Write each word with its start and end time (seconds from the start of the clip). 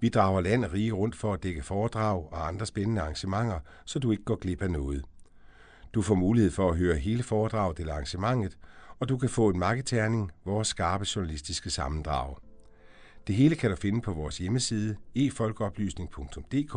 Vi 0.00 0.08
drager 0.08 0.40
land 0.40 0.64
og 0.64 0.72
rige 0.72 0.92
rundt 0.92 1.16
for 1.16 1.32
at 1.32 1.42
dække 1.42 1.62
foredrag 1.62 2.32
og 2.32 2.48
andre 2.48 2.66
spændende 2.66 3.00
arrangementer, 3.00 3.58
så 3.84 3.98
du 3.98 4.10
ikke 4.10 4.24
går 4.24 4.36
glip 4.36 4.62
af 4.62 4.70
noget. 4.70 5.04
Du 5.94 6.02
får 6.02 6.14
mulighed 6.14 6.50
for 6.50 6.70
at 6.70 6.76
høre 6.76 6.96
hele 6.96 7.22
foredraget 7.22 7.78
eller 7.78 7.92
arrangementet, 7.92 8.58
og 9.00 9.08
du 9.08 9.18
kan 9.18 9.28
få 9.28 9.48
en 9.48 9.58
marketerning, 9.58 10.30
vores 10.44 10.68
skarpe 10.68 11.06
journalistiske 11.16 11.70
sammendrag. 11.70 12.36
Det 13.26 13.34
hele 13.34 13.56
kan 13.56 13.70
du 13.70 13.76
finde 13.76 14.00
på 14.00 14.12
vores 14.12 14.38
hjemmeside 14.38 14.96
efolkeoplysning.dk 15.14 16.74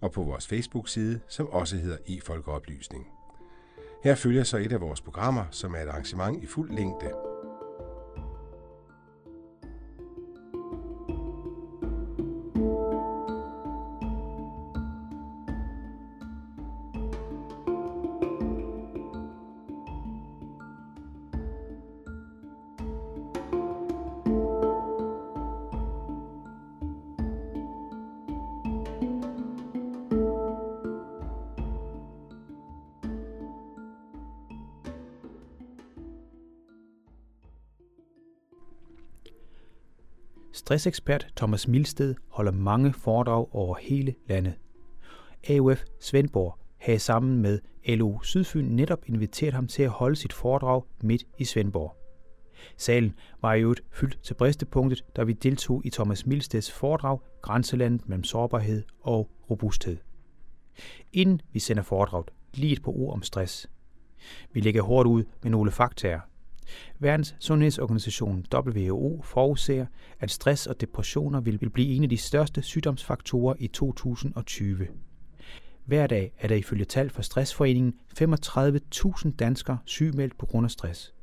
og 0.00 0.12
på 0.12 0.22
vores 0.22 0.46
Facebook-side, 0.46 1.20
som 1.28 1.46
også 1.46 1.76
hedder 1.76 1.98
efolkeoplysning. 2.06 3.06
Her 4.04 4.14
følger 4.14 4.44
så 4.44 4.56
et 4.56 4.72
af 4.72 4.80
vores 4.80 5.00
programmer, 5.00 5.44
som 5.50 5.74
er 5.74 5.78
et 5.78 5.88
arrangement 5.88 6.42
i 6.42 6.46
fuld 6.46 6.70
længde. 6.70 7.33
Stressekspert 40.64 41.26
Thomas 41.36 41.68
Milsted 41.68 42.14
holder 42.28 42.52
mange 42.52 42.92
foredrag 42.92 43.54
over 43.54 43.76
hele 43.76 44.14
landet. 44.28 44.54
AUF 45.50 45.84
Svendborg 46.00 46.58
havde 46.76 46.98
sammen 46.98 47.38
med 47.42 47.60
LO 47.86 48.18
Sydfyn 48.22 48.64
netop 48.64 48.98
inviteret 49.06 49.54
ham 49.54 49.66
til 49.66 49.82
at 49.82 49.90
holde 49.90 50.16
sit 50.16 50.32
foredrag 50.32 50.82
midt 51.00 51.24
i 51.38 51.44
Svendborg. 51.44 51.96
Salen 52.76 53.14
var 53.42 53.54
i 53.54 53.60
øvrigt 53.60 53.80
fyldt 53.92 54.18
til 54.22 54.34
bristepunktet, 54.34 55.04
da 55.16 55.22
vi 55.22 55.32
deltog 55.32 55.86
i 55.86 55.90
Thomas 55.90 56.26
Milsteds 56.26 56.72
foredrag 56.72 57.18
Grænselandet 57.42 58.08
mellem 58.08 58.24
sårbarhed 58.24 58.82
og 59.00 59.30
robusthed. 59.50 59.96
Inden 61.12 61.40
vi 61.52 61.58
sender 61.58 61.82
foredraget, 61.82 62.30
lige 62.54 62.72
et 62.72 62.82
par 62.82 62.92
ord 62.92 63.12
om 63.12 63.22
stress. 63.22 63.70
Vi 64.52 64.60
lægger 64.60 64.82
hårdt 64.82 65.08
ud 65.08 65.24
med 65.42 65.50
nogle 65.50 65.70
faktaer– 65.70 66.20
Verdens 66.98 67.34
Sundhedsorganisation 67.38 68.46
WHO 68.54 69.20
forudser, 69.24 69.86
at 70.20 70.30
stress 70.30 70.66
og 70.66 70.80
depressioner 70.80 71.40
vil 71.40 71.70
blive 71.70 71.88
en 71.88 72.02
af 72.02 72.08
de 72.08 72.16
største 72.16 72.62
sygdomsfaktorer 72.62 73.54
i 73.58 73.66
2020. 73.66 74.86
Hver 75.84 76.06
dag 76.06 76.32
er 76.38 76.48
der 76.48 76.54
ifølge 76.54 76.84
tal 76.84 77.10
fra 77.10 77.22
Stressforeningen 77.22 77.94
35.000 78.20 79.36
danskere 79.36 79.78
sygemeldt 79.84 80.38
på 80.38 80.46
grund 80.46 80.64
af 80.64 80.70
stress. 80.70 81.14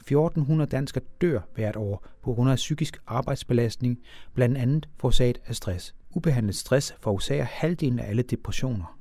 1400 0.00 0.70
danskere 0.70 1.04
dør 1.20 1.40
hvert 1.54 1.76
år 1.76 2.06
på 2.22 2.34
grund 2.34 2.50
af 2.50 2.56
psykisk 2.56 2.98
arbejdsbelastning, 3.06 3.98
blandt 4.34 4.58
andet 4.58 4.88
forårsaget 4.96 5.40
af 5.46 5.54
stress. 5.54 5.94
Ubehandlet 6.14 6.56
stress 6.56 6.94
forårsager 7.00 7.44
halvdelen 7.44 7.98
af 7.98 8.08
alle 8.08 8.22
depressioner. 8.22 8.98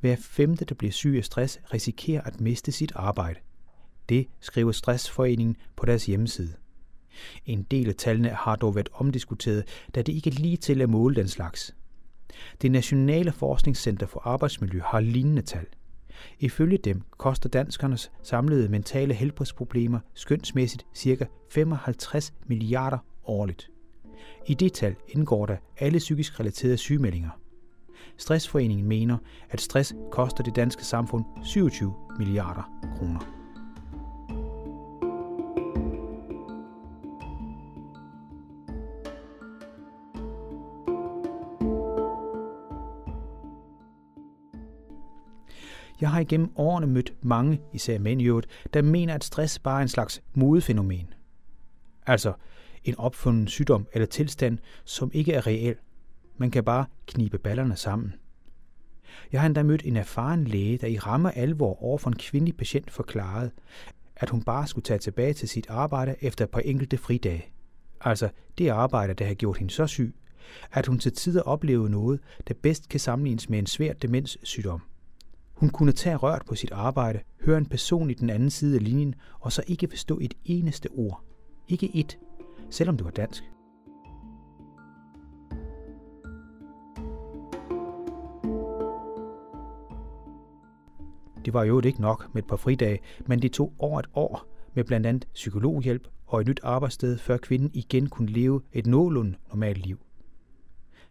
Hver 0.00 0.16
femte, 0.16 0.64
der 0.64 0.74
bliver 0.74 0.92
syg 0.92 1.14
af 1.16 1.24
stress, 1.24 1.60
risikerer 1.72 2.20
at 2.20 2.40
miste 2.40 2.72
sit 2.72 2.92
arbejde. 2.94 3.40
Det 4.08 4.26
skriver 4.40 4.72
Stressforeningen 4.72 5.56
på 5.76 5.86
deres 5.86 6.06
hjemmeside. 6.06 6.52
En 7.46 7.62
del 7.62 7.88
af 7.88 7.94
tallene 7.94 8.28
har 8.28 8.56
dog 8.56 8.74
været 8.74 8.88
omdiskuteret, 8.92 9.64
da 9.94 10.02
det 10.02 10.12
ikke 10.12 10.30
er 10.30 10.34
lige 10.34 10.56
til 10.56 10.80
at 10.80 10.90
måle 10.90 11.14
den 11.14 11.28
slags. 11.28 11.74
Det 12.62 12.70
Nationale 12.70 13.32
Forskningscenter 13.32 14.06
for 14.06 14.20
Arbejdsmiljø 14.24 14.80
har 14.84 15.00
lignende 15.00 15.42
tal. 15.42 15.66
Ifølge 16.38 16.78
dem 16.78 17.02
koster 17.10 17.48
danskernes 17.48 18.10
samlede 18.22 18.68
mentale 18.68 19.14
helbredsproblemer 19.14 20.00
skønsmæssigt 20.14 20.86
ca. 20.96 21.26
55 21.50 22.32
milliarder 22.46 22.98
årligt. 23.24 23.70
I 24.46 24.54
det 24.54 24.72
tal 24.72 24.94
indgår 25.08 25.46
der 25.46 25.56
alle 25.78 25.98
psykisk 25.98 26.40
relaterede 26.40 26.76
sygemeldinger. 26.76 27.30
Stressforeningen 28.16 28.86
mener, 28.86 29.18
at 29.50 29.60
stress 29.60 29.94
koster 30.10 30.44
det 30.44 30.56
danske 30.56 30.84
samfund 30.84 31.24
27 31.44 31.94
milliarder 32.18 32.80
kroner. 32.98 33.35
Jeg 46.00 46.10
har 46.10 46.20
igennem 46.20 46.50
årene 46.56 46.86
mødt 46.86 47.14
mange, 47.22 47.60
især 47.72 47.98
mænd 47.98 48.22
i 48.22 48.24
øvrigt, 48.24 48.48
der 48.74 48.82
mener, 48.82 49.14
at 49.14 49.24
stress 49.24 49.58
bare 49.58 49.78
er 49.78 49.82
en 49.82 49.88
slags 49.88 50.22
modefænomen. 50.34 51.14
Altså 52.06 52.32
en 52.84 52.98
opfundet 52.98 53.50
sygdom 53.50 53.86
eller 53.92 54.06
tilstand, 54.06 54.58
som 54.84 55.10
ikke 55.14 55.32
er 55.32 55.46
reel. 55.46 55.76
Man 56.36 56.50
kan 56.50 56.64
bare 56.64 56.86
knibe 57.06 57.38
ballerne 57.38 57.76
sammen. 57.76 58.14
Jeg 59.32 59.40
har 59.40 59.46
endda 59.46 59.62
mødt 59.62 59.82
en 59.84 59.96
erfaren 59.96 60.44
læge, 60.44 60.78
der 60.78 60.86
i 60.86 60.98
ramme 60.98 61.36
alvor 61.38 61.82
over 61.82 61.98
for 61.98 62.10
en 62.10 62.16
kvindelig 62.16 62.56
patient 62.56 62.90
forklarede, 62.90 63.50
at 64.16 64.30
hun 64.30 64.42
bare 64.42 64.66
skulle 64.66 64.84
tage 64.84 64.98
tilbage 64.98 65.32
til 65.32 65.48
sit 65.48 65.66
arbejde 65.70 66.14
efter 66.20 66.44
et 66.44 66.50
par 66.50 66.60
enkelte 66.60 66.98
fridage. 66.98 67.46
Altså 68.00 68.28
det 68.58 68.68
arbejde, 68.68 69.14
der 69.14 69.26
har 69.26 69.34
gjort 69.34 69.58
hende 69.58 69.72
så 69.72 69.86
syg, 69.86 70.14
at 70.72 70.86
hun 70.86 70.98
til 70.98 71.12
tider 71.12 71.42
oplevede 71.42 71.90
noget, 71.90 72.20
der 72.48 72.54
bedst 72.62 72.88
kan 72.88 73.00
sammenlignes 73.00 73.48
med 73.48 73.58
en 73.58 73.66
svær 73.66 73.92
demenssygdom. 73.92 74.82
Hun 75.56 75.70
kunne 75.70 75.92
tage 75.92 76.16
rørt 76.16 76.42
på 76.46 76.54
sit 76.54 76.72
arbejde, 76.72 77.20
høre 77.40 77.58
en 77.58 77.66
person 77.66 78.10
i 78.10 78.14
den 78.14 78.30
anden 78.30 78.50
side 78.50 78.76
af 78.76 78.84
linjen, 78.84 79.14
og 79.40 79.52
så 79.52 79.62
ikke 79.66 79.88
forstå 79.90 80.18
et 80.18 80.34
eneste 80.44 80.88
ord. 80.92 81.24
Ikke 81.68 81.96
et, 81.96 82.18
selvom 82.70 82.96
det 82.96 83.04
var 83.04 83.10
dansk. 83.10 83.42
Det 91.44 91.54
var 91.54 91.64
jo 91.64 91.80
ikke 91.80 92.00
nok 92.00 92.34
med 92.34 92.42
et 92.42 92.48
par 92.48 92.56
fridage, 92.56 93.00
men 93.26 93.42
det 93.42 93.52
tog 93.52 93.72
over 93.78 93.98
et 93.98 94.06
år 94.14 94.46
med 94.74 94.84
blandt 94.84 95.06
andet 95.06 95.28
psykologhjælp 95.34 96.08
og 96.26 96.40
et 96.40 96.46
nyt 96.46 96.60
arbejdssted, 96.62 97.18
før 97.18 97.36
kvinden 97.36 97.70
igen 97.74 98.08
kunne 98.08 98.30
leve 98.30 98.62
et 98.72 98.86
nogenlunde 98.86 99.36
normalt 99.48 99.86
liv. 99.86 99.98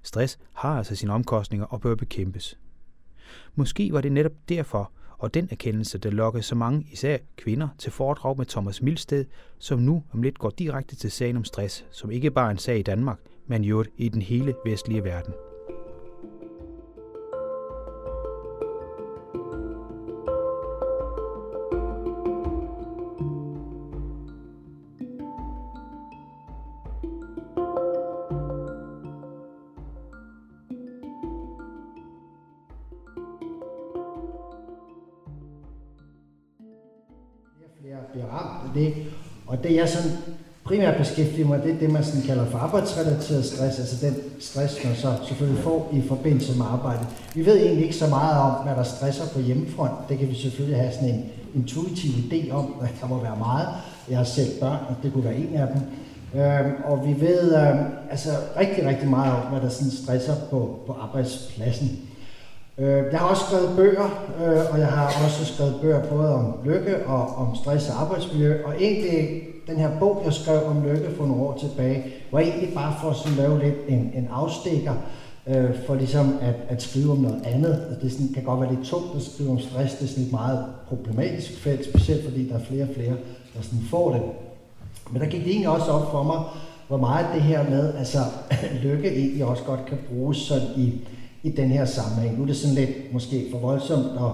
Stress 0.02 0.40
har 0.54 0.78
altså 0.78 0.96
sine 0.96 1.14
omkostninger 1.14 1.66
og 1.66 1.82
bør 1.82 1.96
bekæmpes. 1.96 2.60
Måske 3.56 3.94
var 3.94 4.02
det 4.02 4.12
netop 4.12 4.32
derfor, 4.50 4.92
og 5.18 5.34
den 5.34 5.48
erkendelse, 5.52 5.98
der 5.98 6.10
lokkede 6.10 6.44
så 6.44 6.56
mange, 6.56 6.88
især 6.92 7.18
kvinder, 7.38 7.68
til 7.78 7.92
foredrag 7.92 8.38
med 8.38 8.46
Thomas 8.46 8.82
Milsted, 8.82 9.26
som 9.60 9.80
nu 9.80 10.04
om 10.14 10.22
lidt 10.22 10.40
går 10.40 10.50
direkte 10.50 10.96
til 10.96 11.12
sagen 11.12 11.38
om 11.38 11.44
stress, 11.44 11.86
som 11.92 12.12
ikke 12.12 12.32
bare 12.32 12.48
er 12.48 12.52
en 12.52 12.58
sag 12.58 12.80
i 12.80 12.84
Danmark, 12.84 13.20
men 13.48 13.64
jo 13.64 13.86
i 13.98 14.10
den 14.10 14.22
hele 14.22 14.56
vestlige 14.66 15.04
verden. 15.04 15.34
Beskæftiger 41.16 41.48
mig, 41.48 41.64
det 41.64 41.72
er 41.72 41.78
det, 41.80 41.92
man 41.92 42.04
sådan 42.04 42.22
kalder 42.22 42.46
for 42.46 42.58
arbejdsrelateret 42.58 43.46
stress, 43.46 43.80
altså 43.80 44.06
den 44.06 44.16
stress, 44.40 44.84
man 44.84 44.96
så 44.96 45.14
selvfølgelig 45.28 45.64
får 45.64 45.90
i 45.94 46.02
forbindelse 46.08 46.58
med 46.58 46.66
arbejdet. 46.66 47.08
Vi 47.36 47.46
ved 47.46 47.58
egentlig 47.58 47.84
ikke 47.84 47.96
så 47.96 48.08
meget 48.08 48.42
om, 48.42 48.52
hvad 48.52 48.76
der 48.76 48.84
stresser 48.84 49.24
på 49.34 49.40
hjemmefront. 49.40 49.92
Det 50.10 50.20
kan 50.20 50.30
vi 50.30 50.36
selvfølgelig 50.36 50.80
have 50.80 50.94
sådan 50.94 51.10
en 51.10 51.26
intuitiv 51.56 52.12
idé 52.12 52.52
om, 52.52 52.76
at 52.82 52.90
der 53.02 53.08
må 53.08 53.22
være 53.22 53.38
meget. 53.38 53.68
Jeg 54.10 54.18
har 54.18 54.24
selv 54.24 54.60
børn, 54.60 54.80
og 54.90 54.96
det 55.04 55.14
kunne 55.14 55.24
være 55.24 55.36
en 55.36 55.54
af 55.54 55.68
dem. 55.68 55.82
Øhm, 56.42 56.72
og 56.86 57.08
vi 57.08 57.22
ved 57.22 57.56
øhm, 57.56 57.86
altså 58.12 58.30
rigtig, 58.60 58.86
rigtig 58.88 59.10
meget 59.10 59.34
om, 59.34 59.52
hvad 59.52 59.62
der 59.62 59.70
sådan 59.70 59.92
stresser 59.92 60.36
på, 60.50 60.80
på 60.88 60.96
arbejdspladsen. 61.02 62.00
Øh, 62.78 63.04
jeg 63.12 63.20
har 63.20 63.28
også 63.28 63.44
skrevet 63.46 63.76
bøger, 63.76 64.26
øh, 64.44 64.74
og 64.74 64.80
jeg 64.80 64.88
har 64.88 65.06
også 65.26 65.46
skrevet 65.46 65.76
bøger 65.82 66.06
både 66.10 66.34
om 66.36 66.54
lykke 66.66 67.06
og 67.06 67.36
om 67.36 67.56
stress 67.56 67.90
og 67.90 68.02
arbejdsmiljø. 68.02 68.64
Og 68.66 68.74
egentlig, 68.80 69.42
den 69.68 69.78
her 69.78 70.00
bog, 70.00 70.22
jeg 70.26 70.34
skrev 70.34 70.64
om 70.66 70.84
lykke 70.84 71.12
for 71.18 71.26
nogle 71.26 71.44
år 71.44 71.58
tilbage, 71.58 72.04
var 72.32 72.40
egentlig 72.40 72.74
bare 72.74 72.94
for 73.02 73.10
at 73.10 73.38
lave 73.38 73.64
lidt 73.64 73.76
en, 73.88 74.12
en 74.16 74.28
afstikker, 74.32 74.94
øh, 75.48 75.70
for 75.88 75.96
ligesom 75.96 76.38
at, 76.42 76.56
at 76.68 76.82
skrive 76.82 77.12
om 77.12 77.18
noget 77.18 77.42
andet. 77.46 77.86
Altså, 77.90 78.00
det 78.02 78.12
sådan, 78.12 78.34
kan 78.34 78.44
godt 78.44 78.62
være 78.62 78.74
lidt 78.74 78.86
tungt 78.86 79.16
at 79.16 79.22
skrive 79.22 79.50
om 79.50 79.60
stress, 79.60 79.96
det 79.96 80.04
er 80.04 80.08
sådan 80.08 80.24
et 80.24 80.32
meget 80.32 80.66
problematisk 80.88 81.58
felt, 81.58 81.86
specielt 81.86 82.24
fordi 82.24 82.50
der 82.50 82.56
er 82.56 82.64
flere 82.64 82.84
og 82.84 82.90
flere, 82.96 83.14
der 83.56 83.62
sådan 83.62 83.86
får 83.90 84.14
det. 84.14 84.22
Men 85.12 85.22
der 85.22 85.28
gik 85.28 85.44
det 85.44 85.52
egentlig 85.52 85.70
også 85.70 85.92
op 85.92 86.12
for 86.12 86.24
mig, 86.24 86.44
hvor 86.88 86.98
meget 86.98 87.28
det 87.34 87.42
her 87.42 87.70
med, 87.70 87.94
altså 87.94 88.20
lykke 88.84 89.16
egentlig 89.16 89.46
også 89.46 89.64
godt 89.64 89.86
kan 89.86 89.98
bruges 90.10 90.38
sådan 90.38 90.68
i, 90.78 90.94
i 91.44 91.50
den 91.50 91.70
her 91.70 91.86
sammenhæng. 91.86 92.38
Nu 92.38 92.44
er 92.44 92.48
det 92.48 92.58
sådan 92.58 92.76
lidt 92.76 93.14
måske 93.14 93.48
for 93.52 93.58
voldsomt 93.58 94.06
at, 94.06 94.32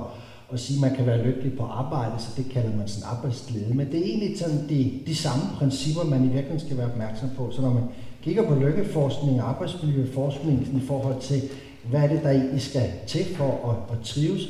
at 0.54 0.60
sige, 0.60 0.78
at 0.78 0.82
man 0.82 0.96
kan 0.96 1.06
være 1.06 1.26
lykkelig 1.26 1.58
på 1.58 1.64
arbejde, 1.64 2.12
så 2.20 2.30
det 2.38 2.46
kalder 2.54 2.78
man 2.78 2.88
sådan 2.88 3.10
arbejdsglæde. 3.18 3.74
Men 3.74 3.88
det 3.92 4.00
er 4.00 4.04
egentlig 4.04 4.40
sådan 4.40 4.70
de, 4.70 5.00
de 5.08 5.16
samme 5.16 5.44
principper, 5.58 6.04
man 6.04 6.20
i 6.20 6.28
virkeligheden 6.28 6.60
skal 6.60 6.78
være 6.78 6.92
opmærksom 6.92 7.30
på. 7.38 7.52
Så 7.52 7.62
når 7.62 7.74
man 7.74 7.84
kigger 8.22 8.48
på 8.48 8.56
lykkeforskning 8.56 9.42
og 9.42 9.50
arbejdsmiljøforskning 9.50 10.68
i 10.84 10.86
forhold 10.88 11.22
til, 11.22 11.42
hvad 11.90 12.02
er 12.02 12.08
det, 12.08 12.24
der 12.24 12.30
egentlig 12.30 12.62
skal 12.62 12.90
til 13.08 13.26
for 13.36 13.70
at, 13.70 13.98
at 13.98 14.04
trives, 14.06 14.42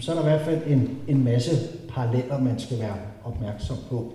så 0.00 0.12
er 0.12 0.14
der 0.14 0.22
i 0.22 0.28
hvert 0.28 0.44
fald 0.44 0.60
en, 0.66 0.90
en 1.08 1.24
masse 1.24 1.50
paralleller, 1.88 2.40
man 2.40 2.58
skal 2.58 2.78
være 2.78 2.96
opmærksom 3.24 3.76
på. 3.90 4.12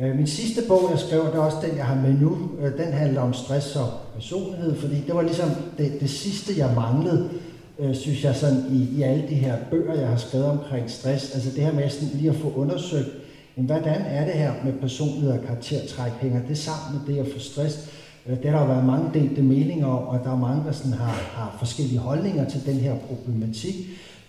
Øh, 0.00 0.16
min 0.16 0.26
sidste 0.26 0.62
bog, 0.68 0.88
jeg 0.90 0.98
skrev, 0.98 1.20
det 1.26 1.34
er 1.34 1.38
også 1.38 1.66
den, 1.68 1.76
jeg 1.76 1.86
har 1.86 1.94
med 1.94 2.12
nu. 2.20 2.50
Øh, 2.60 2.78
den 2.78 2.92
handler 2.92 3.20
om 3.20 3.32
stress 3.32 3.76
og 3.76 3.88
personlighed, 4.14 4.76
fordi 4.76 4.94
det 5.06 5.14
var 5.14 5.22
ligesom 5.22 5.48
det, 5.78 6.00
det 6.00 6.10
sidste, 6.10 6.52
jeg 6.58 6.72
manglede, 6.74 7.30
øh, 7.78 7.94
synes 7.94 8.24
jeg, 8.24 8.36
sådan 8.36 8.64
i, 8.70 8.98
i 8.98 9.02
alle 9.02 9.24
de 9.28 9.34
her 9.34 9.56
bøger, 9.70 9.94
jeg 9.94 10.08
har 10.08 10.16
skrevet 10.16 10.46
omkring 10.46 10.90
stress. 10.90 11.34
Altså 11.34 11.50
det 11.50 11.64
her 11.64 11.72
med 11.72 11.90
sådan 11.90 12.08
lige 12.14 12.30
at 12.30 12.36
få 12.36 12.52
undersøgt, 12.56 13.08
hvordan 13.54 14.00
er 14.00 14.24
det 14.24 14.34
her 14.34 14.52
med 14.64 14.72
personlighed 14.72 15.30
og 15.30 15.44
karaktertræk? 15.46 16.12
Hænger 16.12 16.40
det 16.48 16.58
sammen 16.58 17.00
med 17.00 17.14
det 17.14 17.20
at 17.20 17.26
få 17.32 17.38
stress? 17.38 17.90
Øh, 18.26 18.42
det 18.42 18.50
har 18.50 18.58
der 18.58 18.66
været 18.66 18.84
mange 18.84 19.10
delte 19.14 19.42
meninger 19.42 19.86
om, 19.86 20.08
og 20.08 20.20
der 20.24 20.32
er 20.32 20.38
mange, 20.38 20.64
der 20.66 20.72
sådan 20.72 20.92
har, 20.92 21.12
har 21.12 21.56
forskellige 21.58 21.98
holdninger 21.98 22.48
til 22.48 22.66
den 22.66 22.74
her 22.74 22.94
problematik. 23.08 23.74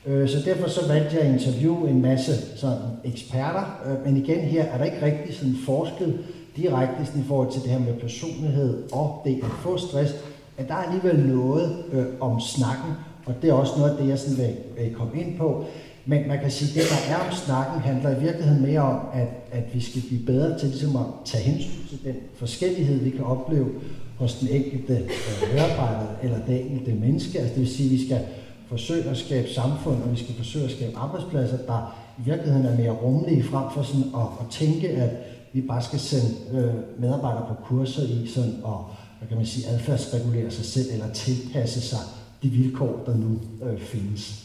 Øh, 0.06 0.30
så 0.30 0.38
derfor 0.46 0.70
så 0.70 0.88
valgte 0.88 1.16
jeg 1.16 1.24
at 1.24 1.34
interviewe 1.34 1.90
en 1.90 2.02
masse 2.02 2.58
sådan 2.58 2.78
eksperter, 3.04 3.82
øh, 3.86 4.06
men 4.06 4.18
igen 4.18 4.40
her 4.40 4.64
er 4.64 4.78
der 4.78 4.86
ikke 4.86 5.06
rigtig 5.06 5.36
sådan 5.36 5.56
forsket 5.66 6.20
direkte 6.56 7.06
sådan 7.06 7.22
i 7.22 7.26
forhold 7.28 7.52
til 7.52 7.62
det 7.62 7.70
her 7.70 7.80
med 7.80 7.94
personlighed 7.94 8.84
og 8.92 9.22
det 9.26 9.40
at 9.44 9.52
få 9.64 9.78
stress, 9.78 10.14
at 10.58 10.68
der 10.68 10.74
er 10.74 10.84
alligevel 10.84 11.20
noget 11.20 11.84
øh, 11.92 12.06
om 12.20 12.40
snakken, 12.40 12.92
og 13.28 13.34
det 13.42 13.50
er 13.50 13.54
også 13.54 13.74
noget 13.78 13.92
af 13.92 13.98
det, 13.98 14.10
jeg 14.10 14.20
sådan 14.20 14.38
vil, 14.38 14.56
vil 14.78 14.96
komme 14.96 15.22
ind 15.22 15.38
på. 15.38 15.66
Men 16.06 16.28
man 16.28 16.40
kan 16.40 16.52
sige, 16.52 16.70
at 16.70 16.76
det, 16.76 16.84
der 16.92 17.16
er 17.16 17.20
om 17.28 17.32
snakken, 17.32 17.82
handler 17.82 18.10
i 18.18 18.20
virkeligheden 18.20 18.62
mere 18.62 18.82
om, 18.82 19.00
at, 19.14 19.28
at 19.52 19.64
vi 19.74 19.82
skal 19.82 20.02
blive 20.08 20.26
bedre 20.26 20.60
til 20.60 20.70
ligesom 20.70 20.96
at 20.96 21.06
tage 21.26 21.44
hensyn 21.44 21.88
til 21.90 22.00
den 22.04 22.16
forskellighed, 22.36 23.00
vi 23.00 23.10
kan 23.10 23.26
opleve 23.26 23.70
hos 24.18 24.34
den 24.36 24.48
enkelte 24.48 24.94
øh, 24.94 25.54
medarbejder 25.54 26.08
eller 26.24 26.38
det 26.48 26.72
enkelte 26.72 27.00
menneske. 27.00 27.40
Altså 27.40 27.54
det 27.54 27.62
vil 27.62 27.70
sige, 27.70 27.86
at 27.86 27.92
vi 27.92 28.06
skal 28.06 28.20
forsøge 28.68 29.10
at 29.10 29.18
skabe 29.18 29.50
samfund, 29.50 30.04
og 30.04 30.12
vi 30.12 30.18
skal 30.18 30.36
forsøge 30.36 30.66
at 30.66 30.72
skabe 30.72 30.98
arbejdspladser, 30.98 31.58
der 31.58 31.98
i 32.20 32.22
virkeligheden 32.26 32.66
er 32.66 32.78
mere 32.78 32.92
rummelige, 32.92 33.44
frem 33.44 33.66
for 33.74 33.84
sådan 33.84 34.12
at, 34.16 34.28
at 34.40 34.46
tænke, 34.52 34.90
at 34.90 35.10
vi 35.54 35.62
bare 35.62 35.82
skal 35.82 36.00
sende 36.00 36.36
øh, 36.54 36.74
medarbejdere 37.00 37.46
på 37.48 37.54
kurser 37.64 38.04
i 38.04 38.28
sådan 38.28 38.54
og 38.64 38.86
hvad 39.20 39.28
kan 39.28 39.38
man 39.38 39.46
sige, 39.46 39.68
adfærdsregulere 39.68 40.52
sig 40.52 40.66
selv 40.66 40.86
eller 40.94 41.14
tilpasse 41.14 41.82
sig 41.82 42.00
de 42.44 42.50
vilkår, 42.50 43.04
der 43.06 43.16
nu 43.16 43.40
øh, 43.70 43.80
findes. 43.80 44.44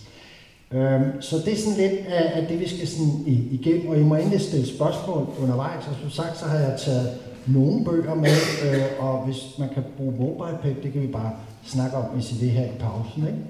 Øhm, 0.73 1.21
så 1.21 1.37
det 1.45 1.53
er 1.53 1.57
sådan 1.57 1.79
lidt 1.79 2.07
af, 2.09 2.41
af 2.41 2.47
det, 2.49 2.61
vi 2.61 2.69
skal 2.69 2.89
sådan 2.89 3.23
igennem, 3.27 3.89
og 3.89 3.97
I 3.99 4.03
må 4.03 4.15
endelig 4.15 4.41
stille 4.41 4.67
spørgsmål 4.67 5.27
undervejs, 5.43 5.87
og 5.89 5.95
som 6.01 6.11
sagt, 6.11 6.39
så 6.39 6.45
har 6.45 6.59
jeg 6.59 6.79
taget 6.79 7.11
nogle 7.47 7.85
bøger 7.85 8.15
med, 8.15 8.37
øh, 8.65 8.85
og 8.99 9.25
hvis 9.25 9.59
man 9.59 9.69
kan 9.75 9.83
bruge 9.97 10.15
MobilePay, 10.19 10.83
det 10.83 10.93
kan 10.93 11.03
vi 11.03 11.07
bare 11.07 11.33
snakke 11.65 11.97
om, 11.97 12.05
hvis 12.05 12.33
I 12.33 12.35
vil 12.41 12.51
her 12.51 12.65
i 12.65 12.79
pausen. 12.81 13.27
Ikke? 13.27 13.43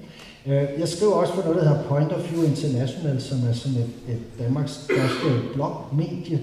Øh, 0.45 0.79
jeg 0.79 0.87
skriver 0.87 1.13
også 1.13 1.33
for 1.33 1.41
noget, 1.41 1.57
der 1.57 1.69
hedder 1.69 1.83
Point 1.83 2.11
of 2.11 2.31
View 2.31 2.43
International, 2.43 3.21
som 3.21 3.37
er 3.49 3.53
sådan 3.53 3.77
et, 3.77 4.13
et 4.13 4.39
Danmarks 4.39 4.71
største 4.71 5.53
blogmedie. 5.53 6.39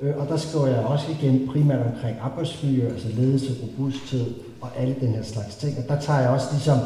Øh, 0.00 0.16
og 0.16 0.28
der 0.28 0.36
skriver 0.36 0.66
jeg 0.66 0.78
også 0.78 1.06
igen 1.20 1.48
primært 1.52 1.86
omkring 1.86 2.16
arbejdsmiljø, 2.20 2.88
altså 2.88 3.08
ledelse, 3.16 3.52
robusthed 3.62 4.26
og 4.60 4.68
alle 4.76 4.96
den 5.00 5.08
her 5.08 5.22
slags 5.22 5.56
ting. 5.56 5.78
Og 5.78 5.84
der 5.88 6.00
tager 6.00 6.20
jeg 6.20 6.30
også 6.30 6.46
ligesom, 6.52 6.78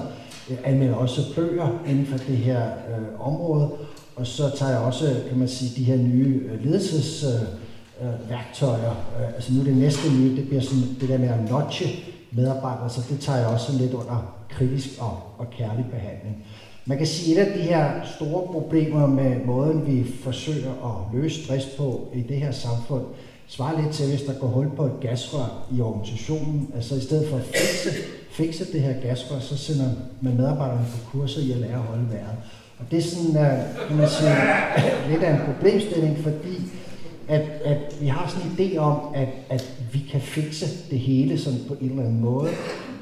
Øh, 0.50 0.56
anmelder 0.65 0.95
også 0.95 1.35
bøger 1.35 1.83
inden 1.87 2.06
for 2.06 2.19
det 2.19 2.37
her 2.37 2.65
øh, 2.65 3.21
område. 3.21 3.71
Og 4.17 4.27
så 4.27 4.50
tager 4.56 4.73
jeg 4.73 4.81
også, 4.81 5.21
kan 5.29 5.39
man 5.39 5.49
sige, 5.49 5.73
de 5.77 5.85
her 5.85 5.97
nye 5.97 6.50
ledelsesværktøjer. 6.62 8.91
Øh, 8.91 8.97
øh, 9.17 9.23
øh, 9.23 9.29
øh, 9.29 9.35
altså 9.35 9.53
nu 9.53 9.65
det 9.65 9.77
næste 9.77 10.12
nye, 10.12 10.37
det 10.37 10.49
bliver 10.49 10.62
sådan 10.62 10.83
det 11.00 11.09
der 11.09 11.19
med 11.19 11.29
at 11.29 11.50
notche 11.50 11.87
medarbejdere, 12.33 12.91
så 12.91 13.00
det 13.11 13.21
tager 13.21 13.39
jeg 13.39 13.47
også 13.47 13.73
lidt 13.73 13.95
under 13.95 14.39
kritisk 14.50 14.89
og, 14.99 15.19
og 15.39 15.50
kærlig 15.50 15.87
behandling. 15.91 16.45
Man 16.85 16.99
kan 16.99 17.06
sige, 17.06 17.41
at 17.41 17.47
et 17.47 17.50
af 17.50 17.59
de 17.59 17.65
her 17.65 17.91
store 18.17 18.53
problemer 18.53 19.06
med 19.06 19.45
måden, 19.45 19.87
vi 19.87 20.06
forsøger 20.23 20.71
at 20.71 21.21
løse 21.21 21.45
stress 21.45 21.67
på 21.77 22.09
i 22.15 22.23
det 22.23 22.37
her 22.37 22.53
samfund, 22.53 23.05
svarer 23.47 23.83
lidt 23.83 23.95
til, 23.95 24.09
hvis 24.09 24.23
der 24.23 24.33
går 24.41 24.47
hul 24.47 24.71
på 24.77 24.85
et 24.85 25.00
gasrør 25.00 25.67
i 25.77 25.81
organisationen. 25.81 26.71
Altså 26.75 26.95
i 26.95 27.00
stedet 27.00 27.29
for 27.29 27.37
at 27.37 27.45
fikse, 27.45 27.91
fikse 28.38 28.73
det 28.73 28.81
her 28.81 29.00
gasrør, 29.00 29.40
så 29.40 29.56
sender 29.56 29.88
man 30.20 30.37
medarbejderne 30.37 30.87
på 30.93 31.11
kurser 31.11 31.40
i 31.40 31.52
at 31.52 31.58
lære 31.58 31.75
at 31.75 31.88
holde 31.90 32.06
vejret. 32.12 32.37
Og 32.79 32.85
det 32.90 32.99
er 32.99 33.02
sådan, 33.02 33.37
øh, 33.37 33.88
kan 33.88 33.96
man 33.96 34.08
sige, 34.08 34.31
lidt 35.11 35.23
af 35.23 35.35
en 35.35 35.40
problemstilling, 35.52 36.19
fordi 36.19 36.56
at, 37.29 37.40
at 37.64 37.96
vi 38.00 38.06
har 38.06 38.29
sådan 38.29 38.50
en 38.50 38.56
idé 38.58 38.76
om, 38.76 39.00
at, 39.14 39.29
at 39.50 39.73
vi 39.93 39.99
kan 40.11 40.20
fikse 40.20 40.67
det 40.90 40.99
hele 40.99 41.38
sådan 41.38 41.58
på 41.69 41.76
en 41.81 41.90
eller 41.90 42.02
anden 42.02 42.20
måde. 42.20 42.50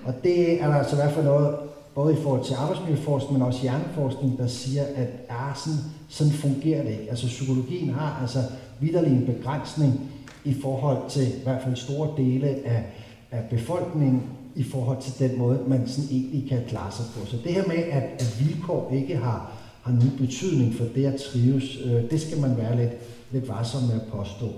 Og 0.04 0.14
det 0.24 0.62
er 0.62 0.66
der 0.66 0.74
altså 0.74 0.96
i 0.96 1.00
hvert 1.00 1.12
fald 1.12 1.24
noget, 1.24 1.56
både 1.94 2.12
i 2.12 2.22
forhold 2.22 2.44
til 2.44 2.54
arbejdsmiljøforskning, 2.54 3.38
men 3.38 3.46
også 3.46 3.62
hjerneforskning, 3.62 4.38
der 4.38 4.46
siger, 4.46 4.82
at 4.96 5.08
ja, 5.30 5.54
sådan, 5.54 5.78
sådan 6.08 6.32
fungerer 6.32 6.82
det 6.82 6.90
ikke. 6.90 7.10
Altså 7.10 7.26
psykologien 7.26 7.94
har 7.94 8.18
altså 8.22 8.38
vidderlig 8.80 9.12
en 9.12 9.26
begrænsning 9.26 10.00
i 10.44 10.56
forhold 10.62 11.10
til 11.10 11.28
i 11.28 11.42
hvert 11.44 11.62
fald 11.62 11.76
store 11.76 12.08
dele 12.16 12.48
af, 12.48 12.82
af 13.30 13.42
befolkningen, 13.50 14.22
i 14.56 14.62
forhold 14.62 15.02
til 15.02 15.28
den 15.28 15.38
måde, 15.38 15.60
man 15.66 15.88
sådan 15.88 16.10
egentlig 16.10 16.48
kan 16.48 16.62
klare 16.68 16.92
sig 16.92 17.04
på. 17.14 17.26
Så 17.26 17.36
det 17.44 17.52
her 17.52 17.66
med, 17.66 17.76
at, 17.76 18.02
at 18.18 18.36
vilkår 18.40 18.92
ikke 18.94 19.16
har, 19.16 19.52
har 19.82 19.92
nogen 19.92 20.12
betydning 20.18 20.74
for 20.74 20.84
det 20.94 21.06
at 21.06 21.20
trives, 21.20 21.78
øh, 21.84 22.10
det 22.10 22.20
skal 22.20 22.40
man 22.40 22.56
være 22.56 22.76
lidt, 22.76 22.92
lidt 23.32 23.48
varsom 23.48 23.82
med 23.82 23.94
at 23.94 24.06
påstå. 24.12 24.48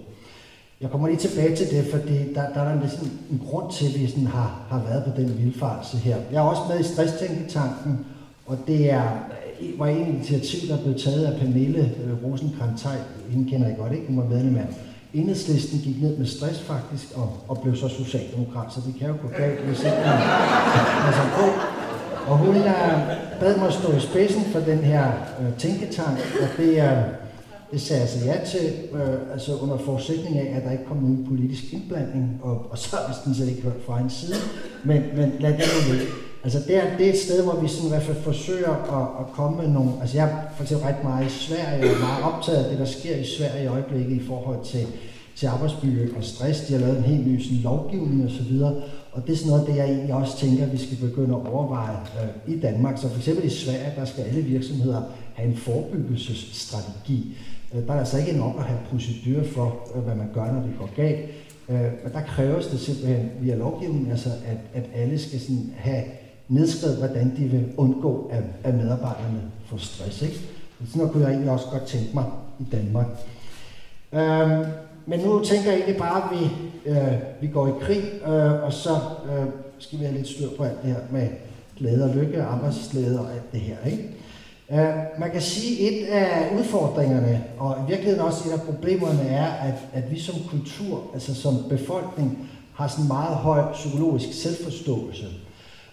Jeg 0.81 0.91
kommer 0.91 1.09
lige 1.09 1.19
tilbage 1.19 1.57
til 1.57 1.71
det, 1.71 1.85
fordi 1.91 2.35
der, 2.35 2.53
der 2.55 2.61
er 2.61 2.75
der 2.75 2.89
en 3.31 3.41
grund 3.47 3.73
til, 3.73 3.87
at 3.87 4.01
vi 4.01 4.07
sådan 4.07 4.27
har, 4.27 4.67
har 4.69 4.83
været 4.85 5.05
på 5.05 5.21
den 5.21 5.39
vildfarelse 5.39 5.97
her. 5.97 6.17
Jeg 6.33 6.39
er 6.39 6.49
også 6.49 6.63
med 6.69 6.81
i 6.81 6.93
Stresstænketanken, 6.93 8.07
og 8.47 8.59
det 8.67 8.91
er, 8.91 9.13
øh, 9.61 9.79
var 9.79 9.87
en 9.87 10.15
initiativ, 10.15 10.69
der 10.69 10.83
blev 10.83 10.99
taget 10.99 11.25
af 11.25 11.41
Pernille 11.41 11.95
øh, 12.05 12.25
rosenkrantz 12.25 12.87
Hende 13.31 13.51
kender 13.51 13.69
jeg 13.69 13.77
godt, 13.77 13.93
ikke? 13.93 14.07
Hun 14.07 14.17
var 14.17 14.25
medlem 14.25 14.57
af 14.57 14.67
Enhedslisten 15.15 15.79
gik 15.79 16.03
ned 16.03 16.17
med 16.17 16.27
stress 16.27 16.61
faktisk, 16.61 17.07
og, 17.15 17.37
og 17.49 17.61
blev 17.63 17.77
så 17.77 17.89
socialdemokrat, 17.89 18.73
så 18.73 18.81
det 18.87 18.95
kan 18.99 19.09
jo 19.09 19.15
gå 19.23 19.29
galt, 19.29 19.61
hvis 19.61 19.79
ikke 19.79 19.97
man 20.07 20.19
altså 21.07 21.23
på. 21.39 21.47
Og 22.31 22.39
hun 22.39 22.55
der 22.55 23.01
bad 23.41 23.59
mig 23.59 23.73
stå 23.73 23.93
i 23.93 24.01
spidsen 24.01 24.45
for 24.53 24.61
den 24.61 24.79
her 24.79 25.13
øh, 25.41 25.59
tænketank, 25.59 26.19
og 26.43 26.49
det 26.57 26.81
er 26.81 27.05
det 27.71 27.81
sagde 27.81 28.03
jeg 28.03 28.09
så 28.09 28.25
ja 28.25 28.45
til, 28.45 28.75
øh, 28.95 29.33
altså 29.33 29.57
under 29.57 29.79
forudsætning 29.79 30.39
af, 30.39 30.57
at 30.57 30.65
der 30.65 30.73
ikke 30.73 30.85
kom 30.85 30.97
nogen 30.97 31.27
politisk 31.29 31.73
indblanding, 31.73 32.41
og, 32.43 32.67
og 32.71 32.79
så 32.79 32.97
har 32.97 33.09
vi 33.09 33.15
sådan 33.15 33.35
set 33.35 33.49
ikke 33.49 33.63
hørt 33.63 33.83
fra 33.87 34.01
en 34.01 34.11
side, 34.11 34.37
men, 34.85 35.03
men 35.17 35.33
lad 35.41 35.53
det 35.53 35.61
nu 35.61 35.93
ligge. 35.93 36.07
Altså 36.45 36.59
det 36.67 36.77
er, 36.77 36.97
det 36.99 37.07
er 37.07 37.13
et 37.13 37.19
sted, 37.19 37.45
hvor 37.45 37.61
vi 37.61 37.69
sådan 37.69 37.87
i 37.87 37.89
hvert 37.89 38.03
fald 38.03 38.17
forsøger 38.17 38.71
at, 38.71 39.27
at 39.27 39.33
komme 39.33 39.57
med 39.57 39.69
nogle, 39.69 39.91
altså 40.01 40.17
jeg 40.17 40.29
er 40.29 40.37
for 40.57 40.63
eksempel 40.63 40.87
ret 40.87 41.05
meget 41.05 41.27
i 41.27 41.31
Sverige, 41.31 41.83
og 41.83 41.97
er 41.97 41.99
meget 41.99 42.25
optaget 42.25 42.65
af 42.65 42.71
det, 42.71 42.79
der 42.79 42.85
sker 42.85 43.17
i 43.17 43.25
Sverige 43.25 43.65
i 43.65 43.67
øjeblikket 43.67 44.17
i 44.23 44.27
forhold 44.27 44.65
til, 44.65 44.87
til 45.37 45.47
arbejdsmiljø 45.47 46.09
og 46.17 46.25
stress. 46.25 46.61
De 46.61 46.73
har 46.73 46.81
lavet 46.81 46.97
en 46.99 47.05
helt 47.05 47.27
ny 47.27 47.43
sådan, 47.43 47.59
lovgivning 47.59 48.25
og 48.25 48.31
så 48.31 48.43
videre, 48.43 48.75
og 49.13 49.27
det 49.27 49.33
er 49.33 49.37
sådan 49.37 49.51
noget, 49.51 49.67
det 49.67 49.77
jeg 49.77 49.89
egentlig 49.89 50.15
også 50.15 50.37
tænker, 50.39 50.65
at 50.65 50.73
vi 50.73 50.79
skal 50.79 50.97
begynde 50.97 51.35
at 51.35 51.53
overveje 51.53 51.97
øh, 51.97 52.55
i 52.55 52.61
Danmark. 52.61 52.99
Så 52.99 53.09
for 53.09 53.19
eksempel 53.19 53.45
i 53.45 53.51
Sverige, 53.51 53.93
der 53.97 54.05
skal 54.05 54.23
alle 54.25 54.43
virksomheder 54.43 55.03
have 55.35 55.49
en 55.49 55.57
forebyggelsesstrategi. 55.57 57.37
Øh, 57.75 57.87
der 57.87 57.93
er 57.93 57.99
altså 57.99 58.19
ikke 58.19 58.33
nok 58.33 58.55
at 58.59 58.65
have 58.65 58.81
procedurer 58.91 59.45
for, 59.45 59.89
øh, 59.95 60.03
hvad 60.03 60.15
man 60.15 60.29
gør, 60.35 60.53
når 60.53 60.61
det 60.61 60.73
går 60.79 60.91
galt. 60.97 61.21
Øh, 61.69 61.81
men 62.05 62.13
der 62.13 62.21
kræves 62.21 62.67
det 62.67 62.81
simpelthen 62.81 63.31
via 63.41 63.55
lovgivningen, 63.55 64.11
altså 64.11 64.29
at, 64.47 64.83
at 64.83 64.91
alle 64.95 65.19
skal 65.19 65.41
sådan 65.41 65.73
have 65.77 66.03
nedskrevet, 66.49 66.97
hvordan 66.97 67.37
de 67.37 67.45
vil 67.45 67.67
undgå, 67.77 68.31
at, 68.33 68.45
at 68.65 68.75
medarbejderne 68.75 69.41
får 69.67 69.77
stress. 69.77 70.23
Ikke? 70.23 70.35
Sådan 70.79 70.99
noget 70.99 71.13
kunne 71.13 71.25
jeg 71.25 71.31
egentlig 71.31 71.53
også 71.53 71.67
godt 71.71 71.83
tænke 71.87 72.11
mig 72.15 72.25
i 72.61 72.65
Danmark. 72.73 73.07
Øhm, 74.13 74.65
men 75.07 75.21
nu 75.21 75.45
tænker 75.45 75.71
jeg 75.71 75.75
egentlig 75.75 75.97
bare, 75.97 76.23
at 76.25 76.39
vi, 76.39 76.45
øh, 76.91 77.13
vi 77.41 77.47
går 77.47 77.69
i 77.69 77.73
krig, 77.81 78.03
øh, 78.27 78.63
og 78.63 78.73
så 78.73 78.91
øh, 78.91 79.47
skal 79.79 79.99
vi 79.99 80.05
have 80.05 80.17
lidt 80.17 80.29
styr 80.29 80.49
på 80.57 80.65
alt 80.65 80.83
det 80.83 80.91
her 80.91 81.01
med 81.11 81.29
glæde 81.79 82.05
og 82.05 82.17
lykke, 82.17 82.43
arbejdsglæde 82.43 83.21
og 83.21 83.33
alt 83.33 83.53
det 83.53 83.61
her. 83.61 83.77
Ikke? 83.87 84.09
Øh, 84.73 85.21
man 85.21 85.31
kan 85.31 85.43
sige, 85.43 85.89
at 85.89 85.93
et 85.93 86.07
af 86.07 86.59
udfordringerne, 86.59 87.45
og 87.59 87.77
i 87.79 87.89
virkeligheden 87.89 88.25
også 88.25 88.49
et 88.49 88.53
af 88.53 88.61
problemerne, 88.61 89.23
er, 89.23 89.47
at, 89.47 89.75
at 89.93 90.11
vi 90.11 90.21
som 90.21 90.35
kultur, 90.51 91.03
altså 91.15 91.35
som 91.35 91.55
befolkning, 91.69 92.49
har 92.75 92.89
sådan 92.89 93.05
en 93.05 93.09
meget 93.09 93.37
høj 93.37 93.73
psykologisk 93.73 94.43
selvforståelse. 94.43 95.27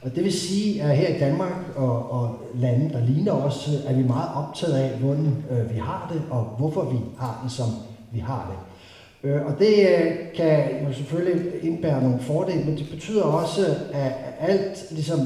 Og 0.06 0.16
det 0.16 0.24
vil 0.24 0.34
sige, 0.34 0.84
at 0.84 0.98
her 0.98 1.16
i 1.16 1.20
Danmark 1.20 1.54
og, 1.76 2.12
og 2.12 2.36
lande, 2.56 2.90
der 2.94 3.06
ligner 3.06 3.32
os, 3.32 3.70
er 3.88 3.94
vi 3.94 4.04
meget 4.04 4.30
optaget 4.36 4.74
af, 4.74 4.98
hvordan 4.98 5.44
øh, 5.52 5.74
vi 5.74 5.80
har 5.80 6.12
det, 6.14 6.22
og 6.30 6.44
hvorfor 6.58 6.84
vi 6.84 6.98
har 7.18 7.42
det, 7.44 7.52
som 7.52 7.68
vi 8.12 8.20
har 8.20 8.52
det. 8.52 9.30
Øh, 9.30 9.46
og 9.46 9.60
det 9.60 9.74
øh, 9.80 10.12
kan 10.36 10.86
jo 10.88 10.94
selvfølgelig 10.94 11.64
indbære 11.64 12.04
nogle 12.04 12.20
fordele, 12.20 12.64
men 12.64 12.78
det 12.78 12.90
betyder 12.92 13.24
også, 13.24 13.66
at 13.94 14.12
alt, 14.40 14.86
ligesom, 14.92 15.20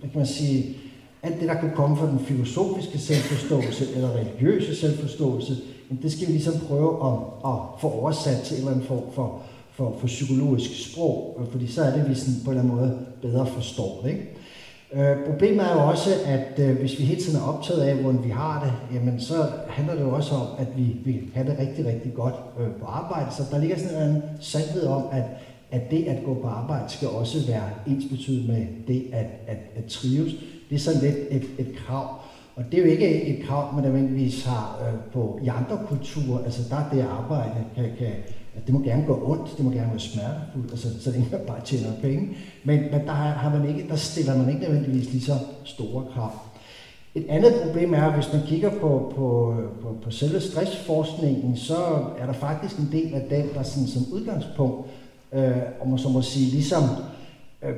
kan 0.00 0.10
man 0.14 0.26
sige, 0.26 0.76
alt 1.22 1.40
det, 1.40 1.48
der 1.48 1.60
kunne 1.60 1.74
komme 1.74 1.96
fra 1.96 2.06
den 2.06 2.18
filosofiske 2.18 2.98
selvforståelse 2.98 3.94
eller 3.94 4.08
religiøse 4.16 4.76
selvforståelse, 4.76 5.56
det 6.02 6.12
skal 6.12 6.26
vi 6.26 6.32
ligesom 6.32 6.54
prøve 6.68 7.06
at, 7.06 7.18
at 7.44 7.58
få 7.80 7.90
oversat 7.90 8.42
til 8.44 8.54
en 8.54 8.60
eller 8.60 8.72
anden 8.72 8.86
form 8.86 9.12
for 9.12 9.42
for, 9.80 9.96
for 10.00 10.06
psykologisk 10.06 10.90
sprog, 10.90 11.40
fordi 11.50 11.66
så 11.66 11.82
er 11.82 11.96
det, 11.96 12.08
vi 12.08 12.14
sådan 12.14 12.40
på 12.44 12.50
en 12.50 12.56
eller 12.56 12.62
anden 12.62 12.76
måde 12.76 12.98
bedre 13.22 13.46
forstår 13.46 14.00
det. 14.02 14.10
Ikke? 14.10 14.26
Øh, 14.92 15.26
problemet 15.26 15.66
er 15.66 15.72
jo 15.72 15.88
også, 15.88 16.10
at 16.26 16.58
øh, 16.58 16.78
hvis 16.78 16.98
vi 16.98 17.04
hele 17.04 17.20
tiden 17.20 17.38
er 17.38 17.44
optaget 17.44 17.80
af, 17.80 17.96
hvordan 17.96 18.24
vi 18.24 18.30
har 18.30 18.64
det, 18.64 18.94
jamen 18.96 19.20
så 19.20 19.46
handler 19.68 19.94
det 19.94 20.00
jo 20.02 20.14
også 20.14 20.34
om, 20.34 20.46
at 20.58 20.66
vi 20.76 20.96
vil 21.04 21.20
have 21.34 21.50
det 21.50 21.58
rigtig, 21.58 21.86
rigtig 21.86 22.14
godt 22.14 22.34
øh, 22.60 22.66
på 22.80 22.86
arbejde. 22.86 23.34
Så 23.34 23.42
der 23.50 23.58
ligger 23.58 23.78
sådan 23.78 24.10
en 24.10 24.22
sandhed 24.40 24.86
om, 24.86 25.02
at, 25.12 25.24
at 25.70 25.90
det 25.90 26.04
at 26.04 26.24
gå 26.24 26.34
på 26.34 26.46
arbejde 26.46 26.88
skal 26.88 27.08
også 27.08 27.46
være 27.46 27.70
ensbetydende 27.86 28.52
med 28.52 28.66
det 28.88 29.06
at, 29.12 29.26
at, 29.46 29.58
at 29.76 29.84
trives. 29.84 30.32
Det 30.70 30.74
er 30.74 30.80
sådan 30.80 31.00
lidt 31.00 31.16
et, 31.30 31.44
et 31.58 31.76
krav. 31.76 32.08
Og 32.56 32.64
det 32.72 32.78
er 32.78 32.82
jo 32.84 32.90
ikke 32.90 33.24
et 33.24 33.46
krav, 33.46 33.74
man 33.74 33.84
nødvendigvis 33.84 34.44
har 34.44 34.82
øh, 34.86 35.12
på 35.12 35.40
i 35.42 35.48
andre 35.48 35.78
kulturer. 35.88 36.44
Altså 36.44 36.62
der 36.70 36.76
er 36.76 36.90
det 36.92 37.00
arbejde 37.00 37.64
kan, 37.76 37.84
kan 37.98 38.12
at 38.56 38.66
det 38.66 38.74
må 38.74 38.80
gerne 38.80 39.04
gå 39.06 39.22
ondt, 39.26 39.56
det 39.56 39.64
må 39.64 39.70
gerne 39.70 39.90
være 39.90 40.00
smertefuldt, 40.00 40.70
altså, 40.70 41.02
så 41.02 41.10
længe 41.10 41.28
man 41.30 41.40
bare 41.46 41.60
tjener 41.64 41.92
penge. 42.02 42.28
Men, 42.64 42.80
men 42.80 43.06
der, 43.06 43.12
har 43.12 43.58
man 43.58 43.68
ikke, 43.68 43.88
der 43.88 43.96
stiller 43.96 44.36
man 44.36 44.48
ikke 44.48 44.60
nødvendigvis 44.60 45.12
lige 45.12 45.22
så 45.24 45.34
store 45.64 46.04
krav. 46.14 46.30
Et 47.14 47.26
andet 47.28 47.54
problem 47.64 47.94
er, 47.94 48.02
at 48.02 48.14
hvis 48.14 48.32
man 48.32 48.42
kigger 48.46 48.70
på, 48.70 49.12
på, 49.16 49.54
på, 49.82 49.96
på 50.02 50.10
selve 50.10 50.40
stressforskningen, 50.40 51.56
så 51.56 51.76
er 52.18 52.26
der 52.26 52.32
faktisk 52.32 52.78
en 52.78 52.88
del 52.92 53.14
af 53.14 53.26
den, 53.30 53.48
der 53.54 53.62
sådan, 53.62 53.88
som 53.88 54.02
udgangspunkt, 54.12 54.86
øh, 55.32 55.56
om 55.80 55.88
man 55.88 55.98
så 55.98 56.08
må 56.08 56.22
sige, 56.22 56.50
ligesom, 56.50 56.82
øh, 57.62 57.74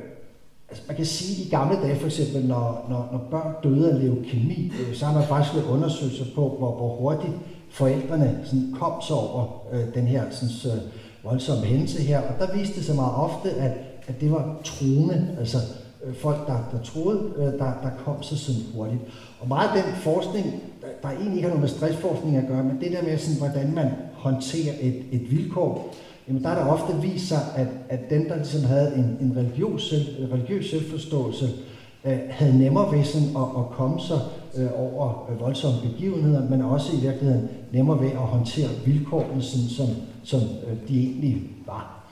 altså 0.69 0.85
man 0.89 0.97
kan 0.97 1.07
sige 1.07 1.45
i 1.45 1.51
gamle 1.51 1.77
dage 1.83 1.97
for 1.97 2.07
eksempel, 2.07 2.45
når, 2.45 2.87
når, 2.89 3.09
når 3.13 3.27
børn 3.31 3.55
døde 3.63 3.93
af 3.93 4.05
leukemi, 4.05 4.73
øh, 4.81 4.95
så 4.95 5.05
har 5.05 5.19
man 5.19 5.29
faktisk 5.29 5.55
lavet 5.55 5.69
undersøgelser 5.69 6.25
på, 6.35 6.57
hvor, 6.59 6.77
hvor 6.77 6.97
hurtigt 6.97 7.33
forældrene 7.73 8.41
sådan 8.45 8.75
kom 8.79 8.93
så 9.03 9.15
over 9.15 9.63
øh, 9.73 9.95
den 9.95 10.07
her 10.07 10.23
sådan, 10.31 10.73
øh, 10.73 10.83
voldsomme 11.25 11.65
hændelse 11.65 12.03
her. 12.03 12.21
Og 12.21 12.35
der 12.39 12.57
viste 12.57 12.77
det 12.77 12.85
sig 12.85 12.97
meget 12.97 13.15
ofte, 13.15 13.51
at, 13.51 13.73
at 14.07 14.21
det 14.21 14.31
var 14.31 14.57
troende, 14.65 15.37
altså 15.39 15.59
øh, 16.05 16.15
folk, 16.15 16.47
der, 16.47 16.69
der 16.73 16.83
troede, 16.85 17.33
øh, 17.37 17.45
der, 17.45 17.73
der 17.83 17.91
kom 18.05 18.23
så 18.23 18.39
sådan 18.39 18.61
hurtigt. 18.75 19.01
Og 19.41 19.49
meget 19.49 19.69
af 19.69 19.83
den 19.83 19.95
forskning, 19.95 20.45
der, 20.83 20.89
der 21.03 21.09
egentlig 21.09 21.37
ikke 21.37 21.49
har 21.49 21.57
noget 21.57 21.61
med 21.61 21.69
stressforskning 21.69 22.37
at 22.37 22.49
gøre, 22.49 22.65
men 22.65 22.81
det 22.81 22.93
der 22.93 23.03
med, 23.03 23.19
sådan, 23.19 23.39
hvordan 23.39 23.75
man 23.75 23.91
håndterer 24.15 24.75
et, 24.81 25.03
et 25.13 25.31
vilkår, 25.31 25.95
jamen 26.29 26.43
der 26.43 26.49
er 26.49 26.55
der 26.55 26.73
ofte 26.73 27.03
vist 27.03 27.29
sig, 27.29 27.41
at, 27.57 27.67
at 27.89 28.01
dem, 28.11 28.29
der 28.29 28.37
ligesom 28.37 28.65
havde 28.65 28.95
en, 28.97 29.19
en 29.21 29.37
religiøs, 29.37 29.89
selv, 29.89 30.29
religiøs 30.33 30.71
selvforståelse, 30.71 31.45
øh, 31.45 31.72
Øh, 32.05 32.19
havde 32.31 32.59
nemmere 32.59 32.97
ved 32.97 33.05
sådan 33.05 33.29
at, 33.37 33.43
at 33.43 33.71
komme 33.71 34.01
sig 34.01 34.21
øh, 34.57 34.69
over 34.77 35.31
øh, 35.31 35.41
voldsomme 35.41 35.79
begivenheder, 35.83 36.49
men 36.49 36.63
også 36.63 36.97
i 36.97 37.01
virkeligheden 37.01 37.49
nemmere 37.73 38.01
ved 38.01 38.11
at 38.11 38.17
håndtere 38.17 38.69
vilkårene, 38.85 39.43
sådan, 39.43 39.69
som, 39.69 39.87
som 40.25 40.41
øh, 40.41 40.89
de 40.89 41.01
egentlig 41.01 41.43
var. 41.67 42.03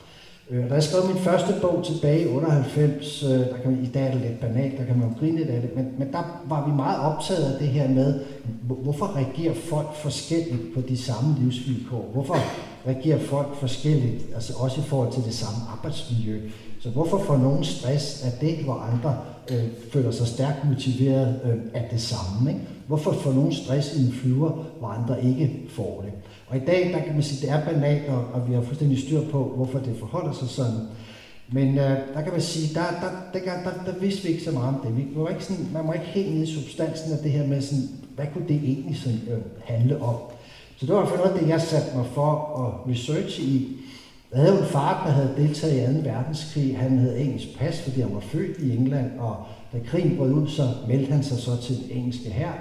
Øh, 0.51 0.69
da 0.69 0.75
jeg 0.75 0.83
skrev 0.83 1.07
min 1.07 1.17
første 1.17 1.55
bog 1.61 1.85
tilbage 1.85 2.23
i 2.23 2.27
98, 2.27 3.23
øh, 3.23 3.31
der 3.31 3.57
kan 3.63 3.71
man, 3.71 3.85
i 3.85 3.87
dag 3.87 4.07
er 4.07 4.13
det 4.13 4.21
lidt 4.21 4.41
banalt, 4.41 4.79
der 4.79 4.85
kan 4.85 4.99
man 4.99 5.09
jo 5.09 5.15
grine 5.19 5.37
lidt 5.37 5.51
af 5.51 5.61
det, 5.61 5.77
men, 5.77 5.87
men 5.99 6.13
der 6.13 6.43
var 6.49 6.67
vi 6.69 6.73
meget 6.73 7.01
optaget 7.01 7.53
af 7.53 7.59
det 7.59 7.69
her 7.69 7.89
med, 7.89 8.21
hvorfor 8.63 9.17
reagerer 9.17 9.55
folk 9.55 9.95
forskelligt 9.95 10.75
på 10.75 10.81
de 10.81 10.97
samme 10.97 11.37
livsvilkår? 11.41 12.11
Hvorfor 12.13 12.37
reagerer 12.87 13.19
folk 13.19 13.55
forskelligt, 13.55 14.25
altså 14.35 14.53
også 14.59 14.81
i 14.81 14.85
forhold 14.85 15.13
til 15.13 15.25
det 15.25 15.35
samme 15.35 15.59
arbejdsmiljø? 15.73 16.41
Så 16.81 16.91
hvorfor 16.91 17.19
får 17.19 17.37
nogen 17.37 17.65
stress 17.65 18.25
af 18.25 18.33
det, 18.41 18.57
hvor 18.65 18.75
andre 18.75 19.17
øh, 19.51 19.65
føler 19.93 20.11
sig 20.11 20.27
stærkt 20.27 20.69
motiveret 20.69 21.41
øh, 21.45 21.57
af 21.75 21.89
det 21.91 22.01
samme? 22.01 22.51
Ikke? 22.51 22.61
Hvorfor 22.87 23.13
får 23.13 23.33
nogen 23.33 23.53
stress 23.53 23.97
i 23.97 24.07
en 24.07 24.13
flyver, 24.13 24.65
hvor 24.79 24.89
andre 24.89 25.25
ikke 25.25 25.61
får 25.69 26.05
det? 26.05 26.13
Og 26.47 26.57
i 26.57 26.61
dag, 26.61 26.91
der 26.93 27.05
kan 27.05 27.15
man 27.15 27.23
sige, 27.23 27.47
det 27.47 27.55
er 27.55 27.65
banalt, 27.65 28.09
og, 28.09 28.25
og 28.33 28.49
vi 28.49 28.55
har 28.55 28.63
fuldstændig 28.63 28.99
styr 28.99 29.21
på, 29.31 29.53
hvorfor 29.57 29.79
det 29.79 29.97
forholder 29.99 30.33
sig 30.33 30.49
sådan. 30.49 30.81
Men 31.53 31.79
øh, 31.79 31.99
der 32.15 32.23
kan 32.23 32.33
man 32.33 32.41
sige, 32.41 32.75
der, 32.75 32.81
der, 32.81 33.11
der, 33.33 33.45
der, 33.45 33.71
der, 33.71 33.93
der 33.93 33.99
vidste 33.99 34.23
vi 34.23 34.29
ikke 34.29 34.45
så 34.45 34.51
meget 34.51 34.75
om 34.75 34.81
det. 34.85 34.97
Vi 34.97 35.05
var 35.15 35.29
ikke 35.29 35.45
sådan, 35.45 35.69
man 35.73 35.87
var 35.87 35.93
ikke 35.93 36.07
helt 36.07 36.35
nede 36.35 36.43
i 36.43 36.55
substansen 36.55 37.13
af 37.13 37.19
det 37.19 37.31
her 37.31 37.47
med, 37.47 37.63
sådan, 37.63 37.89
hvad 38.17 38.27
kunne 38.33 38.49
det 38.49 38.57
egentlig 38.57 38.97
sådan, 38.97 39.21
øh, 39.31 39.39
handle 39.65 40.03
om. 40.03 40.17
Så 40.77 40.87
det 40.87 40.95
var 40.95 41.07
for 41.07 41.17
noget 41.17 41.41
det, 41.41 41.49
jeg 41.49 41.61
satte 41.61 41.97
mig 41.97 42.07
for 42.15 42.33
at 42.63 42.93
researche 42.93 43.43
i. 43.43 43.77
Jeg 44.33 44.41
havde 44.41 44.59
en 44.59 44.65
far, 44.65 45.07
der 45.07 45.13
havde 45.13 45.35
deltaget 45.37 45.91
i 45.91 46.03
2. 46.03 46.11
verdenskrig. 46.11 46.79
Han 46.79 46.99
havde 46.99 47.19
engelsk 47.19 47.59
pas, 47.59 47.83
fordi 47.83 48.01
han 48.01 48.15
var 48.15 48.21
født 48.21 48.59
i 48.59 48.77
England, 48.77 49.19
og 49.19 49.37
da 49.73 49.79
krigen 49.87 50.17
brød 50.17 50.33
ud, 50.33 50.49
så 50.49 50.63
meldte 50.89 51.13
han 51.13 51.23
sig 51.23 51.39
så 51.39 51.63
til 51.63 51.77
den 51.77 51.99
engelske 51.99 52.31
hær, 52.31 52.53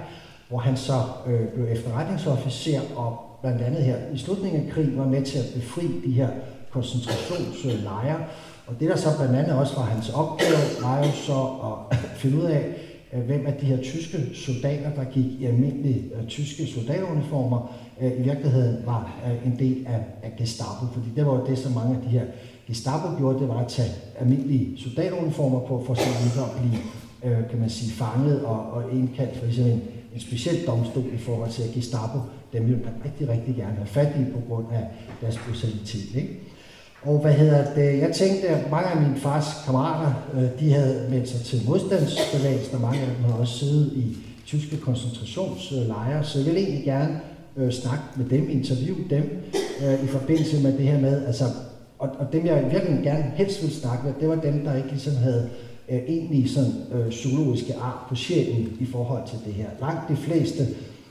hvor 0.48 0.58
han 0.58 0.76
så 0.76 1.02
øh, 1.26 1.48
blev 1.48 1.66
efterretningsofficer, 1.70 2.80
og 2.96 3.18
blandt 3.40 3.62
andet 3.62 3.82
her 3.82 3.96
i 4.14 4.18
slutningen 4.18 4.66
af 4.66 4.72
krigen 4.72 4.98
var 4.98 5.06
med 5.06 5.22
til 5.22 5.38
at 5.38 5.44
befri 5.54 5.86
de 6.06 6.12
her 6.12 6.28
koncentrationslejre. 6.70 8.18
Og 8.66 8.80
det 8.80 8.88
der 8.88 8.96
så 8.96 9.08
blandt 9.18 9.36
andet 9.36 9.58
også 9.58 9.76
var 9.76 9.84
hans 9.84 10.10
opgave, 10.10 10.58
var 10.82 10.98
jo 10.98 11.12
så 11.12 11.48
at 11.90 11.98
finde 12.22 12.36
ud 12.36 12.44
af, 12.44 12.66
øh, 13.12 13.20
hvem 13.20 13.46
af 13.46 13.52
de 13.60 13.66
her 13.66 13.82
tyske 13.82 14.18
soldater, 14.34 14.90
der 14.94 15.04
gik 15.04 15.24
i 15.40 15.44
almindelige 15.44 16.04
uh, 16.14 16.28
tyske 16.28 16.66
soldateruniformer, 16.66 17.74
øh, 18.00 18.20
i 18.20 18.22
virkeligheden 18.22 18.86
var 18.86 19.12
øh, 19.26 19.46
en 19.46 19.58
del 19.58 19.86
af, 19.86 20.00
af 20.22 20.32
Gestapo. 20.38 20.86
Fordi 20.92 21.06
det 21.16 21.26
var 21.26 21.32
jo 21.32 21.46
det, 21.46 21.58
som 21.58 21.72
mange 21.72 21.96
af 21.96 22.02
de 22.02 22.08
her 22.08 22.24
Gestapo 22.66 23.16
gjorde, 23.18 23.40
det 23.40 23.48
var 23.48 23.58
at 23.58 23.68
tage 23.68 23.90
almindelige 24.20 24.78
soldateruniformer 24.78 25.60
på, 25.60 25.84
for 25.86 25.94
så 25.94 26.08
ligesom 26.22 26.44
at 26.44 26.50
blive, 26.60 26.78
øh, 27.24 27.48
kan 27.50 27.58
man 27.60 27.70
sige, 27.70 27.92
fanget 27.92 28.44
og, 28.44 28.60
og 28.72 28.82
indkaldt 28.92 29.36
for 29.36 29.44
ligesom 29.44 29.66
en, 29.66 29.82
en 30.14 30.20
speciel 30.20 30.66
domstol 30.66 31.04
i 31.14 31.18
forhold 31.18 31.50
til 31.50 31.62
at 31.62 31.72
Gestapo, 31.74 32.18
dem 32.52 32.66
ville 32.66 32.80
man 32.84 32.92
rigtig, 33.04 33.28
rigtig 33.28 33.56
gerne 33.56 33.76
have 33.76 33.86
fat 33.86 34.12
i 34.20 34.32
på 34.32 34.40
grund 34.48 34.66
af 34.72 34.84
deres 35.20 35.38
brutalitet. 35.38 36.14
Ikke? 36.14 36.40
Og 37.02 37.18
hvad 37.18 37.32
hedder 37.32 37.74
det? 37.74 37.98
Jeg 37.98 38.12
tænkte, 38.14 38.48
at 38.48 38.70
mange 38.70 38.88
af 38.88 39.00
mine 39.00 39.16
fars 39.16 39.46
kammerater, 39.64 40.12
øh, 40.34 40.60
de 40.60 40.72
havde 40.72 41.06
meldt 41.10 41.28
sig 41.28 41.40
til 41.40 41.68
modstandsbevægelsen, 41.68 42.74
og 42.74 42.80
mange 42.80 43.00
af 43.00 43.06
dem 43.06 43.24
har 43.24 43.32
også 43.32 43.58
siddet 43.58 43.92
i 43.96 44.16
tyske 44.46 44.76
koncentrationslejre, 44.76 46.24
så 46.24 46.38
jeg 46.38 46.46
ville 46.46 46.60
egentlig 46.60 46.84
gerne 46.84 47.20
øh, 47.56 47.72
snakke 47.72 48.04
med 48.16 48.28
dem, 48.28 48.50
interviewe 48.50 49.04
dem 49.10 49.22
øh, 49.84 50.04
i 50.04 50.06
forbindelse 50.06 50.62
med 50.62 50.72
det 50.72 50.86
her 50.86 51.00
med, 51.00 51.26
altså, 51.26 51.44
og, 51.98 52.08
og 52.18 52.32
dem 52.32 52.46
jeg 52.46 52.68
virkelig 52.72 53.00
gerne 53.02 53.32
helst 53.36 53.62
ville 53.62 53.74
snakke 53.74 54.06
med, 54.06 54.14
det 54.20 54.28
var 54.28 54.34
dem, 54.34 54.64
der 54.64 54.76
ikke 54.76 54.88
ligesom 54.88 55.16
havde 55.16 55.50
øh, 55.90 55.98
egentlig 56.08 56.50
sådan 56.50 56.72
øh, 56.92 57.12
zoologiske 57.12 57.74
ar 57.74 58.06
på 58.08 58.14
sjælen 58.14 58.76
i 58.80 58.86
forhold 58.86 59.28
til 59.28 59.38
det 59.46 59.54
her. 59.54 59.66
Langt 59.80 60.08
de 60.08 60.16
fleste, 60.16 60.66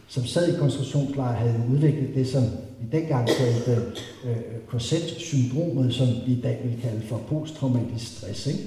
som 0.07 0.25
sad 0.25 0.53
i 0.53 0.57
koncentrationslejre, 0.59 1.35
havde 1.35 1.63
udviklet 1.73 2.15
det, 2.15 2.27
som 2.27 2.43
vi 2.81 2.97
dengang 2.97 3.27
kaldte 3.27 3.81
øh, 4.25 4.37
korset-syndromet, 4.67 5.93
som 5.93 6.07
vi 6.27 6.31
i 6.31 6.41
dag 6.41 6.59
vil 6.63 6.81
kalde 6.81 7.01
for 7.01 7.21
posttraumatisk 7.29 8.17
stress. 8.17 8.47
Ikke? 8.47 8.59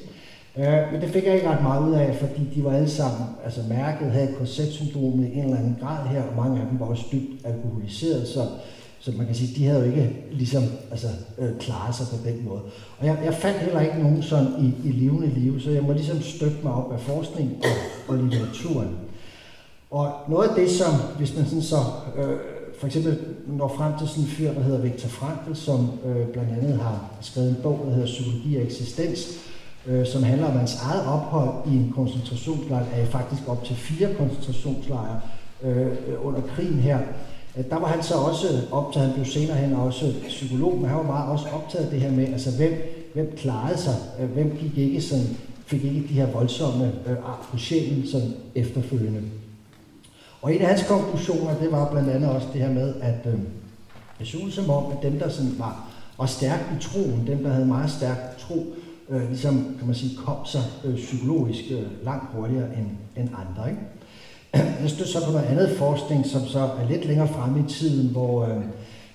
Øh, 0.59 0.93
men 0.93 1.01
det 1.01 1.11
fik 1.11 1.25
jeg 1.25 1.35
ikke 1.35 1.49
ret 1.49 1.63
meget 1.63 1.89
ud 1.89 1.95
af, 1.95 2.17
fordi 2.17 2.49
de 2.55 2.65
var 2.65 2.73
alle 2.73 2.91
sammen 2.91 3.27
altså 3.45 3.61
mærket, 3.69 4.11
havde 4.11 4.35
korsetsyndromet 4.39 5.29
i 5.29 5.39
en 5.39 5.45
eller 5.45 5.57
anden 5.57 5.77
grad 5.81 6.09
her, 6.09 6.23
og 6.23 6.37
mange 6.37 6.61
af 6.61 6.67
dem 6.71 6.81
var 6.81 6.87
også 6.87 7.05
dybt 7.13 7.47
alkoholiseret, 7.47 8.29
så, 8.29 8.47
så 9.01 9.13
man 9.17 9.27
kan 9.27 9.35
sige, 9.35 9.55
de 9.57 9.67
havde 9.67 9.81
jo 9.81 9.87
ikke 9.87 10.17
ligesom 10.31 10.63
altså, 10.91 11.07
øh, 11.39 11.59
klaret 11.59 11.95
sig 11.95 12.07
på 12.11 12.29
den 12.29 12.45
måde. 12.49 12.61
Og 12.99 13.07
jeg, 13.07 13.19
jeg 13.25 13.35
fandt 13.35 13.59
heller 13.59 13.81
ikke 13.81 13.99
nogen 14.03 14.23
sådan 14.23 14.49
i, 14.61 14.89
i 14.89 14.93
levende 14.93 15.27
liv, 15.27 15.61
så 15.61 15.71
jeg 15.71 15.83
må 15.83 15.93
ligesom 15.93 16.21
støtte 16.23 16.57
mig 16.63 16.73
op 16.73 16.93
af 16.93 17.01
forskning 17.01 17.57
og, 17.63 18.15
og 18.15 18.23
litteraturen. 18.23 18.97
Og 19.91 20.13
noget 20.29 20.49
af 20.49 20.55
det, 20.55 20.71
som, 20.71 20.93
hvis 21.19 21.37
man 21.37 21.45
sådan 21.47 21.63
så 21.63 21.77
øh, 22.17 22.39
for 22.79 22.87
eksempel 22.87 23.19
når 23.47 23.75
frem 23.77 23.93
til 23.99 24.09
sådan 24.09 24.25
en 24.25 24.29
fyr, 24.29 24.53
der 24.53 24.63
hedder 24.63 24.81
Viktor 24.81 25.09
Frankl, 25.09 25.55
som 25.55 25.91
øh, 26.07 26.27
blandt 26.27 26.51
andet 26.51 26.79
har 26.79 27.11
skrevet 27.21 27.49
en 27.49 27.57
bog, 27.63 27.85
der 27.87 27.93
hedder 27.93 28.07
Psykologi 28.07 28.57
og 28.57 28.63
eksistens, 28.63 29.39
øh, 29.87 30.07
som 30.07 30.23
handler 30.23 30.47
om 30.47 30.59
hans 30.59 30.75
eget 30.83 31.07
ophold 31.07 31.73
i 31.73 31.77
en 31.77 31.93
koncentrationslejr, 31.97 32.85
er 32.93 33.07
faktisk 33.07 33.49
op 33.49 33.65
til 33.65 33.77
fire 33.77 34.15
koncentrationslejre 34.15 35.21
øh, 35.63 35.87
under 36.23 36.41
krigen 36.41 36.79
her. 36.79 36.99
Øh, 37.59 37.65
der 37.71 37.79
var 37.79 37.87
han 37.87 38.03
så 38.03 38.15
også 38.15 38.47
optaget, 38.71 39.07
han 39.07 39.15
blev 39.15 39.27
senere 39.27 39.57
hen 39.57 39.73
også 39.73 40.15
psykolog, 40.29 40.77
men 40.77 40.89
han 40.89 40.99
var 40.99 41.03
meget 41.03 41.31
også 41.31 41.47
optaget 41.53 41.85
af 41.85 41.91
det 41.91 42.01
her 42.01 42.11
med, 42.11 42.27
altså 42.27 42.57
hvem, 42.57 42.73
hvem 43.15 43.33
klarede 43.37 43.79
sig, 43.79 43.95
øh, 44.21 44.31
hvem 44.31 44.57
gik 44.61 44.79
ikke 44.79 45.01
sådan, 45.01 45.37
fik 45.67 45.85
ikke 45.85 46.09
de 46.09 46.15
her 46.15 46.27
voldsomme 46.27 46.85
øh, 47.07 47.13
ar 47.13 47.49
på 47.51 47.59
sjælen 47.59 48.07
sådan 48.07 48.35
efterfølgende. 48.55 49.23
Og 50.43 50.55
en 50.55 50.61
af 50.61 50.67
hans 50.67 50.89
konklusioner, 50.89 51.55
det 51.59 51.73
var 51.73 51.91
blandt 51.91 52.11
andet 52.11 52.31
også 52.31 52.47
det 52.53 52.61
her 52.61 52.73
med, 52.73 52.95
at 53.01 53.27
øh, 53.27 53.39
det 54.19 54.27
synes 54.27 54.55
som 54.55 54.71
om, 54.71 54.85
at 54.93 55.03
dem, 55.03 55.19
der 55.19 55.29
sådan 55.29 55.55
var, 55.59 55.89
var 56.19 56.27
stærkt 56.27 56.65
i 56.79 56.83
troen, 56.83 57.27
dem, 57.27 57.43
der 57.43 57.51
havde 57.53 57.67
meget 57.67 57.91
stærk 57.91 58.39
tro, 58.39 58.67
øh, 59.09 59.29
ligesom, 59.29 59.77
kan 59.79 59.87
man 59.87 59.97
sige, 59.97 60.17
kom 60.17 60.47
sig 60.47 60.63
øh, 60.85 60.95
psykologisk 60.95 61.65
øh, 61.71 62.05
langt 62.05 62.25
hurtigere 62.35 62.67
end, 62.79 62.87
end 63.17 63.29
andre. 63.29 63.71
Ikke? 63.71 63.83
Jeg 64.83 64.91
støtter 64.91 65.13
så 65.13 65.27
på 65.27 65.33
noget 65.33 65.47
andet 65.47 65.77
forskning, 65.79 66.27
som 66.27 66.47
så 66.47 66.59
er 66.59 66.89
lidt 66.91 67.05
længere 67.05 67.29
fremme 67.29 67.61
i 67.61 67.71
tiden, 67.71 68.11
hvor 68.11 68.45
øh, 68.47 68.63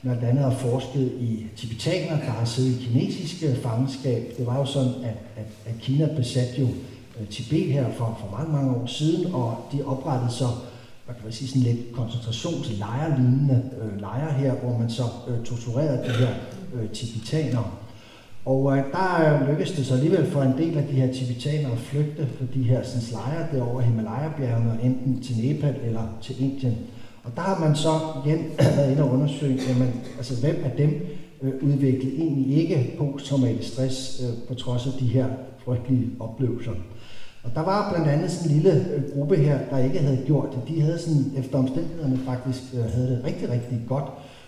blandt 0.01 0.23
andet 0.23 0.43
har 0.43 0.51
forsket 0.51 1.11
i 1.19 1.45
tibetanere, 1.55 2.19
der 2.19 2.31
har 2.31 2.45
siddet 2.45 2.81
i 2.81 2.83
kinesiske 2.83 3.47
øh, 3.47 3.57
fangenskab. 3.57 4.33
Det 4.37 4.45
var 4.45 4.57
jo 4.59 4.65
sådan, 4.65 4.93
at, 5.03 5.17
at, 5.35 5.47
at 5.65 5.73
Kina 5.79 6.09
besatte 6.15 6.61
jo 6.61 6.67
øh, 7.19 7.27
Tibet 7.27 7.73
her 7.73 7.91
for, 7.91 8.17
for 8.19 8.37
mange, 8.37 8.53
mange 8.53 8.75
år 8.75 8.85
siden, 8.85 9.33
og 9.33 9.57
de 9.71 9.83
oprettede 9.85 10.31
så 10.31 10.47
hvad 11.07 11.15
kan 11.15 11.23
man 11.23 11.33
sige, 11.33 11.47
sådan 11.47 11.61
lidt 11.61 11.91
koncentrationslejre-lignende 11.91 13.63
øh, 13.81 14.01
lejre 14.01 14.33
her, 14.33 14.53
hvor 14.53 14.77
man 14.77 14.89
så 14.89 15.03
øh, 15.27 15.43
torturerede 15.45 16.03
de 16.07 16.13
her 16.13 16.33
øh, 16.73 16.89
tibetanere. 16.89 17.71
Og 18.51 18.77
øh, 18.77 18.83
der 18.91 19.41
øh, 19.41 19.49
lykkedes 19.49 19.71
det 19.71 19.85
så 19.85 19.93
alligevel 19.93 20.25
for 20.25 20.41
en 20.41 20.57
del 20.57 20.77
af 20.77 20.83
de 20.83 20.93
her 20.93 21.13
tibetanere 21.13 21.71
at 21.71 21.77
flygte 21.77 22.27
fra 22.37 22.45
de 22.53 22.63
her 22.63 22.83
sådan, 22.83 23.07
lejre 23.11 23.47
derovre 23.53 23.83
Himalaya-bjergene, 23.83 24.79
enten 24.83 25.21
til 25.23 25.35
Nepal 25.37 25.75
eller 25.83 26.17
til 26.21 26.43
Indien. 26.43 26.77
Og 27.23 27.31
der 27.35 27.41
har 27.41 27.59
man 27.59 27.75
så 27.75 27.89
igen 28.25 28.39
været 28.77 28.91
inde 28.91 29.03
og 29.03 29.13
undersøge, 29.13 29.59
jamen, 29.69 29.93
altså, 30.17 30.41
hvem 30.41 30.55
af 30.65 30.71
dem 30.77 31.07
øh, 31.41 31.53
udviklede 31.61 32.17
egentlig 32.17 32.57
ikke 32.57 32.95
posttraumatisk 32.97 33.73
stress 33.73 34.21
øh, 34.23 34.47
på 34.47 34.53
trods 34.53 34.85
af 34.87 34.93
de 34.99 35.05
her 35.05 35.25
frygtelige 35.65 36.09
oplevelser. 36.19 36.71
Og 37.43 37.51
der 37.55 37.63
var 37.63 37.91
blandt 37.93 38.09
andet 38.09 38.31
sådan 38.31 38.51
en 38.51 38.55
lille 38.61 38.85
øh, 38.95 39.01
gruppe 39.13 39.35
her, 39.35 39.59
der 39.69 39.77
ikke 39.77 39.99
havde 39.99 40.23
gjort 40.25 40.49
det. 40.51 40.75
De 40.75 40.81
havde 40.81 40.99
sådan, 40.99 41.31
efter 41.37 41.57
omstændighederne 41.57 42.19
faktisk 42.25 42.61
øh, 42.73 42.93
havde 42.93 43.07
det 43.07 43.21
rigtig, 43.25 43.49
rigtig 43.49 43.79
godt 43.87 44.05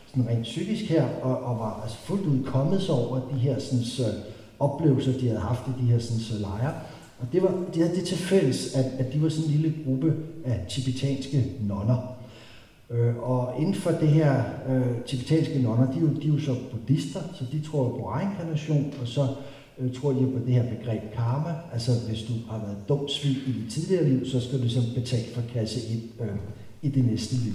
sådan 0.09 0.27
rent 0.29 0.43
psykisk 0.43 0.89
her, 0.89 1.05
og, 1.21 1.37
og 1.43 1.59
var 1.59 1.81
altså 1.83 1.97
fuldt 1.97 2.25
ud 2.25 2.43
kommet 2.43 2.81
sig 2.81 2.95
over 2.95 3.19
de 3.33 3.39
her 3.39 3.59
sådan, 3.59 3.85
så, 3.85 4.03
oplevelser, 4.59 5.19
de 5.19 5.27
havde 5.27 5.39
haft 5.39 5.61
i 5.67 5.81
de 5.81 5.87
her 5.91 5.99
sådan, 5.99 6.41
lejre. 6.41 6.73
Og 7.19 7.27
det 7.31 7.43
var, 7.43 7.63
de 7.73 7.79
havde 7.79 7.95
det 7.95 8.03
til 8.03 8.17
fælles, 8.17 8.75
at, 8.75 8.85
at 8.85 9.13
de 9.13 9.21
var 9.21 9.29
sådan 9.29 9.45
en 9.45 9.51
lille 9.51 9.73
gruppe 9.85 10.15
af 10.45 10.65
tibetanske 10.69 11.45
nonner. 11.61 12.15
Øh, 12.89 13.17
og 13.17 13.53
inden 13.59 13.75
for 13.75 13.91
det 13.91 14.07
her 14.07 14.43
øh, 14.69 15.03
tibetanske 15.05 15.61
nonner, 15.61 15.91
de 15.91 15.99
jo, 15.99 16.07
de 16.07 16.27
er 16.27 16.33
jo 16.33 16.39
så 16.39 16.55
buddhister, 16.71 17.19
så 17.33 17.45
de 17.51 17.61
tror 17.61 17.89
på 17.89 18.11
reinkarnation, 18.13 18.93
og 19.01 19.07
så 19.07 19.27
øh, 19.79 19.93
tror 19.93 20.11
de 20.11 20.19
på 20.19 20.39
det 20.45 20.53
her 20.53 20.75
begreb 20.77 21.01
karma. 21.13 21.55
Altså 21.73 21.91
hvis 22.07 22.23
du 22.23 22.33
har 22.49 22.57
været 22.57 22.77
dumt 22.89 23.11
svig 23.11 23.31
i 23.31 23.51
dit 23.51 23.71
tidligere 23.71 24.09
liv, 24.09 24.25
så 24.25 24.41
skal 24.41 24.57
du 24.57 24.63
ligesom 24.63 24.83
betale 24.95 25.33
for 25.33 25.41
kasse 25.53 25.79
1 25.79 26.01
øh, 26.19 26.27
i 26.81 26.89
det 26.89 27.05
næste 27.05 27.35
liv. 27.35 27.53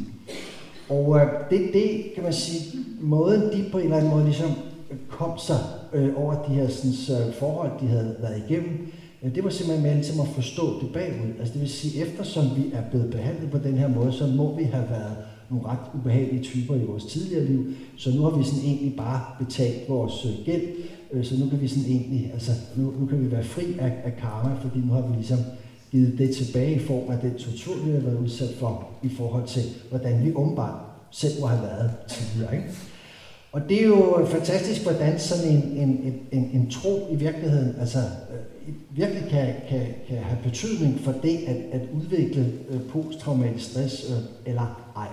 Og 0.89 1.17
øh, 1.17 1.27
det, 1.51 1.71
det 1.73 2.05
kan 2.15 2.25
man 2.25 2.33
sige, 2.33 2.79
måden 3.01 3.41
de 3.41 3.65
på 3.73 3.79
en 3.79 3.85
eller 3.85 3.97
anden 3.97 4.11
måde 4.11 4.25
ligesom 4.25 4.51
øh, 4.91 4.97
kom 5.09 5.39
sig 5.39 5.59
øh, 5.93 6.09
over 6.17 6.35
de 6.49 6.55
her 6.55 6.69
sådan, 6.69 7.29
øh, 7.29 7.35
forhold, 7.35 7.71
de 7.81 7.87
havde 7.87 8.17
været 8.21 8.43
igennem, 8.49 8.93
øh, 9.23 9.35
det 9.35 9.45
var 9.45 9.51
simpelthen 9.51 9.87
med 9.87 9.95
ligesom 9.95 10.21
at 10.21 10.29
forstå 10.29 10.81
det 10.81 10.93
bagud. 10.93 11.31
Altså 11.39 11.53
det 11.53 11.61
vil 11.61 11.71
sige, 11.71 12.03
eftersom 12.03 12.45
vi 12.57 12.65
er 12.73 12.83
blevet 12.91 13.11
behandlet 13.11 13.51
på 13.51 13.59
den 13.59 13.75
her 13.75 13.89
måde, 13.89 14.13
så 14.13 14.27
må 14.27 14.57
vi 14.57 14.63
have 14.63 14.91
været 14.91 15.17
nogle 15.51 15.69
ret 15.69 15.79
ubehagelige 15.95 16.43
typer 16.43 16.75
i 16.75 16.85
vores 16.85 17.05
tidligere 17.05 17.45
liv, 17.45 17.67
så 17.97 18.11
nu 18.17 18.23
har 18.23 18.39
vi 18.39 18.45
sådan 18.45 18.65
egentlig 18.65 18.97
bare 18.97 19.21
betalt 19.39 19.89
vores 19.89 20.25
øh, 20.25 20.45
gæld, 20.45 20.63
øh, 21.13 21.25
så 21.25 21.35
nu 21.39 21.49
kan 21.51 21.61
vi 21.61 21.69
sådan 21.69 21.91
egentlig, 21.91 22.31
altså 22.33 22.53
nu, 22.77 22.95
nu 23.01 23.07
kan 23.07 23.25
vi 23.25 23.31
være 23.31 23.45
fri 23.45 23.65
af, 23.79 23.93
af 24.05 24.17
karma, 24.17 24.55
fordi 24.61 24.79
nu 24.79 24.93
har 24.93 25.01
vi 25.01 25.15
ligesom 25.17 25.39
givet 25.95 26.19
det 26.19 26.37
tilbage 26.37 26.75
i 26.75 26.79
form 26.79 27.11
af 27.11 27.19
den 27.19 27.35
tortur, 27.35 27.85
vi 27.85 27.93
har 27.93 28.01
været 28.01 28.19
udsat 28.19 28.55
for, 28.59 28.89
i 29.03 29.09
forhold 29.17 29.47
til, 29.47 29.63
hvordan 29.91 30.25
vi 30.25 30.35
åbenbart 30.35 30.81
selv 31.11 31.41
må 31.41 31.47
have 31.47 31.63
været 31.63 31.91
tidligere. 32.09 32.57
Ikke? 32.57 32.69
Og 33.53 33.61
det 33.69 33.83
er 33.83 33.87
jo 33.87 34.27
fantastisk, 34.31 34.83
hvordan 34.83 35.19
sådan 35.19 35.49
en, 35.53 35.63
en, 35.77 36.21
en, 36.33 36.51
en 36.53 36.71
tro 36.71 37.09
i 37.11 37.17
virkeligheden 37.17 37.77
altså, 37.81 37.99
øh, 37.99 38.75
virkelig 38.91 39.23
kan, 39.31 39.55
kan, 39.69 39.87
kan 40.09 40.19
have 40.19 40.39
betydning 40.43 41.01
for 41.01 41.15
det 41.23 41.39
at, 41.47 41.57
at 41.73 41.81
udvikle 41.93 42.53
øh, 42.71 42.81
posttraumatisk 42.93 43.71
stress 43.71 44.11
øh, 44.11 44.51
eller 44.51 44.93
ej. 44.97 45.09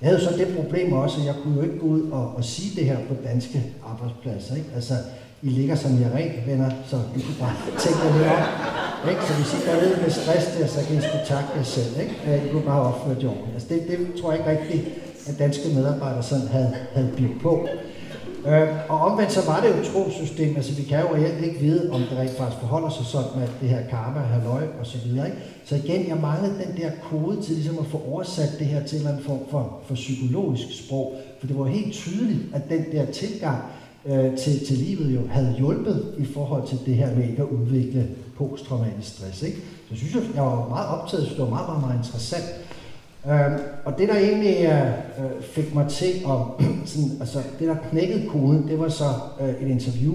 Jeg 0.00 0.08
havde 0.08 0.20
så 0.20 0.36
det 0.38 0.56
problem 0.56 0.92
også, 0.92 1.20
at 1.20 1.26
jeg 1.26 1.34
kunne 1.42 1.56
jo 1.56 1.62
ikke 1.62 1.78
gå 1.78 1.86
ud 1.86 2.10
og, 2.10 2.34
og 2.34 2.44
sige 2.44 2.80
det 2.80 2.84
her 2.84 2.98
på 3.08 3.14
danske 3.24 3.62
arbejdspladser. 3.84 4.56
Ikke? 4.56 4.68
Altså, 4.74 4.94
i 5.42 5.48
ligger 5.48 5.74
som 5.74 6.00
jeg 6.00 6.10
rent 6.14 6.46
venner, 6.46 6.70
så 6.86 6.96
du 6.96 7.20
kan 7.26 7.34
bare 7.40 7.56
tænke 7.78 7.98
jer 8.04 8.12
lidt 8.16 8.28
om. 8.28 9.08
Ikke? 9.10 9.22
Så 9.26 9.32
hvis 9.38 9.52
I 9.58 9.60
går 9.66 9.76
ned 9.82 10.02
med 10.02 10.10
stress 10.10 10.46
der, 10.56 10.66
så 10.66 10.80
kan 10.86 10.96
I 10.96 11.00
sgu 11.00 11.16
takke 11.26 11.50
jer 11.56 11.62
selv. 11.62 12.00
Ikke? 12.02 12.14
I 12.46 12.52
kunne 12.52 12.66
bare 12.72 12.82
opføre 12.82 13.14
det 13.14 13.28
ordentligt. 13.28 13.54
Altså, 13.54 13.68
det, 13.70 13.78
det 13.88 14.20
tror 14.20 14.32
jeg 14.32 14.38
ikke 14.40 14.50
rigtigt, 14.56 14.82
at 15.28 15.38
danske 15.38 15.68
medarbejdere 15.74 16.22
sådan 16.22 16.48
havde, 16.48 16.72
havde 16.94 17.10
bygget 17.16 17.40
på. 17.42 17.68
Øh, 18.46 18.68
og 18.88 18.98
omvendt 19.00 19.32
så 19.32 19.42
var 19.46 19.60
det 19.60 19.68
jo 19.68 19.74
et 19.80 19.88
trosystem, 19.92 20.56
altså 20.56 20.72
vi 20.74 20.82
kan 20.82 21.00
jo 21.00 21.14
reelt 21.14 21.44
ikke 21.44 21.60
vide, 21.60 21.90
om 21.92 22.00
det 22.00 22.18
rent 22.18 22.36
faktisk 22.38 22.60
forholder 22.60 22.90
sig 22.90 23.06
sådan 23.06 23.30
med 23.36 23.48
det 23.60 23.68
her 23.68 23.82
karma, 23.90 24.20
halløj 24.20 24.64
og 24.80 24.86
så 24.86 24.98
videre. 25.04 25.26
Ikke? 25.26 25.38
Så 25.64 25.74
igen, 25.76 26.08
jeg 26.08 26.16
manglede 26.16 26.54
den 26.64 26.82
der 26.82 26.90
kode 27.10 27.42
til 27.42 27.54
ligesom 27.54 27.78
at 27.78 27.86
få 27.86 28.02
oversat 28.10 28.52
det 28.58 28.66
her 28.66 28.84
til 28.84 28.96
en 28.96 29.00
eller 29.00 29.10
anden 29.10 29.24
form 29.24 29.42
for, 29.50 29.80
for 29.86 29.94
psykologisk 29.94 30.84
sprog, 30.84 31.14
for 31.40 31.46
det 31.46 31.58
var 31.58 31.66
helt 31.66 31.92
tydeligt, 31.92 32.40
at 32.54 32.62
den 32.68 32.84
der 32.92 33.04
tilgang 33.06 33.58
øh, 34.06 34.36
til, 34.36 34.66
til 34.66 34.76
livet 34.76 35.14
jo 35.14 35.20
havde 35.28 35.54
hjulpet 35.58 36.14
i 36.18 36.24
forhold 36.24 36.68
til 36.68 36.78
det 36.86 36.94
her 36.94 37.16
med 37.16 37.28
ikke 37.28 37.42
at 37.42 37.48
udvikle 37.48 38.08
posttraumatisk 38.36 39.08
stress. 39.16 39.42
Ikke? 39.42 39.58
Så 39.88 39.96
synes, 39.96 40.14
jeg, 40.14 40.22
jeg 40.34 40.42
var 40.42 40.68
meget 40.68 40.88
optaget, 40.88 41.26
så 41.26 41.34
det 41.34 41.42
var 41.42 41.48
meget, 41.48 41.68
meget, 41.68 41.80
meget 41.80 41.96
interessant. 41.98 42.44
Øh, 43.26 43.60
og 43.84 43.98
det 43.98 44.08
der 44.08 44.16
egentlig 44.16 44.56
øh, 44.64 45.24
øh 45.24 45.42
fik 45.42 45.74
mig 45.74 45.88
til 45.88 46.12
at, 46.26 46.66
sådan, 46.90 47.10
altså 47.20 47.38
det 47.58 47.68
der 47.68 47.76
knækkede 47.90 48.28
koden, 48.28 48.68
det 48.68 48.78
var 48.78 48.88
så 48.88 49.04
øh, 49.40 49.48
et 49.48 49.68
interview, 49.68 50.14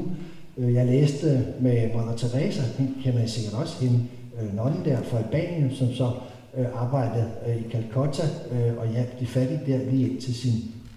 øh, 0.57 0.73
jeg 0.73 0.85
læste 0.85 1.47
med 1.59 1.89
Mother 1.93 2.15
Teresa, 2.17 2.61
hende 2.77 2.91
kender 3.03 3.23
I 3.23 3.27
sikkert 3.27 3.53
også, 3.53 3.83
hende 3.85 3.99
øh, 4.41 4.55
nonnen 4.55 4.85
der 4.85 5.01
fra 5.01 5.17
Albanien, 5.17 5.75
som 5.75 5.93
så 5.93 6.11
øh, 6.57 6.65
arbejdede 6.75 7.31
øh, 7.47 7.55
i 7.55 7.71
Calcutta 7.71 8.23
øh, 8.51 8.77
og 8.77 8.87
hjalp 8.87 9.19
de 9.19 9.27
fattige 9.27 9.61
der 9.67 9.91
lige 9.91 10.19
til 10.19 10.35
sin 10.35 10.53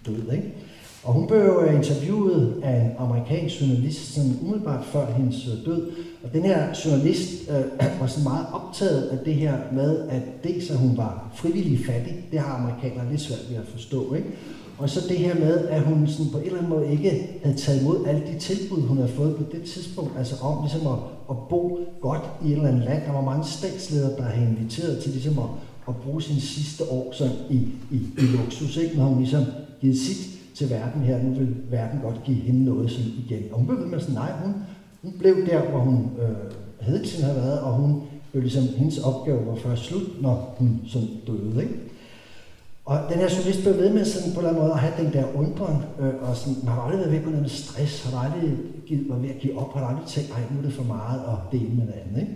død. 0.06 0.32
Ikke? 0.32 0.54
Og 1.04 1.12
hun 1.14 1.26
blev 1.26 1.64
øh, 1.66 1.74
interviewet 1.74 2.60
af 2.62 2.80
en 2.80 2.90
amerikansk 2.98 3.60
journalist, 3.60 4.14
sådan 4.14 4.38
umiddelbart 4.42 4.84
før 4.84 5.06
hendes 5.12 5.46
øh, 5.46 5.66
død. 5.66 5.90
Og 6.24 6.32
den 6.32 6.42
her 6.42 6.68
journalist 6.84 7.50
øh, 7.50 7.90
var 8.00 8.06
så 8.06 8.20
meget 8.24 8.46
optaget 8.52 9.02
af 9.02 9.18
det 9.24 9.34
her 9.34 9.58
med, 9.72 10.08
at 10.08 10.22
dels 10.44 10.70
at 10.70 10.76
hun 10.76 10.96
var 10.96 11.30
frivillig 11.34 11.86
fattig, 11.86 12.24
det 12.32 12.40
har 12.40 12.54
amerikanere 12.56 13.10
lidt 13.10 13.20
svært 13.20 13.50
ved 13.50 13.56
at 13.56 13.66
forstå, 13.72 14.14
ikke? 14.14 14.28
Og 14.78 14.90
så 14.90 15.00
det 15.08 15.18
her 15.18 15.34
med, 15.34 15.68
at 15.68 15.82
hun 15.82 16.06
sådan 16.06 16.32
på 16.32 16.38
en 16.38 16.44
eller 16.44 16.58
anden 16.58 16.70
måde 16.70 16.90
ikke 16.90 17.40
havde 17.44 17.56
taget 17.56 17.80
imod 17.80 18.06
alle 18.06 18.22
de 18.32 18.38
tilbud, 18.38 18.82
hun 18.82 18.96
havde 18.96 19.12
fået 19.12 19.36
på 19.36 19.42
det 19.52 19.62
tidspunkt, 19.62 20.18
altså 20.18 20.34
om 20.42 20.64
ligesom 20.64 20.86
at, 20.86 20.98
at 21.30 21.36
bo 21.50 21.78
godt 22.00 22.22
i 22.44 22.46
et 22.46 22.52
eller 22.52 22.68
andet 22.68 22.84
land. 22.84 23.02
Der 23.06 23.12
var 23.12 23.20
mange 23.20 23.44
statsledere, 23.44 24.16
der 24.16 24.22
havde 24.22 24.48
inviteret 24.48 25.02
til 25.02 25.10
ligesom 25.12 25.38
at, 25.38 25.48
at 25.88 25.96
bruge 25.96 26.22
sin 26.22 26.40
sidste 26.40 26.84
år 26.90 27.12
sådan 27.12 27.32
i, 27.50 27.56
i, 27.90 27.96
i 28.18 28.20
luksus, 28.20 28.76
ikke? 28.76 28.96
når 28.96 29.04
hun 29.04 29.18
ligesom 29.18 29.44
givet 29.80 29.98
sit 29.98 30.37
til 30.58 30.70
verden 30.70 31.02
her, 31.02 31.22
nu 31.22 31.30
vil 31.30 31.56
verden 31.70 32.00
godt 32.02 32.24
give 32.24 32.36
hende 32.36 32.64
noget 32.64 32.90
sådan 32.90 33.12
igen. 33.26 33.42
Og 33.50 33.58
hun 33.58 33.66
blev 33.66 33.78
ved 33.80 33.86
med 33.86 34.00
sådan, 34.00 34.14
nej, 34.14 34.32
hun, 34.44 34.54
hun 35.02 35.12
blev 35.18 35.46
der, 35.46 35.60
hvor 35.70 35.78
hun 35.78 36.10
øh, 36.22 36.52
hele 36.80 37.04
tiden 37.04 37.24
har 37.24 37.32
været, 37.32 37.60
og 37.60 37.72
hun 37.72 38.02
blev 38.30 38.42
ligesom, 38.42 38.64
hendes 38.76 38.98
opgave 38.98 39.46
var 39.46 39.54
først 39.54 39.82
slut, 39.84 40.22
når 40.22 40.54
hun 40.58 40.80
sådan 40.86 41.08
døde, 41.26 41.62
ikke? 41.62 41.74
Og 42.84 42.98
den 43.10 43.18
her 43.18 43.28
journalist 43.34 43.62
blev 43.62 43.76
ved 43.76 43.92
med 43.94 44.04
sådan 44.04 44.32
på 44.34 44.40
en 44.40 44.46
eller 44.46 44.48
anden 44.48 44.62
måde 44.62 44.72
at 44.72 44.78
have 44.78 45.04
den 45.04 45.12
der 45.12 45.24
undren, 45.34 45.76
øh, 46.00 46.14
og 46.28 46.36
sådan, 46.36 46.58
man 46.64 46.72
har 46.74 46.82
aldrig 46.82 47.00
været 47.00 47.12
ved 47.12 47.20
på 47.20 47.30
noget 47.30 47.42
med 47.42 47.50
stress, 47.50 48.04
har 48.04 48.18
aldrig 48.24 48.52
givet, 48.86 49.08
var 49.08 49.16
ved 49.16 49.28
at 49.28 49.38
give 49.40 49.58
op, 49.58 49.74
har 49.74 49.86
aldrig 49.86 50.06
tænkt, 50.06 50.30
ej, 50.30 50.42
nu 50.50 50.58
er 50.58 50.62
det 50.62 50.72
for 50.72 50.84
meget, 50.84 51.24
og 51.24 51.38
det 51.52 51.60
ene 51.60 51.74
med 51.74 51.86
det 51.86 51.94
andet, 52.04 52.20
ikke? 52.20 52.34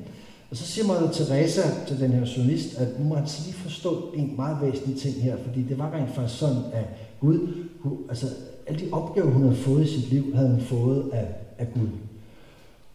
Og 0.50 0.56
så 0.56 0.66
siger 0.66 0.86
man 0.86 1.12
Teresa 1.12 1.62
til 1.88 2.00
den 2.00 2.10
her 2.12 2.26
journalist, 2.36 2.78
at 2.78 2.88
nu 2.98 3.04
må 3.08 3.14
han 3.14 3.24
lige 3.46 3.54
forstå 3.54 4.12
en 4.16 4.36
meget 4.36 4.56
væsentlig 4.62 4.96
ting 5.00 5.14
her, 5.22 5.36
fordi 5.44 5.62
det 5.62 5.78
var 5.78 5.92
rent 5.94 6.14
faktisk 6.14 6.38
sådan, 6.38 6.62
at 6.72 6.84
Gud, 7.22 7.38
hun, 7.80 7.98
altså 8.08 8.26
alle 8.66 8.80
de 8.80 8.92
opgaver, 8.92 9.30
hun 9.30 9.42
havde 9.42 9.56
fået 9.56 9.84
i 9.84 10.00
sit 10.00 10.10
liv, 10.10 10.34
havde 10.34 10.50
hun 10.50 10.60
fået 10.60 11.10
af, 11.12 11.26
af 11.58 11.66
Gud. 11.74 11.88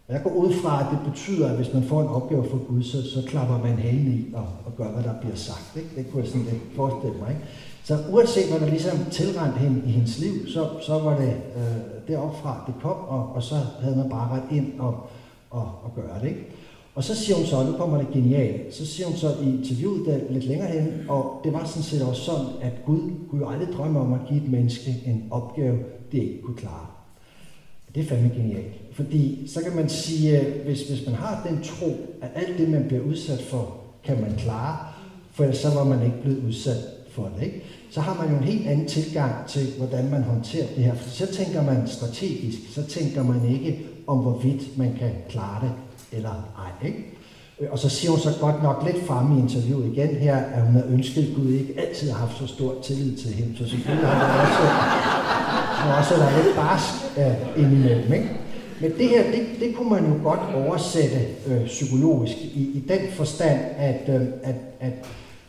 Og 0.08 0.14
jeg 0.14 0.24
går 0.24 0.30
ud 0.30 0.54
fra, 0.54 0.80
at 0.80 0.88
det 0.92 1.12
betyder, 1.12 1.50
at 1.50 1.56
hvis 1.56 1.74
man 1.74 1.84
får 1.84 2.02
en 2.02 2.08
opgave 2.08 2.44
fra 2.44 2.58
Gud, 2.68 2.84
så, 2.84 3.10
så 3.14 3.24
klapper 3.28 3.58
man 3.58 3.78
halen 3.78 4.08
i 4.08 4.34
og, 4.34 4.48
og 4.66 4.72
gør, 4.78 4.92
hvad 4.92 5.04
der 5.04 5.20
bliver 5.22 5.36
sagt. 5.36 5.72
Ikke? 5.76 5.90
Det 5.96 6.12
kunne 6.12 6.22
jeg 6.22 6.32
sådan 6.32 6.48
lidt 6.52 6.62
forestille 6.76 7.18
mig. 7.20 7.30
Ikke? 7.30 7.42
Så 7.84 7.98
uanset 8.12 8.50
hvad 8.50 8.60
der 8.60 8.70
ligesom 8.70 8.98
tilrendte 9.12 9.60
hende 9.60 9.82
i 9.86 9.92
hendes 9.92 10.20
liv, 10.20 10.48
så, 10.48 10.70
så 10.82 11.00
var 11.00 11.18
det 11.18 11.34
øh, 11.56 12.08
deropfra, 12.08 12.64
det 12.68 12.76
kom, 12.82 12.98
og, 13.08 13.36
og 13.36 13.44
så 13.44 13.56
havde 13.82 13.98
man 13.98 14.10
bare 14.10 14.30
ret 14.36 14.58
ind 14.58 14.80
og, 14.80 15.10
og, 15.50 15.72
og 15.84 15.92
gøre 15.96 16.20
det. 16.22 16.28
Ikke? 16.28 16.46
Og 16.98 17.04
så 17.04 17.16
siger 17.16 17.36
hun 17.36 17.46
så, 17.46 17.64
nu 17.64 17.78
kommer 17.78 17.98
det 17.98 18.08
genialt, 18.14 18.76
så 18.76 18.86
siger 18.86 19.08
hun 19.08 19.18
så 19.18 19.36
i 19.44 19.50
interviewet 19.50 20.06
der 20.06 20.20
lidt 20.30 20.46
længere 20.46 20.72
hen, 20.72 21.06
og 21.10 21.42
det 21.44 21.54
var 21.54 21.66
sådan 21.66 21.84
set 21.84 22.02
også 22.02 22.22
sådan, 22.22 22.46
at 22.62 22.72
Gud 22.86 23.00
kunne 23.30 23.42
jo 23.42 23.50
aldrig 23.50 23.68
drømme 23.78 24.00
om 24.00 24.14
at 24.14 24.20
give 24.30 24.44
et 24.44 24.52
menneske 24.52 25.04
en 25.06 25.24
opgave, 25.32 25.78
det 26.12 26.18
ikke 26.18 26.42
kunne 26.42 26.58
klare. 26.58 26.86
Det 27.96 28.04
er 28.04 28.08
fandme 28.08 28.32
genialt. 28.36 28.74
Fordi 28.92 29.48
så 29.48 29.62
kan 29.64 29.76
man 29.76 29.90
sige, 29.90 30.42
øh, 30.42 30.66
hvis, 30.66 30.90
hvis 30.90 31.06
man 31.06 31.16
har 31.16 31.48
den 31.50 31.64
tro, 31.64 31.88
at 32.22 32.30
alt 32.36 32.58
det, 32.58 32.70
man 32.70 32.84
bliver 32.88 33.04
udsat 33.04 33.42
for, 33.42 33.78
kan 34.04 34.22
man 34.22 34.36
klare, 34.38 34.78
for 35.32 35.44
ellers 35.44 35.60
så 35.60 35.70
var 35.70 35.84
man 35.84 36.06
ikke 36.06 36.22
blevet 36.22 36.44
udsat 36.48 36.78
for 37.10 37.32
det. 37.38 37.46
Ikke? 37.46 37.64
Så 37.92 38.02
har 38.02 38.22
man 38.22 38.32
jo 38.32 38.38
en 38.38 38.44
helt 38.44 38.68
anden 38.68 38.88
tilgang 38.88 39.48
til, 39.48 39.68
hvordan 39.78 40.10
man 40.10 40.24
håndterer 40.24 40.68
det 40.76 40.84
her. 40.84 40.96
For 40.96 41.10
så 41.10 41.34
tænker 41.34 41.64
man 41.64 41.88
strategisk, 41.88 42.58
så 42.74 42.84
tænker 42.86 43.24
man 43.24 43.50
ikke 43.54 43.80
om, 44.08 44.18
hvorvidt 44.18 44.78
man 44.78 44.94
kan 45.00 45.12
klare 45.30 45.68
det 45.68 45.72
eller 46.12 46.30
ej. 46.58 46.88
Ikke? 46.88 47.18
Øh, 47.60 47.68
og 47.72 47.80
så 47.80 47.90
siger 47.90 48.12
hun 48.12 48.20
så 48.20 48.34
godt 48.42 48.64
nok 48.64 48.84
lidt 48.86 49.08
frem 49.08 49.38
i 49.38 49.42
interviewet 49.42 49.92
igen 49.94 50.16
her, 50.16 50.36
at 50.38 50.62
hun 50.62 50.74
har 50.74 50.84
ønsket, 50.90 51.24
at 51.28 51.36
Gud 51.36 51.52
ikke 51.52 51.74
altid 51.78 52.12
har 52.12 52.20
haft 52.20 52.38
så 52.38 52.48
stor 52.48 52.82
tillid 52.84 53.18
til 53.18 53.34
hende. 53.34 53.58
Så 53.58 53.70
selvfølgelig 53.70 54.08
har 54.08 54.32
hun 54.32 54.42
også, 54.46 54.64
hun 55.84 55.92
også 56.00 56.18
været 56.18 56.46
lidt 56.46 56.56
barsk 56.56 56.94
øh, 57.18 57.64
indimellem. 57.64 58.14
Ikke? 58.14 58.30
Men 58.82 58.92
det 58.98 59.10
her, 59.10 59.32
det, 59.32 59.48
det 59.60 59.76
kunne 59.76 59.90
man 59.90 60.06
jo 60.06 60.24
godt 60.24 60.40
oversætte 60.56 61.20
øh, 61.48 61.66
psykologisk 61.66 62.38
i, 62.38 62.62
i 62.62 62.84
den 62.88 63.00
forstand, 63.12 63.60
at, 63.78 64.10
øh, 64.10 64.28
at, 64.44 64.56
at 64.80 64.94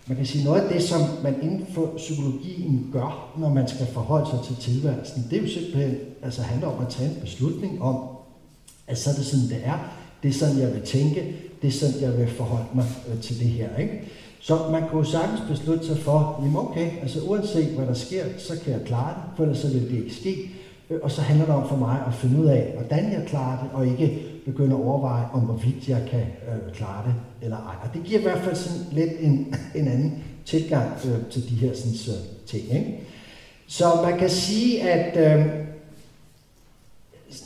man 0.07 0.17
kan 0.17 0.27
sige, 0.27 0.45
noget 0.45 0.61
af 0.61 0.73
det, 0.73 0.83
som 0.83 1.01
man 1.23 1.43
inden 1.43 1.67
for 1.75 1.93
psykologien 1.97 2.91
gør, 2.93 3.35
når 3.39 3.49
man 3.49 3.69
skal 3.69 3.87
forholde 3.87 4.31
sig 4.31 4.39
til 4.47 4.57
tilværelsen, 4.57 5.27
det 5.31 5.39
er 5.39 5.43
jo 5.43 5.49
simpelthen, 5.49 5.97
altså 6.23 6.43
handler 6.43 6.69
om 6.69 6.87
at 6.87 6.93
tage 6.93 7.09
en 7.09 7.21
beslutning 7.21 7.83
om, 7.83 7.97
at 8.87 8.99
så 8.99 9.11
er 9.11 9.15
det 9.15 9.27
sådan, 9.27 9.49
det 9.49 9.61
er. 9.65 9.79
Det 10.23 10.29
er 10.29 10.33
sådan, 10.33 10.59
jeg 10.59 10.75
vil 10.75 10.83
tænke. 10.83 11.37
Det 11.63 11.69
er 11.69 11.73
sådan, 11.73 12.01
jeg 12.01 12.19
vil 12.19 12.29
forholde 12.29 12.69
mig 12.75 12.85
øh, 13.09 13.21
til 13.21 13.39
det 13.39 13.47
her. 13.47 13.77
Ikke? 13.77 14.03
Så 14.41 14.59
man 14.73 14.83
kunne 14.91 15.07
sagtens 15.07 15.41
beslutte 15.49 15.87
sig 15.87 15.99
for, 15.99 16.41
jamen 16.43 16.57
okay, 16.57 16.91
altså 17.03 17.21
uanset 17.21 17.69
hvad 17.69 17.87
der 17.87 17.95
sker, 17.95 18.25
så 18.39 18.61
kan 18.65 18.73
jeg 18.73 18.81
klare 18.87 19.15
det, 19.15 19.23
for 19.37 19.43
ellers 19.43 19.59
så 19.59 19.69
vil 19.69 19.83
det 19.83 19.99
ikke 19.99 20.15
ske. 20.15 20.51
Øh, 20.91 20.99
og 21.03 21.11
så 21.11 21.21
handler 21.21 21.47
det 21.47 21.55
om 21.55 21.69
for 21.69 21.77
mig 21.77 22.03
at 22.07 22.15
finde 22.15 22.41
ud 22.41 22.47
af, 22.47 22.73
hvordan 22.77 23.13
jeg 23.13 23.25
klarer 23.27 23.63
det, 23.63 23.71
og 23.73 23.87
ikke 23.87 24.19
begynde 24.45 24.75
at 24.75 24.81
overveje, 24.81 25.25
om 25.33 25.41
hvorvidt 25.41 25.89
jeg 25.89 26.03
kan 26.11 26.21
øh, 26.21 26.75
klare 26.75 27.05
det 27.07 27.15
eller 27.43 27.57
ej. 27.57 27.75
Og 27.83 27.95
det 27.95 28.03
giver 28.05 28.21
i 28.21 28.23
hvert 28.23 28.39
fald 28.45 28.55
sådan 28.55 28.81
lidt 28.93 29.13
en, 29.21 29.55
en 29.81 29.89
anden 29.89 30.25
tilgang 30.45 30.93
øh, 31.05 31.31
til 31.31 31.51
de 31.51 31.55
her 31.55 31.75
sådan, 31.75 32.15
øh, 32.15 32.23
ting. 32.47 32.79
Ikke? 32.79 33.01
Så 33.67 33.85
man 34.05 34.19
kan 34.19 34.31
sige, 34.31 34.91
at 34.91 35.39
øh, 35.39 35.47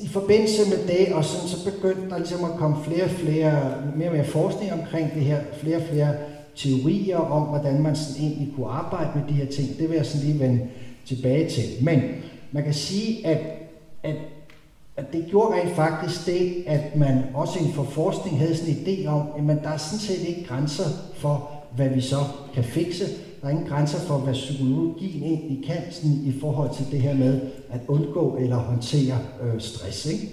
i 0.00 0.08
forbindelse 0.08 0.70
med 0.70 0.78
det, 0.86 1.14
og 1.14 1.24
sådan, 1.24 1.48
så 1.48 1.70
begyndte 1.70 2.10
der 2.10 2.18
ligesom 2.18 2.44
at 2.44 2.50
komme 2.58 2.76
flere 2.84 3.04
og 3.04 3.10
flere, 3.10 3.74
mere 3.96 4.08
og 4.08 4.14
mere 4.14 4.24
forskning 4.24 4.72
omkring 4.72 5.14
det 5.14 5.22
her, 5.22 5.40
flere 5.60 5.76
og 5.76 5.82
flere 5.82 6.14
teorier 6.56 7.18
om, 7.18 7.42
hvordan 7.42 7.82
man 7.82 7.96
sådan 7.96 8.22
egentlig 8.22 8.52
kunne 8.56 8.66
arbejde 8.68 9.10
med 9.14 9.28
de 9.28 9.32
her 9.32 9.46
ting. 9.46 9.78
Det 9.78 9.88
vil 9.88 9.96
jeg 9.96 10.06
sådan 10.06 10.26
lige 10.26 10.40
vende 10.40 10.60
tilbage 11.06 11.50
til. 11.50 11.64
Men 11.84 12.02
man 12.52 12.64
kan 12.64 12.74
sige, 12.74 13.26
at, 13.26 13.38
at, 14.02 14.16
at 14.96 15.12
det 15.12 15.26
gjorde 15.30 15.60
rent 15.60 15.76
faktisk 15.76 16.26
det, 16.26 16.64
at 16.66 16.96
man 16.96 17.22
også 17.34 17.58
inden 17.58 17.72
for 17.72 17.84
forskning 17.84 18.38
havde 18.38 18.56
sådan 18.56 18.74
en 18.74 18.86
idé 18.86 19.08
om, 19.08 19.50
at 19.50 19.62
der 19.62 19.70
er 19.70 19.76
sådan 19.76 19.98
set 19.98 20.28
ikke 20.28 20.44
grænser 20.44 20.84
for, 21.14 21.50
hvad 21.76 21.88
vi 21.88 22.00
så 22.00 22.16
kan 22.54 22.64
fikse. 22.64 23.04
Der 23.42 23.48
er 23.48 23.52
ingen 23.52 23.68
grænser 23.68 23.98
for, 23.98 24.18
hvad 24.18 24.32
psykologien 24.32 25.22
egentlig 25.22 25.64
kan 25.66 25.82
sådan, 25.90 26.20
i 26.24 26.32
forhold 26.40 26.70
til 26.76 26.86
det 26.90 27.00
her 27.00 27.14
med 27.14 27.40
at 27.70 27.80
undgå 27.88 28.36
eller 28.40 28.56
håndtere 28.56 29.18
øh, 29.42 29.60
stress. 29.60 30.06
Ikke? 30.06 30.28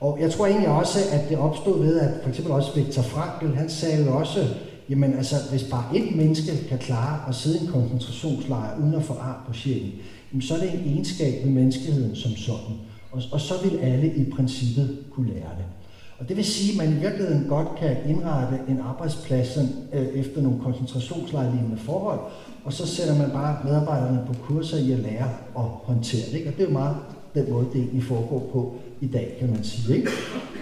Og 0.00 0.18
jeg 0.20 0.30
tror 0.30 0.46
egentlig 0.46 0.68
også, 0.68 0.98
at 1.12 1.28
det 1.28 1.38
opstod 1.38 1.82
ved, 1.82 2.00
at 2.00 2.10
for 2.22 2.28
eksempel 2.28 2.52
også 2.52 2.74
Viktor 2.74 3.02
Frankl, 3.02 3.56
han 3.56 3.70
sagde 3.70 4.04
jo 4.04 4.18
også, 4.18 4.46
jamen 4.88 5.14
altså, 5.14 5.36
hvis 5.50 5.62
bare 5.62 5.84
ét 5.90 6.16
menneske 6.16 6.52
kan 6.68 6.78
klare 6.78 7.28
at 7.28 7.34
sidde 7.34 7.58
i 7.58 7.60
en 7.60 7.72
koncentrationslejr 7.72 8.78
uden 8.82 8.94
at 8.94 9.02
få 9.02 9.12
ar 9.12 9.44
på 9.46 9.52
sjælen, 9.52 9.92
jamen, 10.32 10.42
så 10.42 10.54
er 10.54 10.58
det 10.58 10.72
en 10.72 10.92
egenskab 10.92 11.44
ved 11.44 11.52
menneskeheden 11.52 12.16
som 12.16 12.30
sådan. 12.36 12.76
Og, 13.12 13.22
og 13.32 13.40
så 13.40 13.54
vil 13.62 13.78
alle 13.78 14.14
i 14.14 14.30
princippet 14.30 14.98
kunne 15.10 15.28
lære 15.28 15.50
det. 15.58 15.81
Og 16.22 16.28
det 16.28 16.36
vil 16.36 16.44
sige, 16.44 16.72
at 16.72 16.88
man 16.88 16.96
i 16.96 17.00
virkeligheden 17.00 17.46
godt 17.48 17.68
kan 17.78 17.96
indrette 18.06 18.58
en 18.68 18.80
arbejdsplads 18.80 19.58
øh, 19.92 20.06
efter 20.06 20.42
nogle 20.42 20.58
koncentrationslejlignende 20.60 21.76
forhold, 21.76 22.20
og 22.64 22.72
så 22.72 22.86
sætter 22.86 23.18
man 23.18 23.30
bare 23.30 23.56
medarbejderne 23.64 24.24
på 24.26 24.34
kurser 24.42 24.76
i 24.76 24.92
at 24.92 24.98
lære 24.98 25.28
at 25.56 25.62
håndtere 25.62 26.26
det. 26.26 26.34
Ikke? 26.34 26.48
Og 26.48 26.54
det 26.56 26.62
er 26.62 26.66
jo 26.66 26.72
meget 26.72 26.96
den 27.34 27.50
måde, 27.50 27.66
det 27.72 27.80
egentlig 27.80 28.02
foregår 28.02 28.48
på 28.52 28.74
i 29.00 29.06
dag, 29.06 29.36
kan 29.38 29.50
man 29.50 29.64
sige. 29.64 29.96
Ikke? 29.96 30.10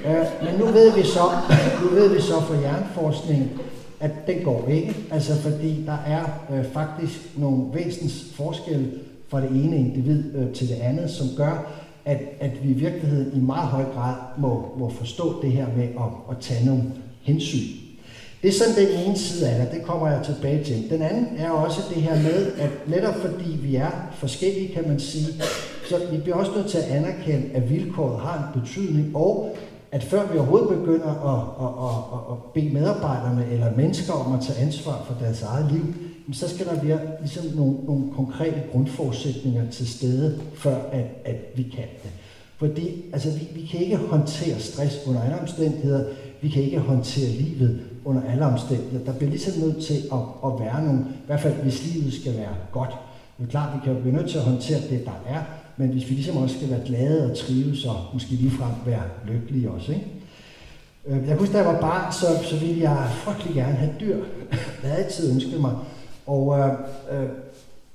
Øh, 0.06 0.26
men 0.44 0.60
nu 0.60 0.66
ved 0.66 0.92
vi 0.96 1.02
så, 1.02 1.24
nu 1.82 1.88
ved 1.88 2.14
vi 2.14 2.20
så 2.20 2.40
fra 2.40 2.54
jernforskning, 2.54 3.50
at 4.00 4.10
den 4.26 4.44
går 4.44 4.68
ikke, 4.68 4.96
altså 5.10 5.34
fordi 5.34 5.84
der 5.86 5.98
er 6.06 6.24
øh, 6.52 6.64
faktisk 6.72 7.38
nogle 7.38 7.64
væsens 7.74 8.24
forskelle 8.34 8.90
fra 9.28 9.40
det 9.40 9.50
ene 9.50 9.76
individ 9.76 10.34
øh, 10.34 10.52
til 10.52 10.68
det 10.68 10.74
andet, 10.74 11.10
som 11.10 11.26
gør, 11.36 11.79
at, 12.04 12.18
at 12.40 12.64
vi 12.64 12.70
i 12.70 12.72
virkeligheden 12.72 13.42
i 13.42 13.46
meget 13.46 13.68
høj 13.68 13.84
grad 13.84 14.14
må, 14.36 14.64
må 14.78 14.88
forstå 14.88 15.42
det 15.42 15.52
her 15.52 15.66
med 15.76 15.82
at, 15.82 16.30
at 16.30 16.38
tage 16.40 16.66
nogle 16.66 16.84
hensyn. 17.22 17.76
Det 18.42 18.48
er 18.48 18.52
sådan 18.52 18.76
den 18.76 18.88
ene 18.88 19.16
side 19.16 19.48
af 19.48 19.56
det, 19.56 19.72
det 19.72 19.86
kommer 19.86 20.08
jeg 20.08 20.22
tilbage 20.22 20.64
til. 20.64 20.90
Den 20.90 21.02
anden 21.02 21.26
er 21.36 21.50
også 21.50 21.82
det 21.90 22.02
her 22.02 22.16
med, 22.22 22.46
at 22.58 22.70
netop 22.86 23.14
fordi 23.14 23.58
vi 23.62 23.74
er 23.74 23.90
forskellige, 24.10 24.72
kan 24.72 24.88
man 24.88 24.98
sige, 24.98 25.34
så 25.88 26.00
vi 26.10 26.18
bliver 26.18 26.36
også 26.36 26.52
nødt 26.54 26.66
til 26.66 26.78
at 26.78 26.84
anerkende, 26.84 27.46
at 27.52 27.70
vilkåret 27.70 28.18
har 28.18 28.36
en 28.36 28.60
betydning, 28.60 29.10
og 29.14 29.46
at 29.92 30.02
før 30.02 30.24
vi 30.24 30.36
overhovedet 30.36 30.68
begynder 30.68 31.08
at, 31.08 31.64
at, 31.66 32.18
at, 32.18 32.32
at 32.32 32.38
bede 32.54 32.74
medarbejderne 32.74 33.46
eller 33.46 33.70
mennesker 33.70 34.12
om 34.12 34.32
at 34.32 34.40
tage 34.40 34.58
ansvar 34.58 35.00
for 35.04 35.14
deres 35.14 35.42
eget 35.42 35.66
liv, 35.66 35.86
så 36.32 36.48
skal 36.48 36.66
der 36.66 36.82
være 36.82 37.00
ligesom 37.20 37.44
nogle, 37.56 37.76
nogle 37.84 38.04
konkrete 38.12 38.62
grundforudsætninger 38.72 39.70
til 39.70 39.88
stede, 39.88 40.40
før 40.54 40.76
at, 40.92 41.04
at 41.24 41.36
vi 41.56 41.62
kan 41.62 41.84
det. 42.02 42.10
Fordi 42.56 43.04
altså, 43.12 43.30
vi, 43.30 43.60
vi 43.60 43.66
kan 43.66 43.80
ikke 43.80 43.96
håndtere 43.96 44.60
stress 44.60 44.98
under 45.06 45.22
alle 45.22 45.40
omstændigheder. 45.40 46.04
Vi 46.42 46.48
kan 46.48 46.62
ikke 46.62 46.78
håndtere 46.78 47.28
livet 47.28 47.80
under 48.04 48.22
alle 48.22 48.46
omstændigheder. 48.46 49.04
Der 49.04 49.12
bliver 49.12 49.30
ligesom 49.30 49.62
nødt 49.62 49.84
til 49.84 49.94
at, 49.94 50.18
at 50.44 50.60
være 50.60 50.84
nogle, 50.84 51.00
i 51.00 51.26
hvert 51.26 51.40
fald 51.40 51.54
hvis 51.54 51.94
livet 51.94 52.12
skal 52.12 52.36
være 52.36 52.54
godt. 52.72 52.90
Det 53.38 53.46
er 53.46 53.50
klart, 53.50 53.74
vi 53.74 53.80
kan 53.84 53.94
jo 53.94 54.00
blive 54.00 54.16
nødt 54.16 54.30
til 54.30 54.38
at 54.38 54.44
håndtere 54.44 54.80
det, 54.90 55.04
der 55.04 55.24
er, 55.26 55.42
men 55.76 55.88
hvis 55.88 56.10
vi 56.10 56.14
ligesom 56.14 56.36
også 56.36 56.56
skal 56.56 56.70
være 56.70 56.86
glade 56.86 57.30
og 57.30 57.36
trives 57.36 57.84
og 57.84 57.96
måske 58.12 58.30
ligefrem 58.34 58.72
være 58.86 59.02
lykkelige 59.26 59.70
også. 59.70 59.92
Ikke? 59.92 60.06
Øh, 61.06 61.28
jeg 61.28 61.36
husker, 61.36 61.52
da 61.52 61.64
jeg 61.64 61.74
var 61.74 61.80
barn, 61.80 62.12
så, 62.12 62.26
så 62.48 62.56
ville 62.56 62.80
jeg 62.80 63.08
frygtelig 63.10 63.54
gerne 63.54 63.74
have 63.74 63.92
dyr. 64.00 64.16
Jeg 64.50 64.58
havde 64.82 65.04
altid 65.04 65.32
ønsket 65.32 65.60
mig. 65.60 65.74
Og 66.26 66.58
øh, 66.58 66.72
øh, 67.12 67.28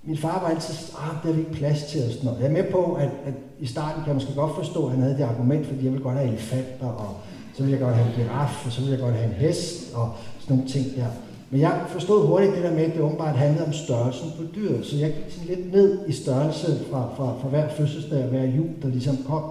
min 0.04 0.18
far 0.18 0.42
var 0.42 0.50
altid 0.50 0.74
sådan, 0.74 1.10
ah, 1.10 1.16
der 1.24 1.34
er 1.34 1.38
ikke 1.38 1.52
plads 1.52 1.84
til 1.84 2.02
os. 2.02 2.40
Jeg 2.40 2.48
er 2.48 2.52
med 2.52 2.72
på, 2.72 2.94
at, 2.94 3.10
at 3.26 3.34
i 3.60 3.66
starten 3.66 4.04
kan 4.04 4.08
jeg 4.08 4.16
måske 4.16 4.36
godt 4.36 4.56
forstå, 4.56 4.86
at 4.86 4.92
han 4.92 5.02
havde 5.02 5.18
det 5.18 5.24
argument, 5.24 5.66
fordi 5.68 5.86
jeg 5.86 5.94
vil 5.94 6.02
godt 6.02 6.18
have 6.18 6.28
elefanter, 6.28 6.88
og 6.88 7.10
så 7.54 7.64
vil 7.64 7.72
jeg 7.72 7.80
godt 7.80 7.96
have 7.96 8.08
en 8.08 8.14
giraf, 8.16 8.66
og 8.66 8.72
så 8.72 8.82
vil 8.82 8.90
jeg 8.90 9.00
godt 9.00 9.16
have 9.16 9.28
en 9.28 9.34
hest, 9.34 9.94
og 9.96 10.12
sådan 10.40 10.56
nogle 10.56 10.72
ting 10.72 10.86
der. 10.96 11.08
Men 11.50 11.62
jeg 11.62 11.82
forstod 11.88 12.28
hurtigt 12.28 12.56
det 12.56 12.64
der 12.64 12.74
med, 12.74 12.84
at 12.84 12.94
det 12.94 13.02
åbenbart 13.02 13.36
handlede 13.36 13.66
om 13.66 13.74
størrelsen 13.74 14.32
på 14.38 14.44
dyret, 14.56 14.86
så 14.86 14.98
jeg 14.98 15.14
gik 15.14 15.32
sådan 15.32 15.56
lidt 15.56 15.72
ned 15.74 16.08
i 16.08 16.12
størrelse 16.12 16.86
fra, 16.92 17.10
fra, 17.18 17.34
fra 17.42 17.48
hver 17.50 17.70
fødselsdag 17.70 18.24
og 18.24 18.30
hver 18.30 18.44
jul, 18.44 18.70
der 18.82 18.88
ligesom 18.88 19.18
kom. 19.28 19.44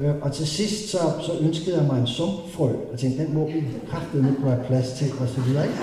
Øh, 0.00 0.14
og 0.22 0.32
til 0.32 0.46
sidst 0.46 0.90
så, 0.90 0.98
så 1.26 1.32
ønskede 1.40 1.76
jeg 1.76 1.86
mig 1.86 2.00
en 2.00 2.06
sumpfrø, 2.06 2.68
og 2.92 2.98
tænkte, 2.98 3.24
den 3.24 3.34
må 3.34 3.46
vi 3.46 3.64
kraftedeme 3.90 4.34
kunne 4.36 4.50
have 4.50 4.64
plads 4.64 4.92
til, 4.92 5.10
og 5.20 5.28
så 5.28 5.40
videre. 5.40 5.64
Ikke? 5.64 5.78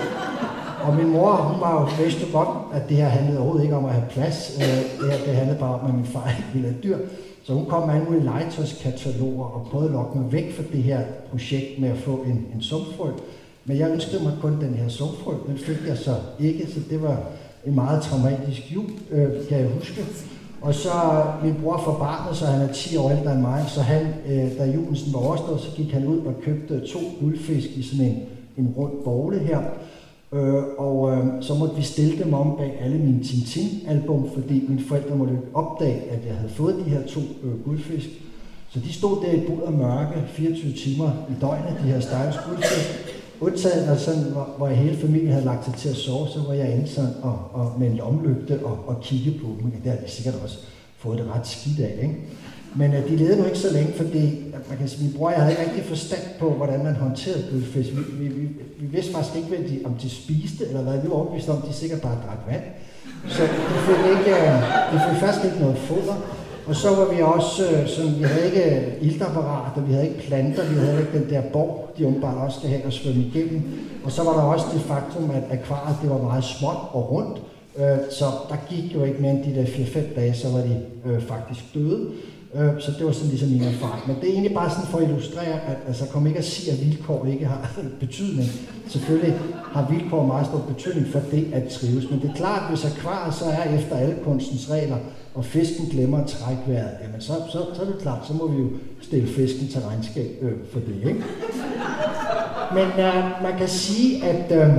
Og 0.84 0.96
min 0.96 1.10
mor, 1.10 1.32
hun 1.32 1.60
var 1.60 1.80
jo 1.80 2.04
vidste 2.04 2.26
godt, 2.32 2.48
at 2.72 2.88
det 2.88 2.96
her 2.96 3.08
handlede 3.08 3.38
overhovedet 3.38 3.64
ikke 3.64 3.76
om 3.76 3.84
at 3.84 3.92
have 3.92 4.06
plads. 4.10 4.58
Øh, 4.60 5.00
det, 5.00 5.12
her, 5.12 5.26
det 5.26 5.34
handlede 5.34 5.58
bare 5.58 5.80
om, 5.80 5.88
at 5.88 5.94
min 5.94 6.04
far 6.04 6.28
ikke 6.28 6.50
ville 6.52 6.68
have 6.68 6.82
dyr. 6.82 6.98
Så 7.44 7.52
hun 7.52 7.66
kom 7.66 7.86
med 7.86 7.94
alle 7.94 8.06
mulige 8.06 8.24
legetøjskataloger 8.24 9.44
og 9.44 9.66
prøvede 9.70 9.88
at 9.88 9.94
lokke 9.94 10.18
mig 10.18 10.32
væk 10.32 10.56
fra 10.56 10.62
det 10.72 10.82
her 10.82 11.00
projekt 11.30 11.80
med 11.80 11.88
at 11.88 11.98
få 11.98 12.12
en, 12.26 12.46
en 12.54 12.60
sumpfrø. 12.60 13.10
Men 13.64 13.78
jeg 13.78 13.90
ønskede 13.90 14.22
mig 14.22 14.32
kun 14.40 14.60
den 14.60 14.74
her 14.74 14.88
sumpfrø. 14.88 15.32
Den 15.46 15.58
fik 15.58 15.76
jeg 15.86 15.98
så 15.98 16.14
ikke, 16.40 16.66
så 16.66 16.80
det 16.90 17.02
var 17.02 17.20
en 17.66 17.74
meget 17.74 18.02
traumatisk 18.02 18.74
jul, 18.74 18.84
øh, 19.10 19.48
kan 19.48 19.58
jeg 19.58 19.68
huske. 19.68 20.04
Og 20.60 20.74
så 20.74 21.22
min 21.42 21.54
bror 21.62 21.80
for 21.84 21.92
barnet, 21.92 22.36
så 22.36 22.46
han 22.46 22.68
er 22.68 22.72
10 22.72 22.96
år 22.96 23.10
ældre 23.10 23.32
end 23.32 23.40
mig, 23.40 23.64
så 23.68 23.80
han, 23.80 24.06
øh, 24.26 24.58
da 24.58 24.64
julen 24.64 24.96
var 25.12 25.18
overstået, 25.18 25.60
så 25.60 25.70
gik 25.76 25.92
han 25.92 26.06
ud 26.06 26.18
og 26.18 26.34
købte 26.42 26.86
to 26.86 26.98
guldfisk 27.20 27.68
i 27.76 27.82
sådan 27.82 28.04
en, 28.04 28.22
en 28.56 28.74
rund 28.76 28.92
bogle 29.04 29.38
her. 29.38 29.60
Øh, 30.32 30.62
og 30.78 31.12
øh, 31.12 31.26
så 31.40 31.54
måtte 31.54 31.76
vi 31.76 31.82
stille 31.82 32.24
dem 32.24 32.34
om 32.34 32.56
bag 32.56 32.78
alle 32.80 32.98
mine 32.98 33.24
Tintin-album, 33.24 34.30
fordi 34.34 34.64
mine 34.68 34.82
forældre 34.88 35.16
måtte 35.16 35.38
opdage, 35.54 36.10
at 36.10 36.26
jeg 36.26 36.34
havde 36.34 36.50
fået 36.50 36.76
de 36.84 36.90
her 36.90 37.06
to 37.06 37.20
øh, 37.20 37.64
guldfisk. 37.64 38.08
Så 38.70 38.80
de 38.80 38.92
stod 38.92 39.24
der 39.24 39.32
i 39.32 39.40
bud 39.40 39.60
og 39.62 39.72
mørke 39.72 40.22
24 40.28 40.72
timer 40.72 41.10
i 41.30 41.32
døgnet, 41.40 41.78
de 41.82 41.88
her 41.88 42.00
stakkels 42.00 42.38
guldfisk. 42.48 43.15
Undtagen, 43.40 43.86
når, 43.86 43.96
sådan, 43.96 44.22
hvor, 44.22 44.54
hvor 44.56 44.68
hele 44.68 44.96
familien 44.96 45.32
havde 45.32 45.44
lagt 45.44 45.64
sig 45.64 45.74
til 45.74 45.88
at 45.88 45.96
sove, 45.96 46.28
så 46.28 46.40
var 46.46 46.54
jeg 46.54 46.72
inde 46.74 46.88
sådan 46.88 47.10
og, 47.22 47.38
og 47.52 47.74
med 47.78 47.86
en 47.86 47.96
lomlygte 47.96 48.60
og, 48.64 48.78
og 48.86 49.00
kigge 49.02 49.40
på 49.40 49.46
dem. 49.62 49.70
Det 49.70 49.90
har 49.90 49.98
de 49.98 50.10
sikkert 50.10 50.34
også 50.42 50.58
fået 50.98 51.18
det 51.18 51.26
ret 51.34 51.46
skidt 51.46 51.80
af. 51.80 51.98
Ikke? 52.02 52.14
Men 52.74 52.90
uh, 52.90 53.10
de 53.10 53.16
levede 53.16 53.36
nu 53.36 53.44
ikke 53.44 53.58
så 53.58 53.72
længe, 53.72 53.92
fordi 53.96 54.22
man 54.68 54.78
kan 54.78 54.88
sige, 54.88 55.04
min 55.04 55.16
bror 55.16 55.30
jeg 55.30 55.40
havde 55.40 55.52
ikke 55.52 55.64
rigtig 55.64 55.84
forstand 55.84 56.22
på, 56.40 56.50
hvordan 56.50 56.84
man 56.84 56.94
håndterede 56.94 57.44
guldfisk. 57.50 57.90
Vi, 57.90 58.02
vi, 58.24 58.28
vi, 58.28 58.48
vi 58.80 58.86
vidste 58.86 59.12
faktisk 59.12 59.36
ikke, 59.36 59.48
hvad 59.48 59.58
de, 59.58 59.80
om 59.84 59.94
de 59.94 60.10
spiste, 60.10 60.66
eller 60.68 60.82
hvad. 60.82 61.00
Vi 61.02 61.08
var 61.08 61.14
overbevist 61.14 61.48
om, 61.48 61.62
de 61.62 61.72
sikkert 61.72 62.00
bare 62.00 62.18
drak 62.26 62.40
vand. 62.48 62.62
Så 63.28 63.42
de 63.42 63.78
fik, 63.86 64.00
ikke, 64.14 64.30
uh, 64.42 64.56
de 64.92 64.96
fik 65.06 65.20
faktisk 65.20 65.44
ikke 65.44 65.58
noget 65.60 65.78
foder. 65.78 66.16
Og 66.66 66.76
så 66.76 66.88
var 66.88 67.14
vi 67.14 67.22
også, 67.22 67.62
øh, 67.70 67.88
sådan, 67.88 68.18
vi 68.18 68.22
havde 68.22 68.46
ikke 68.46 68.64
øh, 68.76 69.08
iltapparater, 69.08 69.82
vi 69.82 69.92
havde 69.92 70.08
ikke 70.08 70.22
planter, 70.22 70.68
vi 70.68 70.74
havde 70.74 71.00
ikke 71.00 71.18
den 71.18 71.30
der 71.30 71.42
borg, 71.52 71.94
de 71.98 72.06
åbenbart 72.06 72.36
også 72.36 72.58
skal 72.58 72.70
have 72.70 72.84
og 72.84 72.92
svømme 72.92 73.22
igennem. 73.22 73.62
Og 74.04 74.12
så 74.12 74.22
var 74.24 74.32
der 74.32 74.42
også 74.42 74.66
det 74.74 74.80
faktum, 74.80 75.30
at 75.30 75.42
akvariet 75.50 75.96
det 76.02 76.10
var 76.10 76.18
meget 76.22 76.44
småt 76.44 76.76
og 76.92 77.10
rundt, 77.10 77.38
øh, 77.76 77.98
så 78.10 78.24
der 78.48 78.56
gik 78.68 78.94
jo 78.94 79.04
ikke 79.04 79.22
mere 79.22 79.30
end 79.30 79.44
de 79.44 79.60
der 79.60 79.66
4-5 79.66 80.14
dage, 80.14 80.34
så 80.34 80.48
var 80.48 80.58
de 80.58 80.80
øh, 81.04 81.22
faktisk 81.22 81.74
døde. 81.74 82.06
Øh, 82.54 82.80
så 82.80 82.92
det 82.98 83.06
var 83.06 83.12
sådan 83.12 83.30
ligesom 83.30 83.48
min 83.48 83.62
erfaring. 83.62 84.02
Men 84.06 84.16
det 84.20 84.28
er 84.28 84.32
egentlig 84.32 84.54
bare 84.54 84.70
sådan 84.70 84.86
for 84.86 84.98
at 84.98 85.04
illustrere, 85.08 85.60
at 85.70 85.76
altså, 85.86 86.06
kom 86.06 86.26
ikke 86.26 86.38
at 86.38 86.44
sige, 86.44 86.72
at 86.72 86.84
vilkår 86.86 87.26
ikke 87.26 87.46
har 87.46 87.78
betydning. 88.00 88.48
Selvfølgelig 88.88 89.38
har 89.72 89.86
vilkår 89.90 90.26
meget 90.26 90.46
stor 90.46 90.58
betydning 90.58 91.06
for 91.12 91.20
det 91.30 91.46
at 91.52 91.68
trives. 91.68 92.10
Men 92.10 92.20
det 92.20 92.30
er 92.30 92.34
klart, 92.34 92.62
at 92.62 92.68
hvis 92.68 92.84
akvariet 92.84 93.34
så 93.34 93.44
er 93.44 93.78
efter 93.78 93.96
alle 93.96 94.16
kunstens 94.24 94.70
regler, 94.70 94.96
og 95.36 95.44
fisken 95.44 95.86
glemmer 95.86 96.18
at 96.18 96.26
trække 96.26 96.62
vejret, 96.66 96.96
jamen 97.02 97.20
så, 97.20 97.32
så, 97.52 97.66
så 97.74 97.82
er 97.82 97.86
det 97.86 97.98
klart, 98.00 98.26
så 98.26 98.32
må 98.32 98.46
vi 98.46 98.62
jo 98.62 98.68
stille 99.00 99.28
fisken 99.28 99.68
til 99.68 99.80
regnskab 99.80 100.30
øh, 100.40 100.52
for 100.72 100.80
det. 100.80 101.08
Ikke? 101.08 101.24
Men 102.74 102.86
øh, 103.06 103.42
man 103.42 103.58
kan 103.58 103.68
sige, 103.68 104.24
at 104.24 104.52
øh, 104.52 104.74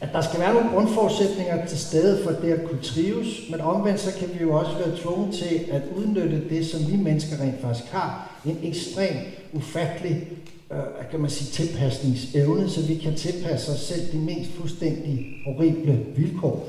at 0.00 0.08
der 0.12 0.20
skal 0.20 0.40
være 0.40 0.54
nogle 0.54 0.70
grundforudsætninger 0.70 1.66
til 1.66 1.78
stede 1.78 2.24
for 2.24 2.30
det 2.30 2.52
at 2.52 2.68
kunne 2.68 2.82
trives, 2.82 3.50
men 3.50 3.60
omvendt 3.60 4.00
så 4.00 4.18
kan 4.18 4.28
vi 4.34 4.42
jo 4.42 4.52
også 4.52 4.72
være 4.78 4.96
tvunget 4.96 5.34
til 5.34 5.60
at 5.72 5.82
udnytte 5.96 6.48
det, 6.50 6.66
som 6.66 6.80
vi 6.92 6.96
mennesker 6.96 7.40
rent 7.40 7.60
faktisk 7.60 7.92
har, 7.92 8.40
en 8.46 8.58
ekstrem, 8.62 9.14
ufattelig, 9.52 10.28
øh, 10.72 10.78
kan 11.10 11.20
man 11.20 11.30
sige, 11.30 11.64
tilpasningsevne, 11.64 12.70
så 12.70 12.86
vi 12.86 12.94
kan 12.94 13.14
tilpasse 13.14 13.72
os 13.72 13.80
selv 13.80 14.12
de 14.12 14.18
mest 14.18 14.50
fuldstændig 14.50 15.26
horrible 15.46 15.98
vilkår. 16.16 16.68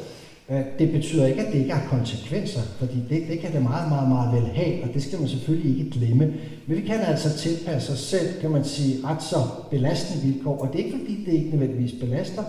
Øh, 0.51 0.61
det 0.79 0.91
betyder 0.91 1.25
ikke, 1.25 1.41
at 1.41 1.53
det 1.53 1.59
ikke 1.59 1.73
har 1.73 1.97
konsekvenser, 1.97 2.61
fordi 2.79 2.95
det, 3.09 3.23
det 3.29 3.39
kan 3.39 3.53
det 3.53 3.61
meget, 3.61 3.89
meget, 3.89 4.09
meget 4.09 4.35
vel 4.35 4.51
have, 4.51 4.83
og 4.83 4.93
det 4.93 5.03
skal 5.03 5.19
man 5.19 5.27
selvfølgelig 5.27 5.79
ikke 5.79 5.91
glemme. 5.91 6.33
Men 6.67 6.77
vi 6.77 6.81
kan 6.81 6.99
altså 6.99 7.37
tilpasse 7.37 7.93
os 7.93 7.99
selv, 7.99 8.41
kan 8.41 8.51
man 8.51 8.63
sige, 8.63 9.07
ret 9.07 9.23
så 9.23 9.37
belastende 9.71 10.25
vilkår, 10.27 10.57
og 10.57 10.73
det 10.73 10.81
er 10.81 10.85
ikke 10.85 10.97
fordi, 10.97 11.23
det 11.25 11.33
ikke 11.33 11.49
nødvendigvis 11.49 11.99
belaster, 11.99 12.43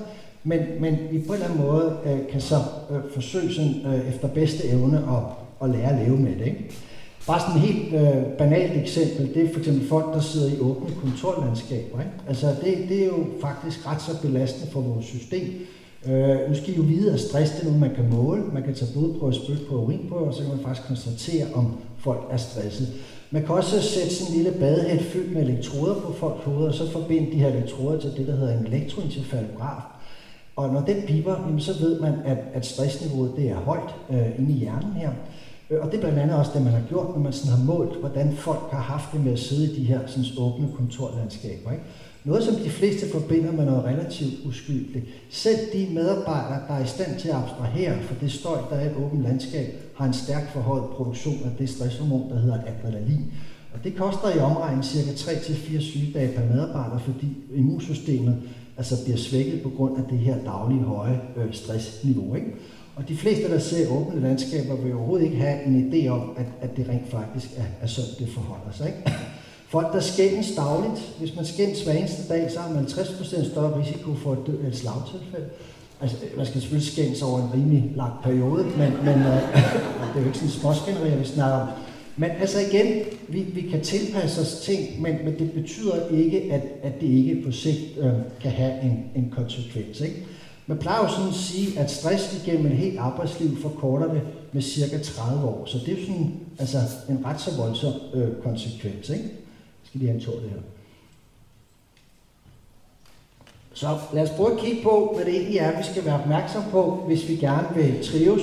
men, 0.44 0.60
men 0.80 0.98
vi 1.10 1.18
på 1.18 1.32
en 1.32 1.34
eller 1.34 1.46
anden 1.46 1.66
måde 1.66 1.96
øh, 2.06 2.18
kan 2.30 2.40
så 2.40 2.56
øh, 2.90 3.00
forsøge 3.14 3.54
sådan, 3.54 3.74
øh, 3.86 4.08
efter 4.08 4.28
bedste 4.28 4.68
evne 4.68 4.98
at, 4.98 5.22
at 5.62 5.70
lære 5.70 6.00
at 6.00 6.06
leve 6.06 6.16
med 6.16 6.32
det. 6.38 6.46
Ikke? 6.46 6.70
Bare 7.26 7.40
sådan 7.40 7.56
et 7.56 7.60
helt 7.60 7.94
øh, 7.94 8.22
banalt 8.38 8.80
eksempel, 8.80 9.34
det 9.34 9.44
er 9.44 9.52
for 9.52 9.58
eksempel 9.58 9.88
folk, 9.88 10.14
der 10.14 10.20
sidder 10.20 10.56
i 10.56 10.60
åbne 10.60 10.94
kontorlandskaber. 11.00 12.00
Ikke? 12.00 12.12
Altså 12.28 12.46
det, 12.64 12.88
det 12.88 13.02
er 13.02 13.06
jo 13.06 13.26
faktisk 13.40 13.86
ret 13.86 14.02
så 14.02 14.22
belastende 14.22 14.72
for 14.72 14.80
vores 14.80 15.06
system. 15.06 15.66
Øh, 16.06 16.48
nu 16.48 16.54
skal 16.54 16.74
I 16.74 16.76
jo 16.76 16.82
vide, 16.82 17.12
at 17.12 17.20
stress 17.20 17.50
det 17.50 17.60
er 17.60 17.64
noget, 17.64 17.80
man 17.80 17.94
kan 17.94 18.10
måle. 18.10 18.42
Man 18.42 18.62
kan 18.62 18.74
tage 18.74 18.92
blodprøve, 18.92 19.34
på 19.68 19.76
og 19.76 19.82
urinprøve, 19.82 20.26
og 20.26 20.34
så 20.34 20.40
kan 20.40 20.50
man 20.50 20.64
faktisk 20.64 20.86
konstatere, 20.86 21.46
om 21.54 21.76
folk 21.98 22.20
er 22.30 22.36
stresset. 22.36 22.88
Man 23.30 23.42
kan 23.42 23.54
også 23.54 23.82
sætte 23.82 24.14
sådan 24.14 24.34
en 24.34 24.42
lille 24.42 24.58
badehæt 24.58 25.02
fyldt 25.02 25.32
med 25.34 25.42
elektroder 25.42 25.94
på 25.94 26.12
folks 26.12 26.44
hoveder, 26.44 26.68
og 26.68 26.74
så 26.74 26.90
forbinde 26.90 27.32
de 27.32 27.36
her 27.36 27.48
elektroder 27.48 28.00
til 28.00 28.10
det, 28.16 28.26
der 28.26 28.36
hedder 28.36 28.58
en 28.58 28.66
elektroencefalograf. 28.66 29.82
Og 30.56 30.72
når 30.72 30.80
den 30.80 31.02
piper, 31.06 31.36
jamen, 31.46 31.60
så 31.60 31.78
ved 31.80 32.00
man, 32.00 32.14
at, 32.24 32.38
at 32.54 32.66
stressniveauet 32.66 33.32
det 33.36 33.50
er 33.50 33.56
højt 33.56 33.94
øh, 34.10 34.38
inde 34.38 34.52
i 34.52 34.58
hjernen 34.58 34.92
her. 34.92 35.10
Øh, 35.70 35.80
og 35.80 35.90
det 35.90 35.96
er 35.96 36.00
blandt 36.00 36.18
andet 36.18 36.36
også 36.36 36.50
det, 36.54 36.62
man 36.62 36.72
har 36.72 36.82
gjort, 36.88 37.08
når 37.08 37.18
man 37.18 37.32
sådan 37.32 37.58
har 37.58 37.64
målt, 37.64 38.00
hvordan 38.00 38.32
folk 38.32 38.70
har 38.70 38.80
haft 38.80 39.12
det 39.12 39.24
med 39.24 39.32
at 39.32 39.38
sidde 39.38 39.72
i 39.72 39.80
de 39.80 39.84
her 39.84 40.00
sådan, 40.06 40.24
åbne 40.38 40.68
kontorlandskaber. 40.76 41.70
Ikke? 41.72 41.84
Noget, 42.24 42.44
som 42.44 42.54
de 42.54 42.70
fleste 42.70 43.10
forbinder 43.10 43.52
med 43.52 43.64
noget 43.64 43.84
relativt 43.84 44.46
uskyldigt. 44.46 45.04
Selv 45.30 45.58
de 45.72 45.88
medarbejdere, 45.94 46.60
der 46.68 46.74
er 46.74 46.84
i 46.84 46.86
stand 46.86 47.20
til 47.20 47.28
at 47.28 47.34
abstrahere 47.34 48.02
for 48.02 48.14
det 48.14 48.32
støj, 48.32 48.58
der 48.70 48.76
er 48.76 48.84
i 48.84 48.90
et 48.90 48.96
åbent 48.96 49.22
landskab, 49.22 49.66
har 49.96 50.06
en 50.06 50.12
stærk 50.12 50.52
forhøjet 50.52 50.84
produktion 50.84 51.38
af 51.44 51.50
det 51.58 51.68
stresshormon, 51.68 52.30
der 52.30 52.38
hedder 52.38 52.58
adrenalin. 52.66 53.32
Og 53.74 53.84
det 53.84 53.96
koster 53.96 54.36
i 54.36 54.38
omregnen 54.38 54.82
cirka 54.82 55.10
3-4 55.10 55.80
sygedage 55.80 56.36
per 56.36 56.54
medarbejder, 56.54 56.98
fordi 56.98 57.28
immunsystemet 57.54 58.42
altså 58.76 59.04
bliver 59.04 59.18
svækket 59.18 59.62
på 59.62 59.70
grund 59.76 59.98
af 59.98 60.04
det 60.10 60.18
her 60.18 60.36
daglige 60.44 60.82
høje 60.82 61.20
øh, 61.36 61.54
stressniveau. 61.54 62.34
Ikke? 62.34 62.54
Og 62.96 63.08
de 63.08 63.16
fleste, 63.16 63.50
der 63.50 63.58
ser 63.58 63.88
åbne 63.88 64.20
landskaber, 64.20 64.76
vil 64.76 64.94
overhovedet 64.94 65.24
ikke 65.24 65.36
have 65.36 65.64
en 65.64 65.92
idé 65.92 66.08
om, 66.08 66.36
at, 66.36 66.46
at 66.60 66.76
det 66.76 66.88
rent 66.88 67.10
faktisk 67.10 67.50
er, 67.56 67.64
er 67.80 67.86
sådan, 67.86 68.10
det 68.18 68.34
forholder 68.34 68.72
sig. 68.72 68.86
Ikke? 68.86 69.12
Folk, 69.72 69.92
der 69.92 70.00
skændes 70.00 70.54
dagligt, 70.56 71.14
hvis 71.18 71.36
man 71.36 71.46
skændes 71.46 71.82
hver 71.82 71.92
eneste 71.92 72.28
dag, 72.28 72.50
så 72.50 72.60
har 72.60 72.74
man 72.74 72.84
50% 72.84 73.50
større 73.50 73.80
risiko 73.80 74.14
for 74.14 74.32
at 74.32 74.38
dø 74.46 74.52
af 74.64 74.68
et 74.68 74.76
slagtilfælde. 74.76 75.46
Altså, 76.00 76.16
man 76.36 76.46
skal 76.46 76.60
selvfølgelig 76.60 76.92
skændes 76.92 77.22
over 77.22 77.38
en 77.38 77.52
rimelig 77.54 77.92
lang 77.96 78.12
periode, 78.22 78.64
men, 78.64 78.92
men 79.04 79.18
øh, 79.18 79.42
det 80.10 80.16
er 80.16 80.20
jo 80.20 80.26
ikke 80.26 80.38
sådan 80.38 80.48
småskænderier, 80.48 81.16
vi 81.16 81.24
snakker 81.24 81.58
om. 81.58 81.68
Men 82.16 82.30
altså 82.30 82.58
igen, 82.60 83.04
vi, 83.28 83.40
vi 83.40 83.60
kan 83.60 83.80
tilpasse 83.80 84.40
os 84.40 84.60
ting, 84.60 85.02
men, 85.02 85.16
men 85.24 85.38
det 85.38 85.52
betyder 85.52 86.08
ikke, 86.08 86.52
at, 86.52 86.62
at 86.82 87.00
det 87.00 87.06
ikke 87.06 87.42
på 87.44 87.52
sigt 87.52 87.98
øh, 87.98 88.12
kan 88.40 88.50
have 88.50 88.82
en, 88.82 89.04
en 89.14 89.32
konsekvens. 89.36 90.00
Ikke? 90.00 90.26
Man 90.66 90.78
plejer 90.78 91.02
jo 91.02 91.08
sådan 91.08 91.28
at 91.28 91.34
sige, 91.34 91.80
at 91.80 91.90
stress 91.90 92.44
igennem 92.44 92.66
et 92.66 92.78
helt 92.78 92.98
arbejdsliv 92.98 93.62
forkorter 93.62 94.12
det 94.12 94.22
med 94.52 94.62
cirka 94.62 94.98
30 94.98 95.46
år. 95.46 95.66
Så 95.66 95.78
det 95.78 95.88
er 95.88 96.00
jo 96.00 96.06
sådan 96.06 96.34
altså 96.58 96.76
en 97.08 97.24
ret 97.24 97.40
så 97.40 97.50
voldsom 97.56 97.92
øh, 98.14 98.28
konsekvens. 98.42 99.10
Ikke? 99.10 99.41
Skal 99.92 99.98
lige 99.98 100.10
have 100.10 100.20
en 100.20 100.24
tår 100.24 100.32
det 100.32 100.50
her. 100.50 100.60
Så 103.74 103.98
lad 104.12 104.22
os 104.22 104.30
prøve 104.36 104.52
at 104.52 104.58
kigge 104.58 104.82
på, 104.82 105.12
hvad 105.14 105.24
det 105.24 105.34
egentlig 105.34 105.58
er, 105.58 105.76
vi 105.76 105.84
skal 105.92 106.04
være 106.04 106.20
opmærksom 106.20 106.62
på, 106.70 107.04
hvis 107.06 107.28
vi 107.28 107.36
gerne 107.36 107.68
vil 107.74 108.04
trives 108.04 108.42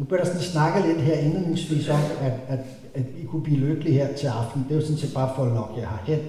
nu 0.00 0.04
bliver 0.04 0.20
der 0.20 0.26
sådan 0.26 0.42
snakket 0.42 0.84
lidt 0.86 1.00
her 1.00 1.18
indledningsvis 1.18 1.88
om, 1.88 2.00
at, 2.20 2.32
at, 2.48 2.58
at 2.94 3.04
I 3.22 3.26
kunne 3.26 3.42
blive 3.42 3.58
lykkelige 3.58 3.94
her 3.94 4.12
til 4.12 4.26
aften. 4.26 4.64
Det 4.68 4.70
er 4.70 4.80
jo 4.80 4.80
sådan 4.80 4.96
set 4.96 5.14
bare 5.14 5.32
for 5.36 5.42
at 5.44 5.52
lokke 5.52 5.80
jer 5.80 5.88
herhen. 6.06 6.24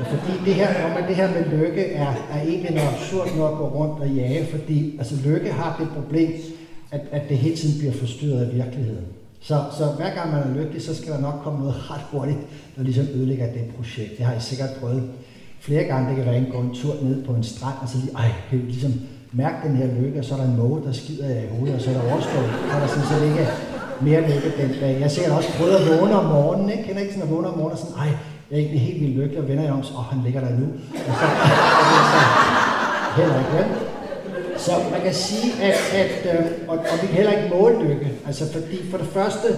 Og 0.00 0.06
fordi 0.06 0.32
det 0.44 0.54
her, 0.54 0.84
om 0.84 1.02
det 1.08 1.16
her 1.16 1.30
med 1.30 1.58
lykke 1.58 1.84
er, 1.84 2.14
er 2.30 2.42
egentlig 2.42 2.70
noget 2.70 2.88
absurd 2.88 3.28
nok 3.36 3.52
at 3.52 3.58
gå 3.58 3.68
rundt 3.68 4.00
og 4.02 4.08
jage, 4.08 4.46
fordi 4.46 4.98
altså, 4.98 5.14
lykke 5.24 5.52
har 5.52 5.76
det 5.78 5.88
problem, 6.02 6.32
at, 6.90 7.00
at 7.10 7.28
det 7.28 7.38
hele 7.38 7.56
tiden 7.56 7.78
bliver 7.78 7.92
forstyrret 7.92 8.44
af 8.46 8.54
virkeligheden. 8.54 9.06
Så, 9.42 9.64
så 9.78 9.84
hver 9.84 10.14
gang 10.14 10.32
man 10.32 10.42
er 10.42 10.54
lykkelig, 10.58 10.82
så 10.82 10.94
skal 10.94 11.12
der 11.12 11.20
nok 11.20 11.40
komme 11.44 11.58
noget 11.58 11.74
ret 11.90 12.04
hurtigt, 12.10 12.38
der 12.76 12.82
ligesom 12.82 13.06
ødelægger 13.14 13.46
det 13.46 13.64
projekt. 13.76 14.18
Det 14.18 14.26
har 14.26 14.34
I 14.34 14.40
sikkert 14.40 14.70
prøvet 14.80 15.02
flere 15.60 15.84
gange. 15.84 16.08
Det 16.08 16.16
kan 16.16 16.24
være 16.24 16.36
en 16.36 16.52
gå 16.52 16.58
en 16.58 16.74
tur 16.74 16.94
ned 17.02 17.24
på 17.24 17.32
en 17.32 17.44
strand, 17.44 17.74
og 17.82 17.88
så 17.88 17.96
lige, 17.98 18.16
ej, 18.16 18.30
ligesom 18.52 18.92
mærke 19.32 19.68
den 19.68 19.76
her 19.76 19.86
lykke, 20.00 20.18
og 20.18 20.24
så 20.24 20.34
er 20.34 20.38
der 20.38 20.44
en 20.44 20.56
måge, 20.56 20.82
der 20.86 20.92
skider 20.92 21.28
i 21.28 21.48
hovedet, 21.56 21.74
og 21.74 21.80
så 21.80 21.90
er 21.90 21.94
der 21.94 22.12
overstået. 22.12 22.50
Og 22.74 22.80
der 22.80 22.86
sådan 22.86 23.08
set 23.10 23.22
ikke 23.30 23.46
mere 24.00 24.20
lykke 24.20 24.62
den 24.62 24.70
dag. 24.80 25.00
Jeg 25.00 25.10
ser 25.10 25.32
også 25.36 25.48
prøvet 25.58 25.74
at 25.74 25.86
vågne 25.90 26.14
om 26.14 26.24
morgenen, 26.24 26.70
ikke? 26.70 26.84
Kender 26.84 27.00
ikke 27.00 27.14
sådan 27.14 27.28
at 27.28 27.34
vågne 27.34 27.48
om 27.48 27.58
morgenen 27.58 27.72
og 27.72 27.78
sådan, 27.78 27.94
ej, 27.94 28.10
jeg 28.50 28.56
er 28.56 28.60
egentlig 28.62 28.80
helt 28.80 29.00
vildt 29.00 29.16
lykkelig, 29.16 29.42
og 29.42 29.48
vender 29.48 29.64
jeg 29.64 29.72
om, 29.72 29.82
så 29.82 29.92
oh, 29.98 30.04
han 30.04 30.24
ligger 30.24 30.40
der 30.40 30.50
nu. 30.60 30.66
Og 31.08 31.14
så, 31.20 31.26
så 32.12 32.18
heller 33.16 33.38
ikke, 33.38 33.52
vel? 33.58 33.91
Så 34.64 34.72
man 34.90 35.00
kan 35.00 35.14
sige, 35.14 35.62
at, 35.62 35.78
at 35.94 36.38
øh, 36.38 36.46
og, 36.68 36.78
og 36.78 37.02
vi 37.02 37.06
kan 37.06 37.16
heller 37.16 37.32
ikke 37.32 37.54
måle 37.54 37.88
lykke. 37.88 38.12
Altså 38.26 38.52
fordi 38.52 38.90
for 38.90 38.98
det 38.98 39.06
første, 39.06 39.48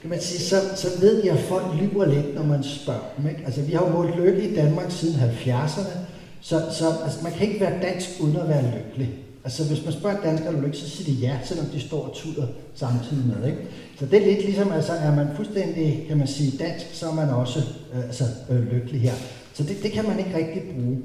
kan 0.00 0.10
man 0.10 0.20
sige, 0.20 0.40
så, 0.40 0.56
så 0.76 0.88
ved 1.00 1.24
jeg, 1.24 1.32
at 1.32 1.40
folk 1.40 1.64
lyver 1.80 2.04
lidt, 2.04 2.34
når 2.34 2.42
man 2.42 2.62
spørger 2.62 3.12
dem. 3.16 3.28
Ikke? 3.28 3.42
Altså 3.46 3.62
vi 3.62 3.72
har 3.72 3.86
jo 3.86 3.92
målt 3.92 4.16
lykke 4.16 4.48
i 4.48 4.54
Danmark 4.54 4.90
siden 4.90 5.20
70'erne, 5.20 5.98
så, 6.40 6.62
så 6.78 6.84
altså, 7.04 7.18
man 7.22 7.32
kan 7.32 7.48
ikke 7.48 7.60
være 7.60 7.82
dansk 7.82 8.08
uden 8.20 8.36
at 8.36 8.48
være 8.48 8.62
lykkelig. 8.62 9.10
Altså 9.44 9.64
hvis 9.64 9.84
man 9.84 9.92
spørger 9.92 10.16
dansker, 10.24 10.48
er 10.48 10.52
du 10.52 10.60
lykkelig, 10.60 10.88
så 10.88 10.90
siger 10.90 11.14
de 11.14 11.20
ja, 11.20 11.38
selvom 11.44 11.66
de 11.66 11.80
står 11.80 12.02
og 12.08 12.14
tuder 12.14 12.46
samtidig 12.74 13.24
med. 13.26 13.48
Ikke? 13.48 13.62
Så 13.98 14.06
det 14.06 14.22
er 14.22 14.26
lidt 14.26 14.44
ligesom, 14.44 14.72
altså 14.72 14.92
er 14.92 15.14
man 15.14 15.26
fuldstændig, 15.36 16.04
kan 16.08 16.18
man 16.18 16.26
sige, 16.26 16.58
dansk, 16.58 16.86
så 16.92 17.08
er 17.08 17.14
man 17.14 17.28
også 17.28 17.58
øh, 17.94 18.04
altså, 18.04 18.24
øh, 18.50 18.72
lykkelig 18.72 19.00
her. 19.00 19.14
Så 19.54 19.62
det, 19.62 19.76
det 19.82 19.92
kan 19.92 20.04
man 20.08 20.18
ikke 20.18 20.36
rigtig 20.36 20.62
bruge. 20.74 20.98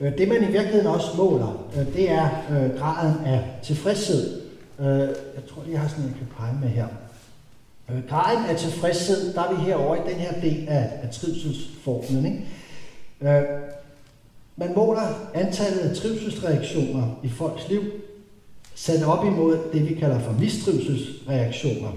Øh, 0.00 0.18
det 0.18 0.28
man 0.28 0.42
i 0.42 0.52
virkeligheden 0.52 0.86
også 0.86 1.08
måler, 1.16 1.66
øh, 1.76 1.94
det 1.94 2.10
er 2.10 2.28
øh, 2.50 2.78
graden 2.78 3.24
af 3.26 3.44
tilfredshed. 3.62 4.40
Øh, 4.80 4.86
jeg 4.86 5.46
tror 5.48 5.62
lige, 5.62 5.72
jeg 5.72 5.80
har 5.80 5.88
sådan 5.88 6.04
en, 6.04 6.10
jeg 6.10 6.18
kan 6.18 6.28
pege 6.36 6.58
med 6.60 6.68
her. 6.68 6.86
Graden 8.08 8.44
af 8.44 8.56
tilfredshed, 8.56 9.34
der 9.34 9.42
er 9.42 9.54
vi 9.54 9.60
herovre 9.62 9.98
i 9.98 10.12
den 10.12 10.20
her 10.20 10.40
del 10.40 10.68
af, 10.68 10.90
af 11.02 11.10
trivselsformen. 11.10 12.26
Ikke? 12.26 13.38
Øh, 13.38 13.44
man 14.56 14.72
måler 14.76 15.30
antallet 15.34 15.78
af 15.78 15.96
trivselsreaktioner 15.96 17.20
i 17.22 17.28
folks 17.28 17.68
liv, 17.68 17.82
sat 18.74 19.04
op 19.04 19.26
imod 19.26 19.58
det, 19.72 19.88
vi 19.88 19.94
kalder 19.94 20.20
for 20.20 20.32
mistrivselsreaktioner. 20.32 21.92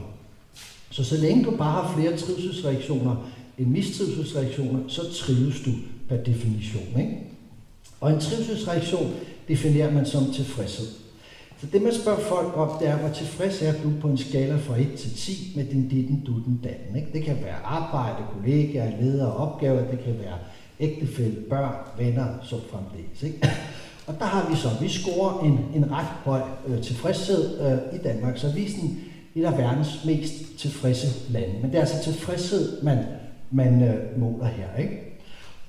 Så 0.92 1.04
så 1.04 1.18
længe 1.18 1.44
du 1.44 1.52
bare 1.52 1.84
har 1.84 1.94
flere 1.98 2.18
trivselsreaktioner 2.18 3.30
end 3.58 3.68
mistrivselsreaktioner, 3.68 4.80
så 4.88 5.14
trives 5.14 5.62
du 5.66 5.72
per 6.10 6.18
definition. 6.18 7.00
Ikke? 7.00 7.18
Og 8.02 8.12
en 8.12 8.20
trivselsreaktion 8.20 9.14
definerer 9.48 9.92
man 9.92 10.06
som 10.06 10.32
tilfredshed. 10.34 10.88
Så 11.62 11.68
det 11.74 11.82
man 11.82 11.94
spørger 11.94 12.20
folk 12.20 12.58
om, 12.58 12.72
det 12.80 12.88
er, 12.88 12.98
hvor 12.98 13.10
tilfreds 13.10 13.62
er 13.62 13.74
du 13.84 13.92
på 14.02 14.08
en 14.08 14.18
skala 14.18 14.56
fra 14.56 14.80
1 14.80 14.94
til 14.98 15.16
10 15.16 15.54
med 15.56 15.66
din 15.66 15.88
ditten, 15.90 16.24
dutten, 16.26 16.60
datten. 16.64 16.96
Ikke? 16.96 17.08
Det 17.14 17.24
kan 17.24 17.38
være 17.44 17.56
arbejde, 17.66 18.24
kollegaer, 18.34 19.02
ledere, 19.02 19.34
opgaver, 19.34 19.92
det 19.92 20.00
kan 20.04 20.20
være 20.20 20.38
ægtefælde, 20.80 21.42
børn, 21.50 21.76
venner, 21.98 22.28
så 22.44 22.56
fremdeles. 22.72 23.24
Ikke? 23.24 23.50
Og 24.08 24.16
der 24.20 24.26
har 24.26 24.50
vi 24.50 24.56
så, 24.56 24.70
vi 24.82 24.90
scorer 24.90 25.44
en, 25.44 25.60
en 25.76 25.92
ret 25.92 26.06
høj 26.06 26.42
øh, 26.68 26.82
tilfredshed 26.82 27.62
øh, 27.62 28.00
i 28.00 28.04
Danmark, 28.04 28.38
så 28.38 28.52
vi 28.52 28.66
er 28.66 28.70
sådan 28.70 28.98
et 29.36 29.46
af 29.46 29.58
verdens 29.58 30.06
mest 30.06 30.34
tilfredse 30.58 31.32
lande. 31.32 31.56
Men 31.62 31.72
det 31.72 31.78
er 31.78 31.82
altså 31.82 32.04
tilfredshed, 32.04 32.84
man, 32.84 32.98
man 33.52 33.84
øh, 33.84 34.20
måler 34.20 34.46
her. 34.46 34.76
Ikke? 34.78 35.09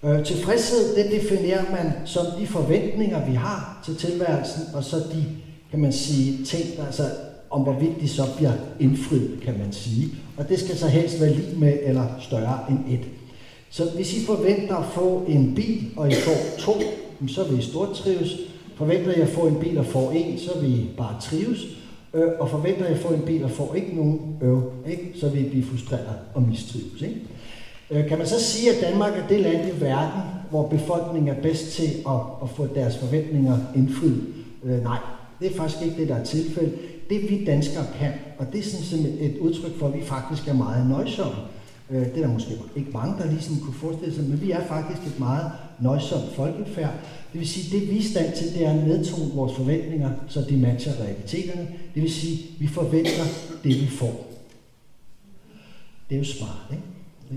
Øh, 0.05 0.25
tilfredshed, 0.25 0.97
det 0.97 1.13
definerer 1.13 1.71
man 1.71 1.93
som 2.05 2.27
de 2.41 2.47
forventninger, 2.47 3.27
vi 3.27 3.35
har 3.35 3.83
til 3.85 3.97
tilværelsen, 3.97 4.63
og 4.75 4.85
så 4.85 4.97
de 4.97 5.25
kan 5.71 5.81
man 5.81 5.93
sige, 5.93 6.45
ting, 6.45 6.65
altså 6.87 7.03
om 7.51 7.63
hvorvidt 7.63 8.01
de 8.01 8.09
så 8.09 8.23
bliver 8.37 8.53
indfriet, 8.81 9.41
kan 9.43 9.59
man 9.59 9.73
sige. 9.73 10.09
Og 10.37 10.49
det 10.49 10.61
skal 10.61 10.77
så 10.77 10.89
helst 10.89 11.21
være 11.21 11.35
lige 11.35 11.57
med 11.57 11.79
eller 11.83 12.07
større 12.21 12.59
end 12.71 12.79
et. 12.89 13.07
Så 13.71 13.91
hvis 13.95 14.17
I 14.17 14.27
forventer 14.27 14.77
at 14.77 14.87
få 14.95 15.25
en 15.29 15.55
bil, 15.55 15.91
og 15.97 16.09
I 16.09 16.15
får 16.15 16.59
to, 16.59 16.73
så 17.29 17.45
vil 17.45 17.59
I 17.59 17.63
stort 17.63 17.89
trives. 17.95 18.37
Forventer 18.77 19.13
I 19.13 19.21
at 19.21 19.29
få 19.29 19.47
en 19.47 19.61
bil 19.61 19.79
og 19.79 19.87
får 19.87 20.11
en, 20.11 20.39
så 20.39 20.59
vil 20.61 20.71
I 20.71 20.89
bare 20.97 21.21
trives. 21.21 21.59
Øh, 22.15 22.29
og 22.39 22.51
forventer 22.51 22.87
I 22.87 22.93
at 22.93 22.99
få 22.99 23.09
en 23.09 23.23
bil 23.23 23.45
og 23.45 23.51
får 23.51 23.75
ikke 23.75 23.97
nogen 23.97 24.37
øv, 24.43 24.73
ikke? 24.89 25.13
så 25.21 25.29
vil 25.29 25.47
I 25.47 25.49
blive 25.49 25.65
frustreret 25.65 26.17
og 26.35 26.43
mistrives. 26.43 27.03
Ikke? 27.03 27.21
Øh, 27.91 28.09
kan 28.09 28.19
man 28.19 28.27
så 28.27 28.41
sige, 28.41 28.71
at 28.71 28.81
Danmark 28.81 29.13
er 29.19 29.27
det 29.27 29.41
land 29.41 29.69
i 29.69 29.81
verden, 29.81 30.21
hvor 30.51 30.69
befolkningen 30.69 31.29
er 31.29 31.43
bedst 31.43 31.73
til 31.73 31.89
at, 32.09 32.21
at 32.43 32.51
få 32.51 32.67
deres 32.75 32.99
forventninger 32.99 33.59
indfriet? 33.77 34.25
Øh, 34.65 34.83
nej, 34.83 34.99
det 35.41 35.53
er 35.53 35.57
faktisk 35.57 35.83
ikke 35.83 35.97
det, 35.97 36.09
der 36.09 36.17
er 36.17 36.25
tilfældet. 36.25 36.75
Det 37.11 37.31
vi 37.31 37.45
danskere 37.45 37.87
kan, 37.99 38.13
og 38.39 38.47
det 38.53 38.59
er 38.59 38.63
sådan 38.63 39.07
et 39.21 39.39
udtryk 39.39 39.79
for, 39.79 39.87
at 39.87 39.95
vi 39.95 40.03
faktisk 40.03 40.49
er 40.49 40.55
meget 40.55 40.87
nøjsomme. 40.87 41.37
Øh, 41.91 42.05
det 42.05 42.17
er 42.17 42.27
der 42.27 42.33
måske 42.33 42.55
ikke 42.77 42.91
mange, 42.91 43.23
der 43.23 43.31
lige 43.31 43.41
sådan 43.41 43.63
kunne 43.63 43.75
forestille 43.75 44.15
sig, 44.15 44.25
men 44.25 44.43
vi 44.43 44.51
er 44.51 44.67
faktisk 44.67 45.07
et 45.07 45.19
meget 45.19 45.53
nøjsomt 45.81 46.35
folkefærd. 46.37 46.93
Det 47.33 47.41
vil 47.41 47.49
sige, 47.49 47.79
det 47.79 47.91
vi 47.91 47.99
er 47.99 48.03
stand 48.03 48.37
til, 48.37 48.55
det 48.55 48.67
er 48.67 48.71
at 48.71 48.87
nedtone 48.87 49.35
vores 49.35 49.57
forventninger, 49.57 50.11
så 50.29 50.45
de 50.49 50.57
matcher 50.57 50.93
realiteterne. 51.01 51.69
Det 51.95 52.03
vil 52.03 52.13
sige, 52.13 52.39
vi 52.59 52.67
forventer 52.67 53.25
det, 53.65 53.81
vi 53.81 53.87
får. 53.87 54.27
Det 56.09 56.15
er 56.15 56.19
jo 56.19 56.25
smart, 56.25 56.67
ikke? 56.71 56.83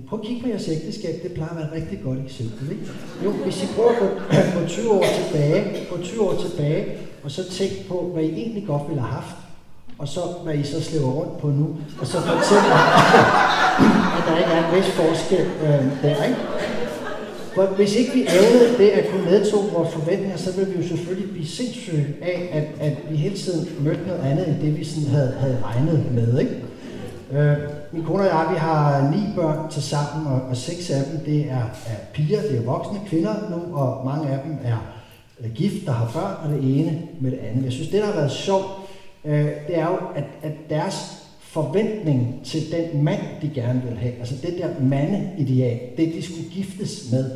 Prøv 0.10 0.19
at 0.19 0.25
kigge 0.25 0.41
på 0.41 0.49
jeres 0.49 0.69
ægteskab, 0.69 1.23
det 1.23 1.32
plejer 1.32 1.49
at 1.49 1.58
være 1.58 1.67
et 1.67 1.73
rigtig 1.73 1.99
godt 2.03 2.19
eksempel. 2.25 2.71
Ikke? 2.71 2.84
Jo, 3.25 3.32
hvis 3.32 3.63
I 3.63 3.65
prøver 3.75 3.89
at 3.89 3.99
gå, 3.99 4.08
gå 4.60 4.67
20 4.67 4.91
år 4.91 5.06
tilbage, 5.23 5.88
gå 5.89 5.97
20 6.03 6.21
år 6.21 6.36
tilbage, 6.45 6.86
og 7.23 7.32
så 7.32 7.49
tænk 7.49 7.71
på, 7.88 8.12
hvad 8.13 8.23
I 8.23 8.32
egentlig 8.32 8.63
godt 8.67 8.84
ville 8.88 9.01
have 9.01 9.13
haft, 9.13 9.36
og 9.97 10.08
så 10.08 10.19
hvad 10.43 10.56
I 10.56 10.63
så 10.63 10.84
slæver 10.84 11.12
rundt 11.12 11.38
på 11.38 11.47
nu, 11.47 11.77
og 11.99 12.08
så 12.08 12.17
fortæller, 12.17 12.77
at 14.17 14.23
der 14.27 14.38
ikke 14.38 14.51
er 14.51 14.69
en 14.69 14.75
vis 14.77 14.89
forskel 14.91 15.45
øh, 15.63 16.03
der, 16.03 16.23
ikke? 16.23 16.39
For 17.56 17.65
hvis 17.65 17.95
ikke 17.95 18.12
vi 18.13 18.21
evnede 18.21 18.77
det 18.77 18.89
at 18.89 19.10
kunne 19.10 19.25
nedtone 19.25 19.71
vores 19.71 19.89
forventninger, 19.89 20.38
så 20.38 20.51
ville 20.56 20.71
vi 20.71 20.82
jo 20.82 20.88
selvfølgelig 20.88 21.32
blive 21.32 21.47
sindssyge 21.47 22.08
af, 22.21 22.49
at, 22.51 22.88
at 22.88 22.97
vi 23.10 23.15
hele 23.15 23.38
tiden 23.38 23.69
mødte 23.79 24.08
noget 24.08 24.21
andet, 24.21 24.47
end 24.47 24.62
det 24.62 24.79
vi 24.79 24.84
sådan 24.84 25.10
havde, 25.10 25.36
havde 25.39 25.58
regnet 25.63 26.06
med. 26.12 26.39
Ikke? 26.39 26.56
Øh, 27.32 27.58
min 27.93 28.03
kone 28.03 28.21
og 28.21 28.27
jeg, 28.27 28.47
vi 28.53 28.58
har 28.58 29.12
ni 29.12 29.36
børn 29.36 29.71
til 29.71 29.84
sammen, 29.84 30.27
og, 30.27 30.41
og 30.41 30.58
seks 30.58 30.89
af 30.89 31.03
dem, 31.12 31.19
det 31.25 31.51
er, 31.51 31.63
er 31.86 31.95
piger, 32.13 32.41
det 32.41 32.58
er 32.58 32.62
voksne 32.62 32.99
kvinder 33.08 33.34
nu, 33.49 33.77
og 33.77 34.06
mange 34.06 34.29
af 34.29 34.39
dem 34.45 34.58
er 34.63 34.77
gift, 35.56 35.86
der 35.86 35.91
har 35.91 36.12
børn, 36.13 36.36
og 36.43 36.49
det 36.49 36.79
ene 36.79 37.01
med 37.19 37.32
det 37.32 37.38
andet. 37.38 37.63
Jeg 37.63 37.71
synes, 37.71 37.89
det 37.89 38.01
der 38.01 38.06
har 38.06 38.13
været 38.13 38.32
sjovt, 38.32 38.65
øh, 39.25 39.45
det 39.67 39.77
er 39.77 39.86
jo, 39.86 39.97
at, 40.15 40.23
at 40.43 40.51
deres 40.69 41.23
forventning 41.39 42.41
til 42.45 42.62
den 42.71 43.03
mand, 43.03 43.21
de 43.41 43.51
gerne 43.56 43.82
vil 43.88 43.97
have, 43.97 44.13
altså 44.19 44.36
det 44.41 44.56
der 44.58 44.67
mandeideal, 44.82 45.79
det 45.97 46.13
de 46.13 46.21
skulle 46.21 46.49
giftes 46.49 47.12
med, 47.12 47.32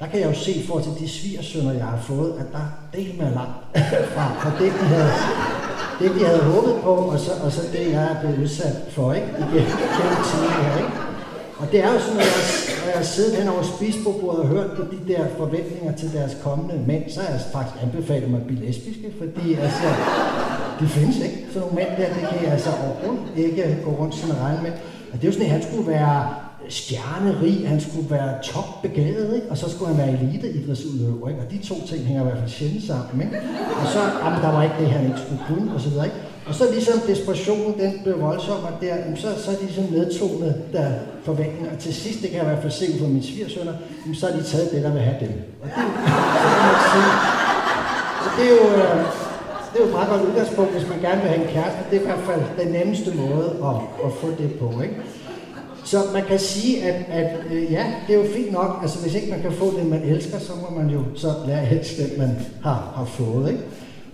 der 0.00 0.06
kan 0.06 0.20
jeg 0.20 0.28
jo 0.28 0.34
se 0.34 0.62
for 0.66 0.80
til 0.80 0.92
de 0.98 1.08
svigersønner, 1.08 1.72
jeg 1.72 1.84
har 1.84 2.00
fået, 2.00 2.34
at 2.40 2.46
der 2.52 2.98
del 2.98 3.14
med 3.18 3.24
langt 3.24 3.78
fra, 4.14 4.32
fra 4.34 4.64
det, 4.64 4.72
de 4.72 4.86
havde, 4.86 5.10
det, 6.00 6.10
de 6.16 6.24
havde 6.26 6.42
håbet 6.42 6.74
på, 6.82 6.94
og 7.14 7.18
så, 7.18 7.32
og 7.44 7.52
så 7.52 7.60
det, 7.72 7.92
jeg 7.96 8.04
er 8.12 8.20
blevet 8.20 8.38
udsat 8.42 8.76
for, 8.90 9.12
ikke? 9.12 9.28
Igennem 9.38 10.18
tiden 10.30 10.50
her, 10.62 10.76
ikke? 10.78 10.92
Og 11.60 11.72
det 11.72 11.84
er 11.84 11.92
jo 11.92 11.98
sådan, 12.00 12.20
at 12.20 12.26
jeg, 12.26 12.76
når 12.80 12.88
jeg 12.92 12.98
har 13.02 13.08
siddet 13.16 13.34
hen 13.38 13.48
over 13.48 13.62
spisbordet 13.62 14.40
og 14.40 14.46
hørt 14.46 14.70
på 14.76 14.82
de 14.92 15.12
der 15.12 15.22
forventninger 15.38 15.92
til 15.96 16.12
deres 16.12 16.36
kommende 16.44 16.76
mænd, 16.86 17.04
så 17.10 17.20
har 17.20 17.28
jeg 17.28 17.40
faktisk 17.52 17.76
anbefalet 17.82 18.30
mig 18.30 18.40
at 18.40 18.46
blive 18.46 18.60
lesbiske, 18.66 19.08
fordi 19.20 19.54
altså, 19.54 19.88
det 20.80 20.88
findes 20.88 21.16
ikke. 21.16 21.38
Sådan 21.52 21.60
nogle 21.60 21.76
mænd 21.80 21.90
der, 21.98 22.08
det 22.16 22.22
kan 22.30 22.44
jeg 22.44 22.52
altså 22.52 22.70
overhovedet 22.84 23.36
ikke 23.36 23.76
gå 23.84 23.90
rundt 23.90 24.14
sådan 24.14 24.34
og 24.36 24.42
regne 24.42 24.62
med. 24.62 24.72
Og 25.12 25.14
det 25.18 25.24
er 25.24 25.28
jo 25.28 25.32
sådan, 25.32 25.46
at 25.46 25.52
han 25.52 25.62
skulle 25.62 25.86
være 25.96 26.16
stjernerig, 26.68 27.68
han 27.68 27.80
skulle 27.80 28.10
være 28.10 28.42
topbegavet, 28.42 29.34
ikke? 29.34 29.46
og 29.50 29.58
så 29.58 29.70
skulle 29.70 29.94
han 29.94 29.98
være 30.06 30.22
eliteidrætsudøver, 30.22 31.28
ikke? 31.28 31.40
og 31.40 31.50
de 31.50 31.58
to 31.58 31.86
ting 31.86 32.04
hænger 32.04 32.22
i 32.22 32.24
hvert 32.24 32.38
fald 32.38 32.50
sjældent 32.50 32.84
sammen. 32.84 33.22
Ikke? 33.22 33.36
Og 33.80 33.86
så, 33.86 34.00
jamen, 34.24 34.40
der 34.42 34.52
var 34.52 34.62
ikke 34.62 34.74
det, 34.80 34.88
han 34.90 35.06
ikke 35.06 35.20
skulle 35.26 35.42
kunne, 35.48 35.74
og 35.74 35.80
så 35.80 35.88
videre. 35.88 36.04
Ikke? 36.04 36.16
Og 36.46 36.54
så 36.54 36.64
ligesom 36.72 37.00
desperationen, 37.06 37.78
den 37.80 38.00
blev 38.02 38.20
voldsom, 38.20 38.56
og 38.68 38.72
der, 38.80 38.94
så, 39.16 39.28
så 39.44 39.50
er 39.50 39.54
de 39.54 39.64
ligesom 39.64 39.84
nedtonet 39.84 40.62
der 40.72 40.90
forventninger. 41.24 41.72
Og 41.72 41.78
til 41.78 41.94
sidst, 41.94 42.22
det 42.22 42.30
kan 42.30 42.38
jeg 42.38 42.46
i 42.46 42.50
hvert 42.50 42.62
fald 42.62 42.72
se 42.72 42.86
fra 42.98 43.06
mine 43.06 43.22
svigersønner, 43.22 43.72
så 44.14 44.26
har 44.26 44.36
de 44.38 44.42
taget 44.42 44.70
det, 44.70 44.82
der 44.82 44.92
vil 44.92 45.00
have 45.00 45.16
dem. 45.20 45.32
Og 45.62 45.68
det, 45.68 45.84
så 48.24 48.28
det 48.36 48.44
er 48.44 48.54
jo, 48.56 48.64
øh, 48.80 48.96
det 49.72 49.76
er 49.78 49.84
jo 49.84 49.86
et 49.86 49.92
meget 49.92 50.08
godt 50.08 50.22
udgangspunkt, 50.28 50.72
hvis 50.72 50.88
man 50.88 51.00
gerne 51.00 51.20
vil 51.22 51.30
have 51.30 51.42
en 51.44 51.52
kæreste. 51.54 51.80
Det 51.90 51.96
er 51.96 52.02
i 52.02 52.04
hvert 52.04 52.24
fald 52.30 52.42
den 52.62 52.72
nemmeste 52.72 53.10
måde 53.14 53.48
at, 53.68 53.76
at 54.06 54.12
få 54.20 54.28
det 54.38 54.50
på. 54.60 54.66
Ikke? 54.82 54.96
Så 55.84 55.98
man 56.12 56.24
kan 56.24 56.38
sige, 56.38 56.82
at, 56.82 57.04
at 57.10 57.38
øh, 57.52 57.72
ja, 57.72 57.92
det 58.06 58.14
er 58.14 58.18
jo 58.18 58.32
fint 58.34 58.52
nok. 58.52 58.78
Altså 58.82 59.02
hvis 59.02 59.14
ikke 59.14 59.30
man 59.30 59.42
kan 59.42 59.52
få 59.52 59.78
det, 59.78 59.86
man 59.86 60.02
elsker, 60.02 60.38
så 60.38 60.52
må 60.54 60.78
man 60.78 60.90
jo 60.90 61.02
så 61.14 61.28
lære 61.46 61.60
at 61.60 61.78
elske 61.78 62.02
det, 62.02 62.18
man 62.18 62.30
har, 62.62 62.92
har 62.96 63.04
fået. 63.04 63.50
Ikke? 63.50 63.62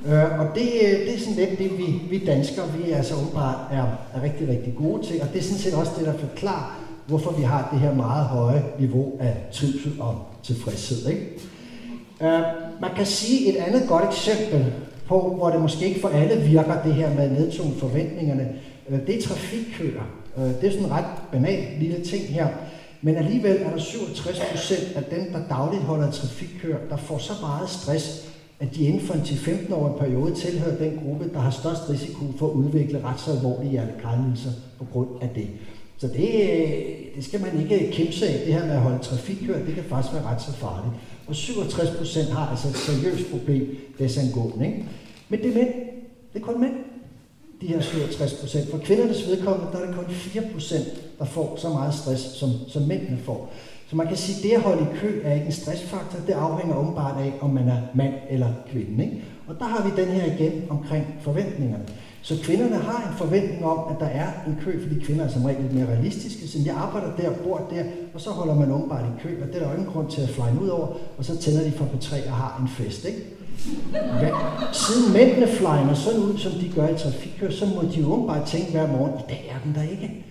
Øh, 0.07 0.41
og 0.41 0.47
det, 0.55 0.69
øh, 0.83 0.99
det 1.07 1.15
er 1.15 1.19
sådan 1.19 1.35
lidt 1.35 1.59
det, 1.59 1.79
vi, 1.79 1.85
vi 2.11 2.25
danskere, 2.25 2.65
vi 2.79 2.91
altså 2.91 3.15
åbenbart 3.15 3.59
er, 3.73 3.85
er 4.15 4.23
rigtig, 4.23 4.49
rigtig 4.49 4.75
gode 4.75 5.07
til. 5.07 5.23
Og 5.23 5.29
det 5.33 5.39
er 5.39 5.43
sådan 5.43 5.59
set 5.59 5.75
også 5.75 5.93
det, 5.99 6.07
der 6.07 6.19
forklarer, 6.19 6.79
hvorfor 7.07 7.33
vi 7.33 7.43
har 7.43 7.69
det 7.73 7.81
her 7.81 7.95
meget 7.95 8.25
høje 8.25 8.65
niveau 8.79 9.13
af 9.21 9.37
trivsel 9.53 9.93
og 10.01 10.15
tilfredshed. 10.43 11.09
Ikke? 11.09 11.23
Øh, 12.23 12.43
man 12.81 12.91
kan 12.97 13.07
sige 13.07 13.49
et 13.49 13.57
andet 13.57 13.83
godt 13.89 14.05
eksempel 14.05 14.73
på, 15.07 15.35
hvor 15.37 15.51
det 15.51 15.61
måske 15.61 15.89
ikke 15.89 16.01
for 16.01 16.09
alle 16.09 16.43
virker, 16.43 16.83
det 16.83 16.95
her 16.95 17.15
med 17.15 17.31
nedtone 17.31 17.75
forventningerne, 17.79 18.49
øh, 18.89 19.07
det 19.07 19.19
er 19.19 19.23
trafikkøer. 19.23 20.18
Øh, 20.39 20.61
det 20.61 20.65
er 20.65 20.71
sådan 20.71 20.85
en 20.85 20.93
ret 20.93 21.05
banal 21.33 21.65
lille 21.81 22.05
ting 22.05 22.25
her. 22.25 22.49
Men 23.03 23.17
alligevel 23.17 23.57
er 23.63 23.71
der 23.71 23.79
67 23.79 24.41
procent 24.51 24.97
af 24.97 25.03
dem, 25.05 25.33
der 25.33 25.41
dagligt 25.49 25.83
holder 25.83 26.11
trafikkør, 26.11 26.77
der 26.91 26.97
får 26.97 27.19
så 27.19 27.33
meget 27.41 27.71
stress, 27.71 28.29
at 28.61 28.75
de 28.75 28.85
inden 28.85 29.01
for 29.01 29.15
en 29.15 29.21
10-15 29.21 29.75
år 29.75 29.89
en 29.93 29.99
periode 29.99 30.35
tilhører 30.35 30.77
den 30.77 31.01
gruppe, 31.05 31.31
der 31.35 31.41
har 31.41 31.51
størst 31.51 31.91
risiko 31.91 32.25
for 32.39 32.47
at 32.47 32.53
udvikle 32.53 33.05
ret 33.05 33.21
så 33.21 33.31
alvorlige 33.31 33.71
hjertekarlidelser 33.71 34.51
på 34.79 34.87
grund 34.93 35.09
af 35.21 35.29
det. 35.35 35.49
Så 35.99 36.09
det, 36.09 36.29
øh, 36.35 36.71
det 37.17 37.25
skal 37.25 37.41
man 37.41 37.61
ikke 37.61 37.93
kæmpe 37.93 38.13
sig 38.13 38.29
af, 38.29 38.45
det 38.47 38.55
her 38.55 38.67
med 38.67 38.75
at 38.75 38.81
holde 38.81 38.99
trafikkør, 38.99 39.65
det 39.65 39.75
kan 39.75 39.85
faktisk 39.85 40.15
være 40.15 40.25
ret 40.25 40.43
så 40.43 40.53
farligt. 40.53 40.95
Og 41.27 41.35
67 41.35 41.97
procent 41.97 42.29
har 42.29 42.47
altså 42.47 42.69
et 42.69 42.77
seriøst 42.77 43.31
problem 43.31 43.77
desangående. 43.99 44.67
Ikke? 44.67 44.85
Men 45.29 45.41
det 45.41 45.51
er 45.51 45.55
mænd. 45.55 45.75
Det 46.33 46.41
er 46.41 46.45
kun 46.45 46.61
mænd 46.61 46.75
de 47.61 47.67
her 47.67 47.81
67 47.81 48.35
procent. 48.41 48.71
For 48.71 48.79
kvindernes 48.79 49.29
vedkommende, 49.29 49.73
der 49.73 49.79
er 49.79 49.87
det 49.87 49.95
kun 49.95 50.05
4 50.09 50.43
procent, 50.53 51.19
der 51.19 51.25
får 51.25 51.57
så 51.57 51.69
meget 51.69 51.95
stress, 51.95 52.23
som, 52.23 52.51
som 52.69 52.83
mændene 52.83 53.19
får. 53.25 53.53
Så 53.91 53.97
man 53.97 54.07
kan 54.07 54.17
sige, 54.17 54.37
at 54.37 54.43
det 54.43 54.53
at 54.53 54.61
holde 54.61 54.83
i 54.83 54.97
kø 54.97 55.21
er 55.25 55.35
ikke 55.35 55.47
en 55.47 55.53
stressfaktor. 55.53 56.19
Det 56.27 56.33
afhænger 56.33 56.77
åbenbart 56.77 57.21
af, 57.21 57.33
om 57.41 57.51
man 57.51 57.69
er 57.69 57.81
mand 57.95 58.15
eller 58.31 58.53
kvinde. 58.71 59.05
Ikke? 59.05 59.25
Og 59.47 59.55
der 59.59 59.65
har 59.65 59.85
vi 59.85 60.03
den 60.03 60.09
her 60.09 60.35
igen 60.35 60.63
omkring 60.71 61.07
forventningerne. 61.21 61.85
Så 62.23 62.39
kvinderne 62.43 62.77
har 62.77 63.11
en 63.11 63.19
forventning 63.19 63.65
om, 63.65 63.95
at 63.95 64.01
der 64.01 64.07
er 64.07 64.27
en 64.47 64.59
kø, 64.65 64.83
fordi 64.83 65.01
kvinder 65.05 65.25
er 65.25 65.29
som 65.29 65.45
regel 65.45 65.63
lidt 65.63 65.75
mere 65.75 65.87
realistiske. 65.87 66.49
Så 66.49 66.59
jeg 66.65 66.75
arbejder 66.75 67.17
der, 67.17 67.31
bor 67.33 67.67
der, 67.71 67.85
og 68.15 68.21
så 68.21 68.31
holder 68.31 68.55
man 68.55 68.73
åbenbart 68.73 69.05
i 69.05 69.23
kø, 69.23 69.43
og 69.43 69.49
det 69.49 69.55
er 69.55 69.59
der 69.59 69.69
jo 69.69 69.75
ingen 69.77 69.93
grund 69.93 70.11
til 70.11 70.21
at 70.21 70.29
flyne 70.29 70.63
ud 70.63 70.69
over, 70.69 70.87
og 71.19 71.25
så 71.25 71.39
tænder 71.39 71.65
de 71.65 71.73
for 71.73 71.85
på 71.85 71.99
tre 71.99 72.27
og 72.27 72.33
har 72.33 72.61
en 72.63 72.69
fest. 72.69 73.05
Ikke? 73.05 73.38
Ja, 74.21 74.31
siden 74.73 75.13
mændene 75.13 75.49
flyner 75.49 75.95
sådan 75.95 76.21
ud, 76.21 76.39
som 76.39 76.53
de 76.53 76.73
gør 76.77 76.89
i 76.89 76.99
trafikkører, 76.99 77.53
så 77.53 77.67
må 77.67 77.83
de 77.95 78.01
jo 78.01 78.25
bare 78.29 78.47
tænke 78.47 78.71
hver 78.71 78.87
morgen, 78.87 79.13
i 79.19 79.23
dag 79.29 79.53
er 79.55 79.59
den 79.65 79.75
der 79.75 79.91
ikke. 79.91 80.25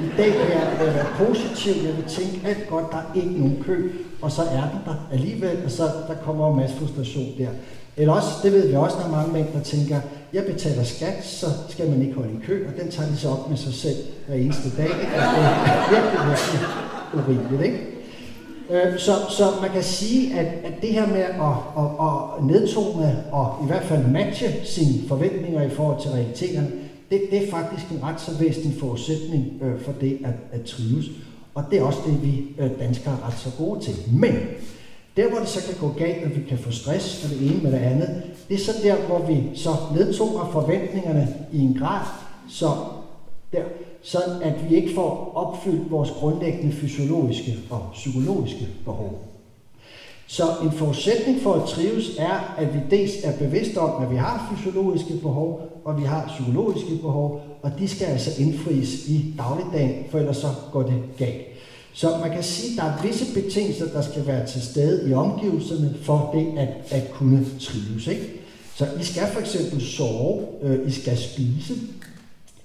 I 0.00 0.16
dag 0.16 0.26
vil 0.26 0.48
jeg 0.80 0.94
være 0.94 1.06
positiv, 1.26 1.72
jeg 1.86 1.96
vil 1.96 2.04
tænke 2.08 2.48
alt 2.48 2.68
godt, 2.68 2.92
der 2.92 2.96
er 2.96 3.14
ikke 3.14 3.38
nogen 3.38 3.62
kø, 3.66 3.90
og 4.22 4.32
så 4.32 4.42
er 4.42 4.60
den 4.60 4.80
der 4.84 5.08
alligevel, 5.12 5.58
og 5.64 5.70
så 5.70 5.82
der 5.82 6.14
kommer 6.24 6.50
en 6.50 6.56
masse 6.56 6.76
frustration 6.76 7.26
der. 7.38 7.48
Eller 7.96 8.12
også, 8.12 8.28
det 8.42 8.52
ved 8.52 8.68
vi 8.68 8.74
også, 8.74 8.96
når 9.00 9.16
mange 9.16 9.32
mænd, 9.32 9.46
der 9.54 9.60
tænker, 9.60 10.00
jeg 10.32 10.44
betaler 10.44 10.84
skat, 10.84 11.24
så 11.24 11.46
skal 11.68 11.90
man 11.90 12.02
ikke 12.02 12.14
holde 12.14 12.30
i 12.30 12.46
kø, 12.46 12.66
og 12.68 12.82
den 12.82 12.90
tager 12.90 13.08
de 13.08 13.16
så 13.16 13.28
op 13.28 13.48
med 13.50 13.56
sig 13.56 13.74
selv 13.74 13.96
hver 14.26 14.36
eneste 14.36 14.76
dag. 14.76 14.84
Ikke? 15.02 15.14
Og 15.16 15.34
det 15.36 15.44
er 15.44 15.90
virkelig, 15.90 16.20
virkelig 16.28 16.84
urimeligt, 17.14 17.62
ikke? 17.62 17.93
Øh, 18.70 18.98
så, 18.98 19.12
så 19.28 19.44
man 19.60 19.70
kan 19.70 19.82
sige, 19.82 20.38
at, 20.38 20.46
at 20.46 20.72
det 20.82 20.92
her 20.92 21.06
med 21.06 21.20
at, 21.20 21.34
at, 21.78 21.84
at 22.06 22.44
nedtone 22.44 23.24
og 23.32 23.64
i 23.64 23.66
hvert 23.66 23.84
fald 23.84 24.06
matche 24.06 24.48
sine 24.64 25.08
forventninger 25.08 25.62
i 25.62 25.70
forhold 25.70 26.02
til 26.02 26.10
realiteterne, 26.10 26.70
det, 27.10 27.22
det 27.30 27.44
er 27.44 27.50
faktisk 27.50 27.90
en 27.90 28.02
ret 28.02 28.20
så 28.20 28.30
væsentlig 28.40 28.80
forudsætning 28.80 29.62
øh, 29.62 29.80
for 29.80 29.92
det 30.00 30.18
at, 30.24 30.60
at 30.60 30.64
trives. 30.64 31.06
Og 31.54 31.64
det 31.70 31.78
er 31.78 31.82
også 31.82 31.98
det, 32.06 32.22
vi 32.22 32.44
øh, 32.58 32.70
danskere 32.80 33.14
er 33.14 33.26
ret 33.28 33.38
så 33.38 33.50
gode 33.58 33.80
til. 33.80 33.94
Men 34.12 34.34
der, 35.16 35.28
hvor 35.28 35.38
det 35.38 35.48
så 35.48 35.60
kan 35.66 35.88
gå 35.88 35.94
galt, 35.98 36.24
og 36.24 36.30
vi 36.30 36.42
kan 36.48 36.58
få 36.58 36.70
stress 36.70 37.24
og 37.24 37.30
det 37.30 37.50
ene 37.50 37.62
med 37.62 37.72
det 37.72 37.78
andet, 37.78 38.22
det 38.48 38.54
er 38.54 38.58
så 38.58 38.72
der, 38.82 38.96
hvor 38.96 39.26
vi 39.26 39.42
så 39.54 39.70
nedtoner 39.94 40.50
forventningerne 40.52 41.28
i 41.52 41.60
en 41.60 41.76
grad, 41.78 42.06
så 42.48 42.66
der, 43.52 43.62
sådan 44.04 44.42
at 44.42 44.70
vi 44.70 44.76
ikke 44.76 44.94
får 44.94 45.32
opfyldt 45.34 45.90
vores 45.90 46.10
grundlæggende 46.10 46.72
fysiologiske 46.72 47.58
og 47.70 47.80
psykologiske 47.92 48.68
behov. 48.84 49.28
Så 50.26 50.42
en 50.62 50.72
forudsætning 50.72 51.42
for 51.42 51.54
at 51.54 51.68
trives 51.68 52.16
er, 52.18 52.54
at 52.58 52.74
vi 52.74 52.78
dels 52.90 53.12
er 53.24 53.38
bevidste 53.38 53.78
om, 53.78 54.02
at 54.02 54.10
vi 54.10 54.16
har 54.16 54.54
fysiologiske 54.56 55.14
behov, 55.22 55.80
og 55.84 56.00
vi 56.00 56.04
har 56.04 56.26
psykologiske 56.26 56.96
behov, 57.02 57.42
og 57.62 57.70
de 57.78 57.88
skal 57.88 58.06
altså 58.06 58.42
indfries 58.42 59.08
i 59.08 59.34
dagligdagen, 59.38 60.04
for 60.10 60.18
ellers 60.18 60.36
så 60.36 60.48
går 60.72 60.82
det 60.82 61.02
galt. 61.18 61.46
Så 61.92 62.18
man 62.22 62.30
kan 62.30 62.42
sige, 62.42 62.72
at 62.72 62.76
der 62.76 62.90
er 62.92 63.02
visse 63.02 63.34
betingelser, 63.34 63.86
der 63.86 64.02
skal 64.02 64.26
være 64.26 64.46
til 64.46 64.62
stede 64.62 65.10
i 65.10 65.12
omgivelserne 65.12 65.94
for 66.02 66.30
det 66.34 66.58
at, 66.58 66.68
at 66.90 67.10
kunne 67.12 67.46
trives. 67.60 68.06
Ikke? 68.06 68.40
Så 68.74 68.86
I 69.00 69.04
skal 69.04 69.22
for 69.32 69.40
eksempel 69.40 69.82
sove, 69.82 70.42
øh, 70.62 70.88
I 70.88 70.90
skal 70.90 71.18
spise, 71.18 71.74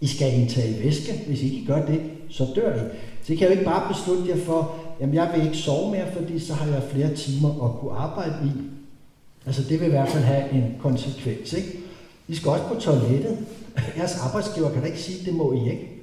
i 0.01 0.07
skal 0.07 0.39
indtage 0.39 0.83
væske. 0.83 1.23
Hvis 1.27 1.41
I 1.41 1.55
ikke 1.55 1.67
gør 1.73 1.85
det, 1.85 2.01
så 2.29 2.47
dør 2.55 2.75
I. 2.75 2.79
Så 3.23 3.33
I 3.33 3.35
kan 3.35 3.47
jo 3.47 3.51
ikke 3.51 3.65
bare 3.65 3.93
beslutte 3.93 4.29
jer 4.29 4.43
for, 4.45 4.75
jamen 4.99 5.15
jeg 5.15 5.31
vil 5.35 5.45
ikke 5.45 5.57
sove 5.57 5.91
mere, 5.91 6.11
fordi 6.17 6.39
så 6.39 6.53
har 6.53 6.71
jeg 6.71 6.83
flere 6.91 7.15
timer 7.15 7.49
at 7.49 7.79
kunne 7.79 7.91
arbejde 7.97 8.35
i. 8.45 8.49
Altså 9.45 9.63
det 9.69 9.79
vil 9.79 9.87
i 9.87 9.91
hvert 9.91 10.09
fald 10.09 10.23
have 10.23 10.51
en 10.51 10.75
konsekvens. 10.81 11.53
Ikke? 11.53 11.79
I 12.27 12.35
skal 12.35 12.51
også 12.51 12.65
på 12.65 12.75
toilettet. 12.75 13.37
Jeres 13.97 14.17
arbejdsgiver 14.23 14.71
kan 14.71 14.81
da 14.81 14.87
ikke 14.87 14.99
sige, 14.99 15.25
det 15.25 15.33
må 15.33 15.53
I 15.53 15.69
ikke. 15.69 15.99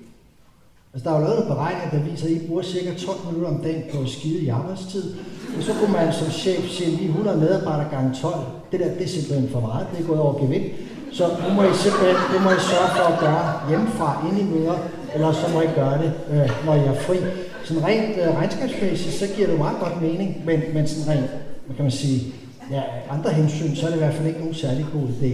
Altså, 0.92 1.08
der 1.08 1.16
er 1.16 1.20
jo 1.20 1.26
lavet 1.26 1.42
en 1.42 1.48
beregning, 1.48 1.90
der 1.92 2.10
viser, 2.10 2.26
at 2.26 2.32
I 2.32 2.46
bruger 2.46 2.62
cirka 2.62 2.94
12 2.94 3.18
minutter 3.26 3.48
om 3.50 3.62
dagen 3.62 3.82
på 3.92 4.00
at 4.00 4.08
skide 4.08 4.40
i 4.40 4.48
arbejdstid. 4.48 5.14
Og 5.56 5.62
så 5.62 5.72
kunne 5.80 5.92
man 5.92 6.12
som 6.12 6.30
chef 6.30 6.70
sige, 6.70 6.90
lige 6.90 7.08
100 7.08 7.38
medarbejdere 7.38 7.90
gange 7.90 8.14
12. 8.22 8.34
Det 8.72 8.80
der, 8.80 8.94
det 8.94 9.02
er 9.02 9.08
simpelthen 9.08 9.48
for 9.48 9.60
meget. 9.60 9.86
Det 9.92 10.02
er 10.02 10.06
gået 10.06 10.20
over 10.20 10.40
gevind. 10.42 10.64
Så 11.12 11.24
nu 11.42 11.54
må 11.54 11.62
I 11.62 11.74
simpelthen, 11.74 12.16
det 12.32 12.42
må 12.44 12.50
I 12.50 12.60
sørge 12.70 12.90
for 12.96 13.04
at 13.12 13.20
gøre 13.20 13.44
hjemmefra, 13.68 14.26
ind 14.28 14.38
i 14.40 14.44
møder, 14.54 14.78
eller 15.14 15.32
så 15.32 15.46
må 15.54 15.60
I 15.60 15.70
gøre 15.74 15.98
det, 16.02 16.12
øh, 16.32 16.50
når 16.66 16.74
I 16.74 16.84
er 16.92 16.94
fri. 16.94 17.16
Sådan 17.64 17.84
rent 17.84 18.18
øh, 18.22 18.38
regnskabsmæssigt, 18.38 19.14
så 19.14 19.26
giver 19.36 19.48
det 19.48 19.58
meget 19.58 19.78
godt 19.80 20.02
mening, 20.02 20.42
men, 20.46 20.60
men 20.74 20.88
sådan 20.88 21.12
rent, 21.12 21.30
hvad 21.66 21.76
kan 21.76 21.84
man 21.84 21.92
sige, 21.92 22.34
ja, 22.70 22.82
andre 23.10 23.30
hensyn, 23.30 23.74
så 23.74 23.86
er 23.86 23.90
det 23.90 23.96
i 23.96 23.98
hvert 23.98 24.14
fald 24.14 24.26
ikke 24.28 24.40
nogen 24.40 24.54
særlig 24.54 24.86
god 24.92 25.08
idé. 25.08 25.30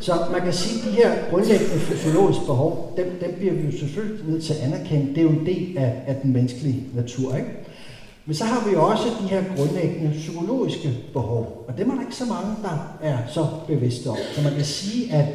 Så 0.00 0.12
man 0.32 0.40
kan 0.40 0.52
sige, 0.52 0.78
at 0.78 0.88
de 0.88 0.96
her 0.96 1.10
grundlæggende 1.30 1.78
fysiologiske 1.78 2.44
behov, 2.46 2.94
dem, 2.96 3.06
dem 3.20 3.34
bliver 3.38 3.52
vi 3.52 3.66
jo 3.66 3.78
selvfølgelig 3.78 4.26
nødt 4.26 4.44
til 4.44 4.54
at 4.54 4.60
anerkende. 4.60 5.08
Det 5.08 5.18
er 5.18 5.22
jo 5.22 5.28
en 5.28 5.46
del 5.46 5.78
af, 5.78 5.92
af 6.06 6.16
den 6.22 6.32
menneskelige 6.32 6.84
natur. 6.94 7.36
Ikke? 7.36 7.48
Men 8.26 8.34
så 8.34 8.44
har 8.44 8.68
vi 8.68 8.74
også 8.76 9.04
de 9.22 9.28
her 9.28 9.42
grundlæggende 9.56 10.10
psykologiske 10.10 10.90
behov, 11.12 11.64
og 11.68 11.78
dem 11.78 11.90
er 11.90 11.94
der 11.94 12.00
ikke 12.00 12.16
så 12.16 12.24
mange, 12.24 12.56
der 12.62 12.96
er 13.02 13.18
så 13.28 13.46
bevidste 13.66 14.08
om. 14.08 14.16
Så 14.32 14.42
man 14.42 14.52
kan 14.52 14.64
sige, 14.64 15.12
at, 15.12 15.26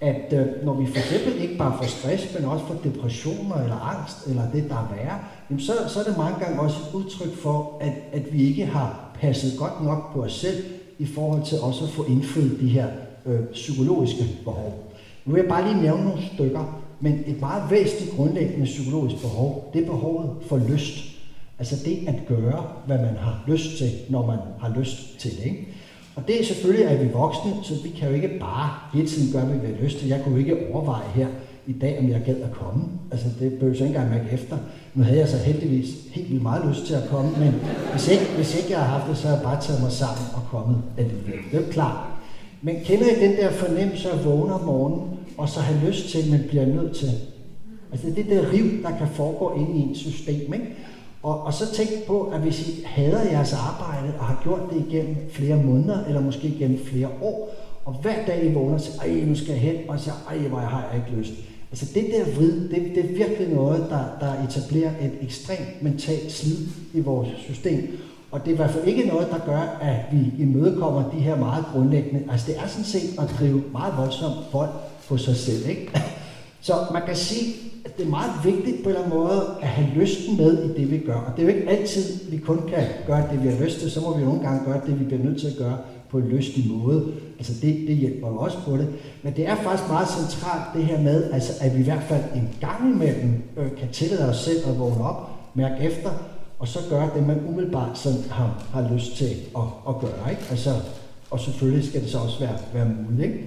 at 0.00 0.32
øh, 0.32 0.64
når 0.64 0.74
vi 0.74 0.86
for 0.86 0.96
eksempel 0.96 1.42
ikke 1.42 1.58
bare 1.58 1.78
får 1.78 1.86
stress, 1.86 2.34
men 2.34 2.44
også 2.44 2.64
får 2.64 2.74
depressioner 2.84 3.56
eller 3.56 3.76
angst, 3.76 4.26
eller 4.26 4.42
det, 4.52 4.64
der 4.68 4.74
er 4.74 4.94
værre, 4.96 5.18
så, 5.58 5.72
så 5.88 6.00
er 6.00 6.04
det 6.04 6.18
mange 6.18 6.44
gange 6.44 6.60
også 6.60 6.76
et 6.76 6.94
udtryk 6.94 7.36
for, 7.36 7.78
at, 7.80 7.92
at 8.12 8.32
vi 8.32 8.48
ikke 8.48 8.66
har 8.66 9.10
passet 9.20 9.58
godt 9.58 9.84
nok 9.84 10.12
på 10.12 10.22
os 10.22 10.32
selv, 10.32 10.64
i 10.98 11.06
forhold 11.06 11.42
til 11.42 11.60
også 11.60 11.84
at 11.84 11.90
få 11.90 12.04
indfødt 12.04 12.60
de 12.60 12.68
her 12.68 12.86
øh, 13.26 13.40
psykologiske 13.52 14.24
behov. 14.44 14.92
Nu 15.24 15.32
vil 15.32 15.40
jeg 15.40 15.48
bare 15.48 15.72
lige 15.72 15.82
nævne 15.82 16.04
nogle 16.04 16.22
stykker, 16.34 16.80
men 17.00 17.24
et 17.26 17.40
meget 17.40 17.70
væsentligt 17.70 18.16
grundlæggende 18.16 18.64
psykologisk 18.64 19.22
behov, 19.22 19.70
det 19.72 19.82
er 19.82 19.86
behovet 19.86 20.30
for 20.48 20.60
lyst. 20.68 21.13
Altså 21.58 21.76
det 21.84 21.98
at 22.08 22.14
gøre, 22.28 22.66
hvad 22.86 22.98
man 22.98 23.16
har 23.16 23.44
lyst 23.46 23.78
til, 23.78 23.90
når 24.08 24.26
man 24.26 24.38
har 24.60 24.78
lyst 24.78 25.18
til 25.18 25.30
det. 25.30 25.44
Ikke? 25.44 25.68
Og 26.16 26.22
det 26.26 26.40
er 26.40 26.44
selvfølgelig, 26.44 26.86
at 26.86 27.04
vi 27.04 27.12
voksne, 27.12 27.52
så 27.62 27.74
vi 27.82 27.88
kan 27.88 28.08
jo 28.08 28.14
ikke 28.14 28.38
bare 28.40 28.70
hele 28.94 29.08
tiden 29.08 29.32
gøre, 29.32 29.44
hvad 29.44 29.58
vi 29.58 29.66
har 29.66 29.82
lyst 29.84 29.98
til. 29.98 30.08
Jeg 30.08 30.20
kunne 30.22 30.34
jo 30.34 30.38
ikke 30.38 30.56
overveje 30.72 31.08
her 31.14 31.28
i 31.66 31.72
dag, 31.72 31.98
om 31.98 32.08
jeg 32.08 32.22
gad 32.26 32.36
at 32.36 32.52
komme. 32.52 32.84
Altså 33.10 33.26
det 33.40 33.52
bør 33.52 33.74
så 33.74 33.84
ikke 33.84 33.86
engang 33.86 34.10
mærke 34.10 34.30
efter. 34.32 34.58
Nu 34.94 35.02
havde 35.02 35.18
jeg 35.18 35.28
så 35.28 35.36
heldigvis 35.36 35.88
helt 36.12 36.30
vildt 36.30 36.42
meget 36.42 36.68
lyst 36.68 36.86
til 36.86 36.94
at 36.94 37.08
komme, 37.10 37.30
men 37.30 37.54
hvis 37.90 38.08
ikke, 38.08 38.24
hvis 38.36 38.56
ikke 38.56 38.70
jeg 38.70 38.78
har 38.78 38.98
haft 38.98 39.10
det, 39.10 39.18
så 39.18 39.28
har 39.28 39.34
jeg 39.34 39.44
bare 39.44 39.60
taget 39.60 39.82
mig 39.82 39.92
sammen 39.92 40.24
og 40.34 40.42
kommet 40.50 40.82
alligevel. 40.98 41.32
Det 41.50 41.58
er 41.58 41.66
jo 41.66 41.72
klart. 41.72 41.96
Men 42.62 42.76
kender 42.84 43.06
I 43.06 43.28
den 43.28 43.36
der 43.36 43.50
fornemmelse 43.50 44.10
at 44.10 44.24
vågne 44.24 44.54
om 44.54 44.60
morgenen, 44.60 45.18
og 45.38 45.48
så 45.48 45.60
have 45.60 45.88
lyst 45.88 46.08
til, 46.08 46.30
men 46.30 46.40
bliver 46.48 46.66
nødt 46.66 46.96
til? 46.96 47.10
Altså 47.92 48.06
det 48.16 48.26
der 48.28 48.52
riv, 48.52 48.82
der 48.82 48.98
kan 48.98 49.06
foregå 49.12 49.60
ind 49.60 49.78
i 49.78 49.90
et 49.90 49.96
system, 49.96 50.54
ikke? 50.54 50.66
Og, 51.24 51.42
og 51.42 51.54
så 51.54 51.74
tænk 51.74 51.90
på, 52.06 52.22
at 52.22 52.40
hvis 52.40 52.68
I 52.68 52.82
hader 52.86 53.30
jeres 53.30 53.52
arbejde, 53.52 54.14
og 54.18 54.24
har 54.24 54.40
gjort 54.42 54.60
det 54.72 54.84
igennem 54.88 55.16
flere 55.30 55.56
måneder, 55.56 56.04
eller 56.04 56.20
måske 56.20 56.48
igennem 56.48 56.78
flere 56.84 57.08
år, 57.22 57.54
og 57.84 57.92
hver 57.92 58.26
dag 58.26 58.44
I 58.44 58.52
vågner 58.52 58.74
og 58.74 58.80
siger, 58.80 59.00
ej, 59.00 59.24
nu 59.26 59.34
skal 59.34 59.48
jeg 59.48 59.60
hen, 59.60 59.76
og 59.88 60.00
siger, 60.00 60.14
ej, 60.30 60.38
hvor 60.38 60.60
jeg 60.60 60.68
har 60.68 60.88
jeg 60.92 61.00
ikke 61.00 61.20
lyst. 61.20 61.32
Altså 61.70 61.86
det 61.94 62.06
der 62.12 62.34
vrid, 62.36 62.68
det, 62.68 62.94
det 62.94 63.04
er 63.04 63.26
virkelig 63.26 63.48
noget, 63.48 63.86
der, 63.90 64.04
der 64.20 64.44
etablerer 64.48 64.90
et 65.00 65.12
ekstremt 65.22 65.82
mentalt 65.82 66.32
slid 66.32 66.56
i 66.94 67.00
vores 67.00 67.28
system. 67.38 67.98
Og 68.30 68.40
det 68.40 68.48
er 68.48 68.52
i 68.52 68.56
hvert 68.56 68.70
fald 68.70 68.84
ikke 68.84 69.06
noget, 69.06 69.28
der 69.30 69.38
gør, 69.46 69.78
at 69.80 69.96
vi 70.12 70.42
imødekommer 70.42 71.10
de 71.10 71.20
her 71.20 71.36
meget 71.36 71.64
grundlæggende. 71.72 72.22
Altså 72.30 72.46
det 72.46 72.56
er 72.58 72.66
sådan 72.66 72.84
set 72.84 73.18
at 73.18 73.34
drive 73.38 73.62
meget 73.72 73.94
voldsomt 73.96 74.36
vold 74.52 74.70
på 75.08 75.16
sig 75.16 75.36
selv. 75.36 75.68
Ikke? 75.68 75.90
Så 76.64 76.74
man 76.92 77.02
kan 77.06 77.16
sige, 77.16 77.54
at 77.84 77.96
det 77.96 78.06
er 78.06 78.10
meget 78.10 78.32
vigtigt 78.44 78.82
på 78.82 78.88
en 78.88 78.94
eller 78.94 79.04
anden 79.04 79.18
måde 79.18 79.56
at 79.62 79.68
have 79.68 79.88
lysten 80.00 80.36
med 80.36 80.64
i 80.64 80.80
det, 80.80 80.90
vi 80.90 80.98
gør. 80.98 81.14
Og 81.14 81.32
det 81.36 81.38
er 81.38 81.52
jo 81.52 81.56
ikke 81.56 81.70
altid, 81.70 82.30
vi 82.30 82.36
kun 82.36 82.60
kan 82.68 82.84
gøre 83.06 83.28
det, 83.32 83.42
vi 83.42 83.48
har 83.48 83.64
lyst 83.64 83.80
til. 83.80 83.90
Så 83.90 84.00
må 84.00 84.16
vi 84.16 84.24
nogle 84.24 84.40
gange 84.40 84.64
gøre 84.64 84.80
det, 84.86 85.00
vi 85.00 85.04
bliver 85.04 85.24
nødt 85.24 85.40
til 85.40 85.46
at 85.46 85.56
gøre 85.58 85.78
på 86.10 86.18
en 86.18 86.28
lystig 86.28 86.72
måde. 86.72 87.12
Altså 87.38 87.52
det, 87.62 87.84
det 87.88 87.96
hjælper 87.96 88.28
jo 88.28 88.36
også 88.36 88.58
på 88.64 88.76
det. 88.76 88.88
Men 89.22 89.36
det 89.36 89.48
er 89.48 89.54
faktisk 89.56 89.88
meget 89.88 90.08
centralt 90.08 90.64
det 90.74 90.84
her 90.84 91.00
med, 91.00 91.32
altså, 91.32 91.52
at 91.60 91.74
vi 91.74 91.80
i 91.80 91.84
hvert 91.84 92.02
fald 92.02 92.22
en 92.34 92.48
gang 92.60 92.94
imellem 92.94 93.42
øh, 93.56 93.70
kan 93.78 93.88
tillade 93.92 94.28
os 94.28 94.36
selv 94.36 94.68
at 94.68 94.78
vågne 94.78 95.04
op, 95.04 95.30
mærke 95.54 95.84
efter, 95.84 96.10
og 96.58 96.68
så 96.68 96.78
gøre 96.90 97.10
det, 97.14 97.26
man 97.26 97.40
umiddelbart 97.48 97.98
sådan 97.98 98.24
har, 98.30 98.64
har 98.72 98.94
lyst 98.94 99.16
til 99.16 99.30
at, 99.56 99.62
at 99.88 99.98
gøre. 100.00 100.30
Ikke? 100.30 100.42
Altså, 100.50 100.70
og 101.30 101.40
selvfølgelig 101.40 101.88
skal 101.88 102.02
det 102.02 102.10
så 102.10 102.18
også 102.18 102.38
være, 102.40 102.56
være 102.74 102.88
muligt. 102.88 103.32
Ikke? 103.32 103.44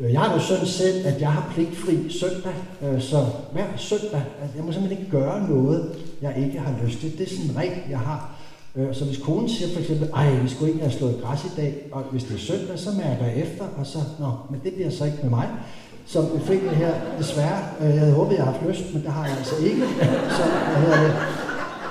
Øh, 0.00 0.12
jeg 0.12 0.20
har 0.20 0.34
jo 0.34 0.40
sådan 0.40 0.66
selv, 0.66 1.06
at 1.06 1.20
jeg 1.20 1.32
har 1.32 1.52
pligtfri 1.54 2.10
søndag, 2.10 2.54
øh, 2.82 3.00
så 3.00 3.26
hver 3.52 3.66
søndag, 3.76 4.22
altså 4.42 4.56
jeg 4.56 4.64
må 4.64 4.72
simpelthen 4.72 5.00
ikke 5.00 5.10
gøre 5.10 5.48
noget, 5.48 5.90
jeg 6.22 6.34
ikke 6.38 6.58
har 6.58 6.74
lyst 6.84 7.00
til. 7.00 7.18
Det 7.18 7.26
er 7.26 7.30
sådan 7.30 7.50
en 7.50 7.56
regel, 7.56 7.78
jeg 7.90 7.98
har. 7.98 8.30
Øh, 8.76 8.94
så 8.94 9.04
hvis 9.04 9.18
konen 9.18 9.48
siger 9.48 9.72
for 9.72 9.80
eksempel, 9.80 10.10
ej, 10.14 10.34
vi 10.42 10.48
skulle 10.48 10.70
ikke 10.72 10.84
have 10.84 10.92
slået 10.92 11.20
græs 11.22 11.44
i 11.44 11.60
dag, 11.60 11.74
og 11.92 12.02
hvis 12.02 12.24
det 12.24 12.34
er 12.34 12.38
søndag, 12.38 12.78
så 12.78 12.90
mærker 12.90 13.24
jeg 13.24 13.36
efter, 13.36 13.64
og 13.78 13.86
så, 13.86 13.98
nå, 14.20 14.30
men 14.50 14.60
det 14.64 14.74
bliver 14.74 14.90
så 14.90 15.04
ikke 15.04 15.18
med 15.22 15.30
mig. 15.30 15.48
Som 16.06 16.24
vi 16.34 16.40
fik 16.44 16.62
det 16.62 16.76
her, 16.76 16.94
desværre, 17.18 17.58
jeg 17.80 17.98
havde 17.98 18.12
håbet, 18.12 18.36
jeg 18.36 18.44
har 18.44 18.52
haft 18.52 18.68
lyst, 18.68 18.94
men 18.94 19.02
det 19.02 19.12
har 19.12 19.26
jeg 19.26 19.36
altså 19.38 19.54
ikke. 19.64 19.82
Så 20.36 20.42
jeg 20.72 20.80
hedder 20.82 21.02
det, 21.02 21.14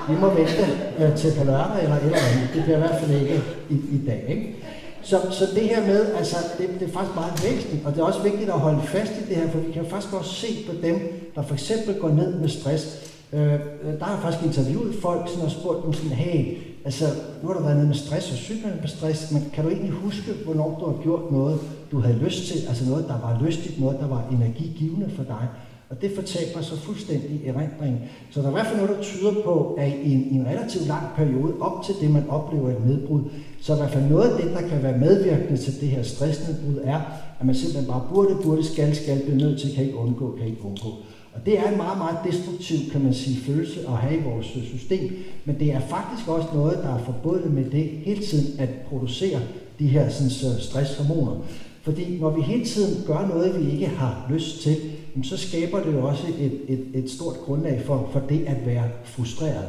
vi 0.08 0.14
må 0.20 0.28
vente 0.34 1.16
til 1.16 1.32
på 1.38 1.44
lørdag 1.44 1.82
eller 1.82 1.96
eller 1.96 2.18
andet. 2.18 2.48
Det 2.54 2.62
bliver 2.62 2.76
i 2.76 2.80
hvert 2.80 3.00
fald 3.00 3.20
ikke 3.20 3.42
i, 3.70 3.74
i 3.74 4.00
dag. 4.06 4.24
Ikke? 4.28 4.56
Så, 5.02 5.20
så 5.30 5.46
det 5.54 5.62
her 5.62 5.86
med, 5.86 6.14
altså, 6.14 6.36
det, 6.58 6.68
det 6.80 6.88
er 6.88 6.92
faktisk 6.92 7.14
meget 7.14 7.44
væsentligt, 7.44 7.86
og 7.86 7.92
det 7.94 8.00
er 8.00 8.04
også 8.04 8.22
vigtigt 8.22 8.50
at 8.50 8.58
holde 8.58 8.82
fast 8.82 9.12
i 9.12 9.28
det 9.28 9.36
her, 9.36 9.50
for 9.50 9.58
vi 9.58 9.72
kan 9.72 9.86
faktisk 9.90 10.14
også 10.14 10.34
se 10.34 10.46
på 10.66 10.72
dem, 10.82 10.96
der 11.34 11.42
for 11.42 11.54
eksempel 11.54 11.94
går 11.94 12.08
ned 12.08 12.34
med 12.34 12.48
stress. 12.48 13.12
Øh, 13.32 13.52
øh 13.52 13.60
der 13.98 14.04
har 14.04 14.12
jeg 14.12 14.22
faktisk 14.22 14.44
interviewet 14.44 14.94
folk 15.02 15.28
sådan, 15.28 15.44
og 15.44 15.50
spurgt 15.50 15.84
dem 15.84 15.92
sådan, 15.92 16.10
hey, 16.10 16.58
altså, 16.84 17.04
nu 17.42 17.48
har 17.48 17.54
du 17.54 17.62
været 17.62 17.76
nede 17.76 17.88
med 17.88 17.94
stress 17.94 18.30
og 18.30 18.36
syg 18.36 18.56
med 18.80 18.88
stress, 18.88 19.32
men 19.32 19.50
kan 19.54 19.64
du 19.64 19.70
egentlig 19.70 19.92
huske, 19.92 20.32
hvornår 20.44 20.78
du 20.80 20.86
har 20.86 21.02
gjort 21.02 21.32
noget, 21.32 21.60
du 21.92 22.00
havde 22.00 22.18
lyst 22.18 22.46
til, 22.46 22.58
altså 22.68 22.84
noget, 22.84 23.04
der 23.08 23.20
var 23.20 23.40
lystigt, 23.46 23.80
noget, 23.80 24.00
der 24.00 24.08
var 24.08 24.24
energigivende 24.32 25.10
for 25.16 25.22
dig? 25.22 25.48
Og 25.90 26.02
det 26.02 26.10
fortabte 26.14 26.52
mig 26.54 26.64
så 26.64 26.76
fuldstændig 26.76 27.30
erindring. 27.46 27.58
erindringen. 27.58 28.00
Så 28.30 28.40
der 28.40 28.46
er 28.46 28.50
i 28.50 28.52
hvert 28.52 28.66
fald 28.66 28.80
noget, 28.80 28.96
der 28.96 29.02
tyder 29.02 29.32
på, 29.44 29.74
at 29.78 29.88
i 29.88 30.12
en, 30.12 30.28
i 30.30 30.34
en 30.34 30.46
relativt 30.46 30.86
lang 30.86 31.06
periode, 31.16 31.54
op 31.60 31.84
til 31.84 31.94
det, 32.00 32.10
man 32.10 32.28
oplever 32.28 32.70
et 32.70 32.86
nedbrud, 32.86 33.22
så 33.60 33.72
er 33.72 33.76
i 33.76 33.80
hvert 33.80 33.92
fald 33.92 34.04
noget 34.04 34.30
af 34.30 34.42
det, 34.42 34.50
der 34.54 34.68
kan 34.68 34.82
være 34.82 34.98
medvirkende 34.98 35.56
til 35.56 35.80
det 35.80 35.88
her 35.88 36.02
stressnedbrud, 36.02 36.80
er, 36.84 37.00
at 37.40 37.46
man 37.46 37.54
simpelthen 37.54 37.86
bare 37.86 38.02
burde, 38.14 38.36
burde, 38.42 38.64
skal, 38.64 38.96
skal, 38.96 39.22
blive 39.22 39.36
nødt 39.36 39.60
til, 39.60 39.74
kan 39.74 39.84
ikke 39.84 39.96
undgå, 39.96 40.36
kan 40.38 40.46
ikke 40.46 40.64
undgå. 40.64 40.88
Og 41.34 41.46
det 41.46 41.58
er 41.58 41.70
en 41.70 41.76
meget, 41.76 41.98
meget 41.98 42.18
destruktiv, 42.24 42.90
kan 42.92 43.02
man 43.02 43.14
sige, 43.14 43.36
følelse 43.36 43.80
at 43.88 43.94
have 43.94 44.20
i 44.20 44.22
vores 44.22 44.56
øh, 44.56 44.62
system, 44.62 45.12
men 45.44 45.58
det 45.58 45.72
er 45.72 45.80
faktisk 45.80 46.28
også 46.28 46.48
noget, 46.54 46.78
der 46.82 46.94
er 46.94 47.04
forbundet 47.04 47.52
med 47.52 47.64
det 47.64 47.84
hele 47.84 48.22
tiden 48.26 48.60
at 48.60 48.68
producere 48.88 49.40
de 49.78 49.86
her 49.86 50.08
sådan, 50.08 50.60
stresshormoner. 50.60 51.44
Fordi 51.82 52.18
når 52.20 52.30
vi 52.30 52.42
hele 52.42 52.64
tiden 52.64 53.04
gør 53.06 53.26
noget, 53.26 53.66
vi 53.66 53.72
ikke 53.72 53.86
har 53.86 54.26
lyst 54.30 54.62
til, 54.62 54.76
så 55.24 55.36
skaber 55.36 55.80
det 55.80 55.92
jo 55.92 56.06
også 56.06 56.26
et, 56.38 56.60
et, 56.68 56.86
et 56.94 57.10
stort 57.10 57.36
grundlag 57.46 57.82
for, 57.84 58.08
for 58.12 58.20
det 58.20 58.44
at 58.46 58.66
være 58.66 58.84
frustreret. 59.04 59.68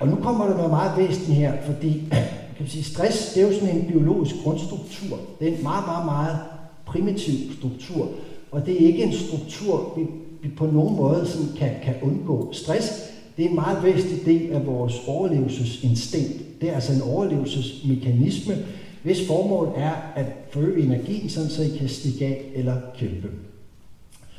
Og 0.00 0.08
nu 0.08 0.16
kommer 0.16 0.46
der 0.46 0.56
noget 0.56 0.70
meget 0.70 0.92
væsentligt 0.96 1.38
her, 1.38 1.52
fordi 1.62 2.02
kan 2.56 2.60
man 2.60 2.68
sige, 2.68 2.84
stress 2.84 3.32
det 3.34 3.42
er 3.42 3.46
jo 3.46 3.60
sådan 3.60 3.76
en 3.76 3.86
biologisk 3.86 4.34
grundstruktur. 4.44 5.18
Det 5.40 5.48
er 5.48 5.56
en 5.56 5.62
meget, 5.62 5.86
meget, 5.86 6.04
meget 6.04 6.38
primitiv 6.86 7.52
struktur, 7.58 8.08
og 8.50 8.66
det 8.66 8.74
er 8.82 8.86
ikke 8.86 9.02
en 9.02 9.12
struktur, 9.12 9.92
vi, 9.96 10.06
vi 10.42 10.48
på 10.56 10.66
nogen 10.66 10.96
måde 10.96 11.26
sådan 11.26 11.56
kan, 11.56 11.70
kan 11.82 11.94
undgå. 12.02 12.52
Stress 12.52 13.06
det 13.36 13.44
er 13.44 13.48
en 13.48 13.54
meget 13.54 13.84
væsentlig 13.84 14.26
del 14.26 14.52
af 14.52 14.66
vores 14.66 14.94
overlevelsesinstinkt. 15.06 16.60
Det 16.60 16.68
er 16.68 16.74
altså 16.74 16.92
en 16.92 17.02
overlevelsesmekanisme, 17.02 18.54
hvis 19.02 19.26
formål 19.26 19.72
er 19.76 19.92
at 20.16 20.26
forøge 20.50 20.82
energien, 20.82 21.28
sådan 21.28 21.50
så 21.50 21.62
I 21.62 21.76
kan 21.78 21.88
stikke 21.88 22.26
af 22.26 22.52
eller 22.54 22.76
kæmpe. 22.98 23.28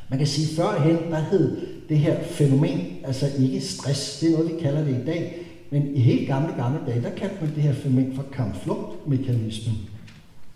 Man 0.10 0.20
kan 0.20 0.28
sige, 0.28 0.48
at 0.48 0.56
førhen, 0.56 1.12
der 1.12 1.20
hed 1.20 1.58
det 1.90 1.98
her 1.98 2.24
fænomen, 2.24 2.80
altså 3.04 3.26
ikke 3.40 3.62
stress, 3.62 4.20
det 4.20 4.28
er 4.28 4.38
noget, 4.38 4.54
vi 4.54 4.60
kalder 4.62 4.84
det 4.84 4.92
i 4.92 5.06
dag, 5.06 5.44
Men 5.70 5.96
i 5.96 6.00
helt 6.00 6.28
gamle, 6.28 6.54
gamle 6.58 6.80
dage, 6.88 7.02
der 7.02 7.10
kaldte 7.10 7.36
man 7.42 7.56
det 7.56 7.64
her 7.64 7.74
fænomen 7.74 8.16
for 8.16 8.26
kampflugtmekanismen. 8.32 9.78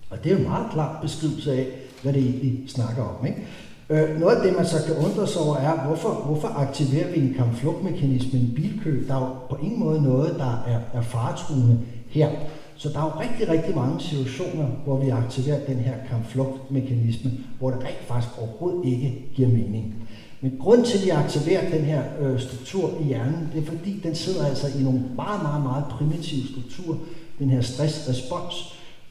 Og 0.09 0.23
det 0.23 0.31
er 0.31 0.35
jo 0.35 0.41
en 0.41 0.47
meget 0.47 0.71
klar 0.71 0.99
beskrivelse 1.01 1.53
af, 1.53 1.67
hvad 2.03 2.13
det 2.13 2.21
egentlig 2.21 2.63
snakker 2.67 3.03
om. 3.03 3.25
Ikke? 3.25 3.47
Øh, 3.89 4.19
noget 4.19 4.35
af 4.35 4.43
det, 4.43 4.57
man 4.57 4.65
så 4.65 4.77
kan 4.85 4.95
undre 4.95 5.27
sig 5.27 5.41
over, 5.41 5.55
er, 5.55 5.87
hvorfor, 5.87 6.09
hvorfor 6.25 6.47
aktiverer 6.47 7.11
vi 7.11 7.19
en 7.19 7.33
kampflugtmekanisme 7.37 8.39
i 8.39 8.41
en 8.41 8.53
bilkø? 8.55 9.07
Der 9.07 9.15
er 9.15 9.19
jo 9.19 9.33
på 9.49 9.55
ingen 9.63 9.79
måde 9.79 10.01
noget, 10.01 10.35
der 10.37 10.63
er, 10.67 10.79
er 10.93 11.01
faretruende 11.01 11.79
her. 12.09 12.29
Så 12.81 12.89
der 12.89 12.99
er 12.99 13.03
jo 13.03 13.19
rigtig, 13.25 13.49
rigtig 13.49 13.75
mange 13.75 13.99
situationer, 13.99 14.67
hvor 14.85 14.97
vi 15.03 15.09
aktiverer 15.09 15.65
den 15.65 15.75
her 15.75 15.95
kampflugtmekanisme, 16.09 17.31
hvor 17.59 17.69
det 17.71 17.83
rent 17.83 18.07
faktisk 18.07 18.33
overhovedet 18.37 18.85
ikke 18.85 19.25
giver 19.35 19.49
mening. 19.49 19.95
Men 20.41 20.57
grund 20.59 20.85
til, 20.85 20.97
at 20.97 21.05
vi 21.05 21.09
aktiverer 21.09 21.69
den 21.69 21.81
her 21.81 22.03
øh, 22.19 22.39
struktur 22.39 22.89
i 23.01 23.03
hjernen, 23.03 23.49
det 23.53 23.61
er 23.61 23.65
fordi, 23.65 23.99
den 24.03 24.15
sidder 24.15 24.45
altså 24.45 24.67
i 24.79 24.83
nogle 24.83 25.03
meget, 25.15 25.41
meget, 25.43 25.63
meget 25.63 25.85
primitive 25.89 26.47
strukturer, 26.51 26.97
den 27.39 27.49
her 27.49 27.61
stressrespons. 27.61 28.55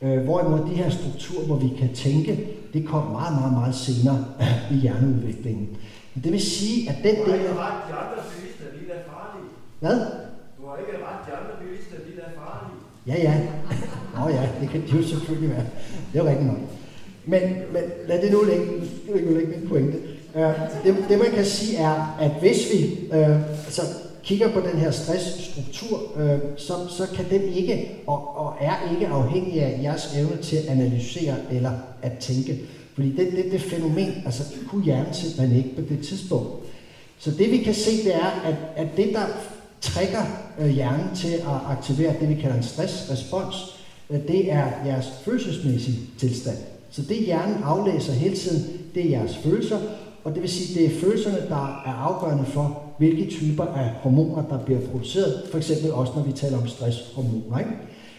Øh, 0.02 0.24
hvorimod 0.24 0.60
de 0.70 0.74
her 0.82 0.90
strukturer, 0.90 1.46
hvor 1.46 1.56
vi 1.56 1.68
kan 1.78 1.94
tænke, 1.94 2.48
det 2.72 2.86
kom 2.86 3.04
meget, 3.06 3.34
meget, 3.40 3.52
meget 3.52 3.74
senere 3.74 4.24
i 4.70 4.74
hjerneudviklingen. 4.74 5.68
Men 6.14 6.24
det 6.24 6.32
vil 6.32 6.40
sige, 6.40 6.90
at 6.90 6.96
den 6.96 7.14
del... 7.16 7.24
Du 7.24 7.30
har 7.30 7.34
ikke 7.34 7.54
ret, 7.66 7.80
de 7.88 7.94
andre 8.02 8.18
bilister, 8.30 8.66
de 8.76 8.82
er 8.96 9.02
farlige. 9.10 9.50
Hvad? 9.80 9.98
Du 10.56 10.62
har 10.68 10.76
ikke 10.82 10.96
ret, 11.06 11.20
de 11.26 11.32
andre 11.38 11.54
bilister, 11.62 11.96
de 12.06 12.12
er 12.26 12.30
farlige. 12.40 12.89
Ja, 13.06 13.14
ja. 13.18 13.34
Nå 14.14 14.28
ja, 14.28 14.48
det 14.60 14.70
kan 14.70 14.80
de 14.80 14.96
jo 14.96 15.02
selvfølgelig 15.02 15.50
være. 15.50 15.64
Det 16.12 16.20
er 16.20 16.24
rigtigt 16.24 16.46
nok. 16.46 16.56
Men, 17.24 17.40
men 17.72 17.82
lad 18.08 18.22
det 18.22 18.32
nu 18.32 18.42
ligge, 18.42 18.66
det 19.14 19.24
nu 19.24 19.38
ligge 19.38 19.58
min 19.58 19.68
pointe. 19.68 19.98
Uh, 20.34 20.42
det, 20.84 20.96
det 21.08 21.18
man 21.18 21.30
kan 21.34 21.44
sige 21.44 21.78
er, 21.78 22.16
at 22.20 22.30
hvis 22.40 22.68
vi 22.72 23.08
øh, 23.12 23.64
altså, 23.64 23.82
kigger 24.22 24.52
på 24.52 24.60
den 24.60 24.78
her 24.78 24.90
stressstruktur, 24.90 26.20
øh, 26.20 26.38
så, 26.56 26.72
så 26.88 27.06
kan 27.16 27.24
den 27.30 27.42
ikke 27.42 27.90
og, 28.06 28.36
og 28.36 28.54
er 28.60 28.92
ikke 28.92 29.06
afhængig 29.06 29.62
af 29.62 29.80
jeres 29.82 30.16
evne 30.16 30.36
til 30.42 30.56
at 30.56 30.64
analysere 30.68 31.34
eller 31.50 31.72
at 32.02 32.12
tænke. 32.18 32.60
Fordi 32.94 33.16
det, 33.16 33.32
det, 33.32 33.52
det 33.52 33.60
fænomen, 33.60 34.22
altså 34.24 34.44
det 34.54 34.68
kunne 34.68 34.84
hjernen 34.84 35.14
simpelthen 35.14 35.56
ikke 35.56 35.76
på 35.76 35.82
det 35.88 36.06
tidspunkt. 36.06 36.50
Så 37.18 37.30
det 37.30 37.50
vi 37.50 37.58
kan 37.58 37.74
se, 37.74 38.04
det 38.04 38.14
er, 38.14 38.42
at, 38.44 38.54
at 38.76 38.96
det 38.96 39.08
der 39.14 39.26
trigger 39.80 40.22
øh, 40.60 40.68
hjernen 40.68 41.16
til 41.16 41.32
at 41.32 41.60
aktivere 41.68 42.14
det, 42.20 42.28
vi 42.28 42.34
kalder 42.34 42.56
en 42.56 42.62
stressrespons, 42.62 43.80
øh, 44.10 44.20
det 44.28 44.52
er 44.52 44.66
jeres 44.86 45.06
følelsesmæssige 45.24 45.98
tilstand. 46.18 46.56
Så 46.90 47.02
det 47.02 47.16
hjernen 47.16 47.62
aflæser 47.62 48.12
hele 48.12 48.36
tiden, 48.36 48.80
det 48.94 49.06
er 49.06 49.10
jeres 49.10 49.36
følelser, 49.36 49.78
og 50.24 50.34
det 50.34 50.42
vil 50.42 50.50
sige, 50.50 50.80
det 50.80 50.86
er 50.86 51.00
følelserne, 51.00 51.48
der 51.48 51.82
er 51.86 51.92
afgørende 51.92 52.44
for, 52.44 52.82
hvilke 52.98 53.30
typer 53.30 53.64
af 53.64 53.90
hormoner, 53.90 54.42
der 54.48 54.64
bliver 54.64 54.80
produceret, 54.80 55.42
for 55.50 55.58
eksempel 55.58 55.92
også 55.92 56.12
når 56.16 56.22
vi 56.22 56.32
taler 56.32 56.58
om 56.58 56.68
stresshormoner. 56.68 57.58
Ikke? 57.58 57.70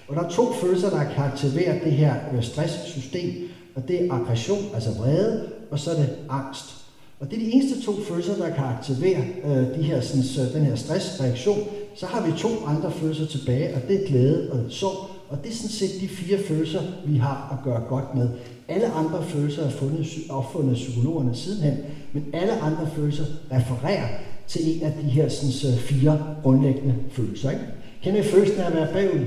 Og 0.08 0.16
der 0.16 0.22
er 0.22 0.30
to 0.30 0.54
følelser, 0.54 0.90
der 0.90 1.04
kan 1.04 1.24
aktivere 1.24 1.80
det 1.84 1.92
her 1.92 2.16
øh, 2.34 2.44
stresssystem, 2.44 3.50
og 3.76 3.88
det 3.88 4.06
er 4.06 4.14
aggression, 4.14 4.60
altså 4.74 4.90
vrede, 4.98 5.50
og 5.72 5.80
så 5.80 5.92
er 5.92 5.96
det 5.96 6.10
angst. 6.30 6.81
Og 7.22 7.32
det 7.32 7.36
er 7.36 7.46
de 7.46 7.54
eneste 7.54 7.82
to 7.86 7.92
følelser, 8.02 8.36
der 8.36 8.50
kan 8.50 8.64
aktivere 8.64 9.24
øh, 9.46 9.78
de 9.78 9.84
her, 9.84 10.02
sådan, 10.02 10.24
så 10.24 10.42
den 10.54 10.66
her 10.66 10.76
stressreaktion. 10.76 11.60
Så 11.96 12.06
har 12.06 12.26
vi 12.26 12.32
to 12.38 12.50
andre 12.68 12.92
følelser 12.92 13.26
tilbage, 13.26 13.76
og 13.76 13.82
det 13.88 14.04
er 14.04 14.08
glæde 14.08 14.52
og 14.52 14.60
sorg. 14.70 15.10
Og 15.30 15.38
det 15.44 15.52
er 15.52 15.56
sådan 15.56 15.70
set 15.70 16.02
de 16.02 16.08
fire 16.08 16.38
følelser, 16.48 16.82
vi 17.06 17.18
har 17.18 17.58
at 17.58 17.64
gøre 17.64 17.84
godt 17.90 18.16
med. 18.16 18.30
Alle 18.68 18.88
andre 18.88 19.24
følelser 19.24 19.64
er 19.64 19.70
fundet, 19.70 20.08
opfundet 20.30 20.70
af 20.70 20.76
psykologerne 20.76 21.36
sidenhen, 21.36 21.78
men 22.14 22.26
alle 22.34 22.54
andre 22.54 22.90
følelser 22.96 23.26
refererer 23.52 24.08
til 24.48 24.76
en 24.76 24.84
af 24.84 24.94
de 25.04 25.10
her 25.10 25.30
sådan, 25.30 25.78
fire 25.78 26.36
grundlæggende 26.44 26.96
følelser. 27.12 27.50
Ikke? 27.50 27.64
Kender 28.04 28.20
I 28.20 28.24
følelsen 28.24 28.60
af 28.60 28.68
at 28.68 28.74
være 28.74 28.94
bagud? 28.94 29.26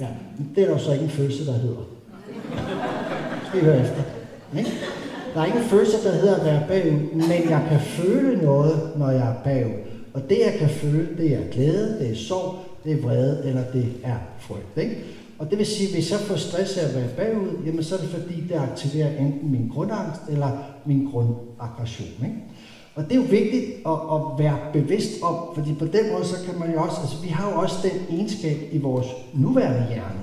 Ja, 0.00 0.06
det 0.54 0.64
er 0.64 0.70
der 0.70 0.78
så 0.78 0.92
ikke 0.92 1.04
en 1.04 1.10
følelse, 1.10 1.46
der 1.46 1.52
hedder. 1.52 1.88
Skal 3.48 3.60
I 3.60 3.64
høre 3.64 3.80
efter. 3.80 4.02
Ikke? 4.58 4.70
Der 5.34 5.40
er 5.40 5.44
ingen 5.44 5.62
følelse, 5.62 5.96
der 6.04 6.12
hedder 6.12 6.36
at 6.36 6.44
være 6.44 6.62
bagud, 6.68 7.12
men 7.12 7.50
jeg 7.50 7.66
kan 7.68 7.80
føle 7.80 8.42
noget, 8.42 8.90
når 8.96 9.10
jeg 9.10 9.28
er 9.28 9.34
bagud. 9.44 9.78
Og 10.14 10.22
det, 10.28 10.38
jeg 10.38 10.54
kan 10.58 10.68
føle, 10.68 11.08
det 11.18 11.32
er 11.32 11.50
glæde, 11.52 11.98
det 12.00 12.10
er 12.10 12.16
sorg, 12.16 12.54
det 12.84 12.92
er 12.92 13.02
vrede, 13.02 13.42
eller 13.44 13.62
det 13.72 13.86
er 14.04 14.16
frygt. 14.38 14.78
Ikke? 14.78 14.96
Og 15.38 15.50
det 15.50 15.58
vil 15.58 15.66
sige, 15.66 15.88
at 15.88 15.94
hvis 15.94 16.10
jeg 16.10 16.20
får 16.20 16.36
stress 16.36 16.76
af 16.76 16.88
at 16.88 16.94
være 16.94 17.08
bagud, 17.16 17.48
jamen 17.66 17.84
så 17.84 17.94
er 17.94 17.98
det 17.98 18.08
fordi, 18.08 18.40
det 18.48 18.54
aktiverer 18.54 19.16
enten 19.16 19.52
min 19.52 19.70
grundangst 19.74 20.20
eller 20.30 20.50
min 20.84 21.08
grundaggression. 21.12 22.08
Ikke? 22.22 22.36
Og 22.94 23.04
det 23.04 23.12
er 23.12 23.16
jo 23.16 23.26
vigtigt 23.30 23.64
at, 23.86 23.98
at 24.12 24.20
være 24.38 24.58
bevidst 24.72 25.22
om, 25.22 25.36
fordi 25.54 25.74
på 25.74 25.84
den 25.84 26.12
måde, 26.12 26.24
så 26.24 26.36
kan 26.46 26.58
man 26.58 26.72
jo 26.72 26.82
også, 26.82 27.00
altså 27.00 27.16
vi 27.22 27.28
har 27.28 27.50
jo 27.50 27.58
også 27.58 27.76
den 27.82 28.16
egenskab 28.16 28.56
i 28.72 28.78
vores 28.78 29.06
nuværende 29.34 29.86
hjerne, 29.88 30.17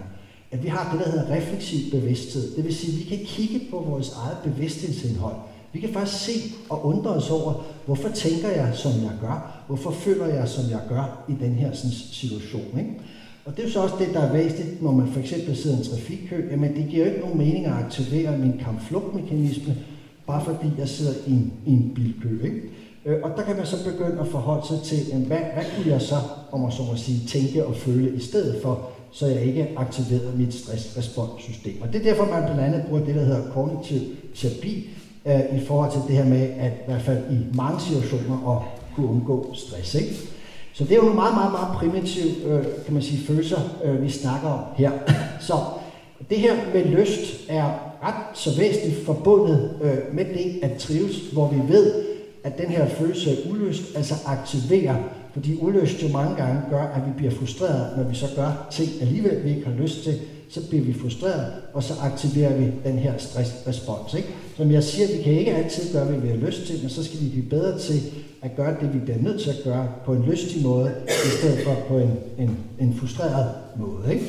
at 0.55 0.63
vi 0.63 0.67
har 0.67 0.91
det, 0.91 1.05
der 1.05 1.11
hedder 1.11 1.35
refleksiv 1.35 1.91
bevidsthed. 1.91 2.55
Det 2.55 2.63
vil 2.65 2.75
sige, 2.75 2.93
at 2.93 2.99
vi 2.99 3.15
kan 3.15 3.25
kigge 3.25 3.67
på 3.71 3.79
vores 3.79 4.09
eget 4.09 4.37
bevidsthedsindhold. 4.43 5.35
Vi 5.73 5.79
kan 5.79 5.89
faktisk 5.93 6.25
se 6.25 6.31
og 6.69 6.85
undre 6.85 7.11
os 7.11 7.29
over, 7.29 7.53
hvorfor 7.85 8.09
tænker 8.09 8.49
jeg, 8.49 8.71
som 8.75 8.91
jeg 8.91 9.11
gør? 9.21 9.63
Hvorfor 9.67 9.91
føler 9.91 10.25
jeg, 10.25 10.47
som 10.49 10.63
jeg 10.71 10.79
gør 10.89 11.25
i 11.29 11.33
den 11.43 11.51
her 11.51 11.73
sådan, 11.73 11.91
situation? 11.91 12.79
Ikke? 12.79 12.91
Og 13.45 13.51
det 13.51 13.59
er 13.59 13.67
jo 13.67 13.73
så 13.73 13.81
også 13.81 13.95
det, 13.99 14.07
der 14.13 14.19
er 14.19 14.33
væsentligt, 14.33 14.81
når 14.81 14.91
man 14.91 15.07
for 15.07 15.19
eksempel 15.19 15.57
sidder 15.57 15.77
i 15.77 15.79
en 15.79 15.85
trafikkø. 15.85 16.49
Jamen, 16.51 16.75
det 16.75 16.87
giver 16.89 17.05
jo 17.05 17.11
ikke 17.11 17.21
nogen 17.21 17.37
mening 17.37 17.65
at 17.65 17.73
aktivere 17.73 18.37
min 18.37 18.53
kampflugtmekanisme, 18.63 19.77
bare 20.27 20.45
fordi 20.45 20.67
jeg 20.77 20.89
sidder 20.89 21.13
i 21.27 21.31
en, 21.31 21.53
i 21.65 21.71
en 21.71 21.91
bilkø. 21.95 22.43
Ikke? 22.43 22.61
Øh, 23.05 23.17
og 23.23 23.31
der 23.37 23.43
kan 23.43 23.55
man 23.55 23.65
så 23.65 23.83
begynde 23.83 24.19
at 24.19 24.27
forholde 24.27 24.67
sig 24.67 24.81
til, 24.81 25.07
jamen, 25.09 25.27
hvad, 25.27 25.37
hvad 25.53 25.63
kunne 25.75 25.91
jeg 25.91 26.01
så, 26.01 26.15
om 26.51 26.59
man 26.59 26.71
så 26.71 26.83
må 26.83 26.95
sige, 26.95 27.27
tænke 27.27 27.65
og 27.65 27.75
føle 27.75 28.15
i 28.15 28.19
stedet 28.19 28.61
for, 28.61 28.89
så 29.15 29.27
jeg 29.27 29.41
ikke 29.41 29.67
aktiverer 29.77 30.35
mit 30.35 30.53
stressresponssystem. 30.53 31.81
Og 31.81 31.93
det 31.93 31.99
er 31.99 32.03
derfor, 32.03 32.25
man 32.25 32.43
blandt 32.43 32.61
andet 32.61 32.83
bruger 32.89 33.05
det, 33.05 33.15
der 33.15 33.23
hedder 33.23 33.51
kognitiv 33.51 33.99
terapi, 34.35 34.89
øh, 35.25 35.61
i 35.61 35.65
forhold 35.65 35.91
til 35.91 36.01
det 36.07 36.17
her 36.17 36.25
med, 36.25 36.41
at 36.59 36.71
i 36.71 36.85
hvert 36.87 37.01
fald 37.01 37.17
i 37.31 37.37
mange 37.53 37.81
situationer 37.81 38.55
at 38.55 38.61
kunne 38.95 39.07
undgå 39.07 39.53
stress. 39.53 39.95
Ikke? 39.95 40.15
Så 40.73 40.83
det 40.83 40.91
er 40.91 40.95
jo 40.95 41.01
nogle 41.01 41.15
meget, 41.15 41.35
meget, 41.35 41.51
meget 41.51 41.77
primitive, 41.77 42.43
øh, 42.45 42.65
kan 42.85 42.93
man 42.93 43.03
sige, 43.03 43.25
følelser, 43.25 43.59
øh, 43.83 44.03
vi 44.03 44.09
snakker 44.09 44.49
om 44.49 44.59
her. 44.75 44.91
Så 45.47 45.53
det 46.29 46.37
her 46.37 46.55
med 46.73 46.85
lyst 46.85 47.45
er 47.49 47.65
ret 48.03 48.37
så 48.37 48.57
væsentligt 48.57 49.05
forbundet 49.05 49.71
øh, 49.81 50.15
med 50.15 50.25
det 50.25 50.59
at 50.63 50.77
trives, 50.77 51.17
hvor 51.33 51.47
vi 51.47 51.73
ved, 51.73 51.93
at 52.43 52.57
den 52.57 52.67
her 52.67 52.87
følelse 52.87 53.31
af 53.31 53.35
ulyst 53.51 53.95
altså 53.95 54.13
aktiverer 54.25 54.95
fordi 55.35 55.57
ulyst 55.61 56.03
jo 56.03 56.07
mange 56.07 56.35
gange 56.35 56.61
gør, 56.69 56.81
at 56.81 57.01
vi 57.07 57.11
bliver 57.17 57.31
frustreret, 57.31 57.97
når 57.97 58.03
vi 58.03 58.15
så 58.15 58.25
gør 58.35 58.67
ting 58.71 58.89
alligevel, 59.01 59.43
vi 59.43 59.49
ikke 59.49 59.65
har 59.65 59.75
lyst 59.75 60.03
til, 60.03 60.13
så 60.49 60.69
bliver 60.69 60.83
vi 60.83 60.93
frustreret, 60.93 61.51
og 61.73 61.83
så 61.83 61.93
aktiverer 62.01 62.57
vi 62.57 62.65
den 62.83 62.97
her 62.97 63.13
stressrespons. 63.17 64.13
Ikke? 64.13 64.27
Som 64.57 64.71
jeg 64.71 64.83
siger, 64.83 65.07
vi 65.17 65.23
kan 65.23 65.33
ikke 65.33 65.55
altid 65.55 65.93
gøre, 65.93 66.05
hvad 66.05 66.19
vi 66.19 66.27
har 66.27 66.35
lyst 66.35 66.65
til, 66.67 66.79
men 66.81 66.89
så 66.89 67.03
skal 67.03 67.19
vi 67.19 67.29
blive 67.29 67.45
bedre 67.45 67.79
til 67.79 68.01
at 68.41 68.55
gøre 68.55 68.75
det, 68.81 68.93
vi 68.93 68.99
bliver 68.99 69.17
nødt 69.21 69.41
til 69.41 69.49
at 69.49 69.61
gøre 69.63 69.87
på 70.05 70.13
en 70.13 70.25
lystig 70.31 70.63
måde, 70.63 70.91
i 71.07 71.37
stedet 71.37 71.65
for 71.65 71.75
på 71.87 71.97
en, 71.97 72.11
en, 72.37 72.57
en 72.79 72.95
frustreret 72.99 73.49
måde. 73.75 74.13
Ikke? 74.13 74.25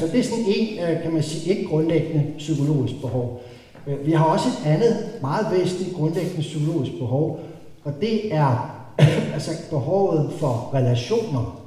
Så 0.00 0.08
det 0.12 0.20
er 0.20 0.24
sådan 0.24 0.44
en, 0.46 0.78
øh, 0.78 1.02
kan 1.02 1.12
man 1.12 1.22
sige, 1.22 1.54
ikke 1.54 1.68
grundlæggende 1.68 2.26
psykologisk 2.38 2.94
behov. 3.00 3.42
Øh, 3.86 4.06
vi 4.06 4.12
har 4.12 4.24
også 4.24 4.48
et 4.48 4.70
andet 4.70 4.96
meget 5.20 5.46
væsentligt 5.58 5.96
grundlæggende 5.96 6.40
psykologisk 6.40 6.92
behov, 6.98 7.40
og 7.84 7.92
det 8.00 8.34
er 8.34 8.75
altså 9.34 9.50
behovet 9.70 10.32
for 10.38 10.70
relationer. 10.74 11.62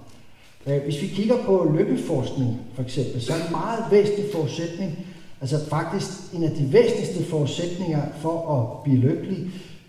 Øh, 0.67 0.83
hvis 0.83 1.01
vi 1.01 1.07
kigger 1.07 1.35
på 1.45 1.71
lykkeforskning 1.77 2.57
for 2.73 2.81
eksempel, 2.81 3.21
så 3.21 3.33
er 3.33 3.37
en 3.37 3.51
meget 3.51 3.83
væsentlig 3.91 4.25
forudsætning, 4.33 5.05
altså 5.41 5.69
faktisk 5.69 6.07
en 6.33 6.43
af 6.43 6.51
de 6.51 6.73
væsentligste 6.73 7.23
forudsætninger 7.23 8.01
for 8.21 8.37
at 8.55 8.83
blive 8.83 8.97
lykkelig. 8.97 9.37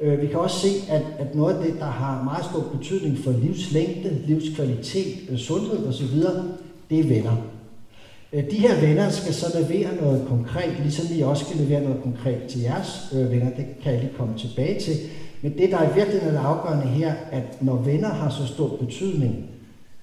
Øh, 0.01 0.23
vi 0.23 0.27
kan 0.27 0.39
også 0.39 0.59
se, 0.59 0.69
at, 0.89 1.03
at 1.19 1.35
noget 1.35 1.55
af 1.55 1.65
det, 1.65 1.81
der 1.81 1.91
har 1.91 2.25
meget 2.25 2.45
stor 2.45 2.79
betydning 2.79 3.19
for 3.25 3.31
livslængde, 3.31 4.21
livskvalitet, 4.27 5.17
øh, 5.29 5.39
sundhed 5.39 5.87
osv., 5.87 6.17
det 6.91 7.01
er 7.01 7.09
venner. 7.09 7.37
De 8.51 8.57
her 8.57 8.81
venner 8.81 9.11
skal 9.11 9.35
så 9.35 9.59
levere 9.59 9.97
noget 9.97 10.25
konkret, 10.29 10.73
ligesom 10.83 11.17
vi 11.17 11.23
også 11.23 11.45
skal 11.45 11.61
levere 11.61 11.83
noget 11.83 12.03
konkret 12.03 12.43
til 12.49 12.61
jeres 12.61 13.09
venner. 13.13 13.51
Det 13.57 13.67
kan 13.83 13.93
jeg 13.93 14.01
lige 14.01 14.13
komme 14.17 14.39
tilbage 14.39 14.81
til. 14.81 14.97
Men 15.43 15.59
det, 15.59 15.71
der 15.71 15.91
i 15.91 15.95
virkeligheden 15.95 16.37
er 16.37 16.41
afgørende 16.41 16.87
her, 16.87 17.15
at 17.31 17.63
når 17.63 17.77
venner 17.77 18.09
har 18.09 18.31
så 18.31 18.47
stor 18.47 18.77
betydning, 18.77 19.47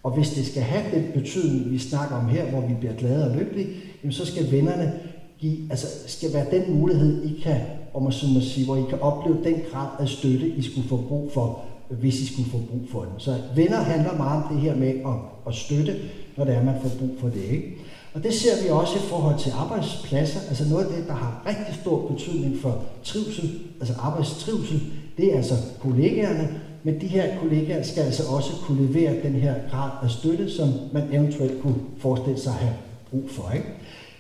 og 0.04 0.12
hvis 0.12 0.30
det 0.30 0.46
skal 0.46 0.62
have 0.62 0.84
den 0.94 1.12
betydning, 1.14 1.72
vi 1.72 1.80
snakker 1.80 2.16
om 2.16 2.28
her, 2.28 2.46
hvor 2.46 2.62
vi 2.62 2.74
bliver 2.80 2.94
glade 2.94 3.30
og 3.30 3.38
lykkelige, 3.38 3.68
jamen 4.04 4.14
så 4.14 4.26
skal 4.26 4.52
vennerne 4.52 4.94
give, 5.40 5.58
altså 5.70 5.88
skal 6.08 6.34
være 6.34 6.46
den 6.52 6.80
mulighed, 6.80 7.24
I 7.24 7.42
kan, 7.44 7.62
om 7.94 8.04
man 8.04 8.12
så 8.12 8.28
må 8.28 8.42
sige, 8.42 8.66
hvor 8.66 8.76
I 8.76 8.84
kan 8.90 9.00
opleve 9.02 9.44
den 9.44 9.56
grad 9.72 9.88
af 10.00 10.08
støtte, 10.08 10.48
I 10.48 10.62
skulle 10.62 10.90
få 10.90 10.98
brug 11.08 11.32
for, 11.34 11.62
hvis 11.90 12.20
I 12.20 12.34
skulle 12.34 12.50
få 12.52 12.58
brug 12.58 12.82
for 12.92 13.02
den. 13.02 13.14
Så 13.18 13.36
venner 13.56 13.78
handler 13.78 14.18
meget 14.18 14.44
om 14.44 14.54
det 14.54 14.62
her 14.62 14.76
med 14.76 14.88
at, 14.88 15.16
at 15.48 15.56
støtte, 15.56 15.96
når 16.38 16.46
det 16.46 16.56
er, 16.56 16.64
man 16.64 16.76
får 16.82 16.90
brug 17.00 17.16
for 17.20 17.30
det. 17.30 17.44
Ikke? 17.44 17.74
Og 18.14 18.24
det 18.24 18.34
ser 18.34 18.64
vi 18.64 18.70
også 18.70 18.96
i 18.96 19.10
forhold 19.10 19.40
til 19.40 19.52
arbejdspladser. 19.56 20.40
Altså 20.50 20.70
noget 20.70 20.86
af 20.86 20.96
det, 20.96 21.08
der 21.08 21.14
har 21.14 21.44
rigtig 21.46 21.76
stor 21.82 22.08
betydning 22.08 22.58
for 22.62 22.84
trivsel, 23.04 23.60
altså 23.80 23.94
arbejdstrivsel, 24.00 24.82
det 25.18 25.34
er 25.34 25.38
altså 25.38 25.56
kollegaerne, 25.80 26.50
men 26.84 27.02
de 27.02 27.08
her 27.08 27.40
kollegaer 27.40 27.84
skal 27.84 28.04
altså 28.04 28.24
også 28.24 28.52
kunne 28.62 28.88
levere 28.88 29.24
den 29.24 29.34
her 29.34 29.56
grad 29.72 29.92
af 30.04 30.10
støtte, 30.10 30.52
som 30.52 30.70
man 30.94 31.04
eventuelt 31.12 31.62
kunne 31.62 31.76
forestille 31.98 32.40
sig 32.40 32.52
at 32.52 32.60
have 32.60 32.74
brug 33.12 33.30
for. 33.30 33.52
Ikke? 33.56 33.68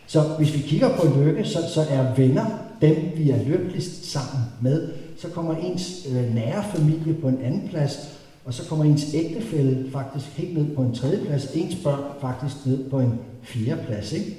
Så 0.07 0.21
hvis 0.37 0.53
vi 0.53 0.59
kigger 0.59 0.97
på 0.97 1.19
lykke, 1.19 1.45
så, 1.45 1.59
så 1.73 1.81
er 1.89 2.15
venner 2.15 2.45
dem, 2.81 2.95
vi 3.15 3.29
er 3.29 3.43
lykkeligst 3.43 4.11
sammen 4.11 4.43
med. 4.61 4.89
Så 5.17 5.29
kommer 5.29 5.55
ens 5.55 6.07
øh, 6.11 6.35
nære 6.35 6.63
familie 6.75 7.13
på 7.13 7.27
en 7.27 7.39
anden 7.43 7.67
plads, 7.69 8.17
og 8.45 8.53
så 8.53 8.65
kommer 8.69 8.85
ens 8.85 9.13
ægtefælle 9.13 9.91
faktisk 9.91 10.25
helt 10.25 10.57
ned 10.57 10.75
på 10.75 10.81
en 10.81 10.95
tredje 10.95 11.25
plads, 11.25 11.51
ens 11.55 11.75
børn 11.83 12.03
faktisk 12.21 12.65
ned 12.65 12.89
på 12.89 12.99
en 12.99 13.13
fjerde 13.43 13.81
plads. 13.87 14.13
Ikke? 14.13 14.37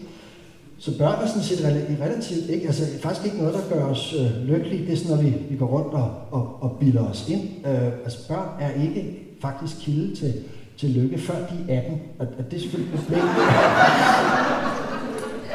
Så 0.81 0.99
børn 0.99 1.23
er 1.23 1.27
sådan 1.27 1.43
set 1.43 1.65
relativt 2.01 2.51
ikke, 2.51 2.67
altså 2.67 2.83
faktisk 3.03 3.27
ikke 3.27 3.39
noget, 3.39 3.55
der 3.55 3.77
gør 3.77 3.85
os 3.85 4.15
øh, 4.19 4.49
lykkelige. 4.49 4.87
Det 4.87 4.93
er 4.93 4.97
sådan, 4.97 5.17
når 5.17 5.23
vi, 5.23 5.35
vi 5.51 5.57
går 5.57 5.67
rundt 5.67 5.95
og, 5.95 6.11
og, 6.31 6.59
og 6.61 6.77
bilder 6.81 7.11
os 7.11 7.29
ind. 7.29 7.43
Øh, 7.67 7.87
altså 8.05 8.29
børn 8.29 8.49
er 8.61 8.71
ikke 8.83 9.19
faktisk 9.43 9.77
kilde 9.81 10.17
til, 10.17 10.35
til 10.79 10.91
lykke, 10.91 11.19
før 11.19 11.35
de 11.35 11.73
er 11.73 11.79
18. 11.79 12.01
Og, 12.19 12.27
og 12.39 12.45
det 12.51 12.57
er 12.57 12.61
selvfølgelig 12.61 12.95
et 12.95 13.01
problem. 13.01 13.23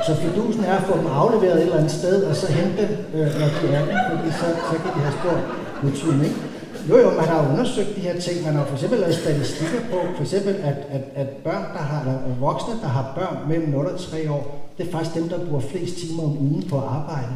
Så 0.07 0.15
fidusen 0.15 0.63
er 0.63 0.75
at 0.77 0.83
få 0.83 0.97
dem 0.97 1.07
afleveret 1.07 1.57
et 1.57 1.61
eller 1.61 1.77
andet 1.77 1.91
sted, 1.91 2.23
og 2.23 2.35
så 2.35 2.51
hente 2.51 2.81
dem, 2.81 2.91
øh, 3.13 3.27
når 3.39 3.47
de 3.47 3.75
er 3.75 3.81
18, 3.81 3.97
fordi 4.09 4.31
så, 4.31 4.47
så 4.69 4.75
kan 4.83 4.91
de 4.95 4.99
have 5.05 5.15
stor 5.21 5.37
betydning. 5.83 6.52
Jo, 6.89 6.97
jo, 6.97 7.09
man 7.09 7.25
har 7.25 7.51
undersøgt 7.51 7.95
de 7.95 8.01
her 8.01 8.19
ting. 8.19 8.45
Man 8.45 8.53
har 8.53 8.65
for 8.65 8.73
eksempel 8.73 8.99
lavet 8.99 9.15
statistikker 9.15 9.79
på, 9.91 9.97
for 10.15 10.23
eksempel, 10.23 10.55
at, 10.55 10.77
at, 10.89 11.01
at 11.15 11.27
børn, 11.27 11.63
der 11.75 11.83
har, 11.89 12.01
eller 12.01 12.19
voksne, 12.39 12.73
der 12.81 12.87
har 12.87 13.13
børn 13.15 13.37
mellem 13.49 13.69
0 13.69 13.85
og 13.85 13.99
3 13.99 14.31
år, 14.31 14.69
det 14.77 14.87
er 14.87 14.91
faktisk 14.91 15.15
dem, 15.15 15.29
der 15.29 15.45
bruger 15.45 15.61
flest 15.61 15.97
timer 15.97 16.23
om 16.23 16.37
ugen 16.37 16.63
på 16.69 16.77
at 16.77 16.83
arbejde. 16.83 17.33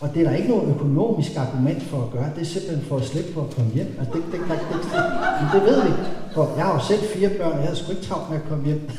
Og 0.00 0.14
det 0.14 0.22
er 0.22 0.30
der 0.30 0.36
ikke 0.36 0.48
noget 0.48 0.74
økonomisk 0.74 1.30
argument 1.36 1.82
for 1.82 2.02
at 2.02 2.10
gøre. 2.12 2.30
Det 2.34 2.42
er 2.42 2.46
simpelthen 2.46 2.84
for 2.88 2.96
at 2.96 3.04
slippe 3.04 3.32
for 3.32 3.40
at 3.40 3.50
komme 3.56 3.70
hjem. 3.74 3.96
Altså, 3.98 4.14
det, 4.14 4.22
det, 4.32 4.40
det, 4.40 4.58
det, 4.70 4.80
det, 5.40 5.46
det 5.54 5.62
ved 5.68 5.82
vi. 5.82 5.90
For 6.34 6.52
jeg 6.56 6.64
har 6.64 6.74
jo 6.74 6.80
selv 6.88 7.02
fire 7.14 7.28
børn, 7.28 7.52
og 7.52 7.58
jeg 7.58 7.64
havde 7.64 7.76
sgu 7.76 7.90
ikke 7.90 8.02
travlt 8.02 8.30
med 8.30 8.38
at 8.42 8.48
komme 8.48 8.64
hjem. 8.64 8.90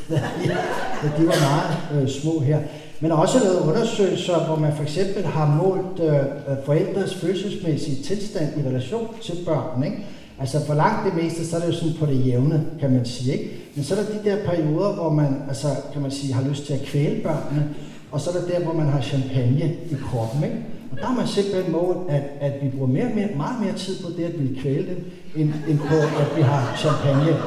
de 1.18 1.28
var 1.32 1.40
meget 1.50 1.72
øh, 1.94 2.10
små 2.10 2.40
her. 2.40 2.60
Men 3.02 3.12
også 3.12 3.40
lavet 3.40 3.60
undersøgelser, 3.60 4.46
hvor 4.46 4.56
man 4.56 4.76
for 4.76 4.84
eksempel 4.84 5.26
har 5.26 5.56
målt 5.64 6.00
øh, 6.00 6.16
øh 6.16 6.58
forældres 6.66 7.16
følelsesmæssige 7.16 8.04
tilstand 8.04 8.60
i 8.60 8.68
relation 8.68 9.08
til 9.22 9.38
børn. 9.46 9.84
Ikke? 9.84 9.98
Altså 10.40 10.66
for 10.66 10.74
langt 10.74 11.06
det 11.06 11.24
meste, 11.24 11.48
så 11.48 11.56
er 11.56 11.60
det 11.60 11.68
jo 11.68 11.74
sådan 11.74 11.94
på 12.00 12.06
det 12.06 12.26
jævne, 12.26 12.66
kan 12.80 12.92
man 12.92 13.06
sige. 13.06 13.34
Ikke? 13.34 13.52
Men 13.76 13.84
så 13.84 13.96
er 13.96 14.00
der 14.00 14.06
de 14.06 14.30
der 14.30 14.46
perioder, 14.46 14.94
hvor 14.94 15.10
man, 15.10 15.42
altså, 15.48 15.68
kan 15.94 16.02
man 16.02 16.12
sige, 16.12 16.34
har 16.34 16.50
lyst 16.50 16.66
til 16.66 16.74
at 16.74 16.82
kvæle 16.82 17.22
børnene, 17.24 17.70
og 18.12 18.22
så 18.22 18.30
er 18.30 18.34
der 18.34 18.48
der, 18.48 18.66
hvor 18.66 18.74
man 18.74 18.88
har 18.88 19.02
champagne 19.02 19.74
i 19.92 19.96
kroppen. 20.12 20.44
Ikke? 20.44 20.58
Og 20.92 20.98
der 20.98 21.06
har 21.06 21.16
man 21.16 21.28
simpelthen 21.28 21.72
målt, 21.72 22.10
at, 22.10 22.24
at 22.40 22.54
vi 22.62 22.70
bruger 22.70 22.88
mere, 22.88 23.10
mere, 23.16 23.30
meget 23.38 23.62
mere 23.62 23.74
tid 23.74 24.04
på 24.04 24.10
det 24.18 24.24
at 24.24 24.44
vi 24.44 24.60
kvæle 24.62 24.88
dem, 24.88 25.12
end, 25.36 25.54
end 25.68 25.80
på, 25.80 25.96
at 25.96 26.38
vi 26.38 26.42
har 26.42 26.76
champagne 26.78 27.38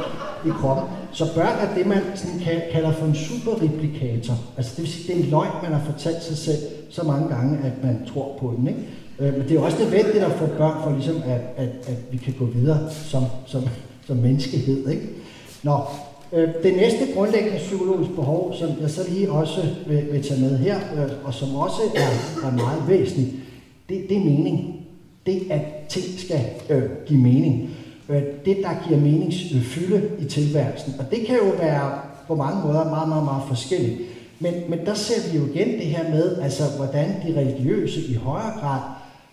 i 0.46 0.50
kroppen. 0.60 0.84
Så 1.12 1.34
børn 1.34 1.56
er 1.60 1.74
det, 1.74 1.86
man 1.86 2.02
sådan 2.14 2.40
kalder 2.72 2.92
for 2.92 3.06
en 3.06 3.14
superreplikator. 3.14 4.34
Altså 4.56 4.72
det 4.76 4.82
vil 4.82 4.92
sige, 4.92 5.12
det 5.12 5.20
er 5.20 5.24
en 5.24 5.30
løgn, 5.30 5.50
man 5.62 5.72
har 5.72 5.84
fortalt 5.92 6.22
sig 6.22 6.36
selv 6.36 6.58
så 6.90 7.02
mange 7.04 7.28
gange, 7.28 7.58
at 7.58 7.72
man 7.84 8.06
tror 8.14 8.36
på 8.40 8.54
den. 8.56 8.68
Ikke? 8.68 8.80
Øh, 9.18 9.38
men 9.38 9.48
det 9.48 9.56
er 9.56 9.60
også 9.60 9.78
nødvendigt 9.78 10.24
at 10.24 10.32
få 10.32 10.46
børn 10.46 10.82
for 10.84 10.92
ligesom, 10.92 11.16
at, 11.16 11.40
at, 11.56 11.68
at 11.86 11.96
vi 12.10 12.16
kan 12.16 12.34
gå 12.38 12.44
videre 12.44 12.90
som, 12.90 13.24
som, 13.46 13.62
som 14.06 14.16
menneskehed. 14.16 14.88
Ikke? 14.88 15.08
Nå, 15.62 15.78
øh, 16.32 16.48
det 16.62 16.76
næste 16.76 17.14
grundlæggende 17.14 17.58
psykologiske 17.58 18.14
behov, 18.14 18.54
som 18.54 18.70
jeg 18.80 18.90
så 18.90 19.00
lige 19.10 19.32
også 19.32 19.60
vil, 19.86 20.12
vil 20.12 20.22
tage 20.22 20.40
med 20.40 20.58
her, 20.58 20.76
øh, 20.76 21.10
og 21.24 21.34
som 21.34 21.54
også 21.54 21.82
er, 21.94 22.48
er 22.48 22.52
meget 22.52 22.82
væsentligt, 22.88 23.30
det, 23.88 24.04
det 24.08 24.16
er 24.16 24.24
mening. 24.24 24.78
Det, 25.26 25.42
at 25.50 25.60
ting 25.88 26.04
skal 26.18 26.40
øh, 26.70 26.82
give 27.06 27.20
mening 27.20 27.70
Øh, 28.08 28.22
det, 28.44 28.56
der 28.62 28.88
giver 28.88 29.00
meningsfylde 29.00 29.96
øh, 29.96 30.24
i 30.24 30.28
tilværelsen. 30.28 30.94
Og 30.98 31.10
det 31.10 31.26
kan 31.26 31.36
jo 31.36 31.52
være 31.58 31.92
på 32.26 32.34
mange 32.34 32.66
måder 32.66 32.84
meget, 32.84 33.08
meget, 33.08 33.24
meget 33.24 33.42
forskelligt. 33.48 34.00
Men, 34.40 34.54
men 34.68 34.78
der 34.86 34.94
ser 34.94 35.30
vi 35.30 35.38
jo 35.38 35.44
igen 35.46 35.68
det 35.68 35.86
her 35.86 36.10
med, 36.10 36.36
altså 36.42 36.62
hvordan 36.76 37.08
de 37.26 37.40
religiøse 37.40 38.00
i 38.00 38.14
højere 38.14 38.60
grad, 38.60 38.80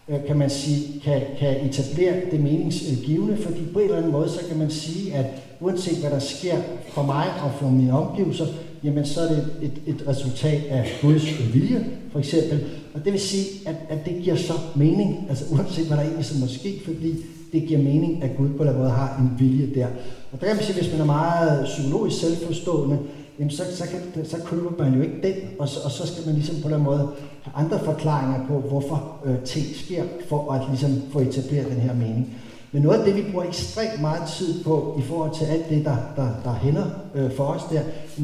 øh, 0.09 0.25
kan 0.27 0.37
man 0.37 0.49
sige, 0.49 1.01
kan, 1.03 1.21
kan 1.39 1.65
etablere 1.65 2.13
det 2.31 2.39
meningsgivende, 2.39 3.37
fordi 3.37 3.59
på 3.73 3.79
en 3.79 3.85
eller 3.85 3.97
anden 3.97 4.11
måde, 4.11 4.29
så 4.29 4.39
kan 4.49 4.57
man 4.57 4.69
sige, 4.69 5.13
at 5.13 5.25
uanset 5.59 5.97
hvad 5.97 6.09
der 6.11 6.19
sker 6.19 6.57
for 6.89 7.03
mig 7.03 7.25
og 7.43 7.51
for 7.59 7.69
mine 7.69 7.93
omgivelser, 7.93 8.45
jamen 8.83 9.05
så 9.05 9.21
er 9.21 9.27
det 9.27 9.47
et, 9.61 9.81
et 9.87 10.07
resultat 10.07 10.61
af 10.69 10.91
Guds 11.01 11.53
vilje, 11.53 11.85
for 12.11 12.19
eksempel. 12.19 12.65
Og 12.93 13.05
det 13.05 13.13
vil 13.13 13.21
sige, 13.21 13.45
at, 13.65 13.75
at 13.89 14.05
det 14.05 14.23
giver 14.23 14.35
så 14.35 14.53
mening, 14.75 15.25
altså 15.29 15.45
uanset 15.51 15.87
hvad 15.87 15.97
der 15.97 16.03
egentlig 16.03 16.25
så 16.25 16.39
måske, 16.39 16.81
fordi 16.85 17.15
det 17.53 17.63
giver 17.67 17.79
mening, 17.79 18.23
at 18.23 18.37
Gud 18.37 18.49
på 18.49 18.63
den 18.63 18.77
måde 18.77 18.89
har 18.89 19.17
en 19.19 19.39
vilje 19.39 19.75
der. 19.75 19.87
Og 20.31 20.41
der 20.41 20.47
kan 20.47 20.55
man 20.55 20.65
sige, 20.65 20.81
hvis 20.81 20.91
man 20.91 21.01
er 21.01 21.05
meget 21.05 21.65
psykologisk 21.65 22.19
selvforstående, 22.19 22.99
jamen 23.39 23.51
så, 23.51 23.63
så, 23.75 23.83
kan, 23.83 24.25
så 24.25 24.37
køber 24.45 24.71
man 24.83 24.93
jo 24.93 25.01
ikke 25.01 25.21
den, 25.23 25.33
og 25.59 25.69
så, 25.69 25.79
og 25.85 25.91
så 25.91 26.07
skal 26.07 26.25
man 26.25 26.35
ligesom 26.35 26.55
på 26.63 26.69
den 26.69 26.83
måde 26.83 27.09
have 27.41 27.65
andre 27.65 27.79
forklaringer 27.79 28.47
på, 28.47 28.59
hvorfor 28.59 29.19
øh, 29.25 29.39
ting 29.45 29.65
sker, 29.75 30.03
for 30.29 30.51
at 30.51 30.61
ligesom 30.69 31.01
få 31.11 31.19
etableret 31.19 31.71
den 31.71 31.79
her 31.79 31.93
mening. 31.93 32.37
Men 32.71 32.81
noget 32.81 32.99
af 32.99 33.05
det, 33.05 33.15
vi 33.15 33.31
bruger 33.31 33.45
ekstremt 33.45 34.01
meget 34.01 34.29
tid 34.29 34.63
på 34.63 34.95
i 34.99 35.01
forhold 35.01 35.35
til 35.35 35.45
alt 35.45 35.69
det, 35.69 35.85
der, 35.85 35.97
der, 36.15 36.29
der 36.43 36.53
hænder 36.53 36.85
øh, 37.15 37.31
for 37.31 37.43
os 37.43 37.63
der, 37.71 37.81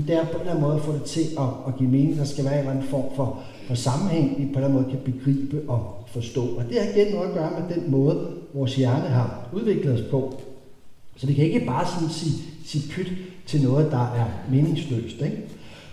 det 0.08 0.16
er 0.16 0.26
på 0.26 0.32
en 0.32 0.40
eller 0.40 0.52
anden 0.52 0.64
måde 0.64 0.76
at 0.76 0.82
få 0.82 0.94
det 0.94 1.04
til 1.04 1.22
at, 1.38 1.48
at 1.68 1.78
give 1.78 1.90
mening. 1.90 2.18
Der 2.18 2.24
skal 2.24 2.46
være 2.46 2.54
en 2.54 2.60
eller 2.60 2.72
anden 2.72 2.88
form 2.88 3.16
for, 3.16 3.44
for 3.68 3.76
sammenhæng, 3.76 4.36
vi 4.40 4.54
på 4.54 4.62
den 4.62 4.72
måde 4.74 4.86
kan 4.90 5.00
begribe 5.06 5.70
og 5.70 6.06
forstå. 6.08 6.42
Og 6.42 6.64
det 6.70 6.82
har 6.82 6.90
igen 6.90 7.14
noget 7.14 7.28
at 7.28 7.34
gøre 7.34 7.52
med 7.60 7.76
den 7.76 7.92
måde, 7.92 8.28
vores 8.54 8.76
hjerne 8.76 9.08
har 9.08 9.50
udviklet 9.54 9.94
os 9.94 10.12
på. 10.12 10.42
Så 11.16 11.28
vi 11.28 11.34
kan 11.34 11.46
ikke 11.46 11.66
bare 11.66 11.88
sådan 11.88 12.10
sige, 12.10 12.34
sige 12.66 12.92
pyt 12.92 13.12
til 13.46 13.62
noget, 13.64 13.92
der 13.92 14.14
er 14.14 14.26
meningsløst. 14.52 15.22
Ikke? 15.22 15.38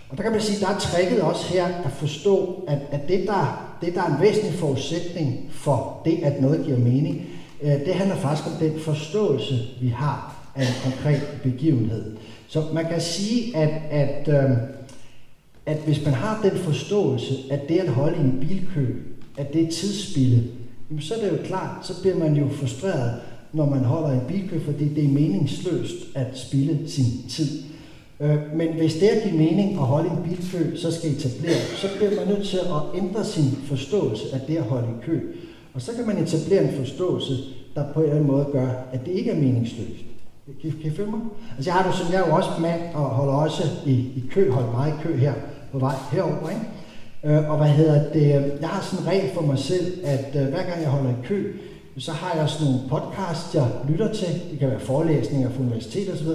Og 0.09 0.17
der 0.17 0.23
kan 0.23 0.31
man 0.31 0.41
sige, 0.41 0.59
der 0.59 0.67
er 0.67 0.79
tricket 0.79 1.21
også 1.21 1.53
her 1.53 1.65
at 1.65 1.91
forstå, 1.91 2.63
at, 2.67 2.79
at 2.91 3.07
det, 3.07 3.27
der, 3.27 3.75
det, 3.81 3.95
der 3.95 4.01
er 4.01 4.15
en 4.15 4.21
væsentlig 4.21 4.53
forudsætning 4.53 5.49
for 5.51 6.01
det, 6.05 6.19
at 6.23 6.41
noget 6.41 6.65
giver 6.65 6.77
mening, 6.77 7.21
øh, 7.61 7.71
det 7.71 7.93
handler 7.93 8.15
faktisk 8.15 8.47
om 8.47 8.53
den 8.59 8.79
forståelse, 8.79 9.59
vi 9.81 9.87
har 9.87 10.35
af 10.55 10.61
en 10.61 10.91
konkret 10.91 11.21
begivenhed. 11.43 12.17
Så 12.47 12.63
man 12.73 12.85
kan 12.85 13.01
sige, 13.01 13.57
at, 13.57 13.81
at, 13.91 14.27
øh, 14.27 14.57
at 15.65 15.77
hvis 15.77 16.05
man 16.05 16.13
har 16.13 16.41
den 16.43 16.57
forståelse, 16.57 17.33
at 17.49 17.69
det 17.69 17.77
at 17.77 17.89
holde 17.89 18.17
i 18.17 18.19
en 18.19 18.45
bilkø, 18.47 18.85
at 19.37 19.53
det 19.53 19.63
er 19.63 19.71
tidsspilde, 19.71 20.43
så 20.99 21.13
er 21.13 21.19
det 21.19 21.31
jo 21.31 21.43
klart, 21.45 21.87
så 21.87 22.01
bliver 22.01 22.17
man 22.17 22.35
jo 22.35 22.49
frustreret, 22.49 23.11
når 23.53 23.69
man 23.69 23.83
holder 23.83 24.09
en 24.09 24.27
bilkø, 24.27 24.59
fordi 24.59 24.87
det 24.89 25.03
er 25.03 25.07
meningsløst 25.07 25.95
at 26.15 26.37
spille 26.37 26.79
sin 26.87 27.29
tid. 27.29 27.63
Øh, 28.19 28.37
men 28.55 28.73
hvis 28.73 28.93
det 28.93 29.17
er 29.17 29.29
give 29.29 29.37
mening 29.37 29.71
at 29.71 29.77
holde 29.77 30.09
en 30.09 30.23
bilkø, 30.23 30.75
så 30.75 30.91
skal 30.91 31.11
etablere, 31.11 31.59
så 31.75 31.87
bliver 31.97 32.15
man 32.15 32.27
nødt 32.27 32.47
til 32.47 32.57
at 32.57 33.01
ændre 33.03 33.25
sin 33.25 33.51
forståelse 33.65 34.23
af 34.33 34.39
det 34.47 34.57
at 34.57 34.63
holde 34.63 34.87
i 34.87 35.05
kø. 35.05 35.19
Og 35.73 35.81
så 35.81 35.91
kan 35.95 36.07
man 36.07 36.17
etablere 36.17 36.63
en 36.63 36.77
forståelse, 36.77 37.33
der 37.75 37.93
på 37.93 37.99
en 37.99 38.03
eller 38.03 38.15
anden 38.15 38.31
måde 38.31 38.47
gør, 38.51 38.69
at 38.93 39.05
det 39.05 39.11
ikke 39.11 39.31
er 39.31 39.35
meningsløst. 39.35 40.03
Kan, 40.61 40.73
I 40.83 40.89
følge 40.89 41.11
mig? 41.11 41.19
Altså 41.57 41.69
jeg 41.69 41.73
har 41.73 41.89
det 41.89 41.97
sådan, 41.97 42.13
jeg 42.13 42.21
er 42.21 42.27
jo 42.27 42.35
også 42.35 42.49
mand 42.59 42.81
og 42.93 43.01
holder 43.01 43.33
også 43.33 43.63
i, 43.85 43.91
i 43.91 44.23
kø, 44.31 44.51
holder 44.51 44.71
meget 44.71 44.93
i 44.93 45.03
kø 45.03 45.17
her 45.17 45.33
på 45.73 45.79
vej 45.79 45.95
herover, 46.11 46.49
ikke? 46.49 47.37
Øh, 47.37 47.49
og 47.49 47.57
hvad 47.57 47.67
hedder 47.67 48.13
det, 48.13 48.21
øh, 48.21 48.61
jeg 48.61 48.69
har 48.69 48.81
sådan 48.81 49.05
en 49.05 49.11
regel 49.11 49.33
for 49.33 49.41
mig 49.41 49.59
selv, 49.59 49.99
at 50.03 50.35
øh, 50.35 50.47
hver 50.47 50.63
gang 50.63 50.81
jeg 50.81 50.89
holder 50.89 51.09
i 51.09 51.23
kø, 51.23 51.55
så 51.97 52.11
har 52.11 52.39
jeg 52.39 52.49
sådan 52.49 52.73
nogle 52.73 52.89
podcasts, 52.89 53.55
jeg 53.55 53.67
lytter 53.89 54.13
til. 54.13 54.41
Det 54.51 54.59
kan 54.59 54.69
være 54.69 54.79
forelæsninger 54.79 55.49
fra 55.49 55.61
universitet 55.61 56.13
osv. 56.13 56.27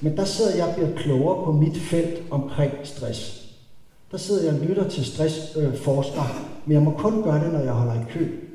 Men 0.00 0.16
der 0.16 0.24
sidder 0.24 0.56
jeg 0.56 0.66
og 0.66 0.74
bliver 0.74 0.96
klogere 0.96 1.44
på 1.44 1.52
mit 1.52 1.76
felt 1.76 2.22
omkring 2.30 2.72
stress. 2.84 3.46
Der 4.10 4.18
sidder 4.18 4.44
jeg 4.44 4.60
og 4.60 4.66
lytter 4.66 4.88
til 4.88 5.04
stressforskere, 5.04 6.24
øh, 6.24 6.66
men 6.66 6.74
jeg 6.74 6.82
må 6.82 6.90
kun 6.90 7.22
gøre 7.22 7.44
det, 7.44 7.52
når 7.52 7.60
jeg 7.60 7.72
holder 7.72 7.94
i 7.94 8.04
kø. 8.10 8.45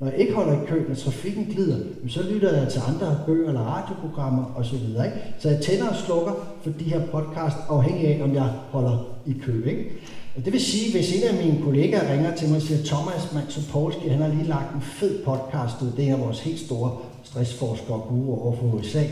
Når 0.00 0.10
jeg 0.10 0.20
ikke 0.20 0.34
holder 0.34 0.62
i 0.62 0.66
kø, 0.66 0.88
når 0.88 0.94
trafikken 0.94 1.44
glider, 1.44 1.78
så 2.08 2.22
lytter 2.22 2.58
jeg 2.58 2.68
til 2.68 2.80
andre 2.88 3.20
bøger 3.26 3.48
eller 3.48 3.60
radioprogrammer 3.60 4.54
osv. 4.56 4.74
Ikke? 4.74 5.12
Så 5.38 5.50
jeg 5.50 5.60
tænder 5.60 5.88
og 5.88 5.96
slukker 5.96 6.32
for 6.62 6.70
de 6.70 6.84
her 6.84 7.06
podcast, 7.06 7.56
afhængig 7.68 8.06
af, 8.06 8.24
om 8.24 8.34
jeg 8.34 8.52
holder 8.70 9.06
i 9.26 9.34
kø. 9.42 9.64
Ikke? 9.66 9.90
Og 10.36 10.44
det 10.44 10.52
vil 10.52 10.60
sige, 10.60 10.92
hvis 10.92 11.16
en 11.16 11.28
af 11.28 11.44
mine 11.44 11.62
kollegaer 11.64 12.12
ringer 12.12 12.34
til 12.36 12.48
mig 12.48 12.56
og 12.56 12.62
siger, 12.62 12.84
Thomas 12.84 13.32
Maxopolski, 13.34 14.08
han 14.08 14.22
har 14.22 14.28
lige 14.28 14.48
lagt 14.48 14.74
en 14.74 14.80
fed 14.80 15.24
podcast 15.24 15.82
ud, 15.82 15.90
det 15.96 16.08
er 16.08 16.16
vores 16.16 16.40
helt 16.40 16.60
store 16.60 16.98
stressforsker 17.24 17.94
og 17.94 18.06
guru 18.08 18.42
over 18.42 18.56
for 18.56 18.78
USA. 18.78 19.02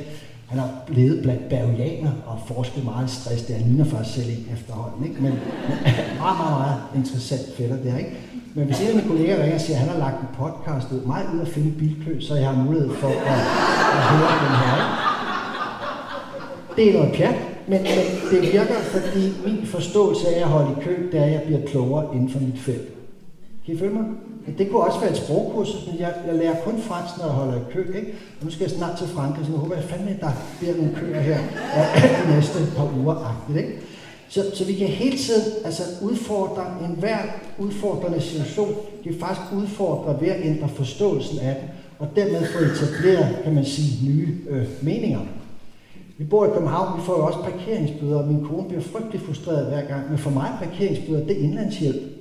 Han 0.49 0.59
har 0.59 0.71
levet 0.89 1.23
blandt 1.23 1.49
bergianer 1.49 2.11
og 2.27 2.39
forsket 2.47 2.85
meget 2.85 3.07
i 3.11 3.15
stress. 3.15 3.43
Det 3.43 3.57
er 3.57 3.61
ligner 3.61 3.85
faktisk 3.85 4.17
selv 4.17 4.31
en 4.31 4.49
efterhånden. 4.53 5.05
Ikke? 5.09 5.23
Men, 5.23 5.33
meget, 6.23 6.37
meget, 6.43 6.57
meget 6.63 6.81
interessant 6.95 7.57
fætter 7.57 7.77
det 7.77 7.99
ikke? 7.99 8.13
Men 8.55 8.65
hvis 8.65 8.81
en 8.81 8.89
af 8.89 8.95
mine 8.95 9.09
kollegaer 9.09 9.43
ringer 9.43 9.55
og 9.55 9.61
siger, 9.61 9.77
at 9.77 9.83
han 9.85 9.91
har 9.95 9.99
lagt 9.99 10.21
en 10.21 10.29
podcast 10.43 10.93
ud, 10.93 11.01
mig 11.07 11.23
ud 11.35 11.41
at 11.41 11.49
finde 11.49 11.73
bilkø, 11.79 12.21
så 12.21 12.35
jeg 12.35 12.49
har 12.49 12.65
mulighed 12.65 12.91
for 12.91 13.09
at, 13.09 13.43
at 13.97 14.03
høre 14.13 14.35
den 14.45 14.55
her. 14.63 14.75
Ikke? 14.83 15.07
Det 16.77 16.89
er 16.89 16.93
noget 16.99 17.15
pjat, 17.17 17.39
men, 17.69 17.83
men 17.83 18.05
det 18.31 18.53
virker, 18.53 18.75
fordi 18.95 19.33
min 19.47 19.67
forståelse 19.67 20.29
af 20.35 20.41
at 20.41 20.49
holde 20.49 20.71
i 20.73 20.85
kø, 20.85 21.09
det 21.13 21.21
er, 21.21 21.25
at 21.25 21.33
jeg 21.33 21.43
bliver 21.47 21.67
klogere 21.67 22.15
inden 22.15 22.29
for 22.29 22.41
mit 22.41 22.59
felt. 22.59 22.89
Kan 23.67 23.75
I 23.75 23.79
følge 23.79 23.95
mig? 23.95 24.05
Det 24.59 24.71
kunne 24.71 24.83
også 24.83 25.01
være 25.01 25.11
et 25.11 25.17
sprogkursus, 25.17 25.87
men 25.87 26.01
jeg, 26.01 26.15
jeg 26.27 26.35
lærer 26.35 26.57
kun 26.65 26.81
fransk, 26.81 27.19
når 27.19 27.25
jeg 27.25 27.35
holder 27.35 27.57
i 27.57 27.73
kø. 27.73 27.97
Ikke? 27.97 28.15
Og 28.41 28.45
nu 28.45 28.51
skal 28.51 28.65
jeg 28.65 28.71
snart 28.71 28.99
til 28.99 29.07
Frankrig, 29.09 29.47
så 29.47 29.53
nu 29.53 29.59
håber 29.59 29.75
jeg 29.75 29.85
fandme, 29.85 30.11
at 30.11 30.21
der 30.21 30.31
bliver 30.59 30.77
nogle 30.77 30.95
køer 30.95 31.21
her 31.21 31.39
de 32.25 32.35
næste 32.35 32.59
par 32.77 32.91
uger. 32.99 33.47
Ikke? 33.59 33.73
Så, 34.29 34.45
så 34.55 34.65
vi 34.65 34.73
kan 34.73 34.89
hele 34.89 35.19
tiden 35.19 35.53
altså, 35.65 35.83
udfordre 36.03 36.65
enhver 36.89 37.19
udfordrende 37.59 38.21
situation. 38.21 38.75
Vi 39.05 39.11
kan 39.11 39.21
faktisk 39.21 39.53
udfordre 39.57 40.21
ved 40.21 40.29
at 40.29 40.47
ændre 40.47 40.69
forståelsen 40.69 41.39
af 41.39 41.57
den, 41.61 41.69
og 41.99 42.09
dermed 42.17 42.47
få 42.47 42.59
etableret, 42.59 43.37
kan 43.45 43.55
man 43.55 43.65
sige, 43.65 44.09
nye 44.09 44.39
øh, 44.49 44.67
meninger. 44.83 45.21
Vi 46.19 46.25
bor 46.25 46.47
i 46.47 46.51
København, 46.55 47.01
vi 47.01 47.05
får 47.07 47.17
jo 47.19 47.27
også 47.27 47.39
parkeringsbøder, 47.39 48.19
og 48.19 48.29
min 48.29 48.45
kone 48.45 48.69
bliver 48.69 48.83
frygtelig 48.83 49.21
frustreret 49.21 49.67
hver 49.67 49.87
gang. 49.87 50.11
Men 50.11 50.19
for 50.19 50.31
mig 50.31 50.51
parkeringsbøder, 50.63 51.27
det 51.27 51.39
er 51.39 51.43
indlandshjælp. 51.43 52.16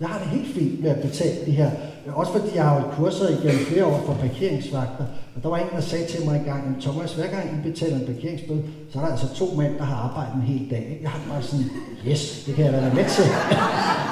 Jeg 0.00 0.08
har 0.08 0.18
det 0.18 0.28
helt 0.28 0.54
fint 0.54 0.82
med 0.82 0.90
at 0.90 1.00
betale 1.00 1.36
det 1.46 1.52
her. 1.54 1.70
Også 2.14 2.32
fordi 2.32 2.48
jeg 2.54 2.64
har 2.64 2.80
holdt 2.80 2.94
kurser 2.96 3.28
igennem 3.28 3.66
flere 3.66 3.86
år 3.86 4.02
for 4.06 4.14
parkeringsvagter. 4.14 5.04
Og 5.36 5.42
der 5.42 5.48
var 5.48 5.56
en, 5.56 5.66
der 5.72 5.80
sagde 5.80 6.06
til 6.06 6.24
mig 6.24 6.36
engang, 6.36 6.76
at 6.76 6.82
Thomas, 6.82 7.14
hver 7.14 7.26
gang 7.26 7.44
I 7.44 7.68
betaler 7.68 7.96
en 7.96 8.06
parkeringsbøde, 8.06 8.62
så 8.92 8.98
er 8.98 9.02
der 9.02 9.10
altså 9.10 9.34
to 9.34 9.46
mænd, 9.58 9.78
der 9.78 9.84
har 9.84 9.96
arbejdet 9.96 10.34
en 10.34 10.40
hel 10.40 10.70
dag. 10.70 10.98
Jeg 11.02 11.10
har 11.10 11.20
bare 11.32 11.42
sådan, 11.42 11.66
yes, 12.08 12.42
det 12.46 12.54
kan 12.54 12.64
jeg 12.64 12.72
være 12.72 12.94
med 12.94 13.04
til 13.16 13.28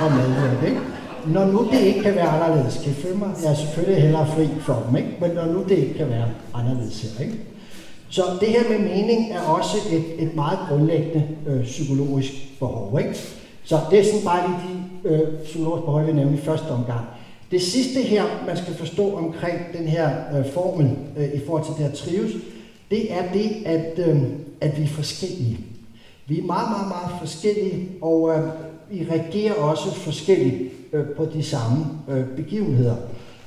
at 0.05 0.13
medvirke. 0.19 0.67
Ikke? 0.67 0.81
Når 1.27 1.45
nu 1.45 1.69
det 1.73 1.81
ikke 1.81 2.03
kan 2.03 2.15
være 2.15 2.29
anderledes, 2.29 2.81
kan 2.83 2.93
I 2.93 2.95
følge 2.95 3.19
mig? 3.19 3.31
Jeg 3.43 3.51
er 3.51 3.55
selvfølgelig 3.55 4.03
hellere 4.03 4.27
fri 4.27 4.49
for 4.61 4.83
dem, 4.87 4.97
ikke? 4.97 5.11
men 5.21 5.31
når 5.31 5.47
nu 5.47 5.63
det 5.69 5.79
ikke 5.79 5.95
kan 5.95 6.09
være 6.09 6.29
anderledes 6.55 7.03
her. 7.03 7.25
Ikke? 7.25 7.39
Så 8.09 8.23
det 8.41 8.49
her 8.49 8.65
med 8.71 8.79
mening 8.79 9.33
er 9.33 9.41
også 9.41 9.77
et, 9.93 10.05
et 10.19 10.35
meget 10.35 10.59
grundlæggende 10.69 11.29
øh, 11.47 11.65
psykologisk 11.65 12.33
behov. 12.59 12.99
Ikke? 12.99 13.15
Så 13.65 13.79
det 13.91 13.99
er 13.99 14.05
sådan 14.05 14.25
bare 14.25 14.49
lige 14.49 14.59
de 14.69 14.74
øh, 15.05 15.21
psykologiske 15.45 15.85
behov, 15.85 16.01
jeg 16.01 16.13
nævnte 16.13 16.35
i 16.35 16.41
første 16.41 16.69
omgang. 16.71 17.05
Det 17.51 17.63
sidste 17.63 18.03
her, 18.03 18.25
man 18.47 18.57
skal 18.57 18.75
forstå 18.75 19.17
omkring 19.17 19.59
den 19.79 19.89
her 19.89 20.11
øh, 20.39 20.53
formel 20.53 20.91
øh, 21.17 21.29
i 21.35 21.41
forhold 21.47 21.65
til 21.65 21.75
det 21.75 21.91
her 21.91 21.95
trives, 21.97 22.33
det 22.91 23.13
er 23.13 23.33
det, 23.33 23.51
at, 23.67 24.09
øh, 24.09 24.23
at 24.61 24.79
vi 24.79 24.83
er 24.83 24.89
forskellige. 24.89 25.59
Vi 26.27 26.39
er 26.39 26.43
meget, 26.43 26.69
meget, 26.71 26.89
meget 26.89 27.21
forskellige, 27.21 27.89
og 28.03 28.31
øh, 28.31 28.49
vi 28.91 29.07
reagerer 29.11 29.55
også 29.55 29.95
forskelligt 29.95 30.73
øh, 30.93 31.07
på 31.17 31.25
de 31.35 31.43
samme 31.43 31.87
øh, 32.09 32.27
begivenheder. 32.37 32.97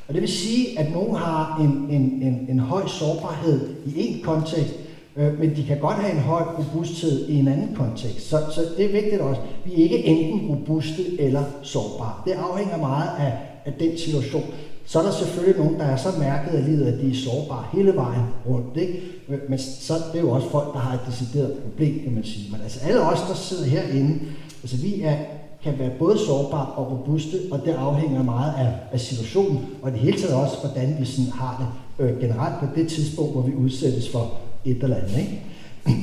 Og 0.08 0.14
det 0.14 0.22
vil 0.22 0.30
sige, 0.30 0.80
at 0.80 0.92
nogen 0.92 1.16
har 1.16 1.60
en, 1.62 1.96
en, 1.96 2.02
en, 2.22 2.48
en 2.50 2.60
høj 2.60 2.88
sårbarhed 2.88 3.70
i 3.86 4.08
en 4.08 4.24
kontekst, 4.24 4.74
øh, 5.18 5.40
men 5.40 5.56
de 5.56 5.64
kan 5.64 5.80
godt 5.80 5.98
have 5.98 6.14
en 6.14 6.20
høj 6.20 6.42
robusthed 6.42 7.30
i 7.30 7.40
en 7.40 7.48
anden 7.48 7.76
kontekst. 7.76 8.30
Så, 8.30 8.38
så 8.56 8.62
det 8.78 8.86
er 8.86 8.92
vigtigt 8.92 9.22
også. 9.22 9.42
Vi 9.66 9.72
er 9.72 9.78
ikke 9.78 10.06
enten 10.06 10.50
robuste 10.50 11.22
eller 11.22 11.44
sårbare. 11.62 12.14
Det 12.26 12.32
afhænger 12.32 12.78
meget 12.78 13.10
af, 13.20 13.34
af 13.66 13.74
den 13.80 13.98
situation. 13.98 14.44
Så 14.86 15.00
er 15.00 15.04
der 15.04 15.12
selvfølgelig 15.12 15.60
nogen, 15.60 15.80
der 15.80 15.86
er 15.86 15.98
så 15.98 16.10
mærket 16.20 16.52
af 16.52 16.66
livet, 16.66 16.86
at 16.86 17.02
de 17.02 17.12
er 17.12 17.16
sårbare 17.16 17.66
hele 17.74 17.96
vejen 17.96 18.24
rundt. 18.50 18.78
Ikke? 18.78 19.02
Men 19.50 19.60
så 19.60 19.94
det 19.94 20.18
er 20.18 20.24
jo 20.24 20.30
også 20.30 20.50
folk, 20.50 20.74
der 20.74 20.80
har 20.80 20.94
et 20.94 21.00
decideret 21.08 21.54
problem, 21.54 22.04
kan 22.04 22.14
man 22.14 22.24
sige. 22.24 22.52
Men 22.52 22.62
altså 22.62 22.80
alle 22.88 23.02
os, 23.02 23.20
der 23.30 23.36
sidder 23.36 23.66
herinde, 23.66 24.20
altså 24.64 24.78
vi 24.78 25.02
er 25.02 25.16
kan 25.64 25.80
være 25.80 25.92
både 26.00 26.18
sårbare 26.18 26.66
og 26.66 26.92
robuste, 26.92 27.38
og 27.52 27.62
det 27.66 27.72
afhænger 27.72 28.24
meget 28.24 28.54
af, 28.58 28.74
af 28.92 29.00
situationen, 29.00 29.66
og 29.82 29.92
det 29.92 30.00
hele 30.00 30.20
taget 30.20 30.36
også, 30.36 30.56
hvordan 30.62 30.96
vi 31.00 31.06
sådan 31.06 31.32
har 31.32 31.72
det 32.00 32.06
øh, 32.06 32.20
generelt 32.22 32.60
på 32.60 32.66
det 32.76 32.88
tidspunkt, 32.90 33.32
hvor 33.32 33.42
vi 33.42 33.56
udsættes 33.56 34.10
for 34.10 34.34
et 34.72 34.84
eller 34.84 34.96
andet. 34.96 35.18
Ikke? 35.18 35.44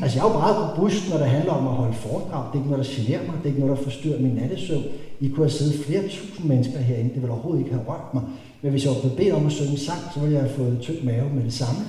Altså 0.03 0.19
jeg 0.19 0.25
er 0.27 0.33
jo 0.33 0.39
meget 0.39 0.57
robust, 0.63 1.11
når 1.11 1.19
det 1.19 1.27
handler 1.27 1.53
om 1.53 1.67
at 1.67 1.75
holde 1.75 1.95
foredrag. 1.95 2.43
Det 2.47 2.59
er 2.59 2.63
ikke 2.63 2.71
noget, 2.71 2.87
der 2.87 2.93
generer 2.97 3.23
mig. 3.27 3.35
Det 3.39 3.45
er 3.45 3.53
ikke 3.53 3.61
noget, 3.65 3.79
der 3.79 3.85
forstyrrer 3.85 4.21
min 4.21 4.35
nattesøvn. 4.41 4.85
I 5.21 5.29
kunne 5.29 5.45
have 5.47 5.59
siddet 5.59 5.85
flere 5.87 6.03
tusind 6.03 6.47
mennesker 6.53 6.79
herinde. 6.79 7.11
Det 7.15 7.21
ville 7.23 7.33
overhovedet 7.33 7.61
ikke 7.63 7.75
have 7.77 7.87
rørt 7.89 8.15
mig. 8.15 8.23
Men 8.63 8.71
hvis 8.71 8.85
jeg 8.85 8.93
var 8.95 9.01
blevet 9.01 9.17
bedt 9.17 9.33
om 9.35 9.47
at 9.47 9.53
synge 9.53 9.71
en 9.71 9.79
sang, 9.79 10.03
så 10.15 10.21
ville 10.21 10.35
jeg 10.35 10.43
have 10.43 10.55
fået 10.55 10.79
tyk 10.81 11.05
mave 11.05 11.29
med 11.37 11.45
det 11.45 11.53
samme. 11.53 11.81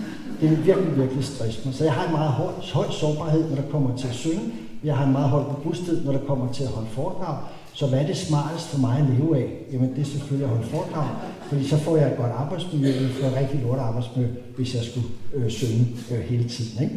Det 0.42 0.50
vil 0.50 0.66
virkelig, 0.66 0.98
virkelig 0.98 1.24
stresse 1.24 1.62
mig. 1.66 1.74
Så 1.76 1.84
jeg 1.84 1.94
har 1.94 2.06
en 2.06 2.12
meget 2.12 2.32
høj, 2.32 2.54
høj 2.74 2.88
sårbarhed, 2.92 3.50
når 3.50 3.56
der 3.56 3.68
kommer 3.72 3.98
til 3.98 4.08
at 4.08 4.14
synge. 4.14 4.42
Jeg 4.84 4.98
har 4.98 5.06
en 5.06 5.12
meget 5.12 5.30
høj 5.30 5.44
robusthed, 5.54 6.06
når 6.06 6.12
der 6.12 6.20
kommer 6.28 6.52
til 6.54 6.64
at 6.64 6.70
holde 6.70 6.90
foredrag. 6.90 7.38
Så 7.76 7.88
hvad 7.88 8.00
er 8.00 8.08
det 8.08 8.18
smartest 8.18 8.68
for 8.68 8.80
mig 8.80 8.98
at 8.98 9.06
leve 9.16 9.38
af? 9.38 9.50
Jamen 9.74 9.90
det 9.96 10.02
er 10.02 10.06
selvfølgelig 10.06 10.48
at 10.48 10.56
holde 10.56 10.70
foredrag, 10.70 11.08
fordi 11.48 11.68
så 11.68 11.78
får 11.78 11.98
jeg 11.98 12.08
et 12.12 12.18
godt 12.18 12.32
arbejdsmiljø, 12.32 12.88
jeg 12.88 13.10
får 13.22 13.28
et 13.28 13.36
rigtig 13.36 13.60
lort 13.64 13.80
arbejdsmiljø, 13.80 14.30
hvis 14.56 14.76
jeg 14.76 14.84
skulle 14.84 15.08
øh, 15.34 15.50
synge 15.50 15.88
øh, 16.12 16.20
hele 16.20 16.50
tiden. 16.50 16.84
Ikke? 16.84 16.96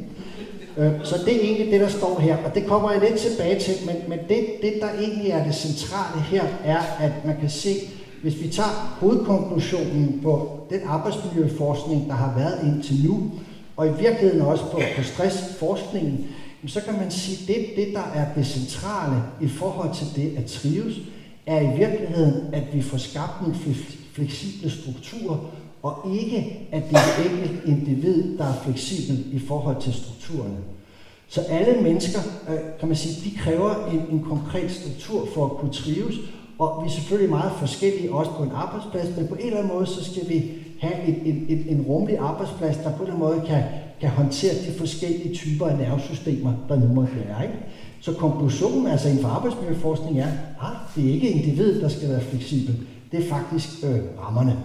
Øh, 0.77 1.05
så 1.05 1.15
det 1.25 1.37
er 1.37 1.41
egentlig 1.41 1.73
det, 1.73 1.81
der 1.81 1.89
står 1.89 2.21
her, 2.21 2.37
og 2.37 2.55
det 2.55 2.67
kommer 2.67 2.93
jeg 2.93 3.01
lidt 3.01 3.21
tilbage 3.21 3.61
til, 3.61 3.75
men, 3.87 3.97
men 4.09 4.19
det, 4.29 4.47
det, 4.63 4.73
der 4.81 4.89
egentlig 5.01 5.31
er 5.31 5.45
det 5.45 5.55
centrale 5.55 6.21
her, 6.23 6.45
er, 6.65 6.79
at 7.01 7.13
man 7.27 7.37
kan 7.41 7.51
se, 7.51 7.75
hvis 8.23 8.43
vi 8.43 8.49
tager 8.49 8.97
hovedkonklusionen 9.01 10.21
på 10.23 10.61
den 10.71 10.81
arbejdsmiljøforskning, 10.87 12.09
der 12.09 12.15
har 12.15 12.35
været 12.39 12.75
indtil 12.75 13.05
nu, 13.05 13.31
og 13.77 13.87
i 13.87 13.91
virkeligheden 14.01 14.41
også 14.41 14.65
på, 14.65 14.81
på 14.97 15.03
stressforskningen, 15.03 16.27
så 16.67 16.81
kan 16.81 16.95
man 16.95 17.11
sige, 17.11 17.39
at 17.43 17.49
det, 17.49 17.77
det, 17.77 17.95
der 17.95 18.13
er 18.15 18.35
det 18.35 18.47
centrale 18.47 19.23
i 19.41 19.49
forhold 19.49 19.95
til 19.95 20.07
det 20.17 20.37
at 20.37 20.45
trives, 20.45 20.95
er 21.47 21.61
i 21.61 21.77
virkeligheden, 21.77 22.55
at 22.55 22.63
vi 22.73 22.83
får 22.83 22.99
skabt 22.99 23.43
nogle 23.43 23.57
fleksible 24.13 24.71
strukturer, 24.71 25.37
og 25.83 26.15
ikke 26.15 26.69
at 26.73 26.83
det 26.91 26.97
er 26.97 27.25
et 27.25 27.31
enkelt 27.31 27.65
individ, 27.65 28.39
der 28.39 28.45
er 28.45 28.63
fleksibel 28.65 29.25
i 29.33 29.39
forhold 29.39 29.83
til 29.83 29.93
strukturerne. 29.93 30.57
Så 31.29 31.41
alle 31.41 31.83
mennesker, 31.83 32.19
øh, 32.49 32.59
kan 32.81 32.89
man 32.89 32.97
sige, 32.97 33.31
de 33.31 33.37
kræver 33.37 33.87
en, 33.87 34.03
en 34.11 34.23
konkret 34.23 34.71
struktur 34.71 35.29
for 35.35 35.45
at 35.45 35.51
kunne 35.51 35.73
trives, 35.73 36.15
og 36.59 36.83
vi 36.83 36.89
er 36.89 36.93
selvfølgelig 36.93 37.31
meget 37.31 37.53
forskellige 37.59 38.13
også 38.13 38.31
på 38.31 38.43
en 38.43 38.51
arbejdsplads, 38.55 39.17
men 39.17 39.29
på 39.29 39.35
en 39.35 39.47
eller 39.47 39.59
anden 39.59 39.73
måde, 39.75 39.87
så 39.87 40.05
skal 40.05 40.29
vi 40.29 40.51
have 40.81 41.05
en, 41.07 41.47
en, 41.49 41.67
en 41.69 41.83
rummelig 41.83 42.19
arbejdsplads, 42.19 42.77
der 42.77 42.97
på 42.97 43.03
en 43.03 43.11
eller 43.11 43.15
anden 43.15 43.19
måde 43.19 43.47
kan 43.47 43.63
kan 44.01 44.11
håndtere 44.11 44.55
de 44.55 44.79
forskellige 44.79 45.35
typer 45.35 45.67
af 45.67 45.79
nervesystemer, 45.79 46.53
der 46.69 46.81
nu 46.81 46.87
måtte 46.87 47.13
være. 47.17 47.43
Ikke? 47.43 47.59
Så 48.01 48.13
konklusionen 48.13 48.87
altså 48.87 49.09
inden 49.09 49.23
for 49.23 49.29
arbejdsmiljøforskning 49.29 50.21
er, 50.21 50.27
at 50.27 50.33
ah, 50.61 50.77
det 50.97 51.09
er 51.09 51.15
ikke 51.15 51.29
individet, 51.29 51.83
der 51.83 51.89
skal 51.89 52.09
være 52.09 52.21
fleksibel. 52.21 52.77
Det 53.13 53.25
er 53.25 53.29
faktisk 53.29 53.69
øh, 53.85 54.01
rammerne. 54.21 54.57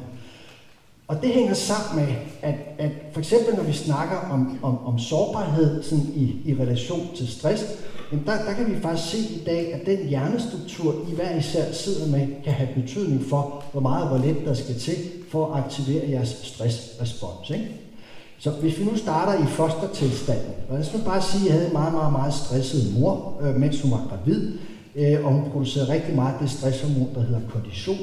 Og 1.08 1.22
det 1.22 1.30
hænger 1.30 1.54
sammen 1.54 2.06
med, 2.06 2.16
at, 2.42 2.56
at 2.78 2.92
for 3.12 3.20
eksempel 3.20 3.56
når 3.56 3.64
vi 3.64 3.74
snakker 3.74 4.18
om, 4.18 4.60
om, 4.64 4.86
om 4.86 5.00
sårbarhed 5.00 5.84
sådan 5.84 6.06
i, 6.16 6.42
i 6.46 6.56
relation 6.60 7.08
til 7.16 7.28
stress, 7.28 7.64
jamen 8.12 8.26
der, 8.26 8.46
der 8.46 8.54
kan 8.54 8.76
vi 8.76 8.82
faktisk 8.82 9.12
se 9.12 9.18
i 9.18 9.44
dag, 9.46 9.74
at 9.74 9.86
den 9.86 10.08
hjernestruktur, 10.08 10.96
I 11.12 11.16
hver 11.16 11.38
især 11.38 11.72
sidder 11.72 12.08
med, 12.18 12.28
kan 12.44 12.54
have 12.54 12.70
betydning 12.82 13.26
for, 13.30 13.64
hvor 13.72 13.82
meget 13.82 14.04
og 14.04 14.10
hvor 14.10 14.28
let 14.28 14.46
der 14.46 14.54
skal 14.54 14.76
til 14.76 14.96
for 15.30 15.54
at 15.54 15.64
aktivere 15.64 16.10
jeres 16.10 16.30
stressrespons. 16.44 17.50
Ikke? 17.50 17.83
Så 18.44 18.52
hvis 18.52 18.80
vi 18.80 18.84
nu 18.84 18.98
starter 18.98 19.44
i 19.44 19.48
fostertilstanden, 19.48 20.54
og 20.70 20.74
lad 20.74 20.86
os 20.86 20.94
nu 20.94 21.00
bare 21.06 21.22
sige, 21.22 21.42
at 21.42 21.46
jeg 21.46 21.54
havde 21.54 21.68
en 21.68 21.74
meget, 21.74 21.94
meget, 21.94 22.12
meget 22.12 22.34
stresset 22.34 23.00
mor, 23.00 23.42
øh, 23.42 23.56
mens 23.56 23.82
hun 23.82 23.92
var 23.92 24.08
gravid, 24.10 24.52
øh, 24.96 25.26
og 25.26 25.34
hun 25.34 25.52
producerede 25.52 25.94
rigtig 25.94 26.16
meget 26.16 26.36
det 26.42 26.50
stresshormon, 26.50 27.10
der 27.16 27.22
hedder 27.22 27.42
kortison. 27.50 27.98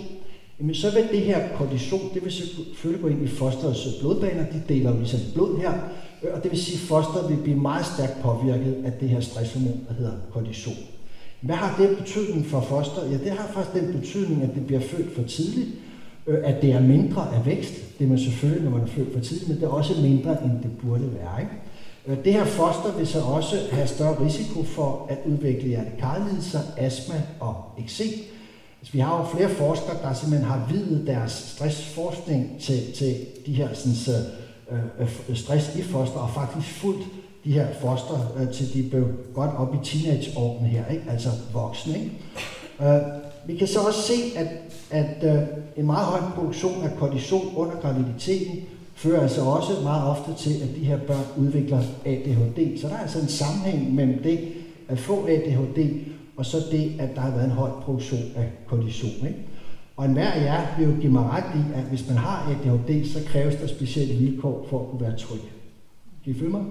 Jamen 0.60 0.74
så 0.74 0.90
vil 0.90 1.08
det 1.12 1.20
her 1.20 1.56
kortison, 1.56 2.00
det 2.14 2.24
vil 2.24 2.32
selvfølgelig 2.32 3.02
gå 3.02 3.08
ind 3.08 3.22
i 3.22 3.28
fosterets 3.28 3.86
øh, 3.86 3.92
blodbaner, 4.00 4.44
de 4.52 4.62
deler 4.68 4.90
jo 4.90 4.96
ligesom 4.96 5.20
blod 5.34 5.58
her, 5.58 5.72
øh, 6.22 6.30
og 6.34 6.42
det 6.42 6.50
vil 6.50 6.62
sige, 6.62 6.74
at 6.74 6.88
fosteret 6.88 7.30
vil 7.30 7.36
blive 7.36 7.56
meget 7.56 7.86
stærkt 7.86 8.22
påvirket 8.22 8.76
af 8.84 8.92
det 9.00 9.08
her 9.08 9.20
stresshormon, 9.20 9.80
der 9.88 9.94
hedder 9.94 10.12
kortison. 10.32 10.74
Hvad 11.40 11.56
har 11.56 11.76
det 11.78 11.98
betydning 11.98 12.46
for 12.46 12.60
fosteret? 12.60 13.12
Ja, 13.12 13.18
det 13.24 13.30
har 13.30 13.50
faktisk 13.54 13.84
den 13.84 14.00
betydning, 14.00 14.42
at 14.42 14.54
det 14.54 14.66
bliver 14.66 14.80
født 14.80 15.14
for 15.16 15.22
tidligt, 15.22 15.68
Øh, 16.26 16.38
at 16.44 16.62
det 16.62 16.72
er 16.72 16.80
mindre 16.80 17.34
af 17.34 17.46
vækst. 17.46 17.98
Det 17.98 18.04
er 18.04 18.08
man 18.08 18.18
selvfølgelig, 18.18 18.64
når 18.64 18.70
man 18.70 18.80
er 18.80 18.86
født 18.86 19.12
for 19.12 19.20
tidligt, 19.20 19.48
men 19.48 19.56
det 19.56 19.64
er 19.64 19.68
også 19.68 20.02
mindre, 20.02 20.44
end 20.44 20.52
det 20.62 20.70
burde 20.82 21.10
være. 21.14 21.40
Ikke? 21.40 21.52
Øh, 22.06 22.24
det 22.24 22.32
her 22.32 22.44
foster 22.44 22.96
vil 22.98 23.06
så 23.06 23.20
også 23.20 23.56
have 23.72 23.86
større 23.86 24.24
risiko 24.24 24.62
for 24.62 25.06
at 25.10 25.18
udvikle 25.26 25.68
hjertekarlidelser, 25.68 26.60
astma 26.76 27.22
og 27.40 27.64
eksem. 27.78 28.08
Altså, 28.80 28.92
vi 28.92 28.98
har 28.98 29.18
jo 29.18 29.38
flere 29.38 29.48
forskere, 29.48 29.96
der 30.02 30.12
simpelthen 30.12 30.50
har 30.50 30.68
videt 30.72 31.06
deres 31.06 31.32
stressforskning 31.32 32.60
til, 32.60 32.92
til 32.92 33.16
de 33.46 33.52
her 33.52 33.68
sådan, 33.74 34.22
øh, 34.70 34.78
øh 35.30 35.36
stress 35.36 35.76
i 35.76 35.82
foster, 35.82 36.18
og 36.18 36.30
faktisk 36.30 36.74
fuldt 36.74 37.06
de 37.44 37.52
her 37.52 37.66
foster, 37.80 38.34
øh, 38.40 38.52
til 38.52 38.74
de 38.74 38.88
blev 38.90 39.08
godt 39.34 39.50
op 39.56 39.74
i 39.74 39.78
teenageårene 39.84 40.68
her, 40.68 40.86
ikke? 40.86 41.04
altså 41.10 41.28
voksne. 41.52 41.94
Ikke? 41.94 42.10
Øh, 42.80 43.00
vi 43.46 43.56
kan 43.56 43.66
så 43.66 43.80
også 43.80 44.02
se, 44.02 44.38
at, 44.38 44.46
at 44.90 45.34
øh, 45.34 45.42
en 45.76 45.86
meget 45.86 46.06
høj 46.06 46.20
produktion 46.34 46.84
af 46.84 46.96
kortison 46.98 47.52
under 47.56 47.76
graviditeten 47.80 48.60
fører 48.94 49.20
altså 49.22 49.42
også 49.42 49.72
meget 49.82 50.08
ofte 50.08 50.34
til, 50.34 50.62
at 50.62 50.68
de 50.76 50.84
her 50.84 50.98
børn 51.06 51.24
udvikler 51.38 51.82
ADHD. 52.04 52.80
Så 52.80 52.88
der 52.88 52.94
er 52.94 52.98
altså 52.98 53.20
en 53.20 53.28
sammenhæng 53.28 53.94
mellem 53.94 54.22
det 54.22 54.38
at 54.88 54.98
få 54.98 55.26
ADHD, 55.26 55.90
og 56.36 56.46
så 56.46 56.56
det, 56.70 56.92
at 56.98 57.14
der 57.14 57.20
har 57.20 57.30
været 57.30 57.44
en 57.44 57.50
høj 57.50 57.70
produktion 57.70 58.20
af 58.36 58.52
kortison. 58.66 59.10
Ikke? 59.10 59.38
Og 59.96 60.04
enhver 60.04 60.30
af 60.30 60.44
jer 60.44 60.66
vil 60.78 60.86
jo 60.88 61.00
give 61.00 61.12
mig 61.12 61.24
ret 61.24 61.60
i, 61.60 61.78
at 61.78 61.84
hvis 61.84 62.08
man 62.08 62.16
har 62.16 62.50
ADHD, 62.50 63.12
så 63.12 63.18
kræves 63.26 63.54
der 63.54 63.66
specielle 63.66 64.14
vilkår 64.14 64.66
for 64.70 64.80
at 64.80 64.90
kunne 64.90 65.00
være 65.00 65.16
tryg. 65.16 65.40
Kan 66.24 66.34
I 66.34 66.38
følge 66.38 66.50
mig? 66.50 66.62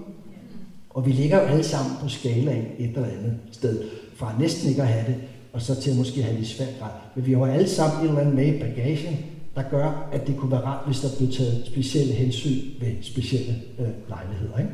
Og 0.90 1.06
vi 1.06 1.12
ligger 1.12 1.42
jo 1.42 1.46
alle 1.46 1.64
sammen 1.64 1.96
på 2.02 2.08
skalaen 2.08 2.64
et 2.78 2.90
eller 2.96 3.08
andet 3.08 3.36
sted, 3.52 3.84
fra 4.16 4.34
næsten 4.38 4.70
ikke 4.70 4.82
at 4.82 4.88
have 4.88 5.06
det, 5.06 5.16
og 5.52 5.62
så 5.62 5.80
til 5.80 5.90
at 5.90 5.96
måske 5.96 6.22
have 6.22 6.38
det 6.38 6.48
svært 6.48 6.78
grad. 6.80 6.90
Men 7.14 7.26
vi 7.26 7.32
har 7.32 7.46
alle 7.46 7.68
sammen 7.68 8.04
et 8.04 8.08
eller 8.08 8.20
andet 8.20 8.34
med 8.34 8.54
i 8.54 8.58
bagagen, 8.60 9.16
der 9.54 9.62
gør, 9.70 10.08
at 10.12 10.26
det 10.26 10.36
kunne 10.36 10.50
være 10.50 10.64
rart, 10.64 10.86
hvis 10.86 11.00
der 11.00 11.08
blev 11.18 11.32
taget 11.32 11.62
specielle 11.66 12.12
hensyn 12.12 12.60
ved 12.80 12.92
specielle 13.02 13.54
øh, 13.78 13.88
lejligheder. 14.08 14.58
Ikke? 14.58 14.70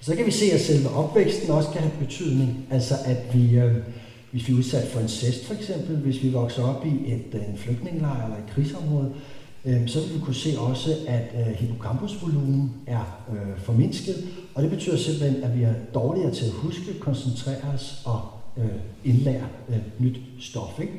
Så 0.00 0.16
kan 0.16 0.26
vi 0.26 0.30
se, 0.30 0.52
at 0.52 0.60
selve 0.60 0.88
opvæksten 0.88 1.50
også 1.50 1.68
kan 1.68 1.80
have 1.80 1.92
betydning. 2.00 2.66
Altså 2.70 2.94
at 3.04 3.34
vi, 3.34 3.56
øh, 3.56 3.74
hvis 4.30 4.48
vi 4.48 4.52
er 4.52 4.56
udsat 4.56 4.88
for 4.88 5.00
incest 5.00 5.46
for 5.46 5.54
eksempel, 5.54 5.96
hvis 5.96 6.22
vi 6.22 6.28
vokser 6.28 6.62
op 6.62 6.86
i 6.86 7.12
et, 7.12 7.24
øh, 7.34 7.48
en 7.48 7.56
flygtningelejr 7.56 8.24
eller 8.24 8.36
et 8.36 8.50
krigsområde, 8.54 9.12
øh, 9.64 9.88
så 9.88 10.00
vil 10.00 10.14
vi 10.14 10.20
kunne 10.20 10.34
se 10.34 10.54
også, 10.58 10.96
at 11.06 11.34
øh, 11.40 11.54
hippocampusvolumen 11.54 12.72
er 12.86 13.24
øh, 13.32 13.60
formindsket, 13.60 14.24
og 14.54 14.62
det 14.62 14.70
betyder 14.70 14.96
simpelthen, 14.96 15.42
at 15.42 15.58
vi 15.58 15.62
er 15.62 15.74
dårligere 15.94 16.34
til 16.34 16.44
at 16.44 16.50
huske, 16.50 16.98
koncentrere 17.00 17.62
os 17.74 18.02
og 18.04 18.33
øh, 18.56 18.64
indlære 19.04 19.46
øh, 19.68 19.78
nyt 19.98 20.20
stof. 20.40 20.80
Ikke? 20.80 20.92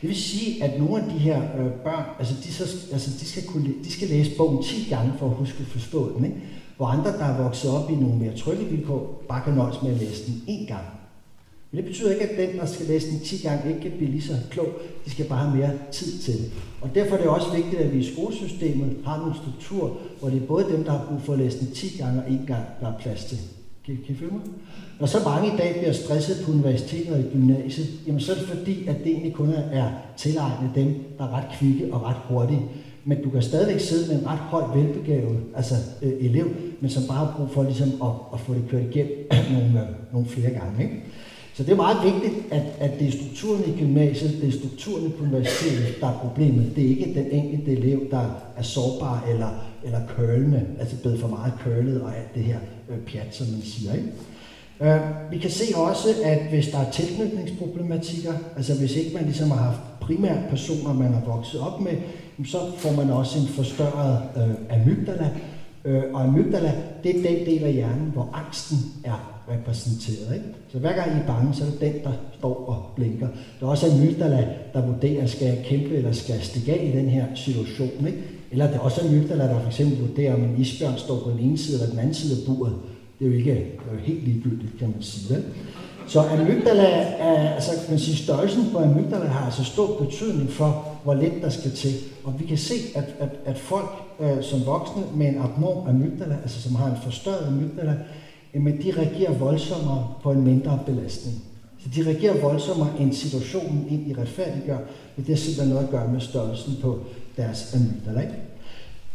Det 0.00 0.08
vil 0.08 0.16
sige, 0.16 0.64
at 0.64 0.78
nogle 0.80 1.02
af 1.02 1.10
de 1.10 1.18
her 1.18 1.42
øh, 1.42 1.70
børn, 1.72 2.04
altså 2.18 2.34
de, 2.44 2.52
så, 2.52 2.92
altså 2.92 3.10
de, 3.20 3.24
skal 3.24 3.46
kunne, 3.46 3.74
de 3.84 3.92
skal 3.92 4.08
læse 4.08 4.36
bogen 4.36 4.62
10 4.62 4.86
gange 4.90 5.12
for 5.18 5.26
at 5.26 5.36
huske 5.36 5.56
at 5.60 5.66
forstå 5.66 6.16
den. 6.16 6.24
Ikke? 6.24 6.36
Hvor 6.76 6.86
andre, 6.86 7.12
der 7.12 7.24
er 7.24 7.42
vokset 7.42 7.70
op 7.70 7.90
i 7.90 7.94
nogle 7.94 8.18
mere 8.18 8.36
trygge 8.36 8.64
vilkår, 8.64 9.22
bare 9.28 9.44
kan 9.44 9.54
nøjes 9.54 9.82
med 9.82 9.90
at 9.90 9.96
læse 9.96 10.26
den 10.26 10.42
én 10.48 10.66
gang. 10.66 10.84
Men 11.70 11.76
det 11.76 11.84
betyder 11.84 12.12
ikke, 12.12 12.28
at 12.28 12.48
den, 12.48 12.58
der 12.58 12.66
skal 12.66 12.86
læse 12.86 13.10
den 13.10 13.20
10 13.20 13.42
gange, 13.42 13.68
ikke 13.68 13.80
kan 13.80 13.90
blive 13.90 14.10
lige 14.10 14.22
så 14.22 14.36
klog. 14.50 14.68
De 15.04 15.10
skal 15.10 15.24
bare 15.24 15.38
have 15.38 15.56
mere 15.56 15.70
tid 15.92 16.18
til 16.18 16.34
det. 16.34 16.52
Og 16.80 16.94
derfor 16.94 17.16
er 17.16 17.20
det 17.20 17.28
også 17.28 17.54
vigtigt, 17.54 17.82
at 17.82 17.92
vi 17.92 17.98
i 17.98 18.14
skolesystemet 18.14 18.96
har 19.04 19.18
nogle 19.18 19.34
strukturer, 19.34 19.90
hvor 20.20 20.28
det 20.28 20.42
er 20.42 20.46
både 20.46 20.64
dem, 20.64 20.84
der 20.84 20.90
har 20.92 21.06
brug 21.08 21.20
for 21.22 21.32
at 21.32 21.38
læse 21.38 21.58
den 21.58 21.70
10 21.74 21.96
gange 21.98 22.22
og 22.22 22.30
en 22.30 22.44
gang, 22.46 22.64
der 22.80 22.86
er 22.88 22.98
plads 22.98 23.24
til. 23.24 23.38
Kan, 23.86 23.98
kan 24.06 24.14
I 24.14 24.18
følge 24.18 24.32
mig? 24.32 24.42
Når 25.00 25.06
så 25.06 25.18
mange 25.24 25.54
i 25.54 25.56
dag 25.56 25.76
bliver 25.78 25.92
stresset 25.92 26.44
på 26.44 26.52
universitetet 26.52 27.14
og 27.14 27.20
i 27.20 27.22
gymnasiet, 27.32 27.88
jamen 28.06 28.20
så 28.20 28.32
er 28.32 28.36
det 28.36 28.48
fordi, 28.48 28.86
at 28.86 28.96
det 29.04 29.12
egentlig 29.12 29.32
kun 29.32 29.52
er 29.72 29.90
tilegnet 30.16 30.70
dem, 30.74 30.94
der 31.18 31.24
er 31.24 31.36
ret 31.36 31.58
kvikke 31.58 31.94
og 31.94 32.02
ret 32.02 32.16
hurtige. 32.28 32.62
Men 33.04 33.22
du 33.22 33.30
kan 33.30 33.42
stadigvæk 33.42 33.80
sidde 33.80 34.08
med 34.08 34.20
en 34.20 34.26
ret 34.26 34.38
høj 34.38 34.62
velbegavet 34.74 35.38
altså, 35.56 35.74
øh, 36.02 36.12
elev, 36.20 36.46
men 36.80 36.90
som 36.90 37.02
bare 37.08 37.18
har 37.18 37.34
brug 37.36 37.50
for 37.50 37.62
ligesom, 37.62 37.88
at, 37.88 38.10
at 38.32 38.40
få 38.40 38.54
det 38.54 38.62
kørt 38.70 38.82
igennem 38.82 39.16
nogle, 39.54 39.80
øh, 39.80 40.12
nogle 40.12 40.28
flere 40.28 40.50
gange. 40.50 40.82
Ikke? 40.82 40.94
Så 41.54 41.62
det 41.62 41.72
er 41.72 41.76
meget 41.76 42.12
vigtigt, 42.12 42.52
at, 42.52 42.62
at 42.78 42.98
det 42.98 43.08
er 43.08 43.12
strukturen 43.12 43.62
i 43.66 43.78
gymnasiet, 43.78 44.42
det 44.42 44.48
er 44.48 44.58
strukturen 44.58 45.12
på 45.18 45.24
universitetet, 45.24 46.00
der 46.00 46.06
er 46.06 46.18
problemet. 46.18 46.76
Det 46.76 46.84
er 46.84 46.88
ikke 46.88 47.14
den 47.14 47.30
enkelte 47.30 47.72
elev, 47.72 48.10
der 48.10 48.52
er 48.56 48.62
sårbar 48.62 49.26
eller, 49.30 49.50
eller 49.84 49.98
kølende, 50.16 50.66
altså 50.80 50.96
blevet 50.96 51.20
for 51.20 51.28
meget 51.28 51.52
kølet 51.64 52.02
og 52.02 52.16
alt 52.16 52.34
det 52.34 52.42
her 52.42 52.58
øh, 52.90 52.98
pjat, 52.98 53.34
som 53.34 53.46
man 53.46 53.62
siger. 53.62 53.94
Ikke? 53.94 54.08
Øh, 54.82 55.00
vi 55.30 55.38
kan 55.38 55.50
se 55.50 55.64
også, 55.76 56.08
at 56.24 56.38
hvis 56.50 56.68
der 56.68 56.78
er 56.78 56.90
tilknytningsproblematikker, 56.90 58.32
altså 58.56 58.78
hvis 58.78 58.96
ikke 58.96 59.14
man 59.14 59.24
ligesom 59.24 59.50
har 59.50 59.62
haft 59.62 59.80
primært 60.00 60.48
personer, 60.50 60.92
man 60.94 61.12
har 61.12 61.22
vokset 61.26 61.60
op 61.60 61.80
med, 61.80 61.92
så 62.46 62.58
får 62.76 62.92
man 62.92 63.10
også 63.10 63.38
en 63.38 63.46
forstørret 63.46 64.22
øh, 64.36 64.80
amygdala. 64.80 65.30
Øh, 65.84 66.02
og 66.12 66.22
amygdala, 66.24 66.72
det 67.02 67.16
er 67.16 67.22
den 67.22 67.46
del 67.46 67.64
af 67.64 67.72
hjernen, 67.72 68.10
hvor 68.12 68.30
angsten 68.32 68.76
er 69.04 69.42
repræsenteret. 69.52 70.34
Ikke? 70.34 70.46
Så 70.72 70.78
hver 70.78 70.92
gang 70.92 71.10
I 71.10 71.20
er 71.20 71.26
bange, 71.26 71.54
så 71.54 71.64
er 71.64 71.70
det 71.70 71.80
den, 71.80 72.04
der 72.04 72.12
står 72.38 72.54
og 72.68 72.92
blinker. 72.96 73.28
Der 73.60 73.66
er 73.66 73.70
også 73.70 73.86
amygdala, 73.86 74.48
der 74.72 74.86
vurderer, 74.86 75.26
skal 75.26 75.46
jeg 75.46 75.64
kæmpe 75.64 75.96
eller 75.96 76.12
skal 76.12 76.32
jeg 76.32 76.42
stikke 76.42 76.72
af 76.72 76.92
i 76.94 76.98
den 76.98 77.08
her 77.08 77.26
situation. 77.34 78.06
Ikke? 78.06 78.18
Eller 78.50 78.66
der 78.66 78.74
er 78.74 78.78
også 78.78 79.00
amygdala, 79.08 79.44
der 79.44 79.60
for 79.60 79.66
eksempel 79.66 80.00
vurderer, 80.08 80.34
om 80.34 80.42
en 80.42 80.56
isbjørn 80.58 80.98
står 80.98 81.20
på 81.24 81.30
den 81.30 81.38
ene 81.38 81.58
side 81.58 81.76
eller 81.76 81.90
den 81.90 81.98
anden 81.98 82.14
side 82.14 82.40
af 82.40 82.46
buret. 82.46 82.74
Det 83.20 83.26
er 83.26 83.30
jo 83.30 83.36
ikke 83.36 83.52
er 83.52 83.92
jo 83.92 83.98
helt 83.98 84.24
ligegyldigt, 84.24 84.78
kan 84.78 84.88
man 84.88 85.02
sige. 85.02 85.34
Vel? 85.34 85.44
Så 86.06 86.20
amygdala, 86.20 86.82
er, 87.18 87.54
altså 87.54 87.70
kan 87.70 87.90
man 87.90 87.98
sige, 87.98 88.16
størrelsen 88.16 88.64
på 88.72 88.78
amygdala 88.78 89.26
har 89.26 89.44
altså 89.44 89.64
stor 89.64 90.04
betydning 90.04 90.50
for, 90.50 90.98
hvor 91.04 91.14
lidt 91.14 91.42
der 91.42 91.48
skal 91.48 91.70
til. 91.70 91.94
Og 92.24 92.40
vi 92.40 92.46
kan 92.46 92.58
se, 92.58 92.74
at, 92.94 93.04
at, 93.18 93.28
at 93.44 93.58
folk 93.58 93.90
øh, 94.20 94.42
som 94.42 94.66
voksne 94.66 95.02
med 95.14 95.26
en 95.28 95.38
abnorm 95.38 95.88
amygdala, 95.88 96.36
altså 96.42 96.62
som 96.62 96.74
har 96.74 96.86
en 96.86 96.96
forstørret 97.04 97.46
amygdala, 97.46 97.96
jamen 98.54 98.82
de 98.82 98.92
reagerer 98.96 99.32
voldsommere 99.32 100.08
på 100.22 100.30
en 100.30 100.44
mindre 100.44 100.78
belastning. 100.86 101.42
Så 101.78 101.88
de 101.94 102.06
reagerer 102.06 102.40
voldsommere, 102.40 102.88
end 103.00 103.12
situationen 103.12 103.86
egentlig 103.90 104.18
retfærdiggør, 104.18 104.78
men 105.16 105.26
det 105.26 105.28
har 105.28 105.36
simpelthen 105.36 105.68
noget 105.68 105.84
at 105.84 105.90
gøre 105.90 106.08
med 106.12 106.20
størrelsen 106.20 106.76
på 106.82 106.98
deres 107.36 107.74
amygdala. 107.74 108.20
Ikke? 108.20 108.49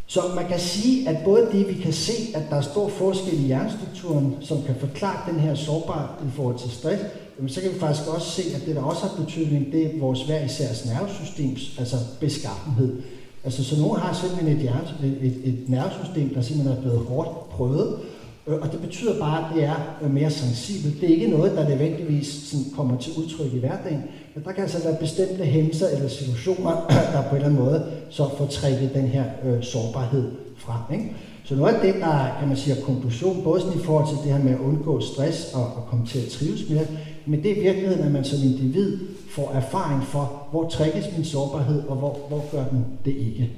Så 0.06 0.20
man 0.34 0.48
kan 0.48 0.60
sige, 0.60 1.08
at 1.08 1.24
både 1.24 1.48
det, 1.52 1.68
vi 1.68 1.82
kan 1.82 1.92
se, 1.92 2.12
at 2.34 2.42
der 2.50 2.56
er 2.56 2.60
stor 2.60 2.88
forskel 2.88 3.44
i 3.44 3.46
hjernestrukturen, 3.46 4.36
som 4.40 4.62
kan 4.62 4.74
forklare 4.80 5.32
den 5.32 5.40
her 5.40 5.54
sårbarhed 5.54 6.28
i 6.28 6.30
forhold 6.36 6.58
til 6.58 6.70
stress, 6.70 7.02
jamen 7.36 7.48
så 7.48 7.60
kan 7.60 7.70
vi 7.74 7.78
faktisk 7.78 8.08
også 8.08 8.30
se, 8.30 8.42
at 8.54 8.66
det, 8.66 8.76
der 8.76 8.82
også 8.82 9.02
har 9.06 9.24
betydning, 9.24 9.72
det 9.72 9.86
er 9.86 10.00
vores 10.00 10.22
hver 10.22 10.44
især 10.44 10.68
nervesystems 10.92 11.76
altså 11.78 11.96
beskaffenhed. 12.20 13.02
Altså, 13.44 13.64
så 13.64 13.80
nogen 13.80 14.00
har 14.00 14.14
simpelthen 14.14 14.56
et, 14.56 14.62
hjerne, 14.62 14.88
et, 15.22 15.40
et 15.44 15.68
nervesystem, 15.68 16.34
der 16.34 16.42
simpelthen 16.42 16.76
er 16.76 16.80
blevet 16.80 16.98
hårdt 16.98 17.50
prøvet, 17.50 17.98
øh, 18.46 18.54
og 18.60 18.72
det 18.72 18.80
betyder 18.80 19.18
bare, 19.18 19.38
at 19.38 19.54
det 19.54 19.64
er 19.64 19.96
øh, 20.02 20.10
mere 20.10 20.30
sensibelt. 20.30 21.00
Det 21.00 21.10
er 21.10 21.14
ikke 21.14 21.30
noget, 21.36 21.52
der 21.56 21.68
nødvendigvis 21.68 22.26
sådan 22.26 22.66
kommer 22.76 22.98
til 22.98 23.12
udtryk 23.18 23.54
i 23.54 23.58
hverdagen, 23.58 24.02
men 24.36 24.44
der 24.44 24.52
kan 24.52 24.62
altså 24.62 24.82
være 24.84 24.96
bestemte 25.00 25.44
hændelser 25.44 25.88
eller 25.88 26.08
situationer, 26.08 26.86
der 27.12 27.22
på 27.22 27.28
en 27.28 27.36
eller 27.36 27.48
anden 27.48 27.64
måde 27.64 27.86
så 28.10 28.28
får 28.38 28.46
trækket 28.46 28.90
den 28.94 29.06
her 29.06 29.24
øh, 29.44 29.62
sårbarhed 29.62 30.30
frem. 30.56 30.98
Ikke? 30.98 31.12
Så 31.44 31.54
noget 31.54 31.74
af 31.74 31.80
det, 31.80 31.94
der 31.94 32.36
kan 32.38 32.48
man 32.48 32.56
sige 32.56 32.76
er 32.76 32.84
konklusion, 32.84 33.42
både 33.44 33.60
sådan 33.60 33.80
i 33.80 33.82
forhold 33.82 34.08
til 34.08 34.16
det 34.24 34.32
her 34.32 34.44
med 34.44 34.52
at 34.52 34.58
undgå 34.58 35.00
stress 35.00 35.54
og, 35.54 35.64
og 35.64 35.86
komme 35.90 36.06
til 36.06 36.18
at 36.18 36.28
trives 36.28 36.70
mere, 36.70 36.86
men 37.26 37.42
det 37.42 37.50
er 37.50 37.56
i 37.56 37.60
virkeligheden, 37.60 38.04
at 38.04 38.12
man 38.12 38.24
som 38.24 38.38
individ 38.44 38.98
får 39.30 39.52
erfaring 39.52 40.02
for, 40.04 40.46
hvor 40.50 40.68
trækkes 40.68 41.04
min 41.16 41.24
sårbarhed, 41.24 41.82
og 41.88 41.96
hvor, 41.96 42.18
hvor 42.28 42.44
gør 42.52 42.64
den 42.64 42.84
det 43.04 43.16
ikke. 43.16 43.50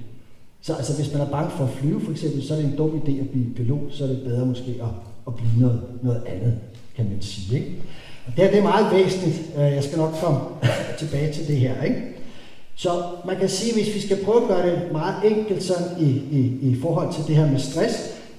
Så 0.61 0.75
altså, 0.75 0.97
hvis 0.97 1.13
man 1.13 1.23
er 1.23 1.31
bange 1.31 1.51
for 1.51 1.65
at 1.65 1.71
flyve 1.71 2.01
for 2.01 2.11
eksempel, 2.11 2.43
så 2.43 2.55
er 2.55 2.59
det 2.59 2.67
en 2.67 2.77
dum 2.77 2.91
idé 2.91 3.21
at 3.21 3.29
blive 3.29 3.55
pilot, 3.57 3.93
så 3.93 4.05
er 4.05 4.09
det 4.09 4.23
bedre 4.23 4.47
måske 4.47 4.75
at, 4.83 4.89
at 5.27 5.35
blive 5.35 5.51
noget, 5.61 5.83
noget 6.03 6.23
andet, 6.27 6.55
kan 6.97 7.05
man 7.05 7.23
sige. 7.23 7.59
Ikke? 7.59 7.83
Det, 8.37 8.45
er, 8.45 8.51
det 8.51 8.59
er 8.59 8.63
meget 8.63 8.93
væsentligt. 8.93 9.41
Øh, 9.57 9.63
jeg 9.63 9.85
skal 9.85 9.99
nok 9.99 10.15
komme 10.23 10.41
tilbage 10.99 11.33
til 11.33 11.49
det 11.49 11.57
her. 11.57 11.83
Ikke? 11.83 12.03
Så 12.77 13.03
man 13.27 13.37
kan 13.37 13.49
sige, 13.49 13.75
hvis 13.75 13.95
vi 13.95 14.01
skal 14.01 14.25
prøve 14.25 14.43
at 14.43 14.49
gøre 14.49 14.71
det 14.71 14.93
meget 14.93 15.15
enkelt 15.25 15.63
sådan 15.63 15.87
i, 16.01 16.09
i, 16.31 16.59
i 16.63 16.81
forhold 16.83 17.15
til 17.15 17.27
det 17.27 17.37
her 17.37 17.51
med 17.51 17.61
stress, 17.61 17.95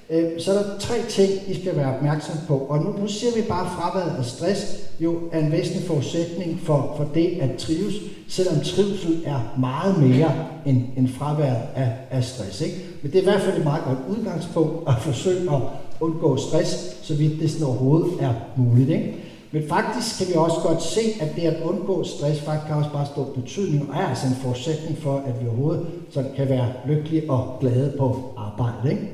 øh, 0.09 0.23
så 0.37 0.51
er 0.51 0.55
der 0.55 0.79
tre 0.79 0.95
ting, 1.09 1.31
I 1.47 1.61
skal 1.61 1.75
være 1.75 1.95
opmærksom 1.95 2.35
på. 2.47 2.57
Og 2.57 2.79
nu, 2.79 3.01
nu 3.01 3.07
ser 3.07 3.35
vi 3.35 3.41
bare, 3.41 3.65
at 3.65 3.71
fraværet 3.71 4.17
af 4.17 4.25
stress 4.25 4.89
jo 4.99 5.19
er 5.31 5.39
en 5.39 5.51
væsentlig 5.51 5.87
forudsætning 5.87 6.59
for, 6.63 6.93
for 6.97 7.07
det 7.13 7.37
at 7.41 7.57
trives, 7.57 7.95
selvom 8.27 8.59
trivsel 8.59 9.23
er 9.25 9.55
meget 9.59 9.99
mere 9.99 10.31
end, 10.65 10.81
end 10.97 11.07
fraværet 11.07 11.63
af, 11.75 11.91
af 12.11 12.23
stress. 12.23 12.61
Ikke? 12.61 12.77
Men 13.01 13.11
det 13.11 13.17
er 13.17 13.21
i 13.21 13.31
hvert 13.31 13.41
fald 13.41 13.57
et 13.57 13.63
meget 13.63 13.83
godt 13.83 14.17
udgangspunkt 14.17 14.89
at 14.89 14.95
forsøge 15.01 15.51
at 15.55 15.61
undgå 15.99 16.37
stress, 16.37 16.97
så 17.01 17.15
vidt 17.15 17.41
det 17.41 17.51
sådan 17.51 17.67
overhovedet 17.67 18.11
er 18.19 18.33
muligt. 18.55 18.89
Ikke? 18.89 19.15
Men 19.51 19.63
faktisk 19.67 20.17
kan 20.17 20.27
vi 20.27 20.33
også 20.33 20.57
godt 20.63 20.83
se, 20.83 21.01
at 21.21 21.35
det 21.35 21.41
at 21.41 21.63
undgå 21.63 22.03
stress 22.03 22.41
faktisk 22.41 22.69
har 22.69 22.77
også 22.77 22.91
bare 22.93 23.05
stor 23.05 23.23
betydning, 23.23 23.89
og 23.89 23.95
er 23.95 24.07
altså 24.07 24.27
en 24.27 24.35
forudsætning 24.43 24.97
for, 24.97 25.23
at 25.27 25.41
vi 25.41 25.47
overhovedet 25.47 25.87
så 26.09 26.23
kan 26.35 26.49
være 26.49 26.73
lykkelige 26.87 27.31
og 27.31 27.57
glade 27.59 27.93
på 27.97 28.33
arbejde. 28.37 28.89
Ikke? 28.91 29.09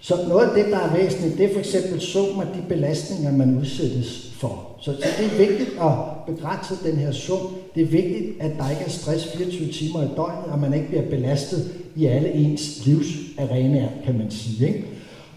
Så 0.00 0.14
noget 0.28 0.48
af 0.48 0.64
det, 0.64 0.72
der 0.72 0.78
er 0.78 0.96
væsentligt, 0.96 1.38
det 1.38 1.44
er 1.44 1.52
for 1.52 1.58
eksempel 1.58 2.00
sum 2.00 2.40
af 2.40 2.46
de 2.46 2.62
belastninger, 2.68 3.32
man 3.32 3.58
udsættes 3.58 4.32
for. 4.40 4.68
Så, 4.80 4.92
så 4.92 5.08
det 5.18 5.26
er 5.26 5.46
vigtigt 5.48 5.70
at 5.80 5.92
begrænse 6.26 6.74
den 6.84 6.96
her 6.96 7.12
sum. 7.12 7.38
Det 7.74 7.82
er 7.82 7.86
vigtigt, 7.86 8.24
at 8.40 8.50
der 8.58 8.70
ikke 8.70 8.82
er 8.82 8.88
stress 8.88 9.26
24 9.36 9.72
timer 9.72 10.02
i 10.02 10.08
døgnet, 10.16 10.52
og 10.52 10.58
man 10.58 10.74
ikke 10.74 10.88
bliver 10.88 11.10
belastet 11.10 11.74
i 11.96 12.06
alle 12.06 12.32
ens 12.32 12.86
livsarenaer, 12.86 13.88
kan 14.04 14.18
man 14.18 14.30
sige. 14.30 14.66
Ikke? 14.66 14.84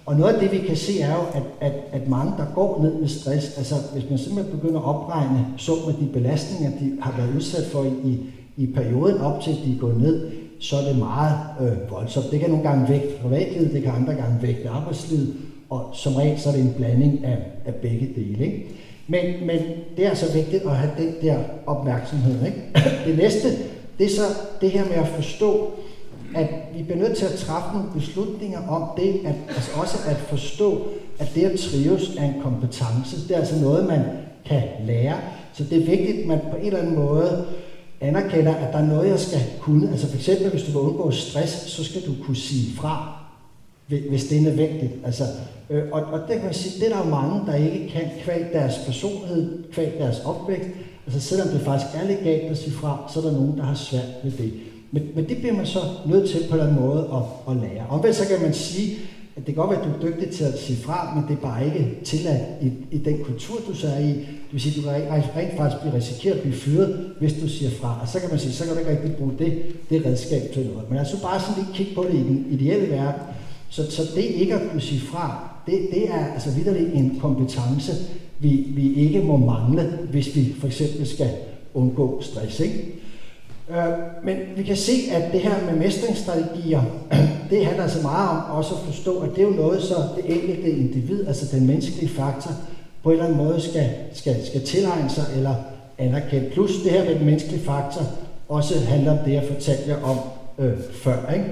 Og 0.08 0.16
noget 0.16 0.34
af 0.34 0.40
det, 0.40 0.52
vi 0.52 0.68
kan 0.68 0.76
se, 0.76 1.02
er 1.02 1.16
jo, 1.16 1.22
at, 1.34 1.44
at, 1.62 1.74
at 1.92 2.10
mange, 2.10 2.34
der 2.38 2.46
går 2.56 2.82
ned 2.84 2.94
med 2.94 3.08
stress, 3.08 3.58
altså 3.58 3.76
hvis 3.94 4.10
man 4.10 4.20
simpelthen 4.20 4.60
begynder 4.60 4.80
at 4.80 4.86
opregne 4.86 5.46
summen 5.58 5.90
af 5.90 5.96
de 5.96 6.08
belastninger, 6.14 6.80
de 6.80 6.98
har 7.02 7.14
været 7.18 7.36
udsat 7.36 7.66
for 7.66 7.84
i, 7.84 8.10
i, 8.10 8.20
i 8.58 8.66
perioden 8.66 9.22
op 9.22 9.42
til, 9.42 9.52
at 9.52 9.58
de 9.66 9.74
er 9.74 9.80
gået 9.80 10.02
ned, 10.02 10.32
så 10.60 10.76
er 10.78 10.82
det 10.82 10.98
meget 10.98 11.38
øh, 11.62 11.92
voldsomt. 11.92 12.32
Det 12.32 12.40
kan 12.40 12.50
nogle 12.50 12.70
gange 12.70 12.90
vægte 12.90 13.08
privatlivet, 13.22 13.74
det 13.74 13.84
kan 13.84 13.92
andre 13.92 14.14
gange 14.14 14.42
vægte 14.42 14.70
arbejdslivet, 14.70 15.34
og 15.70 15.90
som 15.94 16.16
regel 16.16 16.40
så 16.40 16.50
er 16.50 16.54
det 16.54 16.62
en 16.62 16.74
blanding 16.78 17.26
af, 17.26 17.38
af 17.66 17.76
begge 17.76 18.10
dele. 18.16 18.46
Ikke? 18.46 18.66
Men, 19.08 19.48
men 19.48 19.60
det 19.98 20.06
er 20.06 20.10
altså 20.10 20.34
vigtigt 20.34 20.64
at 20.64 20.76
have 20.76 20.92
den 20.98 21.14
der 21.22 21.38
opmærksomhed. 21.66 22.46
Ikke? 22.46 22.62
Det 23.06 23.18
næste, 23.18 23.48
det 23.98 24.06
er 24.06 24.10
så 24.10 24.24
det 24.62 24.72
her 24.72 24.86
med 24.86 24.96
at 24.96 25.08
forstå, 25.08 25.72
at 26.36 26.50
vi 26.76 26.84
bliver 26.84 26.98
nødt 26.98 27.18
til 27.18 27.26
at 27.26 27.34
træffe 27.34 27.70
nogle 27.74 27.90
beslutninger 27.94 28.68
om 28.68 28.84
det, 28.98 29.20
at, 29.26 29.36
altså 29.48 29.72
også 29.76 29.98
at 30.08 30.18
forstå, 30.18 30.88
at 31.20 31.32
det 31.36 31.44
at 31.44 31.60
trives 31.60 32.16
er 32.18 32.24
en 32.24 32.42
kompetence. 32.42 33.28
Det 33.28 33.36
er 33.36 33.40
altså 33.40 33.62
noget, 33.62 33.88
man 33.88 34.02
kan 34.46 34.64
lære. 34.86 35.18
Så 35.54 35.64
det 35.64 35.82
er 35.82 35.86
vigtigt, 35.86 36.20
at 36.20 36.28
man 36.28 36.40
på 36.52 36.58
en 36.58 36.66
eller 36.66 36.80
anden 36.80 36.96
måde 36.96 37.46
anerkender, 38.02 38.56
at 38.56 38.74
der 38.74 38.80
er 38.80 38.86
noget, 38.86 39.10
jeg 39.10 39.20
skal 39.20 39.42
kunne. 39.60 39.92
Altså 39.92 40.08
for 40.08 40.16
eksempel, 40.16 40.50
hvis 40.50 40.64
du 40.64 40.72
vil 40.72 40.90
undgå 40.90 41.12
stress, 41.12 41.52
så 41.52 41.84
skal 41.84 42.02
du 42.02 42.12
kunne 42.24 42.38
sige 42.38 42.76
fra, 42.76 43.18
hvis 43.88 44.28
det 44.28 44.38
er 44.38 44.42
nødvendigt. 44.42 44.92
Altså, 45.06 45.24
øh, 45.70 45.84
og, 45.92 46.02
og 46.02 46.20
det 46.20 46.36
kan 46.36 46.46
man 46.46 46.54
sige, 46.54 46.80
det 46.80 46.92
er 46.92 46.98
der 46.98 47.06
jo 47.06 47.10
mange, 47.10 47.42
der 47.48 47.56
ikke 47.56 47.90
kan 47.90 48.04
kvæg 48.24 48.46
deres 48.54 48.74
personlighed, 48.86 49.64
kvæg 49.72 49.94
deres 50.00 50.20
opvækst. 50.26 50.70
Altså 51.06 51.20
selvom 51.20 51.48
det 51.48 51.62
faktisk 51.62 51.96
er 51.96 52.08
legalt 52.08 52.52
at 52.52 52.58
sige 52.58 52.72
fra, 52.72 53.12
så 53.14 53.20
er 53.20 53.24
der 53.24 53.32
nogen, 53.32 53.58
der 53.58 53.64
har 53.64 53.76
svært 53.76 54.10
ved 54.24 54.32
det. 54.32 54.54
Men, 54.92 55.04
men 55.16 55.30
det 55.30 55.38
bliver 55.38 55.54
man 55.54 55.66
så 55.66 55.80
nødt 56.06 56.30
til 56.30 56.40
på 56.50 56.56
en 56.56 56.62
eller 56.62 56.68
anden 56.68 56.86
måde 56.86 57.10
at, 57.14 57.54
at 57.54 57.62
lære. 57.62 57.86
Omvendt 57.90 58.16
så 58.16 58.28
kan 58.28 58.42
man 58.42 58.54
sige, 58.54 58.98
at 59.36 59.48
det 59.48 59.56
kan 59.56 59.64
godt 59.64 59.70
være, 59.70 59.82
at 59.82 60.02
du 60.02 60.08
er 60.08 60.12
dygtig 60.12 60.30
til 60.30 60.44
at 60.44 60.60
sige 60.60 60.78
fra, 60.78 61.16
men 61.16 61.24
det 61.28 61.38
er 61.38 61.42
bare 61.42 61.66
ikke 61.66 62.00
tilladt 62.04 62.42
i, 62.62 62.72
i 62.92 62.98
den 62.98 63.24
kultur, 63.24 63.56
du 63.68 63.74
så 63.74 63.88
er 63.88 64.00
i. 64.00 64.08
Det 64.08 64.52
vil 64.52 64.62
sige, 64.62 64.72
at 64.72 64.78
du 64.78 64.90
kan 64.90 65.14
rent, 65.14 65.26
rent 65.36 65.58
faktisk 65.58 65.82
blive 65.82 65.96
risikeret 65.96 66.36
at 66.36 66.42
blive 66.42 66.56
fyret, 66.56 67.10
hvis 67.20 67.34
du 67.34 67.48
siger 67.48 67.72
fra. 67.72 68.00
Og 68.02 68.08
så 68.08 68.20
kan 68.20 68.30
man 68.30 68.40
sige, 68.40 68.52
så 68.52 68.66
kan 68.66 68.74
du 68.74 68.80
ikke 68.80 68.92
rigtig 68.92 69.16
bruge 69.16 69.34
det, 69.40 69.64
det 69.90 70.06
redskab 70.06 70.54
til 70.54 70.66
noget. 70.66 70.90
Men 70.90 71.00
altså 71.00 71.22
bare 71.22 71.40
sådan 71.40 71.64
lige 71.64 71.74
kigge 71.74 71.96
på 71.96 72.04
det 72.04 72.14
i 72.14 72.24
den 72.24 72.48
ideelle 72.50 72.90
verden. 72.90 73.22
Så, 73.70 73.92
så 73.92 74.02
det 74.16 74.24
ikke 74.24 74.54
at 74.56 74.70
kunne 74.72 74.82
sige 74.82 75.02
fra, 75.02 75.50
det, 75.66 75.88
det 75.92 76.10
er 76.10 76.34
altså 76.34 76.52
vidderligt 76.52 76.94
en 76.94 77.18
kompetence, 77.22 77.92
vi, 78.40 78.50
vi 78.70 78.94
ikke 78.94 79.20
må 79.20 79.38
mangle, 79.38 80.00
hvis 80.12 80.36
vi 80.36 80.56
for 80.60 80.68
eksempel 80.68 81.08
skal 81.08 81.30
undgå 81.74 82.22
stress. 82.22 82.60
Ikke? 82.60 82.94
Øh, 83.70 84.24
men 84.24 84.38
vi 84.56 84.64
kan 84.64 84.76
se, 84.76 84.92
at 85.12 85.32
det 85.32 85.40
her 85.40 85.56
med 85.66 85.80
mestringsstrategier, 85.80 86.82
det 87.50 87.66
handler 87.66 87.84
altså 87.84 88.02
meget 88.02 88.30
om 88.30 88.58
også 88.58 88.74
at 88.74 88.82
forstå, 88.86 89.20
at 89.20 89.30
det 89.36 89.40
er 89.44 89.48
jo 89.48 89.54
noget, 89.54 89.82
så 89.82 89.96
det 90.16 90.36
enkelte 90.36 90.70
individ, 90.72 91.28
altså 91.28 91.56
den 91.56 91.68
menneskelige 91.68 92.10
faktor, 92.10 92.52
på 93.04 93.10
en 93.10 93.14
eller 93.14 93.26
anden 93.26 93.46
måde 93.46 93.62
skal, 93.62 93.90
skal, 94.14 94.46
skal 94.46 94.62
tilegne 94.62 95.10
sig 95.10 95.24
eller 95.36 95.56
anerkende. 95.98 96.50
Plus 96.50 96.72
det 96.84 96.92
her 96.92 97.06
med 97.06 97.16
den 97.16 97.26
menneskelige 97.26 97.64
faktor 97.66 98.02
også 98.50 98.80
handler 98.80 99.12
om 99.12 99.18
det, 99.26 99.34
jeg 99.34 99.44
fortalte 99.52 99.90
jer 99.90 100.04
om 100.04 100.18
øh, 100.60 100.74
før. 100.94 101.32
Ikke? 101.34 101.46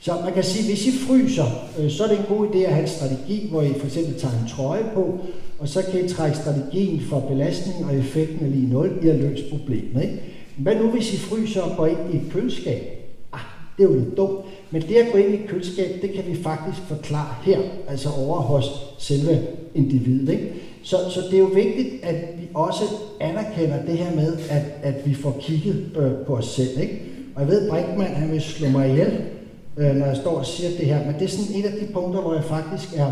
Så 0.00 0.12
man 0.24 0.32
kan 0.32 0.44
sige, 0.44 0.60
at 0.60 0.68
hvis 0.68 0.86
I 0.86 0.98
fryser, 1.06 1.44
øh, 1.78 1.90
så 1.90 2.04
er 2.04 2.08
det 2.08 2.18
en 2.18 2.36
god 2.36 2.48
idé 2.48 2.58
at 2.58 2.72
have 2.72 2.82
en 2.82 2.88
strategi, 2.88 3.48
hvor 3.50 3.62
I 3.62 3.72
for 3.78 3.86
eksempel 3.86 4.20
tager 4.20 4.34
en 4.34 4.48
trøje 4.48 4.84
på, 4.94 5.18
og 5.58 5.68
så 5.68 5.82
kan 5.90 6.04
I 6.04 6.08
trække 6.08 6.36
strategien 6.36 7.00
for 7.00 7.20
belastning 7.20 7.84
og 7.84 7.96
effekten 7.96 8.46
er 8.46 8.50
lige 8.50 8.72
0, 8.72 8.98
I 9.02 9.06
har 9.06 9.14
løst 9.14 9.50
problemet. 9.50 10.02
Ikke? 10.02 10.20
Hvad 10.56 10.74
nu 10.76 10.90
hvis 10.90 11.14
I 11.14 11.16
fryser 11.16 11.62
og 11.62 11.76
går 11.76 11.86
ind 11.86 11.98
i 12.12 12.16
et 12.16 12.32
køleskab? 12.32 12.82
Ah, 13.32 13.40
det 13.78 13.84
er 13.84 13.88
jo 13.88 13.94
lidt 13.94 14.16
dumt. 14.16 14.40
Men 14.70 14.82
det 14.82 14.94
at 14.94 15.12
gå 15.12 15.18
ind 15.18 15.34
i 15.34 15.42
et 15.42 15.48
køleskab, 15.48 16.02
det 16.02 16.12
kan 16.12 16.24
vi 16.26 16.42
faktisk 16.42 16.78
forklare 16.88 17.34
her, 17.42 17.58
altså 17.88 18.08
over 18.18 18.40
hos 18.40 18.64
selve 18.98 19.40
individet. 19.74 20.28
Ikke? 20.28 20.52
Så, 20.82 20.96
så 21.10 21.20
det 21.20 21.34
er 21.34 21.38
jo 21.38 21.50
vigtigt, 21.54 22.04
at 22.04 22.14
vi 22.14 22.48
også 22.54 22.84
anerkender 23.20 23.84
det 23.86 23.98
her 23.98 24.14
med, 24.14 24.36
at, 24.50 24.62
at 24.82 25.06
vi 25.06 25.14
får 25.14 25.36
kigget 25.40 25.90
øh, 25.96 26.26
på 26.26 26.36
os 26.36 26.46
selv. 26.46 26.80
Ikke? 26.80 27.02
Og 27.34 27.42
jeg 27.42 27.48
ved, 27.48 27.70
Brinkmann 27.70 28.14
han 28.14 28.32
vil 28.32 28.40
slå 28.40 28.68
mig 28.68 28.90
ihjel, 28.90 29.20
øh, 29.76 29.96
når 29.96 30.06
jeg 30.06 30.16
står 30.16 30.38
og 30.38 30.46
siger 30.46 30.70
det 30.70 30.86
her, 30.86 31.06
men 31.06 31.14
det 31.14 31.22
er 31.22 31.28
sådan 31.28 31.60
et 31.60 31.66
af 31.66 31.72
de 31.72 31.92
punkter, 31.92 32.20
hvor 32.20 32.34
jeg 32.34 32.44
faktisk 32.44 32.88
er 32.96 33.10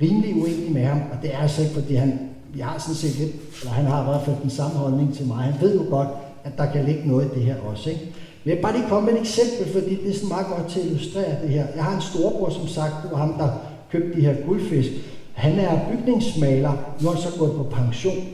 rimelig 0.00 0.34
uenig 0.34 0.72
med 0.72 0.82
ham, 0.82 0.98
og 1.12 1.22
det 1.22 1.34
er 1.34 1.38
altså 1.38 1.62
ikke, 1.62 1.74
fordi 1.74 1.94
han, 1.94 2.20
jeg 2.56 2.66
har 2.66 2.78
sådan 2.78 2.94
set 2.94 3.18
lidt, 3.18 3.32
eller 3.60 3.72
han 3.72 3.84
har 3.84 4.02
i 4.02 4.04
hvert 4.04 4.24
fald 4.24 4.36
den 4.42 4.50
samme 4.50 4.76
holdning 4.76 5.14
til 5.14 5.26
mig. 5.26 5.36
Han 5.36 5.60
ved 5.60 5.74
jo 5.74 5.84
godt, 5.90 6.08
at 6.44 6.52
der 6.58 6.72
kan 6.72 6.84
ligge 6.84 7.08
noget 7.08 7.26
i 7.26 7.34
det 7.34 7.42
her 7.42 7.56
også. 7.70 7.90
Ikke? 7.90 8.02
Men 8.44 8.50
jeg 8.50 8.56
vil 8.56 8.62
bare 8.62 8.76
lige 8.76 8.88
komme 8.88 9.06
med 9.06 9.14
et 9.14 9.20
eksempel, 9.20 9.72
fordi 9.72 9.94
det 9.94 10.10
er 10.10 10.14
sådan 10.14 10.28
meget 10.28 10.46
godt 10.46 10.68
til 10.68 10.80
at 10.80 10.86
illustrere 10.86 11.42
det 11.42 11.50
her. 11.50 11.66
Jeg 11.76 11.84
har 11.84 11.96
en 11.96 12.02
storbror, 12.02 12.50
som 12.50 12.68
sagt, 12.68 12.94
det 13.02 13.10
var 13.10 13.18
ham, 13.18 13.34
der 13.38 13.48
købte 13.90 14.16
de 14.16 14.26
her 14.26 14.34
guldfisk. 14.46 14.90
Han 15.34 15.58
er 15.58 15.80
bygningsmaler, 15.90 16.72
nu 17.00 17.08
er 17.08 17.12
han 17.12 17.22
så 17.22 17.38
gået 17.38 17.52
på 17.52 17.62
pension. 17.62 18.24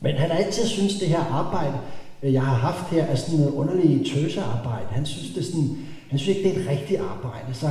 Men 0.00 0.14
han 0.14 0.30
har 0.30 0.38
altid 0.38 0.66
synes 0.66 0.94
det 0.94 1.08
her 1.08 1.24
arbejde, 1.32 1.74
øh, 2.22 2.32
jeg 2.32 2.42
har 2.42 2.54
haft 2.54 2.90
her, 2.90 3.04
er 3.04 3.14
sådan 3.14 3.38
noget 3.38 3.54
underligt 3.54 4.12
tøsearbejde. 4.14 4.86
Han 4.90 5.06
synes, 5.06 5.28
det 5.34 5.38
er 5.38 5.44
sådan, 5.44 5.76
han 6.10 6.18
synes 6.18 6.36
ikke, 6.36 6.48
det 6.48 6.56
er 6.56 6.62
et 6.62 6.68
rigtigt 6.70 7.00
arbejde. 7.00 7.54
Så 7.54 7.68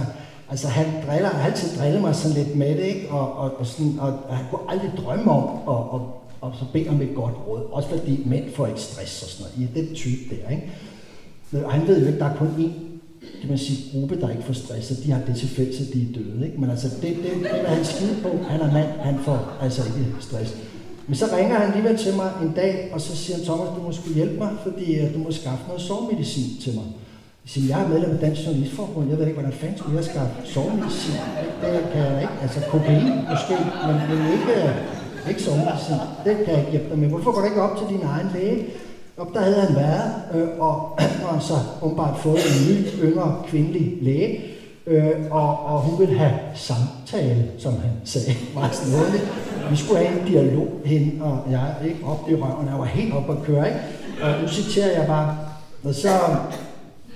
Altså 0.49 0.67
han 0.67 0.85
driller, 1.07 1.29
han 1.29 1.51
altid 1.51 1.77
drillet 1.77 2.01
mig 2.01 2.15
sådan 2.15 2.37
lidt 2.37 2.55
med 2.55 2.77
det, 2.77 2.83
ikke? 2.83 3.09
Og, 3.09 3.37
og, 3.37 3.51
og, 3.59 3.65
sådan, 3.65 3.99
og, 3.99 4.19
og 4.29 4.37
han 4.37 4.45
kunne 4.51 4.61
aldrig 4.69 4.91
drømme 4.97 5.31
om 5.31 5.43
at, 5.43 5.67
og, 5.67 6.22
og 6.43 6.53
så 6.59 6.65
beder 6.73 6.91
om 6.91 7.01
et 7.01 7.15
godt 7.15 7.35
råd. 7.47 7.61
Også 7.71 7.89
fordi 7.89 8.23
mænd 8.25 8.43
får 8.55 8.67
ikke 8.67 8.81
stress 8.81 9.23
og 9.23 9.29
sådan 9.29 9.53
noget. 9.57 9.69
I 9.69 9.79
den 9.79 9.95
type 9.95 10.35
der, 10.35 10.49
ikke? 10.49 11.65
Og 11.65 11.71
han 11.71 11.87
ved 11.87 12.01
jo 12.01 12.07
ikke, 12.07 12.19
der 12.19 12.25
er 12.25 12.35
kun 12.35 12.47
én 12.47 12.93
kan 13.41 13.49
man 13.49 13.57
sige, 13.57 13.79
gruppe, 13.91 14.21
der 14.21 14.29
ikke 14.29 14.43
får 14.43 14.53
stress, 14.53 14.91
og 14.91 14.97
de 15.03 15.11
har 15.11 15.21
det 15.27 15.35
til 15.35 15.47
fælles, 15.47 15.81
at 15.81 15.93
de 15.93 16.01
er 16.01 16.13
døde. 16.17 16.45
Ikke? 16.45 16.61
Men 16.61 16.69
altså, 16.69 16.87
det, 17.01 17.01
det, 17.01 17.31
det 17.43 17.51
er 17.51 17.75
han 17.75 17.85
skide 17.85 18.15
på. 18.23 18.29
Han 18.49 18.61
er 18.61 18.71
mand, 18.71 18.87
han 18.99 19.19
får 19.19 19.57
altså 19.61 19.81
ikke 19.87 20.15
stress. 20.19 20.57
Men 21.07 21.15
så 21.15 21.25
ringer 21.37 21.55
han 21.59 21.67
alligevel 21.67 21.97
til 21.97 22.15
mig 22.15 22.31
en 22.43 22.53
dag, 22.55 22.89
og 22.93 23.01
så 23.01 23.15
siger 23.17 23.37
han, 23.37 23.45
Thomas, 23.45 23.67
du 23.75 23.81
må 23.81 23.91
skulle 23.91 24.15
hjælpe 24.15 24.37
mig, 24.37 24.51
fordi 24.63 24.99
øh, 24.99 25.13
du 25.13 25.19
må 25.19 25.31
skaffe 25.31 25.63
noget 25.67 25.81
sovemedicin 25.81 26.61
til 26.61 26.73
mig. 26.75 26.83
Jeg 27.43 27.49
siger, 27.53 27.67
jeg 27.67 27.85
er 27.85 27.89
medlem 27.89 28.11
af 28.11 28.19
Dansk 28.19 28.45
Journalistforbund, 28.45 29.09
jeg 29.09 29.17
ved 29.17 29.25
ikke, 29.25 29.39
hvordan 29.39 29.57
fanden 29.59 29.77
skulle 29.77 29.97
jeg 29.97 30.05
skaffe 30.05 30.33
sovemedicin. 30.53 31.15
Det 31.61 31.83
kan 31.93 32.01
jeg 32.11 32.21
ikke. 32.21 32.37
Altså 32.41 32.59
kokain 32.71 33.05
måske, 33.31 33.55
men, 33.87 33.95
men 34.09 34.19
ikke, 34.35 34.51
øh, 34.63 35.02
ikke 35.29 35.43
sovemedicin. 35.43 35.95
Det 36.25 36.37
kan 36.37 36.47
jeg 36.53 36.59
ikke 36.59 36.71
hjælpe 36.71 36.89
dig 36.89 36.99
med. 36.99 37.09
Hvorfor 37.09 37.31
går 37.31 37.39
du 37.41 37.45
ikke 37.45 37.61
op 37.61 37.77
til 37.77 37.87
din 37.97 38.03
egen 38.05 38.29
læge? 38.33 38.65
Og 39.17 39.29
der 39.33 39.39
havde 39.39 39.61
han 39.61 39.75
været, 39.75 40.11
øh, 40.33 40.47
og, 40.59 40.99
og 41.29 41.41
så 41.41 41.53
åbenbart 41.81 42.19
fået 42.19 42.37
en 42.37 42.69
ny, 42.69 42.87
yngre 43.03 43.35
kvindelig 43.47 43.97
læge, 44.01 44.41
øh, 44.87 45.11
og, 45.31 45.65
og 45.65 45.79
hun 45.81 45.99
ville 45.99 46.17
have 46.17 46.33
samtale, 46.55 47.51
som 47.57 47.73
han 47.73 47.91
sagde, 48.03 48.35
meget 48.53 48.67
altså 48.67 48.85
snåligt. 48.85 49.31
Vi 49.69 49.75
skulle 49.75 50.05
have 50.05 50.19
en 50.21 50.27
dialog, 50.27 50.67
hende 50.85 51.23
og 51.25 51.51
jeg, 51.51 51.75
ikke 51.85 51.99
op 52.05 52.29
i 52.29 52.35
røven, 52.35 52.67
jeg 52.67 52.79
var 52.79 52.85
helt 52.85 53.13
op 53.13 53.29
at 53.29 53.43
køre, 53.43 53.67
ikke? 53.67 53.79
Og 54.23 54.41
nu 54.41 54.47
citerer 54.47 54.99
jeg 54.99 55.07
bare, 55.07 55.37
og 55.83 55.95
så 55.95 56.09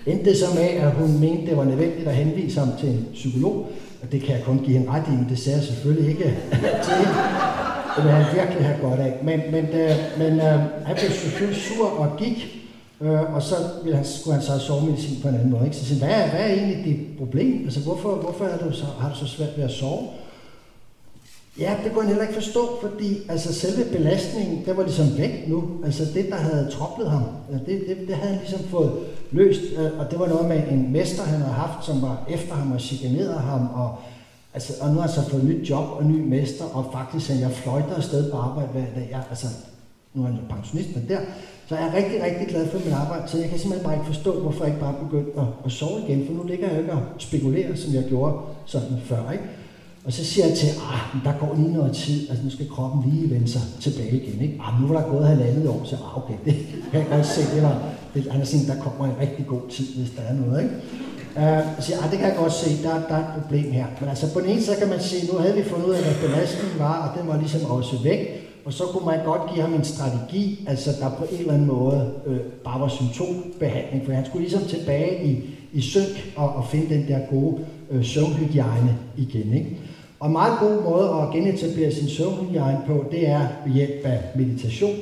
endte 0.05 0.30
det 0.30 0.38
så 0.38 0.45
med, 0.55 0.64
at 0.64 0.91
hun 0.91 1.20
mente, 1.20 1.49
det 1.49 1.58
var 1.58 1.64
nødvendigt 1.64 2.08
at 2.08 2.16
henvise 2.16 2.60
ham 2.60 2.70
til 2.80 2.89
en 2.89 3.08
psykolog, 3.14 3.68
og 4.03 4.12
det 4.12 4.22
kan 4.22 4.36
jeg 4.36 4.43
kun 4.43 4.60
give 4.60 4.78
hende 4.78 4.91
ret 4.91 5.03
i, 5.08 5.12
men 5.12 5.28
det 5.30 5.39
sagde 5.39 5.58
jeg 5.58 5.68
selvfølgelig 5.68 6.10
ikke 6.10 6.24
til 6.84 6.93
hende. 6.93 7.66
Det 7.98 8.06
vil 8.06 8.14
han 8.14 8.36
virkelig 8.36 8.66
have 8.66 8.82
godt 8.82 9.00
af. 9.00 9.20
Men, 9.24 9.41
men, 9.52 9.66
øh, 9.66 9.95
men 10.18 10.34
øh, 10.34 10.60
han 10.86 10.95
blev 10.95 11.12
selvfølgelig 11.12 11.62
sur 11.62 11.89
og 11.89 12.18
gik, 12.18 12.68
øh, 13.02 13.36
og 13.36 13.41
så 13.41 13.56
ville 13.84 13.95
han, 13.95 14.06
skulle 14.06 14.34
han 14.34 14.43
så 14.43 14.52
have 14.52 14.62
sovemedicin 14.62 15.22
på 15.22 15.28
en 15.28 15.36
anden 15.36 15.50
måde. 15.52 15.66
Ikke? 15.66 15.78
Så 15.78 15.86
siger 15.86 16.00
hvad, 16.00 16.10
er, 16.10 16.30
hvad 16.30 16.39
er 16.39 16.54
egentlig 16.54 16.86
dit 16.86 17.18
problem? 17.18 17.62
Altså, 17.64 17.80
hvorfor, 17.80 18.16
hvorfor 18.16 18.45
er 18.45 18.58
du 18.58 18.72
så, 18.72 18.86
har 19.00 19.10
du 19.10 19.16
så 19.16 19.28
svært 19.28 19.58
ved 19.58 19.64
at 19.64 19.72
sove? 19.72 20.08
Ja, 21.60 21.76
det 21.84 21.91
kunne 21.91 22.02
han 22.02 22.10
heller 22.10 22.28
ikke 22.28 22.43
forstå, 22.43 22.80
fordi 22.82 23.18
altså, 23.30 23.54
selve 23.54 23.91
belastningen, 23.91 24.66
der 24.66 24.74
var 24.74 24.84
ligesom 24.84 25.18
væk 25.18 25.48
nu. 25.48 25.64
Altså 25.86 26.06
det, 26.14 26.26
der 26.30 26.36
havde 26.36 26.70
troblet 26.72 27.10
ham, 27.10 27.24
det, 27.66 27.84
det, 27.88 27.98
det 28.08 28.16
havde 28.16 28.34
han 28.34 28.39
ligesom 28.39 28.68
fået 28.70 28.91
løst. 29.32 29.62
Øh, 29.78 30.00
og 30.00 30.12
det 30.12 30.20
var 30.20 30.28
noget 30.28 30.48
med 30.48 30.64
en 30.72 30.91
mester, 30.91 31.24
han 31.24 31.39
havde 31.39 31.54
haft, 31.54 31.86
som 31.86 32.02
var 32.02 32.26
efter 32.30 32.54
ham 32.54 32.72
og 32.72 32.82
chikanerede 32.82 33.39
ham. 33.39 33.70
Og, 33.74 33.95
altså, 34.58 34.74
og 34.82 34.88
nu 34.89 34.95
har 34.95 35.08
jeg 35.08 35.16
så 35.20 35.30
fået 35.30 35.43
nyt 35.43 35.70
job 35.70 35.86
og 35.97 36.03
ny 36.05 36.20
mester, 36.34 36.66
og 36.66 36.84
faktisk 36.93 37.30
at 37.30 37.39
jeg 37.39 37.51
fløjter 37.51 37.95
afsted 37.95 38.32
på 38.32 38.38
arbejde 38.38 38.70
hver 38.72 38.89
dag. 38.95 39.08
Jeg, 39.12 39.22
altså, 39.30 39.47
nu 40.14 40.24
er 40.24 40.28
jeg 40.28 40.38
pensionist, 40.49 40.95
men 40.95 41.05
der. 41.10 41.20
Så 41.68 41.76
jeg 41.76 41.88
er 41.88 41.93
rigtig, 41.99 42.24
rigtig 42.24 42.47
glad 42.47 42.68
for 42.68 42.80
mit 42.86 42.93
arbejde, 42.93 43.28
så 43.28 43.38
jeg 43.38 43.49
kan 43.49 43.60
simpelthen 43.60 43.86
bare 43.88 43.95
ikke 43.97 44.05
forstå, 44.14 44.32
hvorfor 44.41 44.64
jeg 44.64 44.74
ikke 44.74 44.86
bare 44.86 44.95
begyndte 45.05 45.32
at, 45.41 45.47
at 45.66 45.72
sove 45.72 46.01
igen, 46.08 46.26
for 46.28 46.34
nu 46.34 46.43
ligger 46.43 46.68
jeg 46.68 46.76
jo 46.76 46.82
ikke 46.82 46.93
og 46.93 47.01
spekulerer, 47.18 47.76
som 47.76 47.93
jeg 47.93 48.03
gjorde 48.03 48.34
sådan 48.66 48.97
før. 49.05 49.32
Ikke? 49.32 49.43
Og 50.05 50.14
så 50.14 50.26
siger 50.26 50.47
jeg 50.47 50.58
til, 50.58 50.68
ah, 50.68 51.24
der 51.26 51.34
går 51.39 51.55
lige 51.55 51.74
noget 51.74 51.95
tid, 51.95 52.30
altså 52.30 52.43
nu 52.43 52.49
skal 52.49 52.70
kroppen 52.70 53.12
lige 53.12 53.30
vende 53.30 53.47
sig 53.47 53.62
tilbage 53.80 54.16
igen. 54.22 54.41
Ikke? 54.41 54.62
Ah, 54.64 54.82
nu 54.82 54.88
var 54.88 55.01
der 55.01 55.10
gået 55.10 55.28
halvandet 55.28 55.70
år, 55.70 55.82
så 55.84 55.95
ah, 55.95 56.18
okay, 56.18 56.38
det 56.45 56.55
kan 56.91 56.99
jeg 56.99 57.10
godt 57.10 57.26
se, 57.26 57.55
det 57.55 57.64
var, 57.64 57.76
det, 58.14 58.32
han 58.32 58.39
har 58.39 58.45
sagt, 58.45 58.68
der 58.68 58.84
kommer 58.84 59.05
en 59.05 59.20
rigtig 59.22 59.45
god 59.47 59.62
tid, 59.70 59.86
hvis 59.95 60.12
der 60.18 60.22
er 60.22 60.34
noget. 60.34 60.64
Ikke? 60.64 60.76
Øh, 61.38 61.43
jeg 61.43 61.75
siger, 61.79 61.97
ah, 62.03 62.11
det 62.11 62.19
kan 62.19 62.27
jeg 62.27 62.38
godt 62.38 62.53
se, 62.53 62.83
der, 62.83 62.93
der 63.09 63.15
er 63.15 63.19
et 63.19 63.41
problem 63.41 63.71
her. 63.71 63.85
Men 63.99 64.09
altså 64.09 64.33
på 64.33 64.39
den 64.41 64.49
ene 64.49 64.61
side 64.61 64.75
kan 64.75 64.89
man 64.89 65.01
sige, 65.01 65.31
nu 65.31 65.39
havde 65.39 65.55
vi 65.55 65.63
fundet 65.63 65.88
ud 65.88 65.93
af, 65.93 66.03
hvad 66.03 66.29
belastningen 66.29 66.79
var, 66.79 66.95
og 67.07 67.19
den 67.19 67.27
var 67.29 67.38
ligesom 67.38 67.71
også 67.71 67.95
væk. 68.03 68.43
Og 68.65 68.73
så 68.73 68.83
kunne 68.83 69.05
man 69.05 69.25
godt 69.25 69.41
give 69.53 69.61
ham 69.61 69.73
en 69.73 69.83
strategi, 69.83 70.65
altså 70.67 70.89
der 70.99 71.09
på 71.09 71.23
en 71.31 71.39
eller 71.39 71.53
anden 71.53 71.67
måde 71.67 72.11
øh, 72.25 72.39
bare 72.39 72.79
var 72.79 72.88
symptombehandling, 72.88 74.05
for 74.05 74.11
han 74.13 74.25
skulle 74.25 74.43
ligesom 74.47 74.63
tilbage 74.63 75.25
i, 75.25 75.43
i 75.73 75.81
synk 75.81 76.33
og, 76.35 76.49
og 76.49 76.65
finde 76.71 76.95
den 76.95 77.07
der 77.07 77.19
gode 77.29 77.57
øh, 77.91 78.05
søvnhygiejne 78.05 78.97
igen. 79.17 79.53
Ikke? 79.53 79.77
Og 80.19 80.27
en 80.27 80.33
meget 80.33 80.59
god 80.59 80.83
måde 80.83 81.21
at 81.21 81.33
genetablere 81.33 81.91
sin 81.91 82.09
søvnhygiejne 82.09 82.79
på, 82.88 83.05
det 83.11 83.27
er 83.27 83.47
ved 83.65 83.73
hjælp 83.73 84.05
af 84.05 84.19
meditation. 84.35 84.95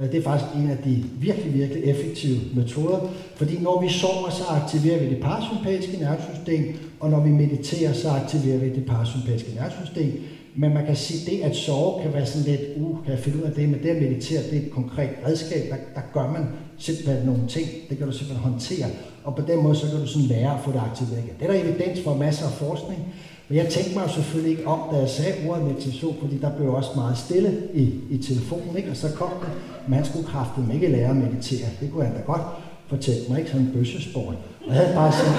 Øh, 0.00 0.12
det 0.12 0.18
er 0.18 0.22
faktisk 0.22 0.50
en 0.56 0.70
af 0.70 0.78
de 0.84 1.04
virkelig, 1.18 1.54
virkelig 1.54 1.84
effektive 1.84 2.38
metoder, 2.54 2.98
fordi 3.36 3.58
når 3.58 3.82
vi 3.82 3.88
sover, 3.88 4.30
så 4.30 4.44
aktiverer 4.48 4.98
vi 4.98 5.10
det 5.10 5.20
parasympatiske 5.22 5.96
nervesystem, 5.96 6.74
og 7.00 7.10
når 7.10 7.20
vi 7.20 7.30
mediterer, 7.30 7.92
så 7.92 8.08
aktiverer 8.08 8.58
vi 8.58 8.68
det 8.68 8.86
parasympatiske 8.86 9.54
nervesystem. 9.54 10.22
Men 10.54 10.74
man 10.74 10.86
kan 10.86 10.96
sige, 10.96 11.20
at 11.20 11.26
det 11.26 11.50
at 11.50 11.56
sove 11.56 12.02
kan 12.02 12.12
være 12.12 12.26
sådan 12.26 12.50
lidt, 12.50 12.60
uh, 12.76 13.04
kan 13.04 13.12
jeg 13.12 13.18
finde 13.18 13.38
ud 13.38 13.42
af 13.42 13.52
det, 13.52 13.68
men 13.68 13.82
det 13.82 13.88
at 13.88 14.02
meditere, 14.02 14.42
det 14.42 14.58
er 14.58 14.62
et 14.66 14.70
konkret 14.70 15.10
redskab, 15.26 15.70
der, 15.70 15.76
der 15.94 16.00
gør 16.12 16.32
man 16.32 16.46
simpelthen 16.78 17.26
nogle 17.26 17.42
ting, 17.48 17.66
det 17.88 17.98
kan 17.98 18.06
du 18.06 18.12
simpelthen 18.12 18.50
håndtere, 18.50 18.86
og 19.24 19.36
på 19.36 19.42
den 19.42 19.62
måde, 19.62 19.76
så 19.76 19.86
kan 19.86 20.00
du 20.00 20.06
sådan 20.06 20.28
lære 20.28 20.54
at 20.54 20.60
få 20.64 20.72
det 20.72 20.82
aktiveret 20.90 21.18
igen. 21.18 21.34
Det 21.40 21.48
er 21.48 21.52
der 21.52 21.60
evidens 21.60 22.00
for 22.04 22.14
masser 22.14 22.46
af 22.46 22.52
forskning, 22.52 23.14
men 23.50 23.58
jeg 23.58 23.68
tænkte 23.68 23.98
mig 23.98 24.10
selvfølgelig 24.10 24.50
ikke 24.50 24.66
om, 24.66 24.80
da 24.92 24.96
jeg 24.98 25.08
sagde 25.08 25.48
ordet 25.48 25.64
meditation, 25.64 26.16
fordi 26.20 26.38
der 26.38 26.50
blev 26.56 26.74
også 26.74 26.90
meget 26.96 27.18
stille 27.18 27.62
i, 27.74 27.94
i 28.10 28.18
telefonen, 28.18 28.76
ikke? 28.76 28.90
og 28.90 28.96
så 28.96 29.08
kom 29.14 29.30
det, 29.40 29.48
man 29.88 30.04
skulle 30.04 30.26
kraftigt 30.26 30.74
ikke 30.74 30.88
lære 30.88 31.10
at 31.10 31.16
meditere. 31.16 31.66
Det 31.80 31.92
kunne 31.92 32.04
han 32.04 32.14
da 32.14 32.20
godt 32.20 32.42
fortælle 32.88 33.20
mig, 33.28 33.38
ikke 33.38 33.50
sådan 33.50 33.66
en 33.66 33.72
bøssesport. 33.72 34.34
Og 34.66 34.68
jeg 34.68 34.74
havde 34.74 34.94
bare 34.94 35.12
sådan, 35.12 35.34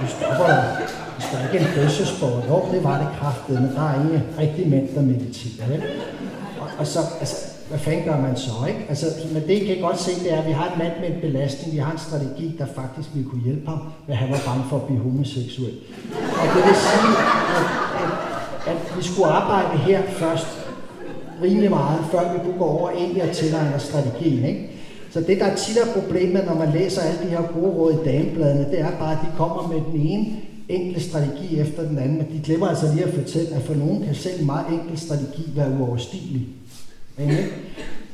du 0.00 0.06
stopper 0.06 0.46
dig. 0.46 0.76
Du 1.16 1.22
skal 1.22 1.38
ikke 1.44 1.66
en 1.66 1.74
bøssesport. 1.74 2.44
Jo, 2.48 2.62
det 2.72 2.84
var 2.84 2.98
det 2.98 3.08
kraftigt, 3.20 3.60
men 3.60 3.70
der 3.70 3.82
er 3.90 3.94
ingen 4.02 4.22
rigtig 4.38 4.68
mænd, 4.68 4.88
der 4.94 5.02
mediterer. 5.02 5.72
Ikke? 5.72 5.86
Og, 6.60 6.66
og 6.78 6.86
så, 6.86 6.98
altså, 7.20 7.36
hvad 7.70 7.78
fanden 7.78 8.04
gør 8.04 8.20
man 8.20 8.36
så, 8.36 8.52
ikke? 8.68 8.80
Altså, 8.88 9.06
men 9.32 9.42
det 9.48 9.58
kan 9.60 9.68
jeg 9.68 9.80
godt 9.80 10.00
se, 10.00 10.10
det 10.24 10.32
er, 10.32 10.40
at 10.42 10.46
vi 10.46 10.52
har 10.52 10.66
en 10.72 10.78
mand 10.78 10.92
med 11.00 11.08
en 11.14 11.20
belastning, 11.20 11.72
vi 11.72 11.78
har 11.78 11.92
en 11.92 11.98
strategi, 11.98 12.56
der 12.58 12.66
faktisk 12.80 13.08
ville 13.14 13.30
kunne 13.30 13.42
hjælpe 13.42 13.68
ham, 13.68 13.78
men 14.06 14.16
han 14.16 14.30
var 14.30 14.40
bange 14.46 14.64
for 14.70 14.76
at 14.76 14.82
blive 14.82 15.00
homoseksuel. 15.00 15.74
Og 16.40 16.46
det 16.54 16.62
vil 16.66 16.76
sige, 16.88 17.10
at, 17.58 17.66
at, 18.70 18.76
at 18.76 18.96
vi 18.98 19.02
skulle 19.02 19.28
arbejde 19.28 19.78
her 19.78 20.02
først 20.02 20.46
rimelig 21.42 21.70
meget, 21.70 22.00
før 22.12 22.32
vi 22.32 22.38
kunne 22.44 22.58
gå 22.58 22.64
over 22.64 22.90
egentlig 22.90 23.22
og 23.22 23.30
tilegne 23.30 23.74
os 23.74 23.82
strategien, 23.82 24.44
ikke? 24.44 24.70
Så 25.10 25.20
det, 25.20 25.40
der 25.40 25.54
tit 25.54 25.76
er 25.76 26.00
problemet, 26.00 26.44
når 26.46 26.54
man 26.54 26.72
læser 26.72 27.02
alle 27.02 27.18
de 27.24 27.30
her 27.36 27.42
gode 27.54 27.72
råd 27.78 27.92
i 27.92 28.04
damebladene, 28.04 28.70
det 28.70 28.80
er 28.80 28.90
bare, 28.98 29.12
at 29.12 29.18
de 29.22 29.36
kommer 29.36 29.68
med 29.68 29.80
den 29.92 30.00
ene 30.00 30.26
enkle 30.68 31.00
strategi 31.00 31.60
efter 31.60 31.88
den 31.88 31.98
anden, 31.98 32.18
men 32.18 32.26
de 32.32 32.40
glemmer 32.44 32.68
altså 32.68 32.92
lige 32.94 33.04
at 33.04 33.14
fortælle, 33.14 33.54
at 33.54 33.62
for 33.62 33.74
nogen 33.74 34.02
kan 34.02 34.14
selv 34.14 34.40
en 34.40 34.46
meget 34.46 34.66
enkel 34.72 34.98
strategi 34.98 35.42
være 35.56 35.70
uoverstigelig. 35.80 36.46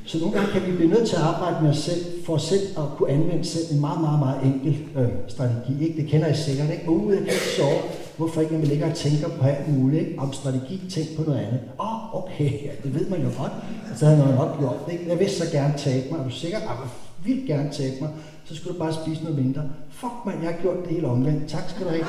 Så 0.06 0.18
nogle 0.18 0.34
gange 0.34 0.52
kan 0.52 0.62
vi 0.66 0.72
blive 0.76 0.90
nødt 0.90 1.08
til 1.08 1.16
at 1.16 1.22
arbejde 1.22 1.56
med 1.62 1.70
os 1.70 1.78
selv, 1.78 2.02
for 2.26 2.36
selv 2.36 2.66
at 2.78 2.84
kunne 2.96 3.10
anvende 3.10 3.44
selv 3.44 3.64
en 3.72 3.80
meget, 3.80 4.00
meget, 4.00 4.18
meget 4.18 4.38
enkel 4.48 4.74
øh, 4.96 5.08
strategi. 5.28 5.84
Ikke? 5.86 6.00
Det 6.00 6.10
kender 6.10 6.28
I 6.28 6.34
sikkert, 6.34 6.70
ikke? 6.70 6.90
Uh, 6.90 7.12
jeg 7.12 7.18
kan 7.18 7.26
ikke 7.26 7.54
sove. 7.56 7.80
Hvorfor 8.16 8.40
ikke, 8.40 8.52
når 8.52 8.60
vi 8.60 8.66
ligger 8.66 8.90
og 8.90 8.94
tænker 8.94 9.28
på 9.28 9.46
alt 9.46 9.78
muligt, 9.78 10.00
ikke? 10.02 10.20
Om 10.20 10.32
strategi, 10.32 10.82
tænk 10.90 11.08
på 11.16 11.22
noget 11.22 11.38
andet. 11.38 11.60
Åh, 11.80 12.14
oh, 12.14 12.22
okay, 12.22 12.50
ja, 12.66 12.70
det 12.82 12.94
ved 12.94 13.06
man 13.08 13.20
jo 13.26 13.30
godt. 13.40 13.52
Så 13.98 14.06
havde 14.06 14.18
man 14.24 14.34
nok 14.34 14.58
gjort 14.58 14.78
det. 14.86 14.92
Ikke? 14.92 15.04
Jeg 15.08 15.18
vil 15.18 15.30
så 15.30 15.44
gerne 15.52 15.74
tabe 15.76 16.06
mig. 16.10 16.18
Er 16.20 16.24
du 16.24 16.30
sikker? 16.30 16.58
Jeg 16.58 16.76
vil 17.24 17.46
gerne 17.46 17.70
tabe 17.72 17.96
mig. 18.00 18.10
Så 18.44 18.56
skulle 18.56 18.74
du 18.74 18.78
bare 18.84 18.94
spise 19.00 19.20
noget 19.22 19.38
mindre. 19.44 19.62
Fuck 19.90 20.16
man, 20.26 20.34
jeg 20.42 20.50
har 20.52 20.58
gjort 20.62 20.78
det 20.84 20.90
hele 20.94 21.06
omvendt. 21.14 21.50
Tak 21.54 21.64
skal 21.70 21.82
du 21.86 21.90
have. 21.90 22.06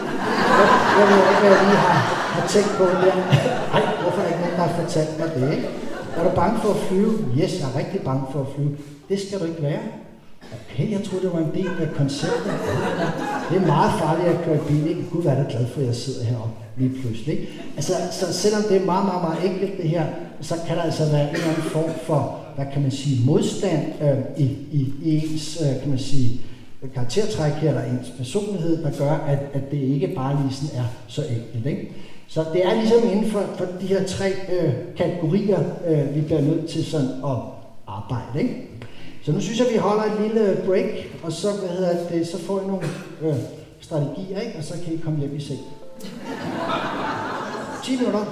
Jeg, 0.99 1.05
ved 1.09 1.17
ikke, 1.31 1.41
hvad 1.43 1.51
jeg 1.57 1.63
lige 1.69 1.81
har, 1.87 1.99
har 2.37 2.47
tænkt 2.55 2.71
på 2.79 2.83
der. 2.83 3.15
Nej, 3.73 3.83
hvorfor 4.01 4.19
er 4.21 4.25
der 4.25 4.31
ikke 4.33 4.43
nogen, 4.45 4.57
der 4.59 4.65
har 4.67 4.75
fortalt 4.81 5.13
mig 5.19 5.27
det, 5.35 5.45
ikke? 5.55 5.67
Er 6.17 6.23
du 6.23 6.35
bange 6.35 6.59
for 6.61 6.69
at 6.69 6.79
flyve? 6.79 7.13
Yes, 7.39 7.59
jeg 7.59 7.69
er 7.69 7.77
rigtig 7.77 8.01
bange 8.01 8.23
for 8.31 8.39
at 8.39 8.47
flyve. 8.55 8.77
Det 9.09 9.19
skal 9.19 9.39
du 9.39 9.45
ikke 9.45 9.61
være. 9.61 9.79
Okay, 10.53 10.91
jeg 10.91 11.03
troede, 11.03 11.23
det 11.25 11.33
var 11.33 11.39
en 11.39 11.53
del 11.53 11.67
af 11.81 11.89
konceptet. 11.95 12.53
Det 13.49 13.57
er 13.57 13.65
meget 13.65 13.91
farligt 13.99 14.27
at 14.27 14.45
køre 14.45 14.59
bil. 14.67 14.87
Ikke? 14.87 15.03
Gud, 15.11 15.21
hvad 15.21 15.31
er 15.31 15.49
glad 15.49 15.67
for, 15.67 15.81
at 15.81 15.87
jeg 15.87 15.95
sidder 15.95 16.25
heroppe 16.25 16.55
lige 16.77 17.01
pludselig. 17.01 17.39
Ikke? 17.39 17.47
Altså, 17.75 17.93
så 18.11 18.33
selvom 18.33 18.61
det 18.69 18.81
er 18.81 18.85
meget, 18.85 19.05
meget, 19.05 19.21
meget 19.21 19.51
enkelt 19.51 19.81
det 19.81 19.89
her, 19.89 20.05
så 20.41 20.55
kan 20.67 20.77
der 20.77 20.83
altså 20.83 21.11
være 21.11 21.29
en 21.29 21.35
eller 21.35 21.47
anden 21.47 21.63
form 21.63 21.91
for, 22.03 22.39
hvad 22.55 22.65
kan 22.73 22.81
man 22.81 22.91
sige, 22.91 23.25
modstand 23.25 23.83
øh, 24.01 24.17
i, 24.37 24.43
i, 24.71 24.93
i 25.03 25.15
ens, 25.17 25.61
øh, 25.61 25.81
kan 25.81 25.89
man 25.89 25.99
sige, 25.99 26.41
karaktertræk 26.93 27.53
her, 27.53 27.69
eller 27.69 27.83
ens 27.83 28.13
personlighed, 28.17 28.83
der 28.83 28.91
gør, 28.97 29.11
at, 29.11 29.39
at 29.53 29.71
det 29.71 29.77
ikke 29.77 30.07
bare 30.07 30.41
lige 30.43 30.55
sådan 30.55 30.79
er 30.79 30.85
så 31.07 31.21
enkelt. 31.21 31.65
Ikke? 31.65 31.91
Så 32.27 32.45
det 32.53 32.65
er 32.65 32.73
ligesom 32.73 33.09
inden 33.11 33.31
for, 33.31 33.43
for 33.57 33.65
de 33.81 33.87
her 33.87 34.03
tre 34.03 34.33
øh, 34.51 34.73
kategorier, 34.97 35.59
øh, 35.87 36.15
vi 36.15 36.21
bliver 36.21 36.41
nødt 36.41 36.69
til 36.69 36.85
sådan 36.85 37.09
at 37.09 37.37
arbejde. 37.87 38.41
Ikke? 38.41 38.69
Så 39.23 39.31
nu 39.31 39.41
synes 39.41 39.59
jeg, 39.59 39.67
vi 39.73 39.77
holder 39.77 40.03
et 40.03 40.21
lille 40.21 40.61
break, 40.65 40.89
og 41.23 41.31
så, 41.31 41.47
hvad 41.59 41.69
hedder 41.69 42.09
det, 42.11 42.27
så 42.27 42.39
får 42.39 42.61
I 42.61 42.67
nogle 42.67 42.83
øh, 43.21 43.35
strategier, 43.81 44.39
ikke? 44.39 44.57
og 44.57 44.63
så 44.63 44.73
kan 44.85 44.93
I 44.93 44.97
komme 44.97 45.19
hjem 45.19 45.35
i 45.35 45.41
seng. 45.41 45.59
10 47.83 47.97
minutter. 47.97 48.25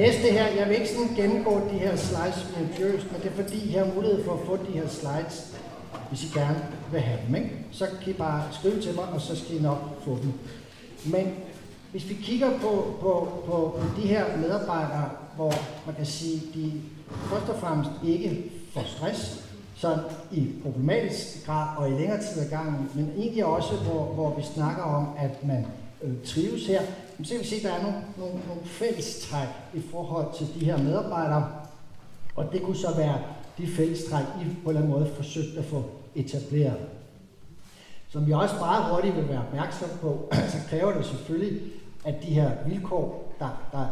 Næste 0.00 0.32
her, 0.32 0.46
jeg 0.46 0.68
vil 0.68 0.74
ikke 0.76 0.88
sådan 0.88 1.14
gennemgå 1.16 1.60
de 1.72 1.78
her 1.78 1.96
slides 1.96 2.46
minutiøst, 2.56 3.12
men 3.12 3.20
det 3.22 3.30
er 3.30 3.42
fordi, 3.42 3.74
jeg 3.74 3.84
har 3.84 3.94
mulighed 3.94 4.24
for 4.24 4.32
at 4.32 4.46
få 4.46 4.56
de 4.56 4.72
her 4.72 4.88
slides, 4.88 5.56
hvis 6.08 6.24
I 6.24 6.38
gerne 6.38 6.64
vil 6.92 7.00
have 7.00 7.18
dem. 7.26 7.34
Ikke? 7.34 7.50
Så 7.72 7.86
kan 8.02 8.12
I 8.12 8.16
bare 8.16 8.42
skrive 8.52 8.80
til 8.80 8.94
mig, 8.94 9.04
og 9.04 9.20
så 9.20 9.36
skal 9.36 9.56
I 9.56 9.62
nok 9.62 9.78
få 10.04 10.18
dem. 10.22 10.32
Men 11.12 11.34
hvis 11.90 12.08
vi 12.08 12.14
kigger 12.14 12.50
på, 12.58 12.94
på, 13.00 13.42
på 13.46 13.80
de 13.96 14.06
her 14.06 14.36
medarbejdere, 14.36 15.10
hvor 15.36 15.52
man 15.86 15.94
kan 15.94 16.06
sige, 16.06 16.42
de 16.54 16.72
først 17.30 17.48
og 17.48 17.60
fremmest 17.60 17.90
ikke 18.06 18.50
får 18.74 18.84
stress, 18.96 19.44
så 19.76 19.98
i 20.32 20.48
problematisk 20.62 21.46
grad 21.46 21.76
og 21.76 21.90
i 21.90 21.92
længere 21.92 22.18
tid 22.18 22.42
ad 22.42 22.50
gangen, 22.50 22.90
men 22.94 23.12
egentlig 23.18 23.44
også, 23.44 23.74
hvor, 23.74 24.04
hvor 24.04 24.36
vi 24.36 24.42
snakker 24.54 24.82
om, 24.82 25.08
at 25.18 25.46
man 25.46 25.66
øh, 26.02 26.12
trives 26.26 26.66
her, 26.66 26.80
så 27.24 27.34
kan 27.34 27.42
vi 27.42 27.46
se, 27.46 27.56
at 27.56 27.62
der 27.62 27.72
er 27.72 27.82
nogle, 27.82 27.98
nogle, 28.18 28.34
nogle 28.48 28.62
fællestræk 28.64 29.48
i 29.74 29.80
forhold 29.90 30.26
til 30.38 30.60
de 30.60 30.64
her 30.64 30.78
medarbejdere, 30.78 31.52
og 32.36 32.52
det 32.52 32.62
kunne 32.62 32.76
så 32.76 32.96
være 32.96 33.18
de 33.58 33.66
fællestræk, 33.66 34.24
I 34.40 34.44
på 34.44 34.70
en 34.70 34.76
eller 34.76 34.80
anden 34.80 34.92
måde 34.92 35.10
forsøgt 35.16 35.58
at 35.58 35.64
få 35.64 35.84
etableret. 36.14 36.78
Som 38.08 38.26
vi 38.26 38.32
også 38.32 38.54
meget 38.60 38.94
hurtigt 38.94 39.16
vil 39.16 39.28
være 39.28 39.46
opmærksom 39.48 39.88
på, 40.00 40.28
så 40.52 40.58
kræver 40.68 40.92
det 40.92 41.06
selvfølgelig, 41.06 41.62
at 42.04 42.14
de 42.22 42.26
her 42.26 42.50
vilkår, 42.66 43.34
der, 43.38 43.68
der, 43.72 43.86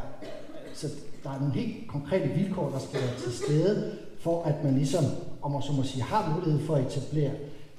så 0.74 0.88
der 1.24 1.30
er 1.30 1.38
nogle 1.38 1.54
helt 1.54 1.88
konkrete 1.88 2.28
vilkår, 2.28 2.70
der 2.70 2.78
skal 2.78 3.00
være 3.00 3.14
til 3.18 3.32
stede, 3.32 3.92
for 4.20 4.42
at 4.42 4.64
man 4.64 4.74
ligesom, 4.74 5.04
om 5.42 5.50
man 5.50 5.62
så 5.62 5.72
må 5.72 5.82
sige, 5.82 6.02
har 6.02 6.34
mulighed 6.34 6.66
for 6.66 6.74
at 6.74 6.86
etablere 6.86 7.30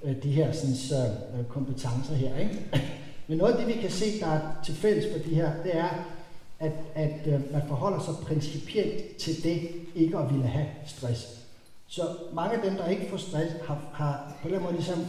øh, 0.04 0.24
de 0.24 0.32
her 0.32 0.52
sådan, 0.52 0.76
så, 0.76 0.96
øh, 1.06 1.46
kompetencer 1.46 2.14
her. 2.14 2.38
Ikke? 2.38 2.66
Men 3.30 3.38
noget 3.38 3.54
af 3.54 3.58
det, 3.58 3.76
vi 3.76 3.82
kan 3.82 3.92
se, 3.92 4.20
der 4.20 4.28
er 4.28 4.42
til 4.66 4.76
fælles 4.76 5.06
for 5.12 5.30
de 5.30 5.36
her, 5.36 5.52
det 5.64 5.78
er, 5.78 5.90
at, 6.60 6.72
at 6.96 7.28
øh, 7.28 7.52
man 7.54 7.62
forholder 7.68 8.00
sig 8.00 8.14
principielt 8.24 9.18
til 9.18 9.44
det 9.44 9.70
ikke 9.96 10.18
at 10.18 10.34
ville 10.34 10.48
have 10.48 10.68
stress. 10.86 11.28
Så 11.88 12.02
mange 12.34 12.56
af 12.56 12.70
dem, 12.70 12.78
der 12.78 12.88
ikke 12.88 13.10
får 13.10 13.18
stress, 13.18 13.54
har, 13.68 13.82
har 13.94 14.34
på 14.44 14.50
den 14.50 14.62
måde 14.62 14.74
ligesom 14.74 15.06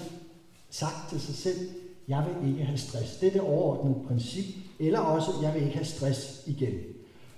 sagt 0.70 1.10
til 1.10 1.20
sig 1.20 1.34
selv, 1.34 1.68
jeg 2.08 2.26
vil 2.26 2.50
ikke 2.50 2.64
have 2.64 2.78
stress. 2.78 3.16
Det 3.16 3.26
er 3.26 3.32
det 3.32 3.40
overordnede 3.40 4.04
princip. 4.08 4.44
Eller 4.78 4.98
også, 4.98 5.30
jeg 5.42 5.54
vil 5.54 5.62
ikke 5.62 5.74
have 5.74 5.84
stress 5.84 6.42
igen. 6.46 6.74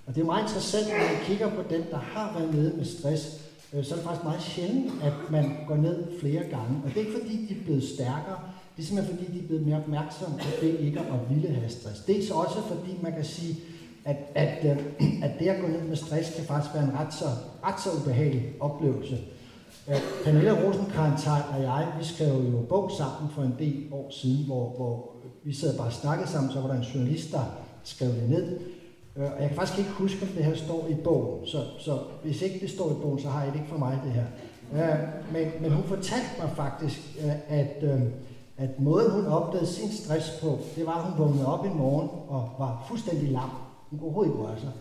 Og 0.05 0.15
det 0.15 0.21
er 0.21 0.25
meget 0.25 0.43
interessant, 0.43 0.87
når 0.87 0.97
man 0.97 1.25
kigger 1.25 1.49
på 1.49 1.63
dem, 1.69 1.83
der 1.83 1.97
har 1.97 2.39
været 2.39 2.53
nede 2.53 2.77
med 2.77 2.85
stress, 2.85 3.41
øh, 3.73 3.85
så 3.85 3.93
er 3.93 3.97
det 3.97 4.05
faktisk 4.05 4.23
meget 4.23 4.41
sjældent, 4.41 5.03
at 5.03 5.13
man 5.31 5.57
går 5.67 5.75
ned 5.75 6.19
flere 6.19 6.43
gange. 6.43 6.81
Og 6.83 6.89
det 6.89 6.95
er 6.95 7.05
ikke 7.05 7.19
fordi, 7.21 7.45
de 7.45 7.59
er 7.59 7.63
blevet 7.63 7.83
stærkere, 7.83 8.39
det 8.75 8.83
er 8.83 8.87
simpelthen 8.87 9.17
fordi, 9.17 9.37
de 9.37 9.43
er 9.43 9.47
blevet 9.47 9.65
mere 9.67 9.77
opmærksomme 9.77 10.37
på 10.37 10.47
det 10.61 10.79
ikke 10.79 10.99
at 10.99 11.35
ville 11.35 11.49
have 11.49 11.69
stress. 11.69 11.99
Det 11.99 12.19
er 12.19 12.27
så 12.27 12.33
også 12.33 12.61
fordi, 12.67 12.97
man 13.01 13.11
kan 13.11 13.25
sige, 13.25 13.55
at, 14.05 14.17
at, 14.35 14.65
øh, 14.65 14.77
at 15.25 15.31
det 15.39 15.47
at 15.47 15.61
gå 15.61 15.67
ned 15.67 15.81
med 15.81 15.95
stress 15.95 16.35
kan 16.35 16.45
faktisk 16.45 16.75
være 16.75 16.83
en 16.83 16.99
ret 16.99 17.13
så, 17.13 17.25
ret 17.63 17.81
så 17.81 17.89
ubehagelig 18.01 18.53
oplevelse. 18.59 19.17
Øh, 19.89 19.95
Pernille 20.23 20.65
rosenkrantz 20.65 21.27
og 21.27 21.61
jeg, 21.61 21.87
vi 21.99 22.05
skrev 22.05 22.27
jo 22.27 22.57
en 22.57 22.65
bog 22.69 22.91
sammen 22.97 23.31
for 23.31 23.41
en 23.41 23.55
del 23.59 23.83
år 23.91 24.11
siden, 24.11 24.45
hvor, 24.45 24.69
hvor 24.69 25.15
vi 25.43 25.53
sad 25.53 25.77
bare 25.77 25.87
og 25.87 25.93
snakkede 25.93 26.29
sammen, 26.29 26.51
så 26.51 26.61
var 26.61 26.67
der 26.67 26.75
en 26.75 26.83
journalist, 26.83 27.31
der 27.31 27.43
skrev 27.83 28.09
det 28.09 28.29
ned. 28.29 28.59
Øh, 29.17 29.23
og 29.23 29.41
jeg 29.41 29.47
kan 29.47 29.57
faktisk 29.57 29.79
ikke 29.79 29.91
huske, 29.91 30.21
om 30.21 30.27
det 30.27 30.45
her 30.45 30.55
står 30.55 30.87
i 30.89 30.95
bogen, 31.03 31.47
så, 31.47 31.63
så 31.79 31.99
hvis 32.23 32.41
ikke 32.41 32.59
det 32.59 32.69
står 32.69 32.91
i 32.91 33.01
bogen, 33.01 33.19
så 33.19 33.29
har 33.29 33.43
jeg 33.43 33.53
det 33.53 33.59
ikke 33.59 33.69
for 33.69 33.77
mig 33.77 33.99
det 34.05 34.11
her. 34.11 34.25
Øh, 34.73 34.99
men, 35.33 35.47
men 35.61 35.71
hun 35.71 35.83
fortalte 35.83 36.29
mig 36.39 36.49
faktisk, 36.55 36.99
at, 37.49 37.83
at 38.57 38.79
måden 38.79 39.11
hun 39.11 39.25
opdagede 39.25 39.67
sin 39.67 39.91
stress 39.91 40.39
på, 40.41 40.57
det 40.75 40.85
var, 40.85 40.97
at 40.97 41.03
hun 41.03 41.25
vågnede 41.25 41.47
op 41.47 41.65
en 41.65 41.77
morgen 41.77 42.09
og 42.27 42.49
var 42.59 42.85
fuldstændig 42.87 43.31
lam. 43.31 43.49
Hun 43.89 43.99
kunne 43.99 44.05
overhovedet 44.05 44.31
ikke 44.31 44.43
røre 44.43 44.59
sig. 44.59 44.71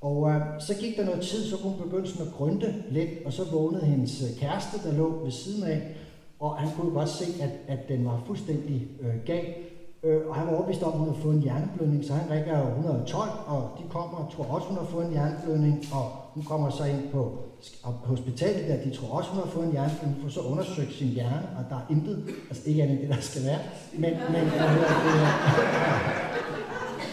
Og 0.00 0.30
øh, 0.30 0.40
så 0.58 0.74
gik 0.74 0.96
der 0.96 1.04
noget 1.04 1.22
tid, 1.22 1.44
så 1.44 1.56
kunne 1.56 1.72
hun 1.72 1.82
begynde 1.82 2.08
sådan 2.08 2.26
at 2.26 2.32
grønte 2.32 2.74
lidt, 2.90 3.10
og 3.26 3.32
så 3.32 3.42
vågnede 3.52 3.84
hendes 3.84 4.22
øh, 4.22 4.38
kæreste, 4.40 4.88
der 4.88 4.96
lå 4.96 5.24
ved 5.24 5.30
siden 5.30 5.62
af, 5.62 5.96
og 6.40 6.56
han 6.56 6.68
kunne 6.76 6.92
godt 6.92 7.08
se, 7.08 7.42
at, 7.42 7.50
at 7.68 7.88
den 7.88 8.04
var 8.04 8.22
fuldstændig 8.26 8.88
øh, 9.00 9.14
gal. 9.26 9.54
Øh, 10.02 10.20
og 10.28 10.34
han 10.34 10.46
var 10.46 10.52
overbevist 10.52 10.82
om, 10.82 10.92
at 10.92 10.98
hun 10.98 11.08
havde 11.08 11.22
fået 11.22 11.34
en 11.34 11.42
hjerneblødning, 11.42 12.04
så 12.04 12.12
han 12.12 12.30
ringer 12.30 12.66
112, 12.66 13.30
og 13.46 13.70
de 13.78 13.82
kommer 13.90 14.18
og 14.18 14.32
tror 14.32 14.44
også, 14.44 14.68
hun 14.68 14.76
har 14.76 14.84
fået 14.84 15.06
en 15.06 15.12
hjerneblødning, 15.12 15.84
og 15.92 16.12
hun 16.34 16.42
kommer 16.42 16.70
så 16.70 16.84
ind 16.84 17.08
på 17.12 17.42
hospitalet 17.82 18.68
der, 18.68 18.84
de 18.84 18.96
tror 18.96 19.18
også, 19.18 19.30
hun 19.30 19.38
har 19.38 19.50
fået 19.50 19.66
en 19.66 19.72
hjerneblødning, 19.72 20.22
for 20.22 20.30
så 20.30 20.40
undersøgt 20.40 20.92
sin 20.92 21.08
hjerne, 21.08 21.48
og 21.58 21.64
der 21.70 21.76
er 21.76 21.86
intet, 21.90 22.24
altså 22.50 22.62
ikke 22.68 22.82
andet 22.82 22.94
end 22.94 23.02
det, 23.02 23.16
der 23.16 23.20
skal 23.20 23.44
være, 23.44 23.58
men, 23.92 24.10
men 24.32 24.42
hvad 24.50 24.68
hedder 24.68 24.88
det, 25.04 25.20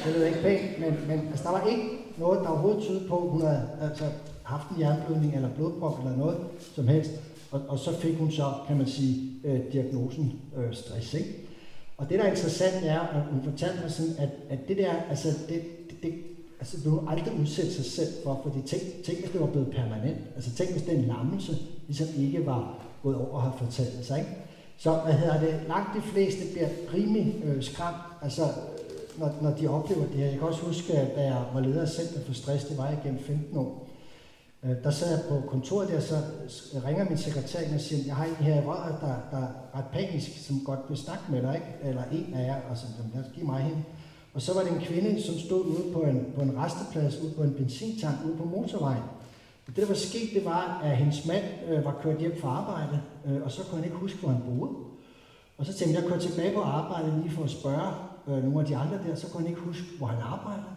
det 0.05 0.15
lyder 0.15 0.27
ikke 0.27 0.41
pænt, 0.41 0.79
men, 0.79 1.07
men 1.07 1.27
altså, 1.27 1.43
der 1.43 1.51
var 1.51 1.67
ikke 1.67 1.83
noget, 2.17 2.39
der 2.39 2.47
overhovedet 2.47 2.83
tydede 2.83 3.07
på, 3.09 3.17
at 3.23 3.29
hun 3.29 3.41
havde 3.41 3.69
altså, 3.81 4.03
haft 4.43 4.69
en 4.69 4.77
hjerneblødning 4.77 5.35
eller 5.35 5.49
blodprop 5.55 5.99
eller 5.99 6.17
noget 6.17 6.37
som 6.75 6.87
helst. 6.87 7.11
Og, 7.51 7.61
og 7.67 7.79
så 7.79 7.99
fik 7.99 8.17
hun 8.17 8.31
så, 8.31 8.53
kan 8.67 8.77
man 8.77 8.87
sige, 8.87 9.31
øh, 9.43 9.59
diagnosen 9.73 10.41
øh, 10.57 10.73
stress. 10.73 11.13
Ikke? 11.13 11.47
Og 11.97 12.09
det, 12.09 12.19
der 12.19 12.25
er 12.25 12.29
interessant, 12.29 12.85
er, 12.85 12.99
at 12.99 13.21
hun 13.31 13.43
fortalte 13.43 13.81
mig 13.81 13.91
sådan, 13.91 14.13
at, 14.17 14.29
at 14.49 14.67
det 14.67 14.77
der, 14.77 14.93
altså 15.09 15.27
det, 15.49 15.61
det, 15.89 16.03
det 16.03 16.13
altså 16.59 16.77
du 16.83 16.89
hun 16.89 17.09
aldrig 17.09 17.39
udsætte 17.39 17.73
sig 17.73 17.85
selv 17.85 18.13
for, 18.23 18.39
fordi 18.43 18.61
tænk, 18.67 18.83
tænk 19.05 19.19
hvis 19.19 19.31
det 19.31 19.41
var 19.41 19.47
blevet 19.47 19.71
permanent. 19.71 20.17
Altså 20.35 20.51
tænk 20.55 20.71
hvis 20.71 20.83
den 20.83 21.01
lammelse 21.01 21.57
ligesom 21.87 22.07
ikke 22.17 22.45
var 22.45 22.87
gået 23.03 23.15
over 23.15 23.27
og 23.27 23.41
har 23.41 23.55
fortalt 23.57 24.05
sig. 24.05 24.19
Ikke? 24.19 24.31
Så 24.77 24.93
hvad 24.93 25.13
hedder 25.13 25.39
det, 25.39 25.59
langt 25.67 25.95
de 25.95 26.01
fleste 26.01 26.53
bliver 26.53 26.69
rimelig 26.93 27.41
øh, 27.43 27.63
skræmt, 27.63 27.97
altså 28.21 28.43
øh, 28.43 29.19
når, 29.19 29.35
når 29.41 29.51
de 29.51 29.67
oplever 29.67 30.05
det 30.05 30.15
her. 30.15 30.25
Jeg 30.25 30.39
kan 30.39 30.47
også 30.47 30.61
huske, 30.61 30.93
at 30.93 31.15
da 31.15 31.21
jeg 31.21 31.43
var 31.53 31.59
leder 31.59 31.81
af 31.81 31.87
Center 31.87 32.19
for 32.25 32.33
Stress, 32.33 32.65
det 32.65 32.77
var 32.77 32.87
jeg 32.87 32.99
gennem 33.03 33.19
15 33.19 33.57
år, 33.57 33.87
øh, 34.63 34.83
der 34.83 34.91
sad 34.91 35.09
jeg 35.09 35.23
på 35.29 35.49
kontoret 35.49 35.89
der, 35.89 35.99
så 35.99 36.15
ringer 36.85 37.09
min 37.09 37.17
sekretær 37.17 37.59
ind 37.59 37.73
og 37.73 37.81
siger, 37.81 38.03
jeg 38.05 38.15
har 38.15 38.25
en 38.25 38.35
her 38.35 38.61
i 38.61 38.65
røret, 38.65 38.95
der, 39.01 39.15
der 39.31 39.43
er 39.43 39.77
ret 39.77 39.85
panisk, 39.93 40.47
som 40.47 40.61
godt 40.65 40.79
vil 40.89 40.97
snakke 40.97 41.23
med 41.29 41.41
dig, 41.41 41.55
ikke? 41.55 41.89
eller 41.89 42.03
en 42.11 42.33
af 42.33 42.47
jer, 42.47 42.61
og 42.69 42.77
så 42.77 42.85
lad 42.97 43.43
mig 43.43 43.61
hende. 43.61 43.83
Og 44.37 44.43
så 44.43 44.53
var 44.53 44.63
det 44.63 44.71
en 44.71 44.81
kvinde, 44.81 45.21
som 45.21 45.35
stod 45.35 45.65
ude 45.65 45.93
på 45.93 46.01
en, 46.01 46.25
på 46.35 46.41
en 46.41 46.57
resteplads, 46.57 47.21
ude 47.23 47.31
på 47.31 47.43
en 47.43 47.53
benzintank, 47.53 48.17
ude 48.25 48.37
på 48.37 48.45
motorvejen. 48.45 49.03
Og 49.67 49.75
det, 49.75 49.77
der 49.77 49.85
var 49.85 49.95
sket, 49.95 50.29
det 50.33 50.45
var, 50.45 50.81
at 50.83 50.97
hendes 50.97 51.25
mand 51.25 51.43
øh, 51.69 51.85
var 51.85 51.99
kørt 52.03 52.19
hjem 52.19 52.41
fra 52.41 52.49
arbejde, 52.49 53.01
øh, 53.27 53.41
og 53.43 53.51
så 53.51 53.61
kunne 53.63 53.75
han 53.75 53.83
ikke 53.83 53.97
huske, 53.97 54.19
hvor 54.19 54.29
han 54.29 54.41
boede. 54.41 54.71
Og 55.57 55.65
så 55.65 55.73
tænkte 55.73 55.95
jeg, 55.95 56.01
jeg 56.01 56.09
kører 56.09 56.19
tilbage 56.19 56.53
på 56.53 56.61
arbejde 56.61 57.21
lige 57.21 57.35
for 57.35 57.43
at 57.43 57.49
spørge 57.49 57.93
øh, 58.27 58.43
nogle 58.43 58.59
af 58.59 58.65
de 58.65 58.75
andre 58.77 58.99
der, 59.07 59.15
så 59.15 59.27
kunne 59.27 59.41
han 59.41 59.49
ikke 59.49 59.61
huske, 59.61 59.85
hvor 59.97 60.07
han 60.07 60.21
arbejdede. 60.21 60.75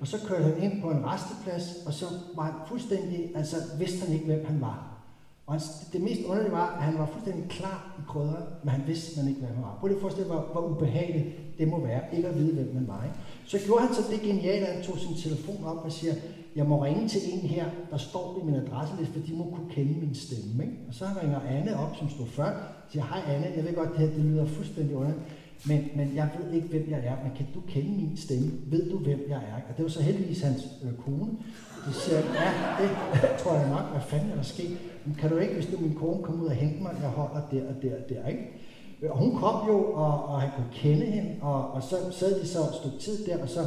Og 0.00 0.06
så 0.06 0.18
kørte 0.26 0.44
han 0.44 0.62
ind 0.62 0.82
på 0.82 0.90
en 0.90 1.06
resteplads, 1.06 1.86
og 1.86 1.92
så 1.92 2.04
var 2.34 2.42
han 2.42 2.54
fuldstændig, 2.68 3.30
altså 3.34 3.56
vidste 3.78 4.06
han 4.06 4.14
ikke, 4.14 4.26
hvem 4.26 4.46
han 4.46 4.60
var. 4.60 4.89
Og 5.50 5.56
han, 5.56 5.62
det 5.92 6.00
mest 6.00 6.20
underlige 6.28 6.52
var, 6.52 6.68
at 6.76 6.82
han 6.82 6.98
var 6.98 7.06
fuldstændig 7.06 7.44
klar 7.50 7.78
i 7.98 8.02
krydderen, 8.08 8.44
men 8.62 8.70
han 8.76 8.82
vidste 8.86 9.18
man 9.18 9.28
ikke, 9.28 9.40
hvad 9.40 9.50
han 9.54 9.62
var. 9.62 9.76
Prøv 9.80 9.86
lige 9.88 9.96
at 9.96 10.00
forestille 10.00 10.30
hvor, 10.30 10.42
hvor 10.52 10.62
ubehageligt 10.72 11.26
det 11.58 11.68
må 11.68 11.80
være, 11.80 12.02
ikke 12.16 12.28
at 12.28 12.38
vide, 12.38 12.54
hvem 12.54 12.74
man 12.74 12.88
var. 12.88 13.04
Ikke? 13.04 13.16
Så 13.46 13.58
gjorde 13.66 13.82
han 13.86 13.94
så 13.94 14.02
det 14.10 14.20
geniale, 14.20 14.66
at 14.66 14.74
han 14.74 14.84
tog 14.84 14.98
sin 14.98 15.16
telefon 15.24 15.64
op 15.64 15.84
og 15.84 15.92
siger, 15.92 16.14
jeg 16.56 16.66
må 16.66 16.84
ringe 16.84 17.08
til 17.08 17.20
en 17.32 17.40
her, 17.40 17.66
der 17.90 17.96
står 17.96 18.38
i 18.42 18.44
min 18.46 18.54
adresseliste, 18.54 19.12
for 19.12 19.26
de 19.26 19.32
må 19.34 19.44
kunne 19.54 19.70
kende 19.70 19.94
min 20.00 20.14
stemme. 20.14 20.64
Ikke? 20.64 20.76
Og 20.88 20.94
så 20.94 21.04
ringer 21.22 21.40
Anne 21.40 21.78
op, 21.78 21.96
som 21.96 22.08
stod 22.10 22.26
før, 22.26 22.50
og 22.84 22.90
siger, 22.92 23.04
hej 23.04 23.34
Anne, 23.34 23.46
jeg 23.56 23.64
ved 23.64 23.74
godt, 23.74 23.88
det 23.88 23.98
her 23.98 24.14
det 24.16 24.24
lyder 24.24 24.46
fuldstændig 24.46 24.96
underligt, 24.96 25.22
men, 25.68 25.88
men 25.96 26.12
jeg 26.14 26.28
ved 26.38 26.52
ikke, 26.52 26.68
hvem 26.68 26.86
jeg 26.90 26.98
er, 26.98 27.16
men 27.24 27.32
kan 27.36 27.46
du 27.54 27.60
kende 27.68 27.90
min 27.90 28.16
stemme? 28.16 28.50
Ved 28.66 28.90
du, 28.90 28.98
hvem 28.98 29.20
jeg 29.28 29.36
er? 29.36 29.56
Og 29.68 29.76
det 29.76 29.82
var 29.82 29.90
så 29.90 30.02
heldigvis 30.02 30.42
hans 30.42 30.62
øh, 30.84 30.92
kone. 31.04 31.30
Det 31.86 31.94
siger, 31.94 32.18
ja, 32.18 32.50
det 32.80 32.90
tror 33.38 33.54
jeg 33.54 33.68
nok, 33.68 33.90
hvad 33.92 34.00
fanden 34.00 34.30
er 34.30 34.34
der 34.34 34.42
sket? 34.42 34.78
Kan 35.18 35.30
du 35.30 35.36
ikke, 35.36 35.54
hvis 35.54 35.66
du 35.66 35.76
min 35.80 35.94
kone 35.94 36.22
kommer 36.22 36.44
ud 36.44 36.48
og 36.48 36.54
hente 36.54 36.82
mig, 36.82 36.96
jeg 37.02 37.10
holder 37.10 37.40
der 37.50 37.68
og 37.68 37.82
der 37.82 37.94
og 37.96 38.08
der, 38.08 38.28
ikke? 38.28 38.42
Øh, 39.02 39.10
og 39.10 39.18
hun 39.18 39.36
kom 39.36 39.68
jo, 39.68 39.92
og, 39.92 40.24
og 40.24 40.40
han 40.40 40.50
kunne 40.56 40.72
kende 40.72 41.06
hende, 41.06 41.30
og, 41.42 41.70
og 41.70 41.82
så 41.82 41.96
sad 42.10 42.40
de 42.40 42.46
så 42.46 42.58
et 42.58 42.74
stykke 42.74 42.98
tid 42.98 43.26
der, 43.26 43.42
og 43.42 43.48
så 43.48 43.66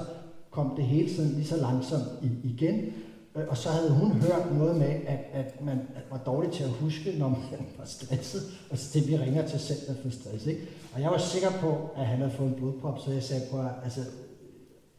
kom 0.51 0.73
det 0.75 0.85
hele 0.85 1.15
sådan 1.15 1.31
lige 1.31 1.45
så 1.45 1.57
langsomt 1.57 2.07
igen. 2.43 2.93
Øh, 3.35 3.43
og 3.49 3.57
så 3.57 3.69
havde 3.69 3.91
hun 3.91 4.11
hørt 4.11 4.57
noget 4.57 4.75
med, 4.75 4.87
at, 5.07 5.19
at 5.33 5.61
man 5.61 5.79
var 6.11 6.17
dårlig 6.17 6.51
til 6.51 6.63
at 6.63 6.69
huske, 6.69 7.15
når 7.19 7.29
man 7.29 7.39
var 7.77 7.85
stresset. 7.85 8.41
Og 8.69 8.77
så 8.77 8.99
det, 8.99 9.07
vi 9.07 9.17
ringer 9.17 9.47
til 9.47 9.59
Center 9.59 10.01
for 10.01 10.09
Stress. 10.09 10.45
Ikke? 10.45 10.61
Og 10.93 11.01
jeg 11.01 11.11
var 11.11 11.17
sikker 11.17 11.49
på, 11.51 11.89
at 11.97 12.05
han 12.05 12.17
havde 12.17 12.31
fået 12.31 12.49
en 12.49 12.55
blodprop, 12.55 12.99
så 12.99 13.11
jeg 13.11 13.23
sagde 13.23 13.43
på, 13.51 13.59
at 13.59 13.71
altså, 13.83 14.01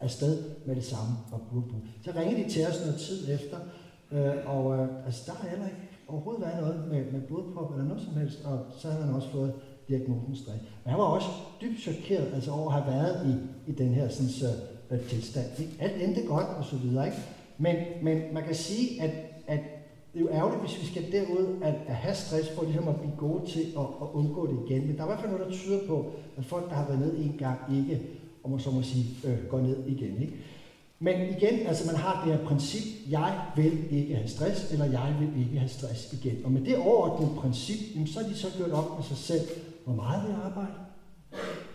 afsted 0.00 0.38
med 0.66 0.76
det 0.76 0.84
samme 0.84 1.14
og 1.32 1.40
blodprop. 1.50 1.80
Så 2.04 2.12
ringede 2.16 2.44
de 2.44 2.50
til 2.50 2.66
os 2.66 2.80
noget 2.80 3.00
tid 3.00 3.34
efter, 3.34 3.58
øh, 4.12 4.34
og 4.46 4.78
øh, 4.78 4.88
altså, 5.06 5.22
der 5.26 5.32
har 5.32 5.48
heller 5.48 5.66
ikke 5.66 5.93
overhovedet 6.08 6.42
været 6.42 6.60
noget 6.60 6.88
med, 6.88 7.12
med 7.12 7.26
blodprop 7.28 7.72
eller 7.72 7.84
noget 7.84 8.02
som 8.02 8.14
helst, 8.14 8.44
og 8.44 8.58
så 8.78 8.88
havde 8.88 9.04
han 9.04 9.14
også 9.14 9.28
fået 9.28 9.52
diagnosen 9.88 10.36
stress. 10.36 10.62
Men 10.84 10.90
han 10.90 10.98
var 10.98 11.04
også 11.04 11.28
dybt 11.60 11.80
chokeret 11.80 12.34
altså 12.34 12.50
over 12.50 12.72
at 12.72 12.82
have 12.82 12.94
været 12.94 13.26
i, 13.30 13.34
i 13.70 13.74
den 13.74 13.88
her 13.88 14.08
sådan, 14.08 14.30
så, 14.30 14.46
øh, 14.90 15.00
tilstand. 15.00 15.46
Ikke? 15.58 15.72
Alt 15.80 16.02
endte 16.02 16.22
godt 16.26 16.46
og 16.46 16.64
så 16.64 16.76
videre. 16.76 17.06
Ikke? 17.06 17.18
Men, 17.58 17.76
men 18.02 18.22
man 18.32 18.42
kan 18.42 18.54
sige, 18.54 19.02
at, 19.02 19.10
at 19.46 19.60
det 20.12 20.20
er 20.20 20.24
jo 20.24 20.30
ærgerligt, 20.30 20.60
hvis 20.60 20.80
vi 20.80 20.86
skal 20.86 21.12
derud 21.12 21.46
at, 21.62 21.74
at 21.86 21.94
have 21.94 22.14
stress 22.14 22.50
for 22.50 22.64
ligesom 22.64 22.88
at 22.88 22.96
blive 22.96 23.12
gode 23.18 23.46
til 23.46 23.60
at, 23.60 23.86
at 24.02 24.08
undgå 24.12 24.46
det 24.46 24.58
igen. 24.66 24.86
Men 24.86 24.96
der 24.96 25.02
er 25.02 25.06
i 25.06 25.08
hvert 25.08 25.20
fald 25.20 25.32
noget, 25.32 25.46
der 25.46 25.52
tyder 25.52 25.86
på, 25.88 26.06
at 26.36 26.44
folk, 26.44 26.68
der 26.70 26.74
har 26.74 26.86
været 26.86 27.00
ned 27.00 27.18
en 27.18 27.36
gang, 27.38 27.58
ikke, 27.78 28.02
om 28.44 28.50
man 28.50 28.60
så 28.60 28.70
må 28.70 28.82
sige, 28.82 29.06
øh, 29.24 29.46
går 29.48 29.60
ned 29.60 29.86
igen. 29.86 30.22
Ikke? 30.22 30.34
Men 31.04 31.16
igen, 31.36 31.66
altså 31.66 31.86
man 31.86 31.96
har 31.96 32.24
det 32.24 32.34
her 32.34 32.46
princip, 32.46 32.82
jeg 33.10 33.40
vil 33.56 33.72
ikke 33.90 34.14
have 34.14 34.28
stress, 34.28 34.72
eller 34.72 34.84
jeg 34.84 35.16
vil 35.20 35.42
ikke 35.44 35.58
have 35.58 35.68
stress 35.68 36.12
igen. 36.12 36.44
Og 36.44 36.52
med 36.52 36.64
det 36.64 36.76
overordnede 36.76 37.30
princip, 37.36 37.94
jamen, 37.94 38.06
så 38.06 38.20
er 38.20 38.24
de 38.24 38.34
så 38.34 38.48
gjort 38.56 38.70
op 38.70 38.96
med 38.96 39.04
sig 39.04 39.16
selv, 39.16 39.46
hvor 39.84 39.94
meget 39.94 40.22
vil 40.22 40.30
jeg 40.30 40.40
arbejde, 40.44 40.72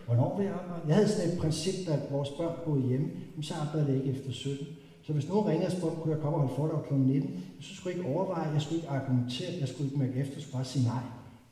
hvornår 0.06 0.38
vil 0.38 0.46
jeg 0.46 0.54
arbejde. 0.54 0.82
Jeg 0.88 0.96
havde 0.96 1.10
sådan 1.10 1.32
et 1.32 1.40
princip, 1.40 1.88
da 1.88 2.00
vores 2.12 2.30
børn 2.30 2.56
boede 2.66 2.88
hjemme, 2.88 3.08
jamen, 3.32 3.44
så 3.44 3.54
arbejdede 3.54 3.92
jeg 3.92 4.06
ikke 4.06 4.20
efter 4.20 4.32
17. 4.32 4.68
Så 5.04 5.14
hvis 5.14 5.30
nogen 5.30 5.48
ringer 5.48 5.66
og 5.66 5.72
spurgte, 5.72 5.98
kunne 6.02 6.14
jeg 6.14 6.22
komme 6.22 6.38
og 6.38 6.42
holde 6.42 6.56
foredrag 6.56 6.88
kl. 6.88 6.94
19, 6.94 7.44
så 7.62 7.76
skulle 7.76 7.96
jeg 7.96 8.06
ikke 8.06 8.16
overveje, 8.16 8.54
jeg 8.54 8.62
skulle 8.62 8.80
ikke 8.82 8.90
argumentere, 8.90 9.52
jeg 9.60 9.68
skulle 9.68 9.86
ikke 9.88 10.00
mærke 10.00 10.20
efter, 10.20 10.34
jeg 10.34 10.42
skulle 10.42 10.58
bare 10.60 10.66
sige 10.74 10.86
nej, 10.86 11.04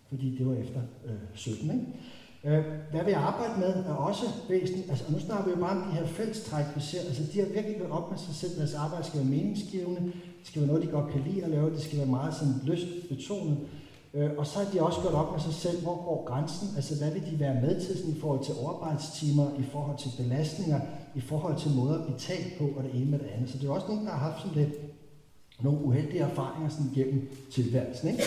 fordi 0.09 0.37
det 0.37 0.47
var 0.47 0.53
efter 0.53 0.81
øh, 1.05 1.11
17. 1.33 1.71
Ikke? 1.71 1.85
Øh, 2.43 2.63
hvad 2.91 3.03
vi 3.05 3.11
arbejder 3.11 3.57
med 3.57 3.85
er 3.85 3.93
også 3.93 4.25
væsentligt. 4.49 4.89
Altså, 4.89 5.11
nu 5.11 5.19
snakker 5.19 5.45
vi 5.45 5.51
jo 5.51 5.57
bare 5.57 5.77
om 5.77 5.83
de 5.83 5.97
her 5.97 6.05
fællestræk, 6.05 6.65
vi 6.75 6.81
ser. 6.81 6.99
Altså, 6.99 7.23
de 7.33 7.39
har 7.39 7.45
virkelig 7.45 7.77
gået 7.79 7.91
op 7.91 8.11
med 8.11 8.19
sig 8.19 8.35
selv. 8.35 8.57
Deres 8.57 8.73
arbejde 8.73 9.05
skal 9.05 9.19
være 9.19 9.29
meningsgivende. 9.29 10.01
Det 10.39 10.47
skal 10.47 10.61
være 10.61 10.67
noget, 10.67 10.83
de 10.83 10.91
godt 10.91 11.11
kan 11.11 11.21
lide 11.21 11.43
at 11.43 11.49
lave. 11.49 11.69
Det 11.69 11.81
skal 11.81 11.97
være 11.97 12.07
meget 12.07 12.33
sådan 12.33 12.53
lystbetonet. 12.63 13.57
Øh, 14.13 14.29
og 14.37 14.47
så 14.47 14.59
har 14.59 14.71
de 14.71 14.81
også 14.81 15.01
gået 15.01 15.13
op 15.13 15.31
med 15.31 15.39
sig 15.39 15.53
selv, 15.53 15.83
hvor 15.83 15.95
går 15.95 16.25
grænsen? 16.25 16.67
Altså, 16.75 16.97
hvad 16.97 17.11
vil 17.11 17.31
de 17.31 17.39
være 17.39 17.61
med 17.61 17.81
til 17.81 17.97
sådan, 17.97 18.11
i 18.11 18.19
forhold 18.19 18.45
til 18.45 18.53
overarbejdstimer, 18.61 19.47
i 19.59 19.63
forhold 19.71 19.97
til 19.97 20.11
belastninger, 20.17 20.79
i 21.15 21.21
forhold 21.21 21.57
til 21.59 21.71
måder 21.71 21.99
at 21.99 22.13
betale 22.13 22.45
på, 22.59 22.63
og 22.77 22.83
det 22.83 22.91
ene 22.93 23.11
med 23.11 23.19
det 23.19 23.29
andet. 23.35 23.49
Så 23.49 23.57
det 23.57 23.67
er 23.67 23.71
også 23.71 23.87
nogen, 23.87 24.05
der 24.05 24.11
har 24.11 24.29
haft 24.29 24.41
sådan 24.41 24.57
lidt 24.63 24.73
nogle 25.59 25.79
uheldige 25.79 26.19
erfaringer 26.19 26.69
sådan 26.69 26.91
gennem 26.95 27.29
tilværelsen. 27.51 28.09
Ikke? 28.09 28.23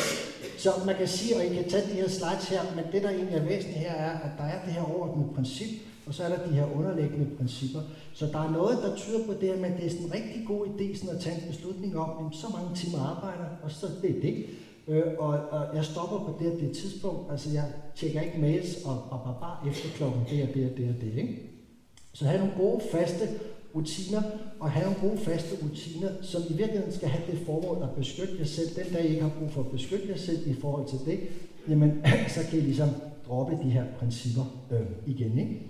Så 0.59 0.71
man 0.87 0.97
kan 0.97 1.09
sige, 1.09 1.37
og 1.37 1.45
I 1.45 1.55
kan 1.55 1.69
tage 1.69 1.83
de 1.83 1.93
her 1.93 2.09
slides 2.09 2.49
her, 2.49 2.61
men 2.77 2.85
det 2.93 3.03
der 3.03 3.11
egentlig 3.11 3.37
er 3.37 3.45
væsentligt 3.45 3.79
her 3.79 3.93
er, 3.93 4.19
at 4.19 4.31
der 4.39 4.45
er 4.45 4.65
det 4.65 4.73
her 4.73 4.83
overordnede 4.83 5.35
princip, 5.35 5.69
og 6.07 6.15
så 6.15 6.25
er 6.25 6.29
der 6.29 6.47
de 6.47 6.55
her 6.55 6.77
underliggende 6.77 7.37
principper. 7.37 7.81
Så 8.15 8.27
der 8.27 8.39
er 8.39 8.51
noget, 8.51 8.79
der 8.83 8.97
tyder 8.97 9.27
på 9.27 9.33
det 9.33 9.49
her 9.49 9.57
med, 9.57 9.71
at 9.71 9.77
det 9.77 9.87
er 9.87 9.91
sådan 9.91 10.07
en 10.07 10.13
rigtig 10.13 10.47
god 10.47 10.67
idé 10.67 10.97
sådan 10.99 11.17
at 11.17 11.23
tage 11.23 11.37
en 11.37 11.49
beslutning 11.49 11.99
om, 11.99 12.27
at 12.27 12.35
så 12.35 12.47
mange 12.57 12.77
timer 12.77 12.99
arbejder, 12.99 13.45
og 13.63 13.71
så 13.71 13.87
det 14.03 14.17
er 14.17 14.21
det. 14.21 14.47
Øh, 14.89 15.03
og, 15.19 15.29
og 15.29 15.77
jeg 15.77 15.85
stopper 15.85 16.19
på 16.19 16.37
det 16.41 16.53
og 16.53 16.61
det 16.61 16.77
tidspunkt, 16.77 17.33
altså 17.33 17.51
jeg 17.51 17.65
tjekker 17.97 18.21
ikke 18.21 18.41
mails 18.41 18.85
og, 18.85 19.05
og 19.11 19.21
bare, 19.25 19.37
bare 19.41 19.71
efter 19.71 19.89
klokken 19.89 20.23
det 20.31 20.49
og 20.49 20.55
det 20.55 20.71
og 20.71 20.77
det 20.77 20.89
og 20.89 21.01
det. 21.01 21.13
Ikke? 21.17 21.51
Så 22.13 22.25
have 22.25 22.39
nogle 22.39 22.55
gode, 22.57 22.83
faste 22.93 23.29
rutiner, 23.75 24.23
og 24.61 24.71
have 24.71 24.85
nogle 24.85 25.01
gode, 25.01 25.25
faste 25.25 25.65
rutiner, 25.65 26.09
som 26.23 26.43
i 26.51 26.53
virkeligheden 26.53 26.93
skal 26.93 27.09
have 27.09 27.33
det 27.33 27.47
formål 27.47 27.83
at 27.83 27.91
beskytte 27.91 28.35
jer 28.39 28.45
selv. 28.45 28.69
Den 28.85 28.93
dag 28.93 29.05
I 29.05 29.09
ikke 29.09 29.23
har 29.23 29.33
brug 29.39 29.51
for 29.51 29.61
at 29.61 29.71
beskytte 29.71 30.09
jer 30.09 30.17
selv 30.17 30.49
i 30.49 30.55
forhold 30.61 30.89
til 30.89 30.99
det, 31.07 31.21
jamen 31.69 32.03
så 32.35 32.41
kan 32.51 32.59
I 32.59 32.63
ligesom 32.63 32.89
droppe 33.29 33.59
de 33.65 33.71
her 33.71 33.85
principper 33.99 34.43
øh, 34.71 34.81
igen. 35.07 35.39
Ikke? 35.39 35.61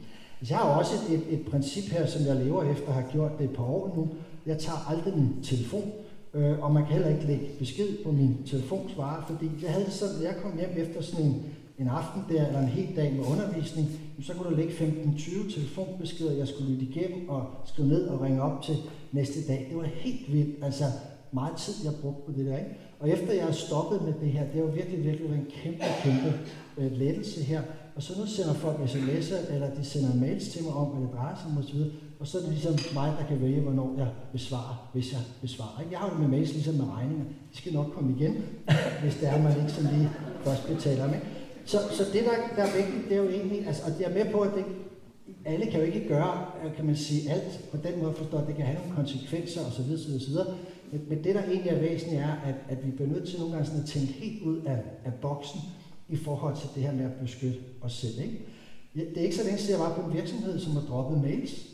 Altså, 0.40 0.54
jeg 0.54 0.58
har 0.58 0.68
også 0.68 0.92
et, 0.94 1.14
et, 1.14 1.40
et 1.40 1.46
princip 1.46 1.92
her, 1.92 2.06
som 2.06 2.26
jeg 2.26 2.36
lever 2.36 2.72
efter, 2.72 2.92
har 2.92 3.04
gjort 3.12 3.38
det 3.38 3.44
et 3.44 3.56
par 3.56 3.64
år 3.64 3.92
nu. 3.96 4.08
Jeg 4.46 4.58
tager 4.58 4.90
aldrig 4.90 5.16
min 5.16 5.42
telefon, 5.42 5.92
øh, 6.34 6.58
og 6.64 6.72
man 6.72 6.82
kan 6.82 6.92
heller 6.92 7.08
ikke 7.08 7.26
lægge 7.26 7.46
besked 7.58 8.04
på 8.04 8.12
min 8.12 8.36
telefonsvarer, 8.46 9.24
fordi 9.26 9.50
jeg 9.62 9.70
havde 9.70 9.90
sådan, 9.90 10.22
jeg 10.22 10.36
kom 10.42 10.58
hjem 10.58 10.70
efter 10.76 11.02
sådan 11.02 11.26
en 11.26 11.44
en 11.80 11.88
aften 11.88 12.22
der, 12.28 12.46
eller 12.46 12.60
en 12.60 12.68
hel 12.68 12.96
dag 12.96 13.12
med 13.12 13.24
undervisning, 13.24 13.88
så 14.22 14.34
kunne 14.34 14.50
du 14.50 14.56
lægge 14.56 14.72
15-20 14.72 15.54
telefonbeskeder, 15.54 16.32
jeg 16.32 16.48
skulle 16.48 16.70
lytte 16.72 16.86
igennem 16.86 17.28
og 17.28 17.46
skrive 17.64 17.88
ned 17.88 18.08
og 18.08 18.20
ringe 18.20 18.42
op 18.42 18.62
til 18.62 18.76
næste 19.12 19.46
dag. 19.48 19.66
Det 19.68 19.76
var 19.76 19.84
helt 19.84 20.32
vildt, 20.32 20.64
altså 20.64 20.84
meget 21.32 21.56
tid, 21.56 21.74
jeg 21.84 21.92
brugte 22.02 22.22
på 22.26 22.32
det 22.38 22.46
der. 22.46 22.58
Ikke? 22.58 22.70
Og 23.00 23.10
efter 23.10 23.32
jeg 23.32 23.44
har 23.44 23.52
stoppet 23.52 24.02
med 24.02 24.12
det 24.20 24.32
her, 24.32 24.44
det 24.44 24.54
har 24.54 24.60
jo 24.60 24.66
virkelig, 24.66 25.04
virkelig 25.04 25.30
været 25.30 25.40
en 25.40 25.50
kæmpe, 25.62 25.84
kæmpe 26.02 26.38
øh, 26.78 26.92
lettelse 26.92 27.42
her. 27.42 27.62
Og 27.96 28.02
så 28.02 28.20
nu 28.20 28.26
sender 28.26 28.54
folk 28.54 28.76
sms'er, 28.76 29.52
eller 29.54 29.74
de 29.74 29.84
sender 29.84 30.14
mails 30.14 30.48
til 30.48 30.64
mig 30.64 30.72
om, 30.72 30.86
hvad 30.86 31.02
det 31.06 31.14
drejer 31.16 31.36
sig 31.36 31.46
om 31.50 31.58
osv. 31.58 31.78
Og 32.20 32.26
så 32.26 32.38
er 32.38 32.42
det 32.42 32.50
ligesom 32.50 32.94
mig, 32.94 33.14
der 33.20 33.26
kan 33.26 33.40
vælge, 33.40 33.60
hvornår 33.60 33.94
jeg 33.98 34.08
besvarer, 34.32 34.90
hvis 34.92 35.12
jeg 35.12 35.20
besvarer. 35.40 35.80
Ikke? 35.80 35.92
Jeg 35.92 36.00
har 36.00 36.10
det 36.10 36.18
med 36.18 36.28
mails 36.28 36.52
ligesom 36.52 36.74
med 36.74 36.84
regninger. 36.96 37.24
De 37.52 37.56
skal 37.56 37.72
nok 37.72 37.86
komme 37.94 38.16
igen, 38.16 38.34
hvis 39.02 39.16
det 39.16 39.28
er, 39.28 39.42
man 39.42 39.56
ikke 39.60 39.72
sådan 39.72 39.90
lige 39.96 40.10
først 40.44 40.66
betaler. 40.68 41.06
med. 41.06 41.20
Så, 41.64 41.78
så 41.90 42.04
det, 42.12 42.24
der, 42.24 42.56
der 42.56 42.62
er 42.62 42.76
vigtigt, 42.76 43.08
det 43.08 43.12
er 43.12 43.22
jo 43.22 43.28
egentlig, 43.28 43.66
altså, 43.66 43.82
og 43.86 44.00
jeg 44.00 44.10
er 44.10 44.24
med 44.24 44.32
på, 44.32 44.40
at 44.40 44.50
det, 44.56 44.64
alle 45.44 45.66
kan 45.66 45.80
jo 45.80 45.86
ikke 45.86 46.08
gøre, 46.08 46.46
øh, 46.64 46.76
kan 46.76 46.84
man 46.84 46.96
sige, 46.96 47.30
alt 47.30 47.68
på 47.70 47.76
den 47.76 48.02
måde 48.02 48.14
forstår, 48.14 48.38
at 48.38 48.46
det 48.46 48.56
kan 48.56 48.64
have 48.64 48.78
nogle 48.78 48.94
konsekvenser 48.96 49.60
osv. 49.60 49.92
osv., 49.94 50.14
osv. 50.16 50.34
Men, 50.92 51.04
men 51.08 51.24
det, 51.24 51.34
der 51.34 51.42
egentlig 51.42 51.70
er 51.70 51.80
væsentligt, 51.80 52.22
er, 52.22 52.32
at, 52.44 52.54
at 52.68 52.86
vi 52.86 52.90
bliver 52.90 53.10
nødt 53.10 53.28
til 53.28 53.38
nogle 53.38 53.52
gange 53.52 53.66
sådan 53.66 53.82
at 53.82 53.88
tænke 53.88 54.12
helt 54.12 54.42
ud 54.42 54.60
af, 54.66 54.82
af 55.04 55.14
boksen 55.14 55.60
i 56.08 56.16
forhold 56.16 56.56
til 56.56 56.68
det 56.74 56.82
her 56.82 56.92
med 56.92 57.04
at 57.04 57.12
beskytte 57.22 57.58
os 57.80 57.92
selv. 57.92 58.20
Ikke? 58.20 58.40
Det 58.94 59.18
er 59.18 59.22
ikke 59.22 59.36
så 59.36 59.44
længe 59.44 59.58
siden, 59.58 59.80
jeg 59.80 59.88
var 59.88 60.00
på 60.00 60.06
en 60.06 60.14
virksomhed, 60.14 60.60
som 60.60 60.72
har 60.72 60.80
droppet 60.80 61.22
mails. 61.22 61.66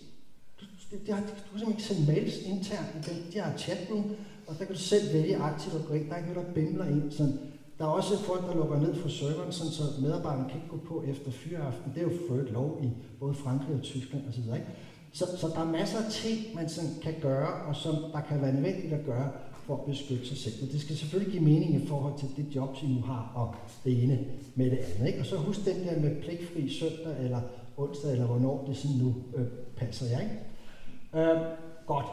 Du, 0.61 0.65
det, 0.91 1.07
det 1.07 1.15
har, 1.15 1.21
du 1.21 1.27
kan 1.27 1.59
simpelthen 1.59 1.73
ikke 1.73 1.83
sende 1.83 2.13
mails 2.13 2.37
internt 2.39 2.89
i 2.95 3.11
den. 3.11 3.33
De 3.33 3.39
har 3.39 3.57
chatroom, 3.59 4.05
og 4.47 4.59
der 4.59 4.65
kan 4.65 4.75
du 4.75 4.81
selv 4.81 5.13
vælge 5.13 5.37
aktivt 5.37 5.75
at 5.75 5.87
gå 5.89 5.95
ind. 5.95 6.07
Der 6.09 6.13
er 6.15 6.19
ikke 6.19 6.33
noget, 6.33 6.49
der 6.49 6.55
bimler 6.55 6.85
ind. 6.85 7.13
Sådan, 7.13 7.39
der 7.79 7.85
er 7.85 7.89
også 7.89 8.19
folk, 8.19 8.43
der 8.49 8.55
lukker 8.55 8.81
ned 8.81 8.95
for 8.95 9.09
serveren, 9.09 9.53
sådan 9.53 9.73
så 9.73 9.83
medarbejderne 10.01 10.49
kan 10.49 10.61
ikke 10.61 10.69
gå 10.69 10.81
på 10.89 11.03
efter 11.03 11.31
fyreaften. 11.31 11.93
Det 11.95 12.01
er 12.01 12.05
jo 12.05 12.13
for 12.29 12.35
et 12.35 12.51
lov 12.51 12.81
i 12.83 12.89
både 13.21 13.35
Frankrig 13.35 13.75
og 13.75 13.83
Tyskland 13.83 14.29
osv. 14.29 14.39
Ikke? 14.41 14.67
Så, 15.13 15.25
så 15.37 15.49
der 15.49 15.61
er 15.61 15.65
masser 15.65 15.99
af 15.99 16.11
ting, 16.11 16.55
man 16.55 16.69
sådan 16.69 16.91
kan 17.03 17.15
gøre, 17.23 17.67
og 17.69 17.77
som 17.77 17.95
der 18.13 18.21
kan 18.21 18.43
være 18.43 18.53
nødvendigt 18.53 18.93
at 18.93 19.05
gøre 19.05 19.31
for 19.67 19.77
at 19.77 19.85
beskytte 19.85 20.27
sig 20.27 20.37
selv. 20.37 20.55
Men 20.61 20.73
det 20.73 20.81
skal 20.81 20.97
selvfølgelig 20.97 21.33
give 21.33 21.45
mening 21.45 21.83
i 21.83 21.87
forhold 21.87 22.19
til 22.19 22.29
det 22.37 22.57
job, 22.57 22.77
I 22.83 22.87
nu 22.87 23.01
har, 23.01 23.33
og 23.35 23.55
det 23.85 24.03
ene 24.03 24.27
med 24.55 24.71
det 24.71 24.79
andet. 24.79 25.07
Ikke? 25.07 25.21
Og 25.21 25.27
så 25.27 25.37
husk 25.37 25.65
den 25.65 25.85
der 25.85 26.01
med 26.01 26.23
pligtfri 26.23 26.69
søndag, 26.69 27.25
eller 27.25 27.41
onsdag, 27.77 28.13
eller 28.13 28.27
hvornår 28.27 28.65
det 28.67 28.77
sådan 28.77 28.97
nu 28.97 29.15
øh, 29.37 29.47
passer 29.77 30.07
jer. 30.07 30.21
Ikke? 30.21 31.31
Øh, 31.31 31.41
godt. 31.87 32.07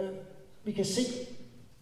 Øh, 0.00 0.08
vi 0.64 0.72
kan 0.72 0.84
se, 0.84 1.02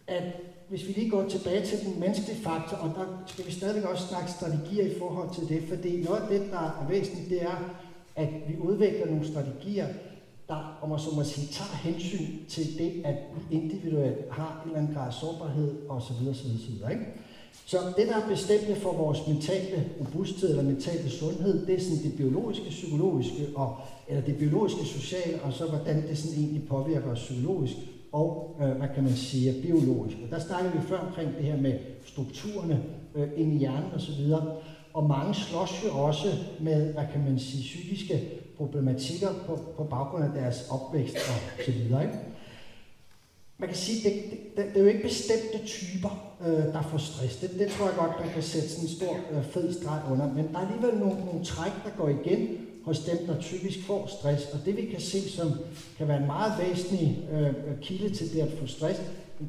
at 0.06 0.22
hvis 0.68 0.88
vi 0.88 0.92
lige 0.92 1.10
går 1.10 1.28
tilbage 1.28 1.66
til 1.66 1.78
den 1.84 2.00
menneskelige 2.00 2.42
faktor, 2.42 2.76
og 2.76 2.88
der 2.96 3.22
skal 3.26 3.46
vi 3.46 3.52
stadigvæk 3.52 3.84
også 3.84 4.06
snakke 4.06 4.30
strategier 4.30 4.84
i 4.84 4.98
forhold 4.98 5.34
til 5.34 5.48
det, 5.48 5.68
fordi 5.68 6.02
noget 6.02 6.20
af 6.20 6.28
det, 6.28 6.50
der 6.50 6.58
er 6.58 6.86
væsentligt, 6.88 7.30
det 7.30 7.42
er, 7.42 7.74
at 8.16 8.28
vi 8.48 8.56
udvikler 8.58 9.06
nogle 9.06 9.26
strategier, 9.26 9.86
der, 10.48 10.78
om 10.82 10.88
man 10.88 10.98
så 10.98 11.10
må 11.16 11.24
sige, 11.24 11.46
tager 11.46 11.76
hensyn 11.76 12.26
til 12.48 12.78
det, 12.78 13.02
at 13.04 13.16
vi 13.50 13.56
individuelt 13.56 14.16
har 14.30 14.60
en 14.64 14.70
eller 14.70 14.82
anden 14.82 14.94
grad 14.94 15.06
af 15.06 15.12
sårbarhed 15.12 15.74
osv. 15.88 16.12
osv., 16.12 16.30
osv. 16.30 16.90
Ikke? 16.90 17.06
Så 17.66 17.78
det, 17.96 18.08
der 18.08 18.16
er 18.16 18.28
bestemt 18.28 18.78
for 18.78 18.92
vores 18.92 19.26
mentale 19.28 19.90
robusthed 20.00 20.50
eller 20.50 20.62
mentale 20.62 21.10
sundhed, 21.10 21.66
det 21.66 21.74
er 21.74 21.80
sådan 21.80 22.02
det 22.02 22.16
biologiske, 22.16 22.68
psykologiske, 22.68 23.48
og, 23.54 23.76
eller 24.08 24.22
det 24.22 24.36
biologiske, 24.36 24.84
sociale, 24.84 25.42
og 25.42 25.52
så 25.52 25.64
hvordan 25.64 26.08
det 26.08 26.18
sådan 26.18 26.38
egentlig 26.38 26.68
påvirker 26.68 27.10
os 27.10 27.18
psykologisk 27.18 27.76
og, 28.16 28.56
øh, 28.60 28.68
hvad 28.68 28.88
kan 28.94 29.04
man 29.04 29.16
sige, 29.16 29.62
biologisk. 29.62 30.16
Og 30.24 30.30
der 30.30 30.38
snakkede 30.38 30.72
vi 30.72 30.80
før 30.80 30.98
omkring 30.98 31.30
det 31.36 31.44
her 31.44 31.56
med 31.56 31.78
strukturerne 32.04 32.82
øh, 33.14 33.28
inde 33.36 33.54
i 33.54 33.58
hjernen 33.58 33.90
osv., 33.94 34.32
og 34.94 35.04
mange 35.04 35.34
slås 35.34 35.84
jo 35.84 35.90
også 35.98 36.28
med, 36.60 36.92
hvad 36.92 37.04
kan 37.12 37.24
man 37.24 37.38
sige, 37.38 37.62
psykiske 37.62 38.20
problematikker 38.56 39.28
på, 39.46 39.58
på 39.76 39.84
baggrund 39.84 40.24
af 40.24 40.30
deres 40.34 40.68
opvækst 40.70 41.16
og 41.16 41.64
så 41.64 41.72
videre. 41.72 42.02
Ikke? 42.02 42.18
Man 43.58 43.68
kan 43.68 43.78
sige, 43.78 44.08
det, 44.08 44.30
det, 44.30 44.56
det, 44.56 44.64
det 44.74 44.76
er 44.76 44.80
jo 44.80 44.88
ikke 44.88 45.02
bestemte 45.02 45.58
typer, 45.66 46.36
øh, 46.46 46.72
der 46.74 46.82
får 46.82 46.98
stress. 46.98 47.36
Det, 47.36 47.50
det 47.58 47.68
tror 47.68 47.86
jeg 47.86 47.96
godt, 47.98 48.20
man 48.20 48.28
kan 48.34 48.42
sætte 48.42 48.68
sådan 48.68 48.84
en 48.84 48.96
stor 48.96 49.14
øh, 49.32 49.44
fed 49.44 49.74
streg 49.80 50.00
under. 50.12 50.32
Men 50.32 50.48
der 50.52 50.58
er 50.58 50.66
alligevel 50.66 50.98
nogle, 50.98 51.24
nogle 51.24 51.44
træk, 51.44 51.72
der 51.84 51.90
går 51.98 52.08
igen 52.08 52.58
hos 52.86 52.98
dem, 52.98 53.26
der 53.26 53.40
typisk 53.40 53.86
får 53.86 54.06
stress. 54.06 54.46
Og 54.52 54.58
det 54.64 54.76
vi 54.76 54.84
kan 54.84 55.00
se, 55.00 55.30
som 55.30 55.52
kan 55.98 56.08
være 56.08 56.20
en 56.20 56.26
meget 56.26 56.52
væsentlig 56.58 57.28
øh, 57.32 57.80
kilde 57.82 58.14
til 58.14 58.32
det 58.32 58.40
at 58.40 58.52
få 58.58 58.66
stress, 58.66 59.00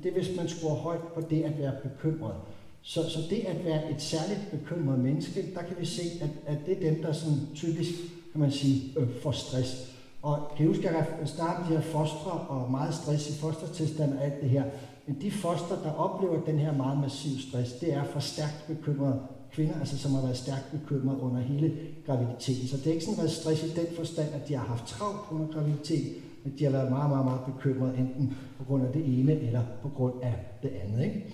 det 0.04 0.10
er, 0.10 0.14
hvis 0.14 0.38
man 0.38 0.48
scorer 0.48 0.76
højt 0.76 1.02
på 1.16 1.22
det 1.30 1.44
at 1.44 1.60
være 1.60 1.74
bekymret. 1.84 2.36
Så, 2.82 3.10
så 3.10 3.20
det 3.30 3.40
at 3.48 3.66
være 3.66 3.92
et 3.92 4.02
særligt 4.02 4.40
bekymret 4.52 5.00
menneske, 5.00 5.54
der 5.56 5.62
kan 5.62 5.76
vi 5.80 5.86
se, 5.86 6.02
at, 6.22 6.30
at 6.56 6.58
det 6.66 6.78
er 6.78 6.92
dem, 6.92 7.02
der 7.02 7.14
sådan 7.14 7.40
typisk, 7.56 7.92
kan 8.32 8.42
man 8.42 8.52
sige, 8.52 8.84
øh, 8.98 9.08
får 9.22 9.32
stress. 9.32 9.94
Og 10.22 10.52
kan 10.58 10.66
I 10.66 10.68
huske, 10.68 10.90
at 10.90 10.96
jeg 10.96 11.28
startede 11.28 11.70
de 11.70 11.74
her 11.74 11.82
fostre 11.82 12.32
og 12.32 12.72
meget 12.72 12.94
stress 12.94 13.30
i 13.30 13.40
fostertilstand 13.40 14.18
og 14.18 14.26
alt 14.26 14.42
det 14.42 14.50
her. 14.50 14.64
Men 15.08 15.22
de 15.22 15.32
foster, 15.32 15.82
der 15.84 15.92
oplever 15.92 16.46
den 16.46 16.60
her 16.60 16.74
meget 16.74 17.00
massiv 17.02 17.40
stress, 17.50 17.74
det 17.74 17.94
er 17.94 18.04
for 18.04 18.20
stærkt 18.20 18.64
bekymrede 18.68 19.22
kvinder, 19.52 19.80
altså 19.80 19.98
som 19.98 20.12
har 20.12 20.22
været 20.22 20.38
stærkt 20.38 20.72
bekymret 20.72 21.20
under 21.20 21.42
hele 21.42 21.74
graviditeten. 22.06 22.68
Så 22.68 22.78
det 22.78 22.88
er 22.88 22.92
ikke 22.92 23.06
sådan 23.06 23.18
været 23.18 23.32
stress 23.32 23.64
i 23.64 23.70
den 23.70 23.88
forstand, 23.96 24.28
at 24.34 24.48
de 24.48 24.56
har 24.56 24.66
haft 24.66 24.88
travlt 24.88 25.22
under 25.32 25.48
graviditet, 25.54 26.14
men 26.44 26.54
de 26.60 26.64
har 26.64 26.72
været 26.72 26.92
meget, 26.92 27.10
meget, 27.10 27.26
meget 27.26 27.42
bekymrede, 27.46 27.98
enten 27.98 28.38
på 28.58 28.64
grund 28.64 28.88
af 28.88 28.94
det 28.94 29.20
ene 29.20 29.40
eller 29.40 29.62
på 29.82 29.90
grund 29.90 30.14
af 30.24 30.36
det 30.64 30.72
andet. 30.84 31.06
Ikke? 31.06 31.26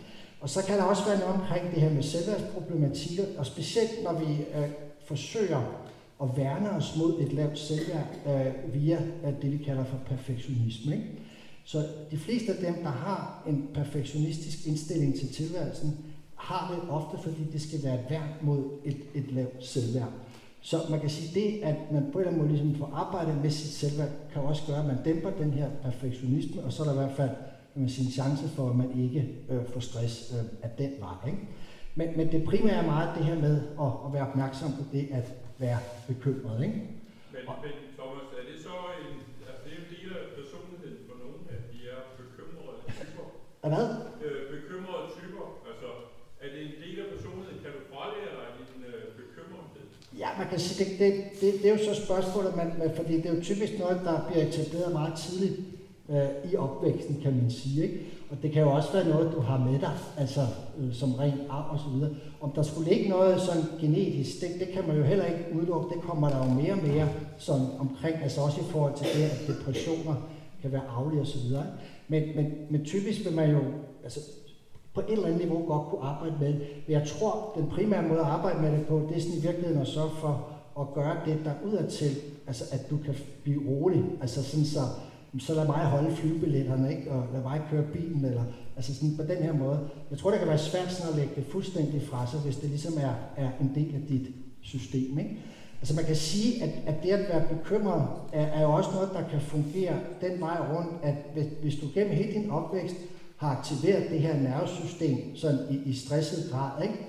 Og 0.42 0.50
så 0.50 0.66
kan 0.66 0.78
der 0.78 0.84
også 0.84 1.06
være 1.06 1.20
noget 1.20 1.34
omkring 1.34 1.72
det 1.72 1.82
her 1.82 1.94
med 1.94 2.04
selvværdsproblematikker, 2.04 3.24
og 3.38 3.46
specielt 3.46 4.04
når 4.04 4.20
vi 4.20 4.34
øh, 4.34 4.70
forsøger 5.06 5.62
at 6.24 6.30
værne 6.38 6.70
os 6.70 6.96
mod 6.98 7.22
et 7.22 7.34
lavt 7.34 7.60
selvværd 7.60 8.08
øh, 8.28 8.74
via 8.74 9.02
øh, 9.26 9.42
det, 9.42 9.52
vi 9.52 9.58
kalder 9.58 9.84
for 9.84 9.98
perfektionisme. 10.06 10.94
Ikke? 10.94 11.08
Så 11.66 11.86
de 12.12 12.18
fleste 12.18 12.54
af 12.54 12.58
dem, 12.66 12.84
der 12.84 12.90
har 12.90 13.44
en 13.48 13.68
perfektionistisk 13.74 14.68
indstilling 14.68 15.16
til 15.16 15.34
tilværelsen, 15.34 15.98
har 16.48 16.64
det 16.72 16.90
ofte, 16.90 17.16
fordi 17.24 17.44
det 17.54 17.62
skal 17.62 17.80
være 17.84 17.96
et 18.02 18.06
værn 18.10 18.30
mod 18.42 18.62
et, 18.84 19.02
et 19.14 19.32
lavt 19.32 19.66
selvværd. 19.66 20.12
Så 20.62 20.78
man 20.90 21.00
kan 21.00 21.10
sige, 21.10 21.30
det, 21.40 21.64
at 21.64 21.92
man 21.92 22.04
på 22.12 22.20
en 22.20 22.26
eller 22.26 22.32
anden 22.32 22.42
måde 22.42 22.52
ligesom 22.54 22.76
får 22.76 22.92
arbejdet 22.94 23.36
med 23.42 23.50
sit 23.50 23.74
selvværd, 23.82 24.10
kan 24.34 24.42
også 24.42 24.64
gøre, 24.68 24.80
at 24.80 24.86
man 24.86 25.04
dæmper 25.06 25.32
den 25.44 25.52
her 25.52 25.70
perfektionisme, 25.84 26.64
og 26.64 26.74
så 26.74 26.84
er 26.84 26.88
der 26.88 26.94
i 26.94 27.02
hvert 27.04 27.18
fald 27.18 27.36
man 27.76 27.90
sige, 27.90 28.06
en 28.06 28.12
chance 28.20 28.46
for, 28.56 28.70
at 28.70 28.76
man 28.76 28.90
ikke 29.06 29.22
øh, 29.52 29.62
får 29.74 29.80
stress 29.90 30.16
øh, 30.36 30.46
af 30.66 30.72
den 30.82 30.92
vej. 31.04 31.18
Ikke? 31.32 31.44
Men, 32.00 32.08
men 32.18 32.26
det 32.34 32.40
primære 32.52 32.80
er 32.84 32.88
meget 32.94 33.10
det 33.18 33.24
her 33.30 33.38
med 33.48 33.56
at, 33.86 33.92
at 34.06 34.10
være 34.16 34.26
opmærksom 34.30 34.70
på 34.80 34.84
det 34.96 35.06
at 35.20 35.28
være 35.64 35.80
bekymret. 36.12 36.58
Ikke? 36.68 36.80
Men, 37.34 37.42
men 37.66 37.76
Thomas, 38.00 38.28
er 38.40 38.46
det 38.50 38.58
så 38.68 38.76
en, 39.04 39.14
altså 39.48 39.62
det 39.64 39.72
er 39.76 39.80
en 39.84 39.90
del 39.96 40.10
af 40.20 40.26
personligheden 40.40 41.00
for 41.08 41.16
nogen, 41.24 41.42
at 41.56 41.62
de 41.72 41.80
er 41.96 42.02
bekymrede 42.22 42.78
typer? 43.00 43.26
Er 43.64 43.70
hvad? 43.74 43.88
Øh, 44.26 44.42
bekymrede 44.56 45.06
typer, 45.18 45.46
altså 45.72 45.90
er 46.44 46.50
det 46.54 46.62
en 46.70 46.76
del 46.84 46.96
af 47.04 47.08
personligheden? 47.16 47.60
Kan 47.64 47.72
du 47.78 47.82
fralære 47.92 48.34
dig 48.40 48.48
din 48.60 48.80
øh, 48.92 49.04
bekymrethed? 49.20 49.86
Ja, 50.24 50.30
man 50.38 50.48
kan 50.50 50.60
sige, 50.60 50.86
det, 50.86 51.00
det, 51.00 51.14
det, 51.42 51.54
det 51.62 51.66
er 51.70 51.76
jo 51.78 51.94
så 51.94 52.06
spørgsmålet, 52.06 52.56
man, 52.56 52.72
man, 52.80 52.92
fordi 52.96 53.18
det 53.18 53.26
er 53.26 53.36
jo 53.36 53.42
typisk 53.42 53.80
noget, 53.80 54.02
der 54.04 54.26
bliver 54.28 54.46
etableret 54.46 54.94
meget 54.94 55.14
tidligt 55.14 55.60
øh, 56.10 56.52
i 56.52 56.56
opvæksten, 56.56 57.20
kan 57.24 57.34
man 57.42 57.52
sige. 57.52 57.84
Ikke? 57.84 58.00
Og 58.32 58.38
det 58.42 58.52
kan 58.52 58.62
jo 58.62 58.72
også 58.72 58.94
være 58.94 59.10
noget, 59.10 59.34
du 59.36 59.40
har 59.40 59.58
med 59.58 59.80
dig, 59.80 59.92
altså 60.18 60.42
øh, 60.80 60.94
som 60.94 61.14
ren 61.14 61.34
arv 61.50 61.74
og 61.74 61.80
så 61.80 61.86
videre. 61.96 62.10
Om 62.42 62.52
der 62.52 62.64
skulle 62.64 62.90
ligge 62.90 63.10
noget 63.10 63.42
sådan 63.42 63.64
genetisk, 63.82 64.42
det, 64.42 64.50
det 64.60 64.68
kan 64.74 64.88
man 64.88 64.98
jo 64.98 65.04
heller 65.04 65.26
ikke 65.26 65.46
udelukke. 65.56 65.96
Det 65.96 66.04
kommer 66.04 66.30
der 66.30 66.38
jo 66.38 66.54
mere 66.62 66.74
og 66.74 66.88
mere 66.88 67.10
sådan 67.38 67.68
omkring, 67.80 68.16
altså 68.24 68.42
også 68.42 68.62
i 68.62 68.72
forhold 68.72 68.94
til 68.98 69.08
det, 69.16 69.24
at 69.24 69.42
depressioner 69.48 70.16
kan 70.62 70.72
være 70.72 70.88
arvelige 70.90 71.22
og 71.22 71.28
så 71.28 71.40
videre. 71.40 71.66
Men, 72.08 72.24
men, 72.36 72.52
men 72.70 72.86
typisk 72.86 73.26
vil 73.26 73.34
man 73.34 73.52
jo 73.52 73.60
altså, 74.04 74.20
på 74.94 75.02
et 75.02 75.12
eller 75.12 75.26
andet 75.26 75.42
niveau 75.42 75.66
godt 75.66 75.88
kunne 75.90 76.02
arbejde 76.04 76.36
med. 76.40 76.54
Men 76.54 76.64
jeg 76.88 77.08
tror, 77.08 77.54
den 77.58 77.70
primære 77.70 78.08
måde 78.08 78.20
at 78.20 78.26
arbejde 78.26 78.62
med 78.62 78.72
det 78.72 78.88
på, 78.88 79.08
det 79.10 79.18
er 79.18 79.22
sådan 79.22 79.38
i 79.38 79.42
virkeligheden 79.42 79.82
at 79.82 79.88
sørge 79.88 80.12
for 80.20 80.50
at 80.80 80.94
gøre 80.94 81.18
det, 81.26 81.40
der 81.46 81.52
udadtil, 81.66 82.16
altså 82.48 82.64
at 82.72 82.90
du 82.90 82.98
kan 83.06 83.16
blive 83.44 83.62
rolig. 83.68 84.04
Altså 84.22 84.44
sådan 84.44 84.66
så, 84.66 84.80
så 85.40 85.54
lad 85.54 85.66
mig 85.66 85.76
holde 85.76 86.16
flybilletterne, 86.16 86.92
ikke? 86.92 87.12
og 87.12 87.26
lad 87.34 87.42
mig 87.42 87.62
køre 87.70 87.84
bilen, 87.94 88.26
eller 88.26 88.44
altså 88.76 88.96
sådan 88.96 89.18
på 89.18 89.24
den 89.24 89.38
her 89.38 89.54
måde. 89.54 89.80
Jeg 90.12 90.18
tror, 90.18 90.30
det 90.30 90.40
kan 90.40 90.48
være 90.48 90.58
svært 90.58 90.92
sådan 90.92 91.12
at 91.12 91.20
lægge 91.20 91.36
det 91.36 91.46
fuldstændig 91.46 92.02
fra 92.02 92.28
sig, 92.28 92.40
hvis 92.40 92.58
det 92.58 92.70
ligesom 92.70 92.94
er, 92.98 93.44
er 93.44 93.50
en 93.62 93.72
del 93.76 93.96
af 93.96 94.02
dit 94.10 94.28
system. 94.62 95.20
Ikke? 95.20 95.38
Altså 95.82 95.96
man 95.96 96.06
kan 96.06 96.16
sige, 96.16 96.64
at, 96.64 96.70
at 96.86 97.04
det 97.04 97.10
at 97.10 97.30
være 97.30 97.48
bekymret 97.48 98.08
er, 98.34 98.46
er 98.46 98.62
jo 98.62 98.72
også 98.72 98.90
noget, 98.94 99.10
der 99.14 99.30
kan 99.30 99.42
fungere 99.42 99.94
den 100.22 100.42
vej 100.42 100.58
rundt, 100.74 100.92
at 101.04 101.16
hvis, 101.34 101.46
hvis 101.62 101.76
du 101.76 101.86
gennem 101.94 102.16
hele 102.16 102.34
din 102.34 102.52
opvækst 102.52 102.96
har 103.44 103.58
aktiveret 103.58 104.10
det 104.10 104.20
her 104.20 104.40
nervesystem 104.40 105.36
sådan 105.36 105.60
i, 105.70 105.90
i 105.90 105.94
stresset 105.94 106.52
grad, 106.52 106.84
ikke? 106.84 107.00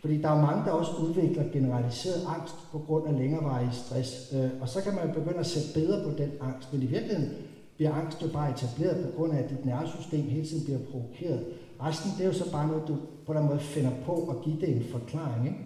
Fordi 0.00 0.22
der 0.22 0.28
er 0.28 0.46
mange, 0.46 0.64
der 0.64 0.70
også 0.70 0.92
udvikler 1.02 1.44
generaliseret 1.52 2.20
angst 2.36 2.54
på 2.72 2.78
grund 2.78 3.06
af 3.06 3.18
længerevarig 3.18 3.68
stress. 3.72 4.34
Øh, 4.34 4.50
og 4.60 4.68
så 4.68 4.82
kan 4.82 4.94
man 4.94 5.06
jo 5.06 5.12
begynde 5.12 5.38
at 5.38 5.46
sætte 5.46 5.68
bedre 5.74 6.04
på 6.04 6.10
den 6.18 6.30
angst. 6.40 6.72
Men 6.72 6.82
i 6.82 6.86
virkeligheden 6.86 7.32
bliver 7.76 7.92
angst 7.94 8.22
jo 8.22 8.28
bare 8.28 8.50
etableret 8.50 9.06
på 9.06 9.10
grund 9.16 9.32
af, 9.32 9.42
at 9.42 9.50
dit 9.50 9.64
nervesystem 9.64 10.22
hele 10.22 10.46
tiden 10.46 10.64
bliver 10.64 10.78
provokeret. 10.90 11.44
Resten, 11.82 12.10
det 12.16 12.22
er 12.22 12.26
jo 12.26 12.32
så 12.32 12.52
bare 12.52 12.66
noget, 12.68 12.88
du 12.88 12.96
på 13.26 13.32
den 13.34 13.46
måde 13.46 13.60
finder 13.60 13.90
på 14.06 14.12
og 14.12 14.42
give 14.44 14.60
det 14.60 14.76
en 14.76 14.84
forklaring. 14.92 15.46
Ikke? 15.46 15.58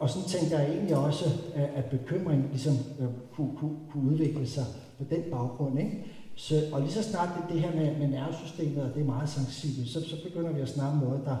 Og 0.00 0.10
sådan 0.10 0.28
tænker 0.28 0.58
jeg 0.58 0.70
egentlig 0.70 0.96
også, 0.96 1.24
at 1.54 1.84
bekymring 1.84 2.48
ligesom 2.50 2.74
øh, 3.00 3.06
kunne, 3.34 3.56
kunne, 3.58 3.76
kunne 3.90 4.10
udvikle 4.10 4.46
sig 4.46 4.64
på 4.98 5.04
den 5.10 5.22
baggrund. 5.30 5.78
Ikke? 5.78 6.04
Så, 6.36 6.54
og 6.72 6.80
lige 6.80 6.92
så 6.92 7.02
snart 7.02 7.28
det, 7.36 7.54
det 7.54 7.60
her 7.62 7.74
med, 7.74 7.98
med 7.98 8.08
nervesystemet, 8.08 8.82
og 8.82 8.94
det 8.94 9.00
er 9.00 9.04
meget 9.04 9.28
sensibelt, 9.28 9.88
så, 9.88 10.08
så 10.08 10.16
begynder 10.24 10.52
vi 10.52 10.60
at 10.60 10.68
snakke 10.68 10.92
om 10.92 10.98
noget, 11.08 11.20
der, 11.24 11.36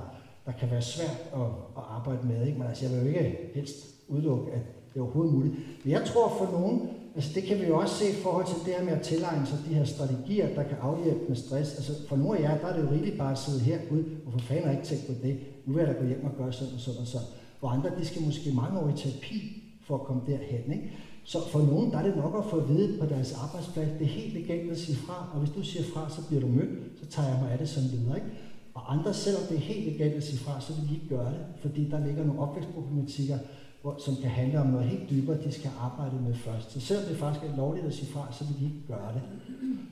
der 0.46 0.52
kan 0.52 0.70
være 0.70 0.82
svært 0.82 1.18
at, 1.34 1.48
at 1.76 1.84
arbejde 1.96 2.26
med. 2.26 2.46
Ikke? 2.46 2.58
Men 2.58 2.68
altså, 2.68 2.84
jeg 2.84 2.92
vil 2.92 3.00
jo 3.00 3.08
ikke 3.08 3.50
helst 3.54 3.76
udelukke, 4.08 4.52
at 4.52 4.60
det 4.94 5.00
er 5.00 5.04
overhovedet 5.04 5.34
muligt. 5.34 5.54
Men 5.84 5.92
jeg 5.92 6.04
tror 6.04 6.28
for 6.38 6.58
nogen, 6.58 6.88
altså 7.14 7.30
det 7.34 7.42
kan 7.42 7.60
vi 7.60 7.66
jo 7.66 7.78
også 7.78 7.94
se 7.94 8.10
i 8.10 8.22
forhold 8.22 8.46
til 8.46 8.56
det 8.66 8.74
her 8.74 8.84
med 8.84 8.92
at 8.92 9.02
tilegne 9.02 9.46
sig 9.46 9.58
de 9.68 9.74
her 9.74 9.84
strategier, 9.84 10.54
der 10.54 10.62
kan 10.62 10.76
afhjælpe 10.80 11.24
med 11.28 11.36
stress. 11.36 11.74
Altså 11.74 12.08
for 12.08 12.16
nogle 12.16 12.38
af 12.38 12.42
jer, 12.42 12.58
der 12.58 12.66
er 12.66 12.76
det 12.76 12.82
jo 12.86 12.90
rigtig 12.90 13.18
bare 13.18 13.32
at 13.32 13.38
sidde 13.38 13.60
herude, 13.60 14.04
og 14.26 14.32
for 14.32 14.38
fanden 14.38 14.64
har 14.64 14.72
ikke 14.72 14.84
tænkt 14.84 15.06
på 15.06 15.12
det? 15.22 15.38
Nu 15.66 15.72
vil 15.72 15.84
jeg 15.84 15.94
da 15.94 16.00
gå 16.00 16.06
hjem 16.06 16.24
og 16.24 16.30
gøre 16.38 16.52
sådan 16.52 16.74
og 16.74 16.80
sådan 16.80 17.00
og 17.00 17.06
sådan. 17.06 17.26
Hvor 17.60 17.68
andre, 17.68 17.90
de 17.98 18.04
skal 18.04 18.22
måske 18.22 18.50
mange 18.54 18.80
år 18.80 18.88
i 18.88 18.96
terapi 18.96 19.62
for 19.86 19.94
at 19.94 20.02
komme 20.02 20.22
derhen. 20.26 20.72
Ikke? 20.72 20.92
Så 21.24 21.48
for 21.48 21.58
nogen, 21.58 21.90
der 21.90 21.98
er 21.98 22.02
det 22.02 22.16
nok 22.16 22.34
at 22.38 22.50
få 22.50 22.56
at 22.56 22.68
vide 22.68 22.98
på 23.00 23.06
deres 23.06 23.32
arbejdsplads, 23.32 23.88
det 23.98 24.02
er 24.02 24.18
helt 24.20 24.34
legalt 24.34 24.70
at 24.70 24.78
sige 24.78 24.96
fra, 24.96 25.28
og 25.32 25.38
hvis 25.38 25.50
du 25.56 25.62
siger 25.62 25.84
fra, 25.94 26.10
så 26.10 26.26
bliver 26.26 26.40
du 26.40 26.48
mødt, 26.48 26.70
så 27.00 27.06
tager 27.06 27.28
jeg 27.28 27.38
mig 27.42 27.52
af 27.52 27.58
det 27.58 27.68
som 27.68 27.82
leder. 27.92 28.14
Ikke? 28.14 28.26
Og 28.74 28.92
andre, 28.92 29.14
selvom 29.14 29.42
det 29.48 29.56
er 29.56 29.60
helt 29.60 29.86
legalt 29.92 30.14
at 30.14 30.24
sige 30.24 30.38
fra, 30.38 30.60
så 30.60 30.72
vil 30.72 30.88
de 30.88 30.94
ikke 30.94 31.08
gøre 31.08 31.30
det, 31.34 31.44
fordi 31.62 31.90
der 31.90 32.06
ligger 32.06 32.24
nogle 32.24 32.40
opvækstproblematikker, 32.40 33.38
hvor, 33.82 33.96
som 34.04 34.16
kan 34.16 34.30
handle 34.30 34.60
om 34.60 34.66
noget 34.66 34.86
helt 34.86 35.10
dybere, 35.10 35.42
de 35.44 35.52
skal 35.52 35.70
arbejde 35.80 36.16
med 36.26 36.34
først. 36.34 36.72
Så 36.72 36.80
selvom 36.80 37.06
det 37.08 37.16
faktisk 37.16 37.44
er 37.44 37.56
lovligt 37.56 37.86
at 37.86 37.94
sige 37.94 38.12
fra, 38.12 38.32
så 38.32 38.44
vil 38.44 38.56
de 38.60 38.64
ikke 38.64 38.86
gøre 38.88 39.12
det. 39.14 39.22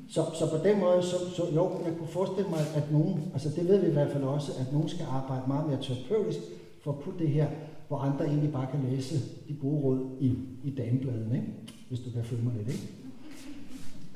Så, 0.09 0.22
så 0.38 0.50
på 0.50 0.64
den 0.68 0.80
måde, 0.80 1.02
så, 1.02 1.16
så 1.36 1.42
jo, 1.54 1.70
jeg 1.86 1.94
kunne 1.98 2.09
forestille 2.09 2.50
mig, 2.50 2.60
at 2.74 2.92
nogen, 2.92 3.30
altså 3.32 3.48
det 3.56 3.68
ved 3.68 3.80
vi 3.80 3.86
i 3.86 3.92
hvert 3.92 4.12
fald 4.12 4.24
også, 4.24 4.52
at 4.60 4.72
nogen 4.72 4.88
skal 4.88 5.06
arbejde 5.10 5.42
meget 5.46 5.66
mere 5.68 5.82
terapeutisk 5.82 6.38
for 6.82 6.90
at 6.92 6.98
putte 6.98 7.18
det 7.18 7.28
her, 7.28 7.46
hvor 7.88 7.98
andre 7.98 8.26
egentlig 8.26 8.52
bare 8.52 8.66
kan 8.70 8.90
læse 8.90 9.14
de 9.48 9.54
gode 9.60 9.80
råd 9.82 10.16
i, 10.20 10.38
i 10.64 10.70
damebladene, 10.70 11.34
ikke? 11.34 11.48
hvis 11.88 12.00
du 12.00 12.10
kan 12.10 12.24
følge 12.24 12.42
mig 12.42 12.52
lidt. 12.56 12.68
Ikke? 12.68 12.88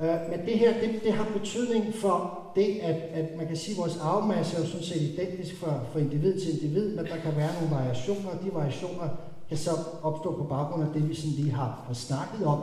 Øh, 0.01 0.31
men 0.31 0.47
det 0.47 0.59
her, 0.59 0.81
det, 0.81 1.01
det 1.05 1.13
har 1.13 1.39
betydning 1.39 1.95
for 1.95 2.43
det, 2.57 2.79
at, 2.83 2.95
at 2.95 3.37
man 3.37 3.47
kan 3.47 3.57
sige, 3.57 3.75
at 3.75 3.79
vores 3.79 3.99
arvemasse 3.99 4.57
er 4.57 4.61
jo 4.61 4.67
sådan 4.67 4.87
set 4.87 5.03
identisk 5.03 5.57
fra, 5.57 5.81
fra 5.93 5.99
individ 6.01 6.41
til 6.41 6.53
individ, 6.53 6.97
men 6.97 7.05
der 7.05 7.17
kan 7.17 7.37
være 7.37 7.55
nogle 7.55 7.75
variationer, 7.75 8.31
og 8.31 8.45
de 8.45 8.55
variationer 8.55 9.09
kan 9.49 9.57
så 9.57 9.71
opstå 10.03 10.37
på 10.37 10.45
baggrund 10.45 10.83
af 10.83 10.89
det, 10.95 11.09
vi 11.09 11.15
sådan 11.15 11.37
lige 11.37 11.51
har, 11.51 11.85
har 11.87 11.95
snakket 11.95 12.47
om. 12.47 12.61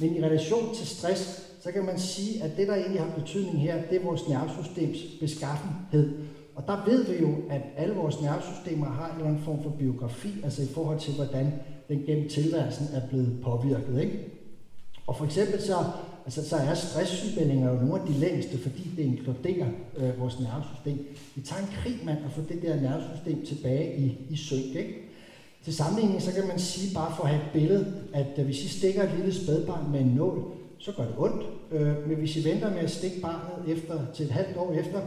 Men 0.00 0.16
i 0.16 0.24
relation 0.24 0.74
til 0.74 0.86
stress, 0.86 1.48
så 1.60 1.72
kan 1.72 1.84
man 1.84 1.98
sige, 1.98 2.42
at 2.42 2.56
det, 2.56 2.68
der 2.68 2.74
egentlig 2.74 3.00
har 3.00 3.20
betydning 3.20 3.60
her, 3.60 3.82
det 3.90 4.00
er 4.00 4.04
vores 4.04 4.28
nervesystems 4.28 4.98
beskaffenhed. 5.20 6.18
Og 6.58 6.64
der 6.66 6.84
ved 6.86 7.04
vi 7.04 7.20
jo, 7.20 7.34
at 7.50 7.60
alle 7.76 7.94
vores 7.94 8.20
nervesystemer 8.20 8.86
har 8.86 9.06
en 9.06 9.14
eller 9.14 9.28
anden 9.28 9.42
form 9.42 9.62
for 9.62 9.70
biografi, 9.70 10.28
altså 10.44 10.62
i 10.62 10.66
forhold 10.74 11.00
til, 11.00 11.14
hvordan 11.14 11.52
den 11.88 11.98
gennem 12.06 12.28
tilværelsen 12.28 12.86
er 12.94 13.08
blevet 13.08 13.40
påvirket. 13.42 14.00
Ikke? 14.02 14.18
Og 15.06 15.16
for 15.16 15.24
eksempel 15.24 15.62
så, 15.62 15.76
altså, 16.24 16.48
så 16.48 16.56
er 16.56 16.74
stresssygemeldinger 16.74 17.72
jo 17.72 17.76
nogle 17.80 18.00
af 18.00 18.06
de 18.06 18.12
længste, 18.12 18.58
fordi 18.58 18.90
det 18.96 19.02
inkluderer 19.02 19.68
øh, 19.96 20.20
vores 20.20 20.40
nervesystem. 20.40 21.06
Vi 21.34 21.40
tager 21.40 21.62
en 21.62 21.68
krig, 21.82 22.00
mand, 22.04 22.24
og 22.24 22.30
får 22.30 22.42
det 22.42 22.62
der 22.62 22.80
nervesystem 22.80 23.46
tilbage 23.46 23.96
i, 23.98 24.26
i 24.30 24.36
synk. 24.36 24.74
Ikke? 24.74 24.94
Til 25.64 25.74
sammenligning, 25.74 26.22
så 26.22 26.32
kan 26.32 26.46
man 26.48 26.58
sige, 26.58 26.94
bare 26.94 27.16
for 27.16 27.22
at 27.22 27.30
have 27.30 27.42
et 27.42 27.52
billede, 27.52 27.92
at 28.14 28.38
øh, 28.38 28.44
hvis 28.44 28.64
I 28.64 28.68
stikker 28.68 29.02
et 29.02 29.14
lille 29.16 29.34
spædbarn 29.34 29.92
med 29.92 30.00
en 30.00 30.06
nål, 30.06 30.44
så 30.78 30.92
gør 30.92 31.04
det 31.04 31.14
ondt. 31.18 31.42
Øh, 31.72 32.08
men 32.08 32.16
hvis 32.16 32.36
I 32.36 32.44
venter 32.44 32.70
med 32.70 32.78
at 32.78 32.90
stikke 32.90 33.20
barnet 33.20 33.76
efter, 33.76 34.00
til 34.14 34.26
et 34.26 34.32
halvt 34.32 34.56
år 34.56 34.72
efter, 34.72 35.00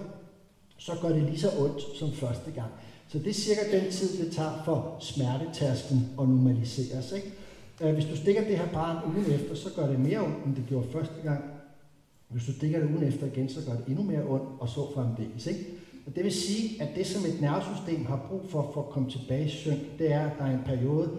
så 0.82 0.92
gør 1.02 1.10
det 1.10 1.24
lige 1.24 1.40
så 1.40 1.50
ondt 1.60 1.98
som 2.00 2.12
første 2.12 2.52
gang. 2.52 2.72
Så 3.08 3.20
det 3.20 3.28
er 3.28 3.34
cirka 3.34 3.62
den 3.72 3.92
tid, 3.92 4.26
det 4.26 4.34
tager 4.34 4.62
for 4.66 4.98
smertetasken 5.00 5.98
at 5.98 6.30
normaliseres. 6.30 7.12
Ikke? 7.12 7.32
Øh, 7.82 7.94
hvis 7.94 8.06
du 8.06 8.16
stikker 8.16 8.44
det 8.44 8.58
her 8.58 8.68
barn 8.68 8.98
ugen 9.06 9.32
efter, 9.32 9.56
så 9.56 9.70
gør 9.76 9.88
det 9.88 10.00
mere 10.00 10.20
ondt, 10.20 10.46
end 10.46 10.56
det 10.56 10.64
gjorde 10.70 10.88
første 10.92 11.22
gang. 11.24 11.44
Hvis 12.28 12.46
du 12.46 12.54
stikker 12.54 12.80
det 12.80 12.90
ugen 12.90 13.04
efter 13.04 13.26
igen, 13.26 13.50
så 13.50 13.60
gør 13.66 13.72
det 13.72 13.86
endnu 13.88 14.04
mere 14.04 14.24
ondt, 14.28 14.46
og 14.60 14.70
så 14.70 14.94
fremdeles. 14.94 15.48
Ikke? 15.48 15.66
Og 16.06 16.16
det 16.16 16.24
vil 16.24 16.32
sige, 16.32 16.82
at 16.82 16.96
det 16.96 17.08
som 17.08 17.26
et 17.26 17.42
nervesystem 17.42 18.06
har 18.06 18.26
brug 18.30 18.42
for, 18.50 18.72
for 18.74 18.82
at 18.84 18.90
komme 18.90 19.10
tilbage 19.10 19.46
i 19.46 19.50
synk, 19.50 19.80
det 20.00 20.12
er, 20.12 20.30
at 20.30 20.38
der 20.40 20.46
er 20.46 20.54
en 20.54 20.64
periode, 20.66 21.10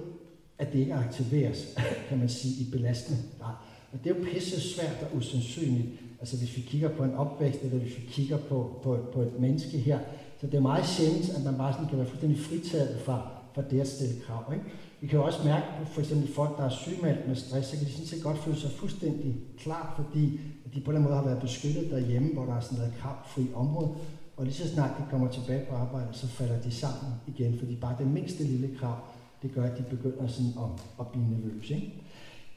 at 0.59 0.73
det 0.73 0.79
ikke 0.79 0.95
aktiveres, 0.95 1.79
kan 2.09 2.19
man 2.19 2.29
sige, 2.29 2.65
i 2.65 2.71
belastende 2.71 3.23
grad. 3.41 3.55
Og 3.93 3.99
det 4.05 4.11
er 4.11 4.15
jo 4.19 4.25
pisse 4.33 4.61
svært 4.61 5.07
og 5.11 5.17
usandsynligt, 5.17 5.89
altså 6.23 6.37
hvis 6.37 6.57
vi 6.57 6.63
kigger 6.63 6.89
på 6.89 7.05
en 7.05 7.15
opvækst, 7.15 7.63
eller 7.63 7.79
hvis 7.79 7.97
vi 7.97 8.03
kigger 8.09 8.39
på, 8.49 8.81
på, 8.83 8.99
på 9.15 9.21
et 9.23 9.41
menneske 9.41 9.79
her. 9.79 9.99
Så 10.41 10.47
det 10.47 10.55
er 10.55 10.61
meget 10.61 10.87
sjældent, 10.87 11.31
at 11.37 11.45
man 11.45 11.55
bare 11.55 11.73
sådan 11.73 11.89
kan 11.89 11.99
være 11.99 12.07
fuldstændig 12.07 12.41
fritaget 12.41 13.01
fra, 13.01 13.31
fra 13.55 13.63
det 13.71 13.81
at 13.81 13.89
stille 13.89 14.15
krav. 14.27 14.53
Ikke? 14.53 14.65
Vi 15.01 15.07
kan 15.07 15.19
jo 15.19 15.25
også 15.25 15.45
mærke 15.45 15.67
på 15.79 15.85
for 15.85 16.01
eksempel 16.01 16.35
folk, 16.35 16.59
der 16.59 16.65
er 16.65 16.69
sygemeldt 16.69 17.29
med 17.29 17.37
stress, 17.37 17.69
så 17.69 17.77
kan 17.77 17.87
de 17.87 17.93
sådan 17.93 18.07
set 18.07 18.23
godt 18.23 18.39
føle 18.39 18.57
sig 18.57 18.71
fuldstændig 18.71 19.37
klar, 19.59 19.95
fordi 19.97 20.41
de 20.75 20.81
på 20.81 20.93
den 20.93 21.03
måde 21.03 21.15
har 21.15 21.25
været 21.25 21.41
beskyttet 21.41 21.91
derhjemme, 21.91 22.33
hvor 22.33 22.45
der 22.45 22.55
er 22.55 22.61
sådan 22.61 22.79
noget 22.79 22.95
kravfri 23.01 23.47
område. 23.55 23.91
Og 24.37 24.45
lige 24.45 24.55
så 24.55 24.69
snart 24.69 24.91
de 24.99 25.05
kommer 25.11 25.29
tilbage 25.29 25.67
på 25.71 25.75
arbejde, 25.77 26.09
så 26.13 26.27
falder 26.27 26.61
de 26.61 26.71
sammen 26.71 27.13
igen, 27.27 27.59
fordi 27.59 27.77
bare 27.77 27.97
det 27.99 28.07
mindste 28.07 28.45
lille 28.45 28.77
krav, 28.79 28.97
det 29.43 29.55
gør, 29.55 29.65
at 29.65 29.79
de 29.79 29.97
begynder 29.97 30.27
sådan 30.27 30.53
at, 30.59 30.83
at 31.01 31.07
blive 31.07 31.27
nervøse. 31.31 31.75
Ikke? 31.75 32.03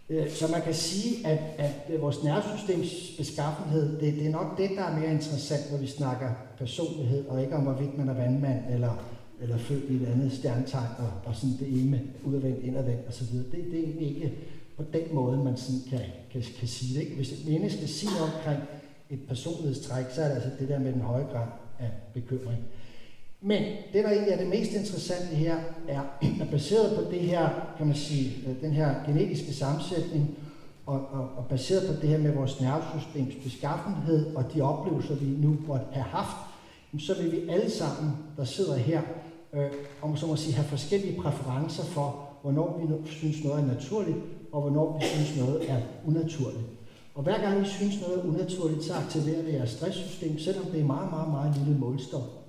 Øh, 0.10 0.30
så 0.30 0.48
man 0.52 0.61
kan 0.61 0.73
sige, 0.73 1.27
at, 1.27 1.40
at 1.57 1.90
øh, 1.90 2.02
vores 2.02 2.23
nervesystems 2.23 3.15
beskaffenhed, 3.18 3.99
det, 3.99 4.14
det 4.14 4.26
er 4.26 4.32
nok 4.32 4.57
det, 4.57 4.69
der 4.77 4.84
er 4.84 4.99
mere 4.99 5.11
interessant, 5.11 5.72
når 5.72 5.77
vi 5.77 5.88
snakker 5.88 6.30
personlighed, 6.57 7.26
og 7.26 7.41
ikke 7.41 7.56
om, 7.56 7.64
hvorvidt 7.64 7.98
man 7.98 8.10
er 8.10 8.14
vandmand, 8.14 8.73
eller, 8.73 9.06
eller 9.41 9.57
født 9.57 9.90
i 9.90 9.95
et 9.95 10.07
andet 10.07 10.32
stjernetegn, 10.32 10.90
og, 10.98 11.11
og 11.26 11.36
sådan 11.36 11.56
det 11.60 11.82
ene 11.82 12.02
udadvendt, 12.23 12.64
indadvendt 12.64 13.07
osv. 13.07 13.38
Det, 13.38 13.52
det 13.52 13.80
er 13.80 13.84
egentlig 13.84 14.07
ikke 14.07 14.34
på 14.77 14.84
den 14.94 15.15
måde, 15.15 15.38
man 15.38 15.57
sådan 15.57 15.82
kan, 15.90 16.02
kan, 16.32 16.44
kan 16.60 16.68
sige 16.68 16.95
det. 16.95 17.06
Ikke? 17.06 17.15
Hvis 17.15 17.32
et 17.32 17.48
menneske 17.48 17.88
siger 17.88 18.22
omkring 18.22 18.60
et 19.10 19.19
personlighedstræk, 19.27 20.06
så 20.11 20.22
er 20.22 20.27
det 20.27 20.36
altså 20.36 20.49
det 20.60 20.69
der 20.69 20.80
med 20.80 20.94
den 20.94 21.02
høje 21.02 21.26
grad 21.32 21.48
af 21.80 21.90
bekymring. 22.14 22.64
Men 23.47 23.63
det, 23.93 24.03
der 24.03 24.09
egentlig 24.09 24.34
er 24.34 24.38
det 24.38 24.47
mest 24.47 24.72
interessante 24.72 25.35
her, 25.35 25.55
er, 25.88 26.01
at 26.41 26.49
baseret 26.51 26.95
på 26.95 27.11
det 27.11 27.19
her, 27.19 27.49
kan 27.77 27.88
man 27.88 27.95
sige, 27.95 28.34
øh, 28.47 28.61
den 28.61 28.72
her 28.72 28.95
genetiske 29.05 29.53
sammensætning, 29.53 30.38
og, 30.85 31.01
og, 31.11 31.30
og 31.38 31.45
baseret 31.49 31.88
på 31.88 32.01
det 32.01 32.09
her 32.09 32.17
med 32.17 32.34
vores 32.34 32.61
nervesystems 32.61 33.35
beskaffenhed 33.43 34.35
og 34.35 34.53
de 34.53 34.61
oplevelser, 34.61 35.15
vi 35.15 35.26
nu 35.26 35.57
måtte 35.67 35.85
have 35.91 36.03
haft, 36.03 36.38
så 36.99 37.22
vil 37.22 37.31
vi 37.31 37.49
alle 37.49 37.69
sammen, 37.69 38.13
der 38.38 38.43
sidder 38.43 38.76
her, 38.76 39.01
øh, 39.53 39.72
om 40.01 40.17
så 40.17 40.27
må 40.27 40.35
sige, 40.35 40.55
have 40.55 40.67
forskellige 40.67 41.22
præferencer 41.22 41.84
for, 41.84 42.30
hvornår 42.41 42.81
vi 42.81 43.11
synes 43.11 43.43
noget 43.43 43.61
er 43.63 43.67
naturligt, 43.67 44.17
og 44.51 44.61
hvornår 44.61 44.97
vi 44.99 45.05
synes 45.05 45.38
noget 45.38 45.69
er 45.69 45.77
unaturligt. 46.07 46.63
Og 47.15 47.23
hver 47.23 47.41
gang 47.41 47.59
vi 47.59 47.65
synes 47.65 48.01
noget 48.01 48.19
er 48.19 48.27
unaturligt, 48.27 48.84
så 48.84 48.93
aktiverer 48.93 49.41
det 49.41 49.53
jeres 49.53 49.69
stresssystem, 49.69 50.39
selvom 50.39 50.65
det 50.65 50.81
er 50.81 50.85
meget, 50.85 51.11
meget, 51.11 51.30
meget 51.30 51.57
lille 51.57 51.80
målstok 51.80 52.44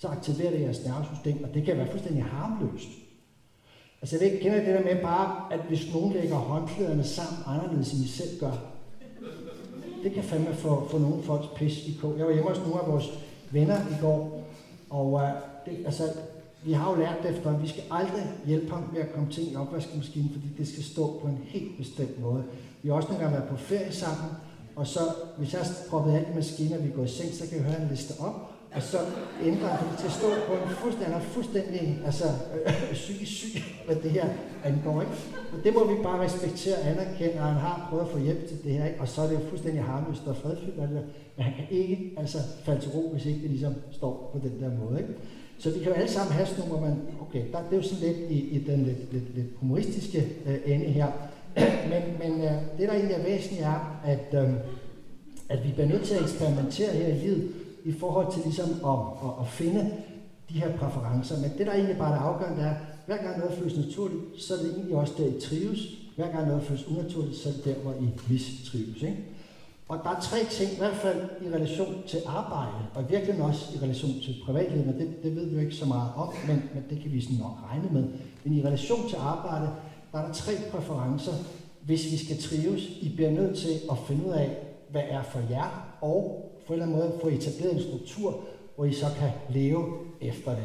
så 0.00 0.08
aktiverer 0.08 0.50
det 0.50 0.60
jeres 0.60 0.84
nervesystem, 0.84 1.44
og 1.44 1.54
det 1.54 1.64
kan 1.64 1.76
være 1.76 1.90
fuldstændig 1.90 2.24
harmløst. 2.24 2.88
Altså 4.02 4.16
jeg 4.16 4.20
ved 4.20 4.32
ikke, 4.32 4.42
kender 4.42 4.58
det 4.58 4.74
der 4.74 4.94
med 4.94 5.02
bare, 5.02 5.52
at 5.52 5.60
hvis 5.68 5.94
nogen 5.94 6.12
lægger 6.12 6.36
håndklæderne 6.36 7.04
sammen 7.04 7.38
anderledes, 7.46 7.92
end 7.92 8.04
I 8.04 8.08
selv 8.08 8.40
gør, 8.40 8.52
det 10.02 10.12
kan 10.12 10.22
fandme 10.22 10.54
få, 10.54 10.88
få 10.88 10.98
nogle 10.98 11.22
folks 11.22 11.46
pis 11.56 11.86
i 11.86 11.98
kog. 12.00 12.14
Jeg 12.18 12.26
var 12.26 12.32
hjemme 12.32 12.48
hos 12.48 12.58
nogle 12.58 12.80
af 12.80 12.92
vores 12.92 13.08
venner 13.50 13.76
i 13.76 14.00
går, 14.00 14.44
og 14.90 15.12
uh, 15.12 15.22
det, 15.66 15.84
altså, 15.84 16.02
vi 16.64 16.72
har 16.72 16.90
jo 16.90 16.96
lært 16.96 17.36
efter, 17.36 17.54
at 17.54 17.62
vi 17.62 17.68
skal 17.68 17.82
aldrig 17.90 18.32
hjælpe 18.46 18.70
ham 18.70 18.84
med 18.92 19.00
at 19.00 19.12
komme 19.12 19.30
ting 19.30 19.52
i 19.52 19.56
opvaskemaskinen, 19.56 20.30
fordi 20.32 20.46
det 20.58 20.68
skal 20.68 20.84
stå 20.84 21.18
på 21.22 21.26
en 21.26 21.38
helt 21.44 21.76
bestemt 21.78 22.20
måde. 22.20 22.44
Vi 22.82 22.88
har 22.88 22.96
også 22.96 23.08
nogle 23.08 23.24
gange 23.24 23.38
været 23.38 23.50
på 23.50 23.56
ferie 23.56 23.92
sammen, 23.92 24.30
og 24.76 24.86
så, 24.86 25.00
hvis 25.38 25.52
jeg 25.52 25.60
har 25.60 25.70
proppet 25.90 26.12
alt 26.12 26.28
i 26.32 26.34
maskinen, 26.34 26.72
og 26.72 26.84
vi 26.84 26.90
går 26.90 27.04
i 27.04 27.08
seng, 27.08 27.34
så 27.34 27.48
kan 27.48 27.58
jeg 27.58 27.66
høre 27.66 27.82
en 27.82 27.88
liste 27.88 28.20
op, 28.20 28.49
og 28.74 28.82
så 28.82 28.98
ændrer 29.44 29.68
han 29.68 29.98
til 29.98 30.06
at 30.06 30.12
stå 30.12 30.28
på 30.48 30.52
en 30.52 30.70
fuldstændig, 30.82 31.12
han 31.12 31.22
er 31.22 31.26
fuldstændig 31.26 31.98
altså, 32.06 32.24
øh, 32.66 32.92
psykisk 32.92 33.32
syg, 33.32 33.62
hvad 33.86 33.96
det 33.96 34.10
her 34.10 34.28
angår. 34.64 35.00
Ikke? 35.00 35.12
Og 35.52 35.64
det 35.64 35.74
må 35.74 35.84
vi 35.92 36.02
bare 36.02 36.20
respektere 36.20 36.76
og 36.76 36.86
anerkende, 36.86 37.32
at 37.32 37.46
han 37.52 37.54
har 37.54 37.86
prøvet 37.90 38.04
at 38.04 38.10
få 38.10 38.18
hjælp 38.18 38.48
til 38.48 38.64
det 38.64 38.72
her, 38.72 38.86
ikke? 38.86 39.00
og 39.00 39.08
så 39.08 39.22
er 39.22 39.26
det 39.26 39.34
jo 39.34 39.48
fuldstændig 39.48 39.82
harmløst 39.82 40.26
og 40.26 40.36
fredfyldt, 40.36 40.78
men 40.78 40.88
han 41.38 41.52
kan 41.52 41.64
ikke 41.70 42.12
altså, 42.16 42.38
falde 42.64 42.80
til 42.80 42.90
ro, 42.90 43.10
hvis 43.12 43.26
ikke 43.26 43.42
det 43.42 43.50
ligesom 43.50 43.74
står 43.92 44.30
på 44.32 44.48
den 44.48 44.62
der 44.62 44.70
måde. 44.84 45.00
Ikke? 45.00 45.12
Så 45.58 45.70
vi 45.70 45.78
kan 45.78 45.88
jo 45.88 45.94
alle 45.94 46.10
sammen 46.10 46.32
have 46.32 46.46
sådan 46.46 46.68
nogle, 46.68 46.78
hvor 46.78 46.88
man, 46.88 46.98
okay, 47.20 47.42
der, 47.52 47.58
det 47.58 47.72
er 47.72 47.76
jo 47.76 47.82
sådan 47.82 48.08
lidt 48.08 48.30
i, 48.30 48.38
i 48.38 48.64
den 48.64 48.82
lidt, 48.84 49.12
lidt, 49.12 49.34
lidt 49.34 49.46
humoristiske 49.56 50.28
øh, 50.46 50.58
ende 50.64 50.84
her, 50.84 51.06
men, 51.92 52.02
men 52.22 52.44
øh, 52.44 52.52
det 52.78 52.88
der 52.88 52.92
egentlig 52.92 53.16
er 53.16 53.22
væsentligt 53.22 53.62
er, 53.62 54.00
at, 54.04 54.44
øh, 54.44 54.50
at 55.48 55.64
vi 55.64 55.72
bliver 55.72 55.88
nødt 55.88 56.02
til 56.02 56.14
at 56.14 56.22
eksperimentere 56.22 56.92
her 56.92 57.08
i 57.08 57.18
livet, 57.18 57.52
i 57.84 57.92
forhold 57.92 58.32
til 58.32 58.42
ligesom 58.44 58.70
at, 58.70 58.98
at, 59.24 59.32
at 59.40 59.48
finde 59.48 59.90
de 60.48 60.54
her 60.60 60.76
præferencer. 60.76 61.40
Men 61.40 61.50
det, 61.58 61.66
der 61.66 61.72
egentlig 61.72 61.98
bare 61.98 62.14
er 62.14 62.20
afgørende, 62.20 62.62
er, 62.62 62.74
hver 63.06 63.16
gang 63.16 63.38
noget 63.38 63.58
føles 63.58 63.76
naturligt, 63.76 64.22
så 64.38 64.54
er 64.54 64.58
det 64.58 64.74
egentlig 64.74 64.96
også 64.96 65.14
der, 65.18 65.26
I 65.26 65.40
trives. 65.40 65.80
Hver 66.16 66.32
gang 66.32 66.48
noget 66.48 66.62
føles 66.62 66.88
unaturligt, 66.88 67.36
så 67.36 67.48
er 67.48 67.52
det 67.52 67.64
der, 67.64 67.74
hvor 67.74 67.92
I 67.92 68.08
mistrives. 68.28 69.02
Ikke? 69.02 69.24
Og 69.88 70.00
der 70.04 70.10
er 70.10 70.20
tre 70.20 70.38
ting, 70.50 70.72
i 70.72 70.78
hvert 70.78 70.96
fald 70.96 71.20
i 71.46 71.48
relation 71.48 71.94
til 72.06 72.20
arbejde, 72.26 72.86
og 72.94 73.10
virkelig 73.10 73.42
også 73.42 73.76
i 73.76 73.78
relation 73.82 74.10
til 74.10 74.34
privatlivet, 74.44 74.86
men 74.86 74.98
det, 74.98 75.22
det 75.22 75.36
ved 75.36 75.46
vi 75.46 75.54
jo 75.54 75.60
ikke 75.60 75.74
så 75.74 75.86
meget 75.86 76.10
om, 76.16 76.28
men, 76.46 76.62
men 76.74 76.84
det 76.90 77.02
kan 77.02 77.12
vi 77.12 77.20
sådan 77.20 77.36
nok 77.36 77.56
regne 77.70 77.88
med. 77.92 78.04
Men 78.44 78.52
i 78.52 78.62
relation 78.62 79.08
til 79.08 79.16
arbejde, 79.16 79.68
der 80.12 80.18
er 80.18 80.26
der 80.26 80.34
tre 80.34 80.52
præferencer, 80.70 81.32
hvis 81.82 82.12
vi 82.12 82.16
skal 82.16 82.38
trives. 82.42 82.82
I 83.00 83.12
bliver 83.16 83.30
nødt 83.30 83.58
til 83.58 83.80
at 83.90 83.98
finde 84.06 84.26
ud 84.26 84.32
af, 84.32 84.56
hvad 84.90 85.02
er 85.08 85.22
for 85.22 85.40
jer, 85.50 85.96
og 86.00 86.49
på 86.70 86.74
en 86.74 86.82
eller 86.82 86.94
anden 86.96 87.10
måde 87.10 87.20
få 87.20 87.28
etableret 87.28 87.74
en 87.74 87.82
struktur, 87.82 88.40
hvor 88.76 88.84
I 88.84 88.92
så 88.92 89.06
kan 89.18 89.30
leve 89.48 89.84
efter 90.20 90.50
det. 90.50 90.64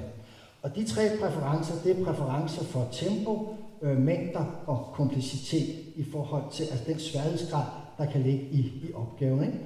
Og 0.61 0.75
de 0.75 0.85
tre 0.85 1.09
præferencer, 1.21 1.73
det 1.83 1.99
er 1.99 2.05
præferencer 2.05 2.63
for 2.63 2.87
tempo, 2.91 3.55
øh, 3.81 3.97
mængder 3.97 4.45
og 4.67 4.87
kompleksitet 4.93 5.75
i 5.95 6.03
forhold 6.03 6.43
til 6.51 6.63
altså 6.63 6.83
den 6.87 6.99
sværhedsgrad, 6.99 7.63
der 7.97 8.05
kan 8.05 8.21
ligge 8.21 8.45
i, 8.51 8.59
i 8.59 8.93
opgaven. 8.93 9.43
Ikke? 9.43 9.59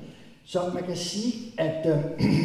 Så 0.46 0.72
man 0.74 0.84
kan 0.84 0.96
sige, 0.96 1.34
at 1.58 1.86
øh, 1.86 2.04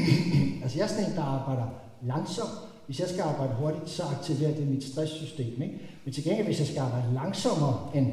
altså 0.63 0.79
jeg 0.79 0.85
er 0.85 0.89
sådan 0.89 1.11
en, 1.11 1.17
der 1.17 1.23
arbejder 1.23 1.67
langsomt. 2.03 2.51
Hvis 2.87 3.01
jeg 3.01 3.09
skal 3.09 3.23
arbejde 3.23 3.55
hurtigt, 3.55 3.91
så 3.91 4.03
aktiverer 4.03 4.55
det 4.55 4.69
mit 4.69 4.85
stresssystem. 4.85 5.63
Ikke? 5.63 5.81
Men 6.05 6.15
til 6.15 6.25
gengæld, 6.25 6.47
hvis 6.47 6.59
jeg 6.59 6.67
skal 6.67 6.81
arbejde 6.81 7.15
langsommere 7.15 7.91
end 7.95 8.13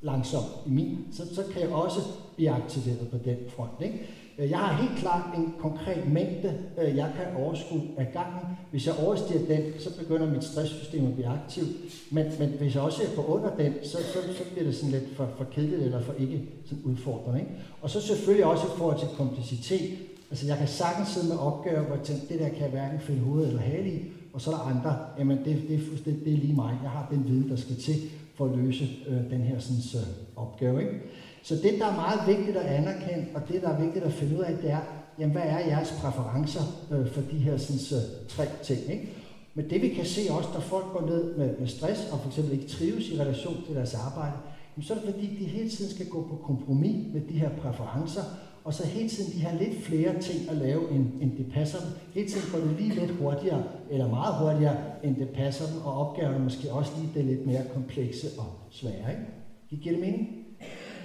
langsomt 0.00 0.46
i 0.66 0.70
min, 0.70 0.98
så, 1.12 1.34
så 1.34 1.42
kan 1.52 1.62
jeg 1.62 1.70
også 1.70 2.00
blive 2.36 2.50
aktiveret 2.50 3.08
på 3.10 3.16
den 3.24 3.36
front. 3.48 3.80
Ikke? 3.80 3.98
Øh, 4.38 4.50
jeg 4.50 4.58
har 4.58 4.82
helt 4.82 4.98
klart 4.98 5.38
en 5.38 5.54
konkret 5.58 6.12
mængde, 6.12 6.54
øh, 6.82 6.96
jeg 6.96 7.12
kan 7.16 7.42
overskue 7.42 7.82
af 7.96 8.08
gangen. 8.12 8.56
Hvis 8.70 8.86
jeg 8.86 8.94
overstiger 9.04 9.46
den, 9.56 9.72
så 9.78 9.98
begynder 9.98 10.30
mit 10.30 10.44
stresssystem 10.44 11.06
at 11.06 11.14
blive 11.14 11.28
aktivt. 11.28 11.68
Men, 12.10 12.26
men 12.38 12.48
hvis 12.48 12.74
jeg 12.74 12.82
også 12.82 13.02
er 13.02 13.16
på 13.16 13.24
under 13.24 13.56
den, 13.56 13.74
så, 13.82 13.96
så, 13.96 14.18
så 14.38 14.44
bliver 14.52 14.64
det 14.64 14.74
sådan 14.76 14.90
lidt 14.90 15.16
for, 15.16 15.28
for 15.36 15.44
kedeligt 15.44 15.82
eller 15.82 16.02
for 16.02 16.12
ikke 16.12 16.42
sådan 16.66 16.84
udfordrende. 16.84 17.40
Ikke? 17.40 17.52
Og 17.82 17.90
så 17.90 18.00
selvfølgelig 18.00 18.46
også 18.46 18.66
i 18.66 18.78
forhold 18.78 18.98
til 18.98 19.08
kompleksitet. 19.16 19.98
Altså 20.30 20.46
jeg 20.46 20.58
kan 20.58 20.68
sagtens 20.68 21.08
sidde 21.08 21.28
med 21.28 21.38
opgaver, 21.38 21.80
hvor 21.80 21.96
jeg 21.96 22.04
tænker, 22.04 22.26
det 22.28 22.38
der 22.40 22.48
kan 22.48 22.60
jeg 22.60 22.70
hverken 22.70 23.00
finde 23.00 23.20
hoved 23.20 23.46
eller 23.46 23.60
hale 23.60 23.88
i. 23.88 24.02
Og 24.32 24.40
så 24.40 24.50
er 24.50 24.54
der 24.54 24.62
andre, 24.62 24.96
jamen 25.18 25.38
det, 25.38 25.62
det, 25.68 26.04
det, 26.04 26.24
det 26.24 26.32
er 26.32 26.36
lige 26.36 26.54
mig. 26.54 26.78
Jeg 26.82 26.90
har 26.90 27.08
den 27.10 27.24
viden, 27.28 27.50
der 27.50 27.56
skal 27.56 27.76
til 27.76 27.94
for 28.34 28.44
at 28.44 28.58
løse 28.58 28.88
øh, 29.08 29.30
den 29.30 29.40
her 29.40 29.58
sådan, 29.58 30.02
øh, 30.02 30.08
opgave. 30.36 30.80
Ikke? 30.80 31.00
Så 31.42 31.54
det, 31.54 31.74
der 31.78 31.86
er 31.86 31.96
meget 31.96 32.36
vigtigt 32.36 32.56
at 32.56 32.66
anerkende, 32.66 33.26
og 33.34 33.48
det, 33.48 33.62
der 33.62 33.68
er 33.68 33.80
vigtigt 33.80 34.04
at 34.04 34.12
finde 34.12 34.38
ud 34.38 34.42
af, 34.42 34.56
det 34.62 34.70
er, 34.70 34.80
jamen, 35.18 35.32
hvad 35.32 35.42
er 35.42 35.58
jeres 35.58 35.94
præferencer 36.00 36.62
øh, 36.92 37.12
for 37.12 37.20
de 37.20 37.36
her 37.36 37.56
sådan, 37.56 37.78
så, 37.78 37.94
tre 38.28 38.44
ting. 38.62 38.80
Ikke? 38.92 39.08
Men 39.54 39.70
det 39.70 39.82
vi 39.82 39.88
kan 39.88 40.04
se 40.04 40.20
også, 40.30 40.48
når 40.54 40.60
folk 40.60 40.84
går 40.92 41.06
ned 41.06 41.36
med, 41.36 41.58
med 41.58 41.66
stress, 41.66 42.08
og 42.12 42.20
for 42.20 42.28
eksempel 42.28 42.52
ikke 42.52 42.68
trives 42.68 43.08
i 43.08 43.20
relation 43.20 43.56
til 43.66 43.74
deres 43.74 43.94
arbejde, 43.94 44.36
jamen, 44.76 44.84
så 44.84 44.94
er 44.94 44.98
det 44.98 45.14
fordi, 45.14 45.26
de 45.26 45.44
hele 45.44 45.70
tiden 45.70 45.94
skal 45.94 46.08
gå 46.08 46.22
på 46.22 46.36
kompromis 46.46 47.14
med 47.14 47.20
de 47.20 47.34
her 47.34 47.50
præferencer, 47.50 48.22
og 48.64 48.74
så 48.74 48.86
hele 48.86 49.08
tiden 49.08 49.32
de 49.32 49.44
har 49.46 49.58
lidt 49.58 49.82
flere 49.82 50.20
ting 50.20 50.50
at 50.50 50.56
lave, 50.56 50.90
end, 50.90 51.06
end 51.20 51.36
det 51.36 51.46
passer 51.52 51.78
dem. 51.78 51.88
Hele 52.14 52.28
tiden 52.28 52.46
går 52.52 52.58
det 52.58 52.80
lige 52.80 53.00
lidt 53.00 53.10
hurtigere, 53.10 53.62
eller 53.90 54.08
meget 54.08 54.34
hurtigere, 54.34 54.76
end 55.04 55.16
det 55.16 55.28
passer 55.28 55.66
dem, 55.66 55.82
og 55.84 55.92
opgaverne 55.92 56.44
måske 56.44 56.72
også 56.72 56.92
lige 56.98 57.10
det 57.14 57.24
lidt 57.24 57.46
mere 57.46 57.62
komplekse 57.74 58.26
og 58.38 58.46
svære. 58.70 59.10
Ikke? 59.10 59.22
Det 59.70 59.80
giver 59.80 59.94
det 59.94 60.04
mening? 60.04 60.28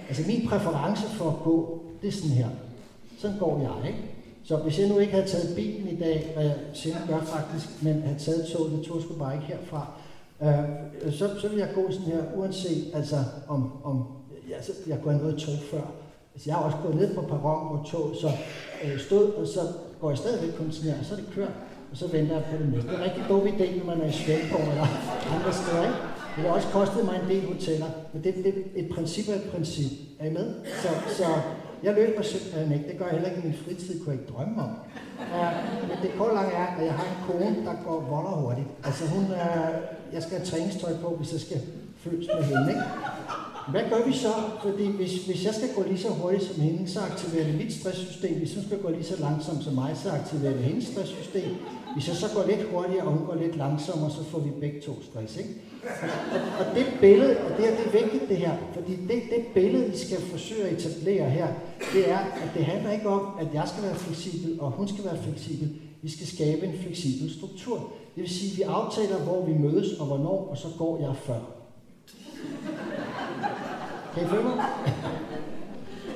Altså 0.08 0.22
min 0.26 0.48
præference 0.48 1.06
for 1.06 1.30
at 1.30 1.36
gå, 1.44 1.82
det 2.02 2.08
er 2.08 2.12
sådan 2.12 2.30
her. 2.30 2.48
Sådan 3.18 3.38
går 3.38 3.60
jeg, 3.60 3.88
ikke? 3.90 4.14
Så 4.44 4.56
hvis 4.56 4.78
jeg 4.78 4.88
nu 4.88 4.98
ikke 4.98 5.12
havde 5.12 5.26
taget 5.26 5.56
bilen 5.56 5.88
i 5.88 5.96
dag, 5.96 6.30
hvad 6.34 6.44
jeg 6.44 6.56
sjældent 6.74 7.08
gør 7.08 7.20
faktisk, 7.20 7.82
men 7.82 8.02
havde 8.02 8.18
taget 8.18 8.46
toget, 8.46 8.72
det 8.72 8.82
tog 8.86 9.02
sgu 9.02 9.14
bare 9.14 9.34
ikke 9.34 9.46
herfra, 9.46 9.86
øh, 10.42 11.12
så, 11.12 11.40
så 11.40 11.48
vil 11.48 11.58
jeg 11.58 11.68
gå 11.74 11.90
sådan 11.90 12.06
her, 12.06 12.22
uanset 12.36 12.84
altså 12.94 13.16
om, 13.48 13.72
om 13.84 14.06
ja, 14.50 14.62
så, 14.62 14.72
jeg 14.86 14.98
går 15.04 15.12
noget 15.12 15.36
tog 15.38 15.54
før. 15.70 15.86
Altså, 16.34 16.50
jeg 16.50 16.54
har 16.54 16.62
også 16.62 16.76
gået 16.82 16.94
ned 16.94 17.14
på 17.14 17.20
perron 17.20 17.78
og 17.78 17.86
tog, 17.86 18.14
så 18.20 18.30
øh, 18.84 19.00
stod, 19.00 19.32
og 19.32 19.46
så 19.46 19.60
går 20.00 20.10
jeg 20.10 20.18
stadigvæk 20.18 20.58
kun 20.58 20.72
sådan 20.72 20.90
her, 20.90 20.98
og 20.98 21.04
så 21.04 21.14
er 21.14 21.18
det 21.18 21.28
kørt, 21.34 21.52
og 21.90 21.96
så 21.96 22.06
venter 22.06 22.34
jeg 22.34 22.44
på 22.44 22.56
det 22.62 22.68
næste. 22.72 22.88
Det 22.88 22.94
er 22.94 22.98
en 22.98 23.04
rigtig 23.04 23.24
god 23.28 23.42
idé, 23.42 23.78
når 23.78 23.84
man 23.84 24.00
er 24.00 24.08
i 24.08 24.12
Svendborg 24.12 24.68
eller 24.72 24.86
andre 25.34 25.52
steder, 25.52 25.82
ikke? 25.82 26.13
Det 26.36 26.42
har 26.44 26.50
også 26.50 26.68
kostet 26.68 27.04
mig 27.04 27.20
en 27.22 27.28
del 27.30 27.46
hoteller, 27.52 27.86
men 28.12 28.24
det, 28.24 28.34
det 28.44 28.54
et 28.74 28.88
princip 28.94 29.28
er 29.28 29.34
et 29.34 29.48
princip. 29.52 29.92
Er 30.18 30.26
I 30.26 30.32
med? 30.32 30.54
Så, 30.82 30.88
så 31.18 31.24
jeg 31.82 31.94
løber 31.94 32.22
simpelthen 32.22 32.72
ikke. 32.72 32.88
Det 32.88 32.98
gør 32.98 33.04
jeg 33.04 33.14
heller 33.14 33.30
ikke 33.30 33.42
i 33.42 33.46
min 33.48 33.58
fritid, 33.64 33.94
kunne 34.00 34.12
jeg 34.12 34.20
ikke 34.20 34.32
drømme 34.32 34.62
om. 34.62 34.70
Uh, 35.18 35.88
men 35.88 35.96
det 36.02 36.10
korte 36.18 36.34
lange 36.34 36.52
er, 36.52 36.66
at 36.66 36.84
jeg 36.86 36.94
har 37.00 37.06
en 37.12 37.20
kone, 37.26 37.66
der 37.66 37.74
går 37.86 37.98
volder 38.10 38.34
hurtigt. 38.42 38.68
Altså 38.84 39.06
hun, 39.06 39.24
uh, 39.24 39.74
jeg 40.14 40.22
skal 40.22 40.34
have 40.38 40.46
træningstøj 40.46 40.92
på, 41.02 41.08
hvis 41.18 41.32
jeg 41.32 41.40
skal 41.40 41.60
føles 42.04 42.28
med 42.34 42.44
hende. 42.44 42.68
Ikke? 42.68 42.82
Hvad 43.72 43.84
gør 43.90 44.06
vi 44.06 44.12
så? 44.12 44.34
Fordi 44.62 44.86
hvis, 44.86 45.26
hvis 45.26 45.44
jeg 45.44 45.54
skal 45.54 45.68
gå 45.76 45.82
lige 45.82 45.98
så 45.98 46.08
hurtigt 46.08 46.44
som 46.44 46.60
hende, 46.60 46.90
så 46.90 47.00
aktiverer 47.00 47.44
det 47.44 47.54
mit 47.54 47.72
stresssystem. 47.72 48.34
Hvis 48.38 48.54
hun 48.54 48.64
skal 48.64 48.78
gå 48.82 48.88
lige 48.90 49.04
så 49.04 49.16
langsomt 49.20 49.64
som 49.64 49.74
mig, 49.74 49.90
så 50.02 50.10
aktiverer 50.10 50.52
det 50.52 50.62
hendes 50.62 50.84
stresssystem. 50.84 51.50
Hvis 51.94 52.08
jeg 52.08 52.16
så 52.16 52.26
går 52.34 52.46
lidt 52.46 52.62
hurtigere, 52.70 53.04
og 53.04 53.12
hun 53.12 53.26
går 53.26 53.34
lidt 53.34 53.56
langsommere, 53.56 54.10
så 54.10 54.24
får 54.24 54.38
vi 54.38 54.50
begge 54.60 54.80
to 54.80 55.02
stress. 55.02 55.36
Ikke? 55.36 55.50
Og, 56.32 56.66
og, 56.66 56.74
det 56.74 56.86
billede, 57.00 57.36
og 57.38 57.56
det, 57.56 57.72
er, 57.72 57.76
det 57.76 57.86
er 57.86 58.02
vigtigt 58.02 58.28
det 58.28 58.36
her, 58.36 58.56
fordi 58.74 58.96
det, 58.96 59.22
det 59.30 59.46
billede, 59.54 59.90
vi 59.90 59.96
skal 59.96 60.20
forsøge 60.20 60.64
at 60.64 60.72
etablere 60.72 61.30
her, 61.30 61.48
det 61.92 62.10
er, 62.10 62.18
at 62.18 62.50
det 62.54 62.64
handler 62.64 62.90
ikke 62.90 63.08
om, 63.08 63.26
at 63.40 63.46
jeg 63.54 63.68
skal 63.68 63.82
være 63.82 63.94
fleksibel, 63.94 64.60
og 64.60 64.70
hun 64.70 64.88
skal 64.88 65.04
være 65.04 65.22
fleksibel. 65.22 65.76
Vi 66.02 66.10
skal 66.10 66.26
skabe 66.26 66.66
en 66.66 66.78
fleksibel 66.82 67.34
struktur. 67.34 67.76
Det 68.14 68.22
vil 68.22 68.30
sige, 68.30 68.52
at 68.52 68.58
vi 68.58 68.62
aftaler, 68.62 69.18
hvor 69.18 69.46
vi 69.46 69.52
mødes 69.52 70.00
og 70.00 70.06
hvornår, 70.06 70.48
og 70.50 70.58
så 70.58 70.68
går 70.78 71.00
jeg 71.00 71.16
før. 71.16 71.40
Kan 74.14 74.22
I 74.22 74.26
følge 74.26 74.42
mig? 74.42 74.64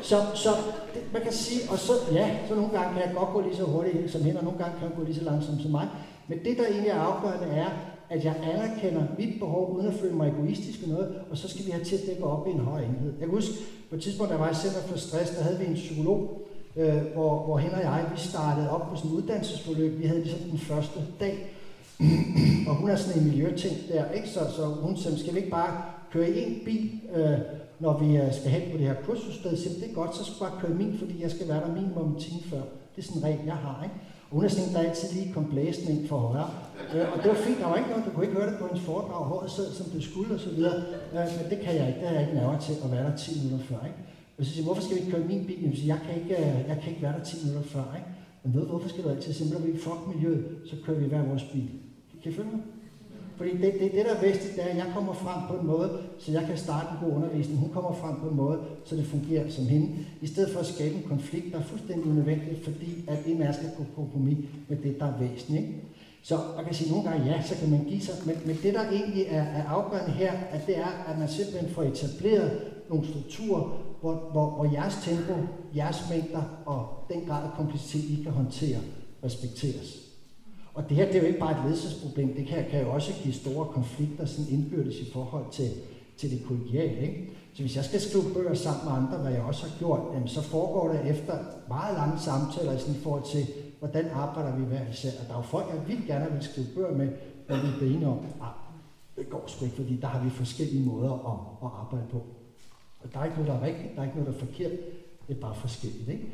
Så, 0.03 0.17
så 0.35 0.51
det, 0.95 1.03
man 1.13 1.23
kan 1.23 1.33
sige, 1.33 1.61
og 1.71 1.79
så, 1.79 1.93
ja, 2.13 2.37
så 2.49 2.55
nogle 2.55 2.71
gange 2.71 2.93
kan 2.93 3.03
jeg 3.03 3.15
godt 3.17 3.33
gå 3.33 3.41
lige 3.41 3.57
så 3.57 3.65
hurtigt 3.65 4.11
som 4.11 4.23
hende, 4.23 4.39
og 4.39 4.45
nogle 4.45 4.59
gange 4.59 4.79
kan 4.79 4.89
jeg 4.89 4.97
gå 4.97 5.05
lige 5.05 5.15
så 5.15 5.25
langsomt 5.25 5.63
som 5.63 5.71
mig. 5.71 5.89
Men 6.29 6.39
det, 6.45 6.59
der 6.59 6.67
egentlig 6.67 6.91
er 6.91 7.01
afgørende, 7.01 7.47
er, 7.47 7.69
at 8.11 8.25
jeg 8.25 8.35
anerkender 8.43 9.03
mit 9.19 9.39
behov, 9.39 9.75
uden 9.77 9.87
at 9.87 9.95
føle 9.95 10.15
mig 10.15 10.29
egoistisk 10.29 10.83
eller 10.83 10.95
noget, 10.95 11.15
og 11.31 11.37
så 11.39 11.49
skal 11.49 11.67
vi 11.67 11.71
have 11.71 11.85
til 11.85 11.97
at 11.97 12.03
dække 12.07 12.25
op 12.25 12.47
i 12.47 12.51
en 12.51 12.59
høj 12.61 12.81
enhed. 12.83 13.13
Jeg 13.13 13.29
kan 13.29 13.29
huske, 13.29 13.55
på 13.91 13.97
et 13.97 14.03
tidspunkt, 14.03 14.33
der 14.33 14.39
var 14.39 14.51
i 14.51 14.55
Center 14.55 14.81
for 14.81 14.99
Stress, 14.99 15.31
der 15.31 15.43
havde 15.43 15.59
vi 15.59 15.67
en 15.67 15.75
psykolog, 15.75 16.47
øh, 16.77 17.03
hvor, 17.15 17.45
hvor 17.45 17.59
hende 17.59 17.75
og 17.75 17.83
jeg, 17.83 18.05
vi 18.15 18.21
startede 18.21 18.71
op 18.71 18.91
på 18.91 18.97
sådan 18.97 19.11
en 19.11 19.17
uddannelsesforløb. 19.17 19.99
Vi 19.99 20.07
havde 20.07 20.21
ligesom 20.21 20.41
den 20.51 20.59
første 20.59 21.01
dag, 21.21 21.55
og 22.69 22.75
hun 22.75 22.91
er 22.91 22.97
sådan 22.97 23.23
en 23.23 23.29
miljøting 23.29 23.77
der, 23.89 24.11
ikke? 24.11 24.29
Så, 24.29 24.41
så 24.57 24.65
hun 24.65 24.97
sagde, 24.97 25.19
skal 25.19 25.33
vi 25.35 25.39
ikke 25.39 25.51
bare 25.51 25.83
køre 26.13 26.31
i 26.31 26.43
en 26.43 26.61
bil, 26.65 26.91
øh, 27.15 27.39
når 27.81 27.99
vi 28.03 28.17
øh, 28.17 28.35
skal 28.35 28.51
hen 28.51 28.71
på 28.73 28.79
det 28.79 28.87
her 28.87 28.95
kursussted? 29.07 29.57
Så 29.57 29.69
det 29.81 29.91
er 29.91 29.95
godt, 29.95 30.17
så 30.17 30.25
skal 30.25 30.35
jeg 30.41 30.51
bare 30.51 30.61
køre 30.61 30.75
min, 30.81 30.99
fordi 30.99 31.23
jeg 31.23 31.31
skal 31.31 31.49
være 31.49 31.61
der 31.61 31.73
minimum 31.79 32.09
en 32.13 32.21
time 32.21 32.43
før. 32.51 32.63
Det 32.93 32.99
er 33.03 33.07
sådan 33.07 33.19
en 33.23 33.25
regel, 33.25 33.41
jeg 33.47 33.61
har, 33.67 33.79
ikke? 33.85 33.97
Og 34.29 34.35
hun 34.37 34.45
er 34.45 34.49
sådan 34.49 34.75
der 34.75 34.89
altid 34.89 35.09
lige 35.17 35.33
kom 35.35 35.45
blæsende 35.53 35.93
ind 35.93 36.09
for 36.09 36.19
højre. 36.19 36.51
Øh, 36.95 37.13
og 37.13 37.17
det 37.23 37.29
var 37.33 37.41
fint, 37.47 37.59
der 37.61 37.69
var 37.71 37.77
ikke 37.77 37.91
noget, 37.91 38.05
du 38.07 38.11
kunne 38.11 38.27
ikke 38.27 38.39
høre 38.39 38.51
det 38.51 38.59
på 38.59 38.67
hendes 38.67 38.85
foredrag, 38.91 39.25
håret 39.33 39.51
sad 39.51 39.69
som 39.79 39.87
det 39.95 40.03
skulle 40.11 40.35
og 40.35 40.41
så 40.41 40.51
videre. 40.57 40.77
Øh, 41.15 41.27
men 41.39 41.45
det 41.51 41.59
kan 41.65 41.73
jeg 41.79 41.87
ikke, 41.89 42.01
det 42.01 42.09
har 42.09 42.15
jeg 42.15 42.25
ikke 42.27 42.39
nærmere 42.41 42.61
til 42.67 42.75
at 42.85 42.91
være 42.95 43.05
der 43.09 43.17
10 43.17 43.31
minutter 43.43 43.67
før. 43.71 43.81
Ikke? 43.91 44.01
Og 44.39 44.45
så 44.45 44.51
siger 44.53 44.65
hvorfor 44.65 44.83
skal 44.83 44.95
vi 44.97 45.01
ikke 45.01 45.13
køre 45.15 45.27
min 45.33 45.45
bil? 45.49 45.61
Jeg, 45.65 45.77
siger, 45.79 45.95
jeg, 45.95 46.01
kan 46.07 46.15
ikke, 46.21 46.35
øh, 46.43 46.59
jeg 46.71 46.79
kan 46.81 46.89
ikke 46.93 47.03
være 47.07 47.17
der 47.19 47.25
10 47.25 47.37
minutter 47.45 47.69
før. 47.75 47.87
Ikke? 47.99 48.09
Men 48.43 48.55
ved 48.55 48.65
hvorfor 48.71 48.89
skal 48.89 49.05
du 49.05 49.09
altid 49.09 49.33
sige, 49.33 49.57
at 49.57 49.67
vi 49.67 49.79
fuck 49.87 50.01
miljøet, 50.13 50.45
så 50.71 50.75
kører 50.85 50.99
vi 50.99 51.07
hver 51.07 51.23
vores 51.33 51.45
bil. 51.53 51.69
Kan 52.23 52.33
I 52.33 52.35
følge 52.35 52.51
mig? 52.51 52.63
Fordi 53.39 53.51
det, 53.51 53.73
det, 53.81 53.93
det 53.93 54.05
der 54.07 54.15
er 54.15 54.23
vigtigt, 54.23 54.57
det 54.57 54.65
er, 54.65 54.69
at 54.69 54.77
jeg 54.77 54.91
kommer 54.95 55.13
frem 55.13 55.41
på 55.49 55.55
en 55.61 55.67
måde, 55.67 55.91
så 56.19 56.33
jeg 56.33 56.45
kan 56.47 56.57
starte 56.57 56.87
en 56.93 57.09
god 57.09 57.17
undervisning. 57.17 57.59
Hun 57.61 57.71
kommer 57.71 57.95
frem 57.95 58.15
på 58.23 58.29
en 58.29 58.37
måde, 58.37 58.59
så 58.85 58.97
det 58.97 59.07
fungerer 59.07 59.51
som 59.51 59.67
hende. 59.67 59.89
I 60.21 60.27
stedet 60.27 60.51
for 60.53 60.61
at 60.61 60.67
skabe 60.67 60.95
en 60.95 61.09
konflikt, 61.09 61.53
der 61.53 61.59
er 61.59 61.63
fuldstændig 61.63 62.11
unødvendig, 62.11 62.59
fordi 62.65 63.05
at 63.09 63.19
en 63.27 63.43
af 63.43 63.55
skal 63.55 63.71
gå 63.79 63.85
kompromis 63.97 64.39
med 64.69 64.77
det, 64.77 65.01
der 65.01 65.07
er 65.07 65.19
væsentligt. 65.19 65.63
Ikke? 65.63 65.83
Så 66.23 66.39
man 66.57 66.65
kan 66.65 66.75
sige, 66.75 66.89
at 66.89 66.93
nogle 66.93 67.11
gange 67.11 67.27
ja, 67.33 67.43
så 67.43 67.55
kan 67.61 67.71
man 67.71 67.85
give 67.85 68.01
sig, 68.01 68.15
men, 68.27 68.37
men 68.47 68.57
det 68.63 68.75
der 68.75 68.91
egentlig 68.91 69.25
er, 69.29 69.43
er 69.43 69.65
afgørende 69.65 70.13
her, 70.13 70.33
at 70.33 70.67
det 70.67 70.79
er, 70.79 71.05
at 71.09 71.19
man 71.19 71.29
simpelthen 71.29 71.71
får 71.71 71.83
etableret 71.83 72.61
nogle 72.91 73.09
strukturer, 73.09 73.83
hvor, 74.01 74.15
hvor, 74.33 74.51
hvor 74.51 74.73
jeres 74.73 74.97
tempo, 75.05 75.35
jeres 75.77 76.11
mængder 76.11 76.43
og 76.67 76.87
den 77.09 77.27
grad 77.27 77.45
af 77.45 77.51
kompleksitet, 77.57 78.19
I 78.19 78.23
kan 78.23 78.33
håndtere, 78.33 78.79
respekteres. 79.25 80.08
Og 80.79 80.89
det 80.89 80.97
her 80.97 81.07
det 81.07 81.15
er 81.15 81.21
jo 81.21 81.27
ikke 81.27 81.39
bare 81.39 81.59
et 81.59 81.65
ledelsesproblem, 81.65 82.35
det 82.35 82.47
kan, 82.47 82.65
kan 82.71 82.83
jo 82.83 82.91
også 82.91 83.13
give 83.23 83.35
store 83.35 83.67
konflikter 83.67 84.27
sådan 84.27 84.53
indbyrdes 84.53 84.97
i 84.97 85.13
forhold 85.13 85.45
til, 85.53 85.71
til 86.17 86.31
det 86.31 86.45
kollegiale. 86.47 87.01
Ikke? 87.01 87.31
Så 87.55 87.63
hvis 87.63 87.77
jeg 87.77 87.85
skal 87.85 88.01
skrive 88.01 88.25
bøger 88.35 88.55
sammen 88.55 88.85
med 88.85 88.93
andre, 88.93 89.19
hvad 89.19 89.33
jeg 89.33 89.43
også 89.43 89.67
har 89.67 89.79
gjort, 89.79 90.01
jamen, 90.15 90.29
så 90.29 90.43
foregår 90.43 90.93
det 90.93 91.11
efter 91.11 91.39
meget 91.69 91.95
lange 91.97 92.19
samtaler 92.19 92.73
i 92.73 92.99
forhold 93.03 93.23
til, 93.33 93.47
hvordan 93.79 94.05
arbejder 94.15 94.57
vi 94.57 94.65
hver 94.65 94.91
især. 94.93 95.11
Og 95.21 95.27
der 95.27 95.33
er 95.33 95.39
jo 95.39 95.43
folk, 95.43 95.67
jeg 95.75 95.89
vil 95.89 96.07
gerne 96.07 96.33
vil 96.33 96.43
skrive 96.43 96.67
bøger 96.75 96.97
med, 96.97 97.09
når 97.49 97.57
vi 97.57 97.87
er 97.87 97.91
enige 97.95 98.07
om, 98.07 98.19
ah, 98.41 98.49
det 99.17 99.31
går 99.31 99.45
sgu 99.47 99.65
ikke, 99.65 99.77
fordi 99.77 99.97
der 99.97 100.07
har 100.07 100.25
vi 100.25 100.31
forskellige 100.31 100.87
måder 100.87 101.13
at, 101.13 101.67
at 101.67 101.71
arbejde 101.83 102.07
på. 102.11 102.23
Og 103.01 103.13
der 103.13 103.21
er 103.21 103.25
ikke 103.25 103.37
noget, 103.37 103.53
der 103.53 103.59
er 103.59 103.67
rigtigt, 103.67 103.95
der 103.95 104.01
er 104.01 104.05
ikke 104.05 104.19
noget, 104.19 104.35
der 104.35 104.41
er 104.41 104.47
forkert, 104.47 104.73
det 105.29 105.37
er 105.37 105.41
bare 105.41 105.55
forskelligt. 105.55 106.09
Ikke? 106.09 106.27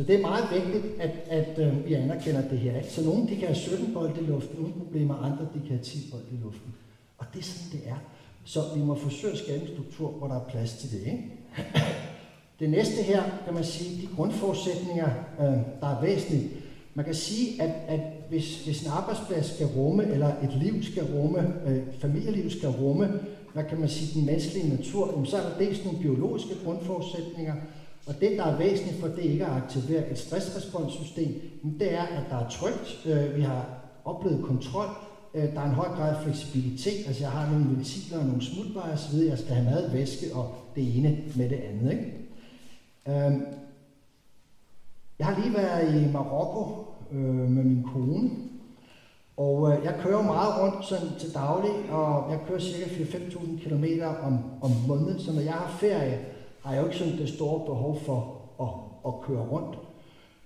Så 0.00 0.06
det 0.06 0.14
er 0.14 0.20
meget 0.20 0.44
vigtigt, 0.54 1.00
at, 1.00 1.10
at 1.28 1.58
øh, 1.58 1.86
vi 1.86 1.94
anerkender 1.94 2.48
det 2.48 2.58
her. 2.58 2.76
Ikke? 2.76 2.92
Så 2.92 3.04
nogle 3.04 3.22
de 3.28 3.36
kan 3.36 3.46
have 3.46 3.54
17 3.54 3.94
bolde 3.94 4.20
i 4.20 4.24
luften 4.24 4.58
uden 4.58 4.72
problemer, 4.72 5.14
andre 5.14 5.48
de 5.54 5.60
kan 5.60 5.68
have 5.68 5.82
10 5.82 6.10
bolde 6.10 6.26
i 6.32 6.44
luften. 6.44 6.74
Og 7.18 7.26
det 7.34 7.38
er 7.38 7.44
sådan, 7.44 7.80
det 7.80 7.88
er. 7.88 7.96
Så 8.44 8.60
vi 8.74 8.80
må 8.80 8.94
forsøge 8.94 9.32
at 9.32 9.38
skabe 9.38 9.60
en 9.60 9.68
struktur, 9.68 10.10
hvor 10.10 10.26
der 10.26 10.34
er 10.34 10.48
plads 10.48 10.72
til 10.72 10.90
det. 10.90 11.06
Ikke? 11.06 11.24
Det 12.60 12.70
næste 12.70 13.02
her, 13.02 13.22
kan 13.44 13.54
man 13.54 13.64
sige, 13.64 14.02
de 14.02 14.06
grundforudsætninger, 14.16 15.08
øh, 15.40 15.58
der 15.80 15.96
er 15.96 16.00
væsentlige. 16.00 16.50
Man 16.94 17.04
kan 17.04 17.14
sige, 17.14 17.62
at, 17.62 17.72
at 17.88 18.00
hvis, 18.28 18.64
hvis 18.64 18.82
en 18.82 18.90
arbejdsplads 18.90 19.54
skal 19.54 19.66
rumme, 19.66 20.04
eller 20.04 20.28
et 20.28 20.54
liv 20.62 20.82
skal 20.82 21.04
rumme, 21.04 21.54
øh, 21.66 21.82
familieliv 21.98 22.50
skal 22.50 22.68
rumme, 22.68 23.08
hvad 23.52 23.64
kan 23.64 23.80
man 23.80 23.88
sige, 23.88 24.18
den 24.18 24.26
menneskelige 24.26 24.76
natur, 24.76 25.24
så 25.24 25.36
er 25.36 25.40
der 25.40 25.58
dels 25.58 25.84
nogle 25.84 25.98
biologiske 25.98 26.54
grundforudsætninger, 26.64 27.54
og 28.10 28.20
det, 28.20 28.38
der 28.38 28.44
er 28.44 28.58
væsentligt 28.58 29.00
for 29.00 29.08
det 29.08 29.22
ikke 29.22 29.46
at 29.46 29.52
aktivere 29.52 30.10
et 30.10 30.18
stressresponssystem, 30.18 31.40
det 31.80 31.94
er, 31.94 32.02
at 32.02 32.24
der 32.30 32.36
er 32.36 32.48
trygt, 32.48 33.06
øh, 33.06 33.36
vi 33.36 33.40
har 33.40 33.66
oplevet 34.04 34.44
kontrol, 34.44 34.86
øh, 35.34 35.42
der 35.42 35.60
er 35.60 35.64
en 35.64 35.74
høj 35.74 35.88
grad 35.88 36.16
af 36.16 36.22
fleksibilitet, 36.22 37.06
altså 37.06 37.22
jeg 37.22 37.30
har 37.30 37.50
nogle 37.50 37.64
mediciner 37.64 38.20
og 38.20 38.26
nogle 38.26 38.42
smutveje 38.42 38.92
osv., 38.92 39.18
jeg 39.18 39.38
skal 39.38 39.54
have 39.54 39.70
mad, 39.70 39.90
væske 39.90 40.26
og 40.34 40.54
det 40.76 40.96
ene 40.96 41.18
med 41.36 41.48
det 41.48 41.56
andet. 41.56 41.90
Ikke? 41.92 42.06
Øhm, 43.08 43.42
jeg 45.18 45.26
har 45.26 45.40
lige 45.40 45.54
været 45.54 46.02
i 46.02 46.12
Marokko 46.12 46.84
øh, 47.12 47.50
med 47.50 47.64
min 47.64 47.82
kone, 47.82 48.30
og 49.36 49.72
øh, 49.72 49.84
jeg 49.84 49.94
kører 50.02 50.22
meget 50.22 50.62
rundt 50.62 50.84
sådan 50.84 51.08
til 51.18 51.34
daglig, 51.34 51.90
og 51.90 52.30
jeg 52.30 52.40
kører 52.48 52.58
cirka 52.58 52.84
4-5.000 52.84 53.68
km 53.68 53.84
om, 54.22 54.38
om 54.62 54.70
måneden, 54.88 55.20
så 55.20 55.32
når 55.32 55.40
jeg 55.40 55.52
har 55.52 55.76
ferie, 55.78 56.18
har 56.62 56.72
jeg 56.72 56.80
jo 56.80 56.86
ikke 56.86 56.98
sådan 56.98 57.18
det 57.18 57.28
store 57.28 57.66
behov 57.66 58.00
for 58.00 58.18
at, 58.60 58.68
at 59.06 59.20
køre 59.26 59.46
rundt. 59.52 59.78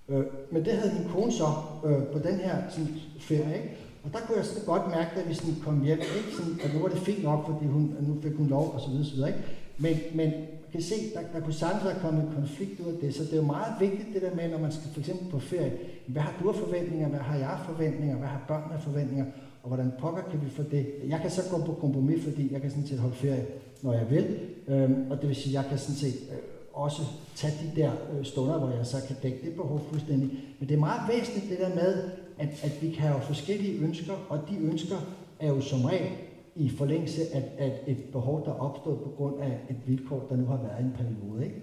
Øh, 0.09 0.23
men 0.51 0.65
det 0.65 0.73
havde 0.73 0.93
min 0.99 1.09
kone 1.13 1.31
så 1.31 1.47
øh, 1.85 2.07
på 2.13 2.19
den 2.19 2.35
her 2.35 2.55
sådan, 2.69 2.89
ferie, 3.19 3.55
ikke? 3.55 3.77
Og 4.03 4.13
der 4.13 4.19
kunne 4.19 4.37
jeg 4.37 4.45
sådan 4.45 4.65
godt 4.65 4.87
mærke, 4.87 5.11
at 5.21 5.29
vi 5.29 5.33
sådan 5.33 5.55
kom 5.63 5.83
hjem, 5.83 5.99
ikke? 5.99 6.31
Sådan, 6.37 6.59
at 6.63 6.73
nu 6.73 6.79
var 6.81 6.89
det 6.89 6.97
fint 6.97 7.23
nok, 7.23 7.45
fordi 7.45 7.65
hun, 7.65 7.95
nu 8.07 8.21
fik 8.21 8.33
hun 8.33 8.47
lov 8.47 8.71
og 8.73 8.81
så 8.81 8.89
videre, 8.89 9.05
så 9.05 9.15
videre 9.15 9.29
ikke? 9.29 9.41
Men, 9.77 9.95
men 10.13 10.29
man 10.31 10.71
kan 10.71 10.81
se, 10.81 10.95
der, 11.13 11.21
der 11.33 11.39
kunne 11.39 11.53
samtidig 11.53 11.91
have 11.93 12.01
kommet 12.01 12.23
en 12.23 12.33
konflikt 12.33 12.79
ud 12.79 12.93
af 12.93 12.99
det, 13.01 13.15
så 13.15 13.23
det 13.23 13.33
er 13.33 13.37
jo 13.37 13.51
meget 13.57 13.73
vigtigt 13.79 14.13
det 14.13 14.21
der 14.21 14.35
med, 14.35 14.49
når 14.49 14.57
man 14.57 14.71
skal 14.71 14.89
for 14.93 14.99
eksempel 14.99 15.31
på 15.31 15.39
ferie, 15.39 15.73
hvad 16.07 16.21
har 16.21 16.33
du 16.43 16.49
af 16.49 16.55
forventninger, 16.55 17.07
hvad 17.09 17.19
har 17.19 17.37
jeg 17.37 17.49
af 17.49 17.65
forventninger, 17.65 18.17
hvad 18.17 18.27
har 18.27 18.41
børnene 18.47 18.73
af 18.73 18.81
forventninger, 18.81 19.25
og 19.63 19.67
hvordan 19.67 19.91
pokker 19.99 20.21
kan 20.31 20.41
vi 20.45 20.49
få 20.49 20.63
det? 20.71 20.85
Jeg 21.07 21.19
kan 21.21 21.31
så 21.31 21.41
gå 21.51 21.65
på 21.65 21.73
kompromis, 21.73 22.23
fordi 22.23 22.53
jeg 22.53 22.61
kan 22.61 22.69
sådan 22.69 22.87
set 22.87 22.99
holde 22.99 23.15
ferie, 23.15 23.45
når 23.81 23.93
jeg 23.93 24.09
vil, 24.09 24.39
øhm, 24.67 25.11
og 25.11 25.21
det 25.21 25.27
vil 25.27 25.35
sige, 25.35 25.53
jeg 25.53 25.69
kan 25.69 25.77
sådan 25.77 25.95
set 25.95 26.15
øh, 26.31 26.37
også 26.73 27.01
tage 27.35 27.53
de 27.53 27.81
der 27.81 27.91
øh, 27.91 28.25
stunder, 28.25 28.59
hvor 28.59 28.69
jeg 28.69 28.85
så 28.85 28.97
kan 29.07 29.15
dække 29.23 29.39
det 29.45 29.55
behov 29.55 29.81
fuldstændig. 29.89 30.29
Men 30.59 30.69
det 30.69 30.75
er 30.75 30.79
meget 30.79 31.01
væsentligt 31.09 31.49
det 31.49 31.59
der 31.59 31.75
med, 31.75 32.09
at, 32.37 32.63
at 32.63 32.81
vi 32.81 32.91
kan 32.91 33.07
have 33.07 33.21
forskellige 33.21 33.79
ønsker, 33.79 34.13
og 34.29 34.39
de 34.49 34.57
ønsker 34.57 34.95
er 35.39 35.47
jo 35.47 35.61
som 35.61 35.85
regel 35.85 36.11
i 36.55 36.69
forlængelse 36.69 37.21
af, 37.33 37.43
af 37.57 37.79
et 37.87 37.97
behov, 38.11 38.45
der 38.45 38.51
er 38.51 38.59
opstået 38.59 38.99
på 38.99 39.09
grund 39.17 39.41
af 39.41 39.59
et 39.69 39.75
vilkår, 39.85 40.25
der 40.29 40.35
nu 40.35 40.45
har 40.45 40.57
været 40.57 40.79
i 40.79 40.83
en 40.83 40.93
periode. 40.97 41.45
Ikke? 41.45 41.55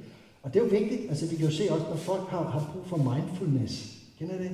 Og 0.43 0.55
det 0.55 0.61
er 0.61 0.65
jo 0.65 0.71
vigtigt, 0.71 1.01
altså 1.09 1.27
vi 1.27 1.37
kan 1.37 1.45
jo 1.45 1.53
se 1.53 1.73
også, 1.73 1.87
når 1.89 1.97
folk 1.97 2.29
har, 2.29 2.51
har 2.51 2.71
brug 2.73 2.87
for 2.87 2.97
mindfulness. 2.97 3.99
Kender 4.19 4.39
det? 4.39 4.51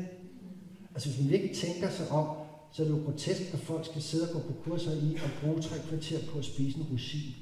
Altså 0.94 1.08
hvis 1.08 1.20
man 1.20 1.30
virkelig 1.30 1.56
tænker 1.56 1.90
sig 1.90 2.08
om, 2.10 2.26
så 2.72 2.82
er 2.82 2.86
det 2.86 2.94
jo 2.96 3.04
grotesk, 3.04 3.54
at 3.54 3.58
folk 3.58 3.84
skal 3.84 4.02
sidde 4.02 4.28
og 4.28 4.32
gå 4.32 4.38
på 4.38 4.70
kurser 4.70 4.92
i 4.92 5.14
at 5.14 5.30
bruge 5.42 5.62
tre 5.62 5.76
kvarter 5.88 6.18
på 6.32 6.38
at 6.38 6.44
spise 6.44 6.78
en 6.78 6.86
rosin. 6.92 7.34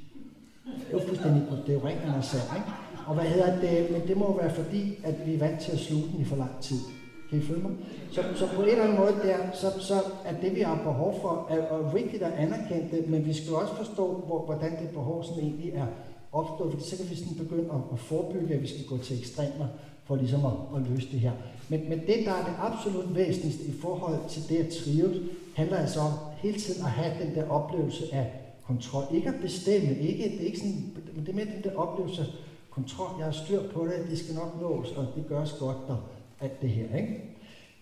Det 0.66 0.86
er 0.88 0.92
jo 0.92 1.06
fuldstændig, 1.06 1.42
det 1.66 1.68
er 1.68 1.78
jo 1.80 1.86
rent 1.86 2.00
ikke? 2.56 2.70
Og 3.06 3.14
hvad 3.14 3.24
hedder 3.24 3.60
det, 3.60 3.90
men 3.90 4.08
det 4.08 4.16
må 4.16 4.38
være 4.40 4.54
fordi, 4.54 4.98
at 5.04 5.26
vi 5.26 5.34
er 5.34 5.38
vant 5.38 5.60
til 5.60 5.72
at 5.72 5.78
sluge 5.78 6.02
den 6.12 6.20
i 6.20 6.24
for 6.24 6.36
lang 6.36 6.60
tid. 6.60 6.78
Kan 7.30 7.38
I 7.38 7.42
følge 7.42 7.62
mig? 7.62 7.72
Så, 8.12 8.22
så 8.34 8.48
på 8.54 8.62
en 8.62 8.68
eller 8.68 8.84
anden 8.84 8.98
måde 8.98 9.14
der, 9.22 9.36
så, 9.54 9.66
så 9.80 9.94
er 10.24 10.34
det, 10.42 10.54
vi 10.56 10.60
har 10.60 10.82
behov 10.82 11.18
for, 11.22 11.46
er, 11.50 11.56
er 11.56 11.92
vigtigt 11.92 12.22
at 12.22 12.32
anerkende 12.32 12.96
det, 12.96 13.08
men 13.08 13.26
vi 13.26 13.32
skal 13.32 13.54
også 13.54 13.74
forstå, 13.74 14.22
hvor, 14.26 14.44
hvordan 14.44 14.70
det 14.70 14.90
behov 14.90 15.24
sådan 15.24 15.42
egentlig 15.42 15.72
er 15.74 15.86
opstået, 16.32 16.72
for 16.72 16.80
så 16.80 16.96
kan 16.96 17.10
vi 17.10 17.16
sådan 17.16 17.36
begynde 17.36 17.64
at, 17.64 17.80
at 17.92 17.98
forebygge, 17.98 18.54
at 18.54 18.62
vi 18.62 18.66
skal 18.66 18.84
gå 18.88 18.98
til 18.98 19.18
ekstremer 19.18 19.66
for 20.04 20.16
ligesom 20.16 20.44
at, 20.44 20.52
at 20.76 20.88
løse 20.90 21.08
det 21.12 21.20
her. 21.20 21.32
Men, 21.68 21.88
men 21.88 21.98
det, 21.98 22.16
der 22.24 22.32
er 22.32 22.44
det 22.44 22.54
absolut 22.58 23.14
væsentligste 23.16 23.64
i 23.64 23.72
forhold 23.80 24.18
til 24.28 24.48
det 24.48 24.56
at 24.56 24.68
trives, 24.68 25.16
handler 25.54 25.76
altså 25.76 26.00
om 26.00 26.12
hele 26.38 26.58
tiden 26.58 26.84
at 26.84 26.90
have 26.90 27.24
den 27.24 27.34
der 27.34 27.50
oplevelse 27.50 28.04
af 28.12 28.45
kontrol. 28.66 29.04
Ikke 29.14 29.28
at 29.28 29.40
bestemme, 29.42 29.98
ikke, 29.98 30.24
det 30.24 30.40
er 30.40 30.46
ikke 30.46 30.58
sådan, 30.58 30.92
men 31.14 31.26
det 31.26 31.28
er 31.28 31.36
mere 31.36 31.54
den 31.56 31.64
der 31.64 31.76
oplevelse 31.76 32.26
kontrol. 32.70 33.10
Jeg 33.18 33.24
har 33.24 33.32
styr 33.32 33.62
på 33.74 33.86
det, 33.86 34.10
det 34.10 34.18
skal 34.18 34.34
nok 34.34 34.60
nås, 34.60 34.92
og 34.96 35.06
det 35.16 35.24
gøres 35.28 35.52
godt, 35.52 35.76
og 35.88 35.98
alt 36.40 36.62
det 36.62 36.70
her. 36.70 36.96
Ikke? 36.96 37.36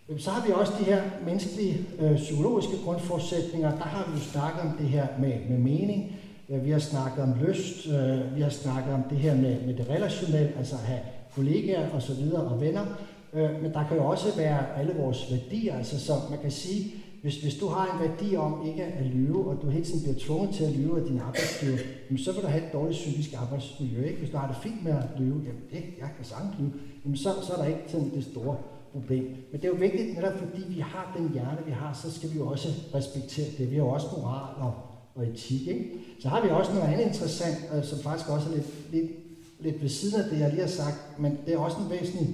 Øhm, 0.09 0.19
så 0.19 0.31
har 0.31 0.47
vi 0.47 0.53
også 0.53 0.73
de 0.81 0.85
her 0.85 1.03
menneskelige 1.25 1.87
øh, 2.01 2.17
psykologiske 2.17 2.73
grundforudsætninger. 2.85 3.71
Der 3.71 3.85
har 3.85 4.11
vi 4.11 4.19
jo 4.19 4.25
snakket 4.25 4.63
om 4.63 4.77
det 4.79 4.87
her 4.87 5.07
med, 5.19 5.35
med 5.49 5.59
mening. 5.59 6.17
Vi 6.49 6.71
har 6.71 6.79
snakket 6.79 7.23
om 7.23 7.35
lyst. 7.47 7.87
Øh, 7.87 8.37
vi 8.37 8.41
har 8.41 8.51
snakket 8.51 8.95
om 8.95 9.03
det 9.11 9.19
her 9.19 9.35
med, 9.35 9.61
med 9.67 9.75
det 9.75 9.91
relationelle, 9.91 10.53
altså 10.59 10.75
at 10.75 10.81
have 10.81 11.01
kollegaer 11.35 11.91
og 11.91 12.03
så 12.03 12.15
videre 12.15 12.43
og 12.43 12.61
venner. 12.61 12.85
Øh, 13.33 13.63
men 13.63 13.73
der 13.73 13.89
kan 13.89 13.97
jo 13.97 14.05
også 14.05 14.37
være 14.37 14.79
alle 14.79 14.95
vores 14.95 15.31
værdier. 15.31 15.77
Altså, 15.77 16.01
så 16.01 16.13
man 16.31 16.39
kan 16.39 16.51
sige, 16.51 16.95
hvis, 17.25 17.37
hvis 17.37 17.55
du 17.55 17.67
har 17.67 17.85
en 17.93 18.09
værdi 18.09 18.37
om 18.37 18.67
ikke 18.67 18.85
at 18.85 19.07
lyve, 19.07 19.51
og 19.51 19.63
du 19.63 19.71
hele 19.71 19.85
tiden 19.85 20.03
bliver 20.03 20.19
tvunget 20.19 20.55
til 20.55 20.65
at 20.65 20.73
lyve 20.73 21.01
af 21.01 21.07
din 21.07 21.19
arbejdsgiver, 21.19 21.79
så 22.17 22.33
vil 22.33 22.43
du 22.43 22.47
have 22.47 22.67
et 22.67 22.73
dårligt 22.73 22.99
psykisk 22.99 23.31
arbejdsmiljø. 23.37 24.05
Ikke? 24.05 24.19
Hvis 24.19 24.31
du 24.31 24.37
har 24.37 24.47
det 24.47 24.57
fint 24.63 24.85
med 24.85 24.93
at 24.93 25.05
lyve, 25.19 25.41
jamen 25.47 25.63
det, 25.71 25.83
jeg 25.99 26.09
kan 26.17 26.25
sagtens 26.25 26.55
lyve, 26.59 26.73
jamen 27.05 27.17
så, 27.17 27.31
så 27.47 27.53
er 27.53 27.57
der 27.57 27.65
ikke 27.65 27.81
sådan 27.89 28.11
det 28.15 28.25
store 28.25 28.57
problem. 28.93 29.25
Men 29.25 29.61
det 29.61 29.65
er 29.65 29.69
jo 29.69 29.75
vigtigt, 29.75 30.15
netop 30.15 30.39
fordi 30.39 30.63
vi 30.69 30.81
har 30.81 31.15
den 31.19 31.33
hjerne, 31.33 31.59
vi 31.67 31.73
har, 31.73 32.01
så 32.03 32.11
skal 32.11 32.33
vi 32.33 32.37
jo 32.39 32.47
også 32.47 32.69
respektere 32.95 33.47
det. 33.59 33.71
Vi 33.71 33.77
har 33.77 33.83
jo 33.83 33.89
også 33.89 34.07
moral 34.17 34.55
og, 34.57 34.75
og 35.15 35.27
etik. 35.27 35.69
Ikke? 35.69 35.91
Så 36.21 36.29
har 36.29 36.43
vi 36.43 36.49
også 36.49 36.73
noget 36.73 36.89
andet 36.93 37.07
interessant, 37.07 37.59
øh, 37.75 37.85
som 37.85 37.99
faktisk 37.99 38.31
også 38.31 38.49
er 38.51 38.55
lidt, 38.55 38.69
lidt, 38.93 39.11
lidt 39.61 39.83
ved 39.83 39.89
siden 39.89 40.21
af 40.21 40.31
det, 40.31 40.41
jeg 40.41 40.51
lige 40.51 40.61
har 40.61 40.69
sagt, 40.69 40.99
men 41.19 41.39
det 41.47 41.55
er 41.55 41.59
også 41.59 41.77
en 41.85 41.91
væsentlig 41.91 42.29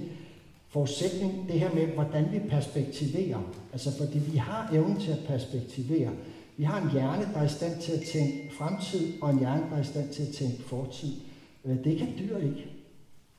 forudsætning, 0.71 1.47
det 1.47 1.59
her 1.59 1.73
med, 1.73 1.87
hvordan 1.87 2.25
vi 2.31 2.39
perspektiverer. 2.49 3.39
Altså 3.73 3.97
fordi 3.97 4.19
vi 4.19 4.37
har 4.37 4.69
evnen 4.73 4.99
til 4.99 5.11
at 5.11 5.19
perspektivere. 5.27 6.09
Vi 6.57 6.63
har 6.63 6.81
en 6.81 6.91
hjerne, 6.91 7.29
der 7.33 7.39
er 7.39 7.45
i 7.45 7.49
stand 7.49 7.81
til 7.81 7.91
at 7.91 8.01
tænke 8.01 8.51
fremtid, 8.57 9.21
og 9.21 9.29
en 9.29 9.39
hjerne, 9.39 9.63
der 9.69 9.75
er 9.77 9.81
i 9.81 9.85
stand 9.85 10.09
til 10.09 10.23
at 10.23 10.33
tænke 10.33 10.63
fortid. 10.63 11.13
Øh, 11.65 11.83
det 11.83 11.97
kan 11.97 12.07
dyr 12.19 12.37
ikke. 12.37 12.65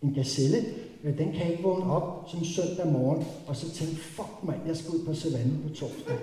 En 0.03 0.15
gazelle, 0.15 0.59
øh, 1.05 1.19
den 1.19 1.33
kan 1.33 1.51
ikke 1.51 1.63
vågne 1.63 1.93
op 1.93 2.25
som 2.31 2.45
søndag 2.45 2.87
morgen, 2.87 3.27
og 3.47 3.57
så 3.57 3.71
tænke, 3.71 3.97
fuck 3.97 4.33
mand, 4.43 4.61
jeg 4.67 4.77
skal 4.77 4.91
ud 4.91 5.05
på 5.07 5.15
savannen 5.15 5.61
på 5.63 5.69
torsdag. 5.69 6.17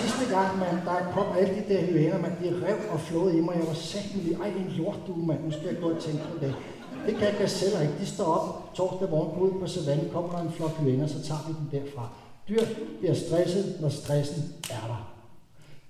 Sidste 0.00 0.34
gang, 0.34 0.58
man, 0.58 0.74
der 0.86 1.12
kom 1.12 1.26
alle 1.38 1.54
de 1.54 1.74
der 1.74 1.82
hyæner, 1.86 2.18
man, 2.18 2.30
de 2.42 2.66
rev 2.66 2.78
og 2.90 3.00
flåede 3.00 3.38
i 3.38 3.40
mig. 3.40 3.54
Jeg 3.56 3.66
var 3.66 3.74
sagt 3.74 4.16
lige, 4.16 4.36
ej, 4.36 4.48
en 4.48 4.72
lort 4.78 5.00
du, 5.06 5.14
mand, 5.14 5.44
nu 5.44 5.50
skal 5.50 5.66
jeg 5.66 5.76
gå 5.80 5.90
og 5.90 6.00
tænke 6.00 6.22
på 6.32 6.38
det. 6.44 6.54
Det 7.06 7.16
kan 7.16 7.32
gazeller 7.38 7.80
ikke. 7.80 7.94
De 8.00 8.06
står 8.06 8.24
op 8.24 8.74
torsdag 8.74 9.10
morgen, 9.10 9.38
går 9.38 9.46
ud 9.46 9.60
på 9.60 9.66
savannen, 9.66 10.10
kommer 10.12 10.30
der 10.30 10.38
en 10.38 10.52
flok 10.52 10.70
hyæner, 10.70 11.06
så 11.06 11.22
tager 11.22 11.40
vi 11.48 11.54
dem 11.58 11.80
derfra. 11.80 12.08
Dyr 12.48 12.62
bliver 12.98 13.14
stresset, 13.14 13.76
når 13.80 13.88
stressen 13.88 14.42
er 14.70 14.86
der. 14.86 15.14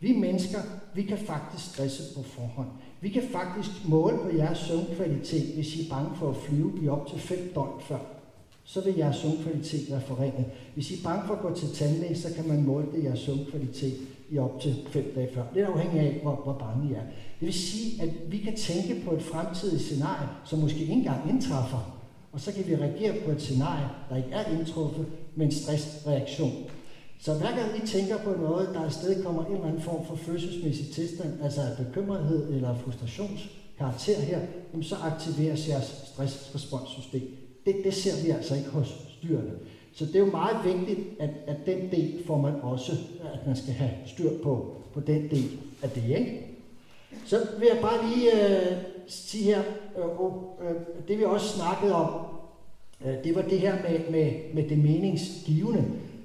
Vi 0.00 0.12
mennesker, 0.12 0.58
vi 0.94 1.02
kan 1.02 1.18
faktisk 1.18 1.72
stresse 1.72 2.14
på 2.14 2.22
forhånd. 2.22 2.68
Vi 3.00 3.08
kan 3.08 3.22
faktisk 3.32 3.70
måle 3.88 4.18
på 4.18 4.36
jeres 4.36 4.58
søvnkvalitet, 4.58 5.54
hvis 5.54 5.76
I 5.76 5.86
er 5.86 5.94
bange 5.94 6.10
for 6.16 6.30
at 6.30 6.36
flyve 6.36 6.72
i 6.82 6.88
op 6.88 7.06
til 7.06 7.18
5 7.18 7.52
døgn 7.54 7.80
før. 7.80 7.98
Så 8.64 8.80
vil 8.80 8.96
jeres 8.96 9.16
søvnkvalitet 9.16 9.90
være 9.90 10.00
forringet. 10.00 10.44
Hvis 10.74 10.90
I 10.90 10.94
er 10.94 11.02
bange 11.04 11.26
for 11.26 11.34
at 11.34 11.40
gå 11.40 11.54
til 11.54 11.74
tandlæge, 11.74 12.16
så 12.16 12.34
kan 12.34 12.48
man 12.48 12.62
måle 12.62 12.86
det 12.94 13.04
jeres 13.04 13.20
søvnkvalitet 13.20 13.94
i 14.30 14.38
op 14.38 14.60
til 14.60 14.76
fem 14.90 15.12
dage 15.14 15.28
før. 15.34 15.42
Det 15.54 15.62
er 15.62 15.66
afhængig 15.66 16.00
af, 16.00 16.18
hvor, 16.22 16.40
hvor 16.44 16.52
bange 16.52 16.90
I 16.90 16.92
er. 16.92 17.02
Det 17.40 17.46
vil 17.46 17.52
sige, 17.52 18.02
at 18.02 18.08
vi 18.28 18.38
kan 18.38 18.56
tænke 18.56 19.04
på 19.04 19.14
et 19.14 19.22
fremtidigt 19.22 19.82
scenarie, 19.82 20.28
som 20.44 20.58
måske 20.58 20.80
ikke 20.80 20.92
engang 20.92 21.30
indtræffer, 21.30 21.94
og 22.32 22.40
så 22.40 22.52
kan 22.52 22.66
vi 22.66 22.76
reagere 22.76 23.14
på 23.24 23.30
et 23.30 23.42
scenarie, 23.42 23.88
der 24.10 24.16
ikke 24.16 24.30
er 24.32 24.58
indtruffet, 24.58 25.06
med 25.36 25.46
en 25.46 25.52
stressreaktion. 25.52 26.52
Så 27.20 27.34
hver 27.34 27.56
gang 27.56 27.84
I 27.84 27.86
tænker 27.86 28.18
på 28.18 28.30
noget, 28.30 28.68
der 28.74 28.80
afsted 28.80 29.24
kommer 29.24 29.44
en 29.44 29.52
eller 29.52 29.66
anden 29.66 29.82
form 29.82 30.06
for 30.06 30.16
følelsesmæssig 30.16 30.90
tilstand, 30.94 31.42
altså 31.42 31.60
bekymrethed 31.78 32.54
eller 32.54 32.78
frustrationskarakter 32.78 34.20
her, 34.20 34.40
så 34.82 34.96
aktiveres 34.96 35.68
jeres 35.68 36.02
stressresponssystem. 36.04 37.36
Det, 37.66 37.74
det 37.84 37.94
ser 37.94 38.24
vi 38.24 38.30
altså 38.30 38.54
ikke 38.54 38.70
hos 38.70 39.18
dyrene. 39.22 39.52
Så 39.94 40.06
det 40.06 40.16
er 40.16 40.20
jo 40.20 40.30
meget 40.30 40.56
vigtigt, 40.64 41.00
at, 41.20 41.30
at 41.46 41.56
den 41.66 41.90
del 41.90 42.24
får 42.26 42.38
man 42.38 42.54
også, 42.62 42.92
at 43.34 43.46
man 43.46 43.56
skal 43.56 43.72
have 43.72 43.90
styr 44.06 44.30
på, 44.42 44.76
på 44.94 45.00
den 45.00 45.30
del 45.30 45.50
af 45.82 45.90
det. 45.90 46.04
Ikke? 46.08 46.46
Så 47.26 47.36
vil 47.58 47.68
jeg 47.72 47.78
bare 47.82 48.08
lige 48.08 48.32
øh, 48.32 48.76
sige 49.06 49.44
her, 49.44 49.62
øh, 49.98 50.68
øh, 50.68 50.76
det 51.08 51.18
vi 51.18 51.24
også 51.24 51.48
snakkede 51.48 51.94
om, 51.94 52.26
øh, 53.06 53.24
det 53.24 53.34
var 53.34 53.42
det 53.42 53.60
her 53.60 53.74
med, 53.88 54.10
med, 54.10 54.32
med 54.54 54.68
det 54.68 54.78
meningsgivende. 54.78 55.84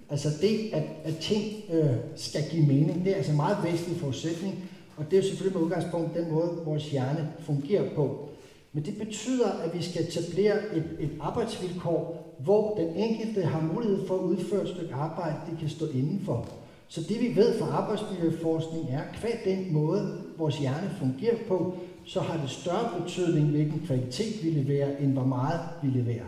Altså 0.09 0.29
det, 0.41 0.69
at, 0.73 0.83
at 1.03 1.17
ting 1.17 1.43
øh, 1.73 1.95
skal 2.15 2.41
give 2.51 2.65
mening, 2.65 3.05
det 3.05 3.11
er 3.11 3.15
altså 3.15 3.31
en 3.31 3.37
meget 3.37 3.57
væsentlig 3.63 3.99
forudsætning, 3.99 4.69
og 4.97 5.05
det 5.05 5.13
er 5.13 5.21
jo 5.21 5.27
selvfølgelig 5.27 5.57
med 5.57 5.65
udgangspunkt 5.65 6.15
den 6.15 6.31
måde, 6.31 6.51
vores 6.65 6.91
hjerne 6.91 7.33
fungerer 7.39 7.95
på. 7.95 8.29
Men 8.73 8.85
det 8.85 8.97
betyder, 8.97 9.47
at 9.47 9.77
vi 9.77 9.83
skal 9.83 10.03
etablere 10.03 10.55
et, 10.75 10.97
et 10.99 11.11
arbejdsvilkår, 11.19 12.18
hvor 12.43 12.75
den 12.77 12.95
enkelte 12.95 13.41
har 13.41 13.73
mulighed 13.73 14.07
for 14.07 14.15
at 14.15 14.21
udføre 14.21 14.61
et 14.63 14.69
stykke 14.69 14.93
arbejde, 14.93 15.35
de 15.51 15.57
kan 15.59 15.69
stå 15.69 15.85
indenfor. 15.85 16.47
Så 16.87 17.01
det 17.09 17.21
vi 17.21 17.35
ved 17.35 17.59
fra 17.59 17.65
arbejdsmiljøforskning 17.65 18.89
er, 18.89 19.01
at 19.23 19.39
den 19.45 19.73
måde, 19.73 20.21
vores 20.37 20.57
hjerne 20.57 20.91
fungerer 20.99 21.37
på, 21.47 21.73
så 22.05 22.19
har 22.19 22.41
det 22.41 22.49
større 22.49 23.01
betydning, 23.01 23.47
hvilken 23.47 23.81
kvalitet 23.85 24.43
vi 24.43 24.49
leverer, 24.49 24.97
end 24.97 25.13
hvor 25.13 25.25
meget 25.25 25.59
vi 25.83 25.89
leverer. 25.89 26.25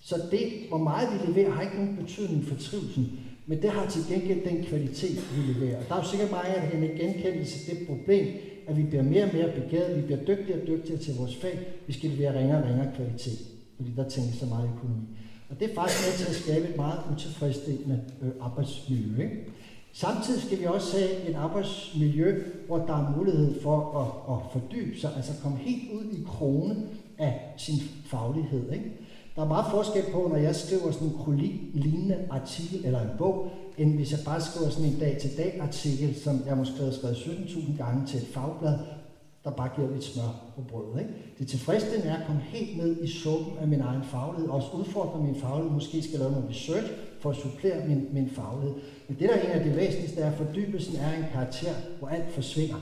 Så 0.00 0.16
det, 0.30 0.52
hvor 0.68 0.78
meget 0.78 1.08
vi 1.12 1.32
leverer, 1.32 1.50
har 1.50 1.62
ikke 1.62 1.76
nogen 1.76 1.96
betydning 1.96 2.44
for 2.44 2.54
trivselen, 2.54 3.20
men 3.46 3.62
det 3.62 3.70
har 3.70 3.90
til 3.90 4.02
gengæld 4.08 4.44
den 4.50 4.64
kvalitet, 4.64 5.16
vi 5.36 5.52
leverer. 5.52 5.78
Og 5.78 5.84
der 5.88 5.94
er 5.94 5.98
jo 5.98 6.08
sikkert 6.08 6.30
mange 6.30 6.48
af 6.48 6.70
dem 6.70 6.80
genkendelse 6.80 7.70
det 7.70 7.86
problem, 7.86 8.26
at 8.66 8.76
vi 8.76 8.82
bliver 8.82 9.02
mere 9.02 9.24
og 9.24 9.30
mere 9.34 9.52
begavet, 9.52 9.96
vi 9.96 10.02
bliver 10.02 10.20
dygtigere 10.20 10.60
og 10.60 10.66
dygtigere 10.66 11.00
til 11.00 11.16
vores 11.18 11.36
fag, 11.36 11.58
vi 11.86 11.92
skal 11.92 12.10
levere 12.10 12.38
ringere 12.38 12.62
og 12.62 12.68
ringere 12.68 12.92
kvalitet, 12.96 13.38
fordi 13.76 13.90
der 13.96 14.08
tænkes 14.08 14.36
så 14.36 14.46
meget 14.46 14.70
økonomi. 14.76 15.06
Og 15.50 15.60
det 15.60 15.70
er 15.70 15.74
faktisk 15.74 16.06
med 16.06 16.18
til 16.18 16.30
at 16.30 16.42
skabe 16.42 16.68
et 16.68 16.76
meget 16.76 17.00
utilfredsstillende 17.12 18.00
øh, 18.22 18.30
arbejdsmiljø. 18.40 19.22
Ikke? 19.22 19.46
Samtidig 19.92 20.42
skal 20.42 20.60
vi 20.60 20.64
også 20.64 20.98
have 20.98 21.28
et 21.28 21.34
arbejdsmiljø, 21.34 22.42
hvor 22.66 22.78
der 22.78 22.94
er 22.94 23.16
mulighed 23.16 23.62
for 23.62 23.78
at, 24.00 24.34
at 24.34 24.52
fordybe 24.52 25.00
sig, 25.00 25.10
altså 25.16 25.32
komme 25.42 25.58
helt 25.58 25.92
ud 25.92 26.04
i 26.12 26.24
krone 26.26 26.76
af 27.18 27.54
sin 27.56 27.78
faglighed. 28.06 28.72
Ikke? 28.72 28.92
Der 29.36 29.42
er 29.42 29.46
meget 29.46 29.66
forskel 29.70 30.04
på, 30.12 30.28
når 30.28 30.36
jeg 30.36 30.56
skriver 30.56 30.90
sådan 30.90 31.08
en 31.08 31.18
krolik-lignende 31.24 32.18
artikel 32.30 32.86
eller 32.86 33.00
en 33.00 33.18
bog, 33.18 33.50
end 33.78 33.94
hvis 33.94 34.12
jeg 34.12 34.20
bare 34.24 34.40
skriver 34.40 34.70
sådan 34.70 34.90
en 34.90 34.98
dag-til-dag 34.98 35.58
artikel, 35.60 36.14
som 36.14 36.42
jeg 36.46 36.56
måske 36.56 36.84
har 36.84 36.90
skrevet 36.90 37.16
17.000 37.16 37.76
gange 37.76 38.06
til 38.06 38.20
et 38.20 38.26
fagblad, 38.26 38.78
der 39.46 39.52
bare 39.52 39.70
giver 39.76 39.90
lidt 39.90 40.04
smør 40.04 40.52
på 40.56 40.62
brødet. 40.62 41.00
Ikke? 41.00 41.12
Det 41.38 41.48
tilfredsstillende 41.48 42.10
er 42.10 42.16
at 42.16 42.26
komme 42.26 42.40
helt 42.40 42.76
ned 42.76 43.02
i 43.02 43.08
suppen 43.08 43.58
af 43.60 43.68
min 43.68 43.80
egen 43.80 44.02
faglighed, 44.02 44.48
også 44.48 44.68
udfordre 44.74 45.22
min 45.22 45.34
faglighed, 45.34 45.72
måske 45.72 46.02
skal 46.02 46.18
lave 46.18 46.30
noget 46.30 46.50
research 46.50 46.86
for 47.20 47.30
at 47.30 47.36
supplere 47.36 47.88
min, 47.88 48.08
min 48.12 48.30
faglighed. 48.30 48.74
Men 49.08 49.18
det, 49.18 49.28
der 49.28 49.34
er 49.34 49.42
en 49.46 49.58
af 49.58 49.64
det 49.64 49.76
væsentligste, 49.76 50.20
er, 50.20 50.30
at 50.30 50.36
fordybelsen 50.38 50.96
er 50.96 51.12
en 51.12 51.24
karakter, 51.32 51.74
hvor 51.98 52.08
alt 52.08 52.32
forsvinder. 52.32 52.80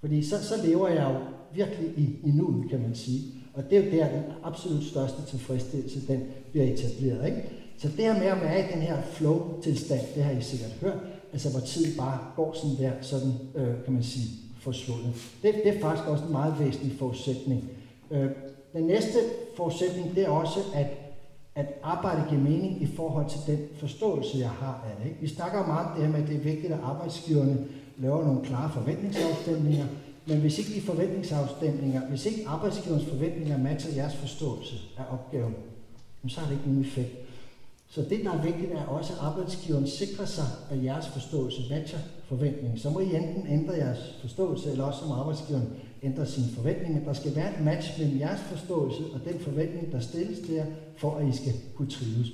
Fordi 0.00 0.22
så, 0.22 0.44
så 0.44 0.54
lever 0.66 0.88
jeg 0.88 1.14
jo 1.14 1.20
virkelig 1.54 1.88
i, 1.96 2.28
i 2.28 2.30
nuet, 2.30 2.70
kan 2.70 2.80
man 2.82 2.94
sige. 2.94 3.22
Og 3.54 3.70
det 3.70 3.78
er 3.78 3.84
jo 3.84 3.90
der, 3.90 4.08
den 4.08 4.24
absolut 4.44 4.84
største 4.84 5.22
tilfredsstillelse, 5.26 6.06
den 6.06 6.22
bliver 6.50 6.66
etableret. 6.66 7.26
Ikke? 7.26 7.42
Så 7.78 7.88
det 7.88 8.04
her 8.04 8.18
med 8.18 8.26
at 8.26 8.40
være 8.40 8.60
i 8.60 8.72
den 8.72 8.82
her 8.82 9.02
flow-tilstand, 9.02 10.00
det 10.14 10.22
har 10.22 10.32
I 10.32 10.42
sikkert 10.42 10.70
hørt, 10.80 10.98
altså 11.32 11.50
hvor 11.50 11.60
tiden 11.60 11.96
bare 11.98 12.18
går 12.36 12.52
sådan 12.52 12.76
der, 12.78 12.92
sådan, 13.00 13.32
øh, 13.54 13.84
kan 13.84 13.92
man 13.92 14.02
sige, 14.02 14.49
forsvundet. 14.60 15.14
Det, 15.42 15.54
det 15.64 15.76
er 15.76 15.80
faktisk 15.80 16.08
også 16.08 16.24
en 16.24 16.32
meget 16.32 16.54
væsentlig 16.58 16.98
forudsætning. 16.98 17.70
Øh, 18.10 18.30
den 18.72 18.84
næste 18.84 19.18
forudsætning, 19.56 20.14
det 20.14 20.24
er 20.24 20.28
også, 20.28 20.60
at, 20.74 20.86
at 21.54 21.66
arbejde 21.82 22.24
giver 22.28 22.40
mening 22.40 22.82
i 22.82 22.86
forhold 22.86 23.30
til 23.30 23.40
den 23.46 23.58
forståelse, 23.76 24.38
jeg 24.38 24.50
har 24.50 24.84
af 24.90 24.96
det. 24.98 25.10
Ikke? 25.10 25.20
Vi 25.20 25.28
snakker 25.28 25.66
meget 25.66 25.86
om 25.86 25.92
det 25.94 26.04
her 26.04 26.12
med, 26.12 26.22
at 26.22 26.28
det 26.28 26.36
er 26.36 26.40
vigtigt, 26.40 26.72
at 26.72 26.78
arbejdsgiverne 26.82 27.66
laver 27.98 28.24
nogle 28.24 28.44
klare 28.44 28.70
forventningsafstemninger, 28.70 29.86
men 30.26 30.38
hvis 30.38 30.58
ikke 30.58 30.74
de 30.74 30.80
forventningsafstemninger, 30.80 32.00
hvis 32.08 32.26
ikke 32.26 32.48
arbejdsgiverens 32.48 33.04
forventninger 33.04 33.58
matcher 33.58 33.94
jeres 33.94 34.16
forståelse 34.16 34.74
af 34.98 35.02
opgaven, 35.12 35.54
så 36.28 36.40
har 36.40 36.46
det 36.46 36.54
ikke 36.54 36.68
nogen 36.68 36.84
effekt. 36.84 37.16
Så 37.88 38.02
det, 38.02 38.24
der 38.24 38.32
er 38.32 38.42
vigtigt, 38.42 38.72
er 38.72 38.84
også, 38.84 39.12
at 39.12 39.18
arbejdsgiveren 39.20 39.86
sikrer 39.86 40.24
sig, 40.24 40.46
at 40.70 40.84
jeres 40.84 41.08
forståelse 41.08 41.62
matcher 41.70 41.98
forventning, 42.30 42.78
Så 42.78 42.90
må 42.90 43.00
I 43.00 43.16
enten 43.16 43.46
ændre 43.48 43.74
jeres 43.74 44.02
forståelse, 44.20 44.70
eller 44.70 44.84
også 44.84 45.00
som 45.00 45.12
arbejdsgiveren 45.12 45.68
ændre 46.02 46.26
sin 46.26 46.44
forventning. 46.56 46.94
Men 46.94 47.04
Der 47.04 47.12
skal 47.12 47.36
være 47.36 47.50
et 47.54 47.64
match 47.64 47.98
mellem 47.98 48.20
jeres 48.20 48.40
forståelse 48.40 49.02
og 49.14 49.20
den 49.28 49.40
forventning, 49.40 49.92
der 49.92 50.00
stilles 50.00 50.38
til 50.38 50.54
jer, 50.54 50.66
for 50.96 51.16
at 51.16 51.28
I 51.28 51.32
skal 51.36 51.52
kunne 51.74 51.90
trives. 51.90 52.28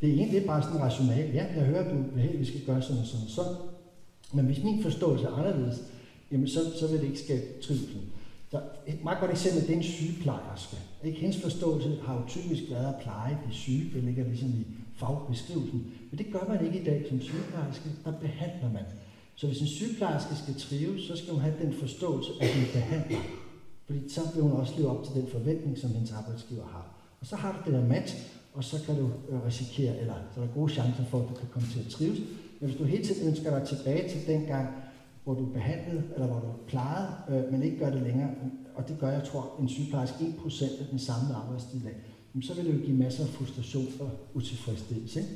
Det 0.00 0.08
er 0.10 0.14
egentlig 0.14 0.44
bare 0.46 0.62
sådan 0.62 0.80
rationalt. 0.80 1.34
Ja, 1.34 1.44
jeg 1.56 1.64
hører, 1.64 1.94
du 1.94 1.96
vil 2.12 2.22
have, 2.22 2.34
at 2.34 2.40
vi 2.40 2.44
skal 2.44 2.60
gøre 2.66 2.82
sådan 2.82 3.00
og 3.00 3.06
sådan 3.06 3.24
og 3.24 3.30
sådan. 3.30 3.56
Men 4.32 4.44
hvis 4.44 4.64
min 4.64 4.82
forståelse 4.82 5.26
er 5.26 5.30
anderledes, 5.30 5.78
jamen 6.32 6.48
så, 6.48 6.60
så 6.80 6.86
vil 6.90 7.00
det 7.00 7.06
ikke 7.06 7.20
skabe 7.20 7.44
trivsel. 7.62 8.00
Så 8.50 8.60
et 8.86 9.04
meget 9.04 9.18
godt 9.20 9.30
eksempel, 9.30 9.62
det 9.62 9.70
er 9.70 9.76
en 9.76 9.82
sygeplejerske. 9.82 10.76
Ikke? 11.04 11.20
Hendes 11.20 11.42
forståelse 11.42 11.98
har 12.06 12.14
jo 12.14 12.22
typisk 12.28 12.62
været 12.70 12.94
at 12.94 13.00
pleje 13.02 13.38
de 13.48 13.54
syge. 13.54 13.90
Det 13.94 14.04
ligger 14.04 14.24
ligesom 14.24 14.48
i 14.48 14.66
fagbeskrivelsen. 14.96 15.86
Men 16.10 16.18
det 16.18 16.26
gør 16.32 16.44
man 16.48 16.66
ikke 16.66 16.80
i 16.80 16.84
dag 16.84 17.06
som 17.08 17.20
sygeplejerske. 17.20 17.88
Der 18.04 18.12
behandler 18.20 18.72
man. 18.72 18.84
Så 19.34 19.46
hvis 19.46 19.60
en 19.60 19.66
sygeplejerske 19.66 20.34
skal 20.42 20.54
trives, 20.54 21.02
så 21.02 21.16
skal 21.16 21.32
hun 21.32 21.42
have 21.42 21.54
den 21.62 21.72
forståelse, 21.72 22.30
at 22.40 22.48
sin 22.50 22.64
behandler. 22.72 23.18
Fordi 23.86 24.08
så 24.08 24.20
vil 24.34 24.42
hun 24.42 24.52
også 24.52 24.72
leve 24.76 24.90
op 24.90 25.04
til 25.04 25.14
den 25.14 25.28
forventning, 25.32 25.78
som 25.78 25.90
hendes 25.90 26.12
arbejdsgiver 26.12 26.66
har. 26.66 26.94
Og 27.20 27.26
så 27.26 27.36
har 27.36 27.52
du 27.52 27.70
det 27.70 27.80
der 27.80 27.88
match, 27.88 28.16
og 28.54 28.64
så 28.64 28.76
kan 28.86 28.96
du 28.96 29.10
øh, 29.28 29.46
risikere, 29.46 29.98
eller 29.98 30.14
så 30.34 30.40
er 30.40 30.44
der 30.44 30.52
gode 30.54 30.72
chancer 30.72 31.04
for, 31.04 31.20
at 31.22 31.28
du 31.28 31.34
kan 31.34 31.48
komme 31.52 31.68
til 31.68 31.80
at 31.80 31.86
trives. 31.86 32.18
Men 32.60 32.68
hvis 32.68 32.76
du 32.76 32.84
hele 32.84 33.04
tiden 33.04 33.28
ønsker 33.28 33.58
dig 33.58 33.68
tilbage 33.68 34.08
til 34.08 34.26
den 34.26 34.46
gang, 34.46 34.68
hvor 35.24 35.34
du 35.34 35.44
behandlede, 35.46 36.02
eller 36.14 36.26
hvor 36.26 36.40
du 36.40 36.52
plejede, 36.66 37.08
øh, 37.28 37.52
men 37.52 37.62
ikke 37.62 37.78
gør 37.78 37.90
det 37.90 38.02
længere, 38.02 38.30
og 38.74 38.88
det 38.88 38.98
gør, 38.98 39.10
jeg 39.10 39.24
tror, 39.24 39.56
en 39.60 39.68
sygeplejerske 39.68 40.24
1% 40.24 40.80
af 40.80 40.86
den 40.90 40.98
samlede 40.98 41.34
arbejdstid 41.34 41.80
af, 41.86 41.94
så 42.42 42.54
vil 42.54 42.64
det 42.64 42.74
jo 42.74 42.84
give 42.84 42.96
masser 42.96 43.24
af 43.24 43.28
frustration 43.28 43.86
og 44.00 44.10
utilfredsstillelse. 44.34 45.20
Ikke? 45.20 45.32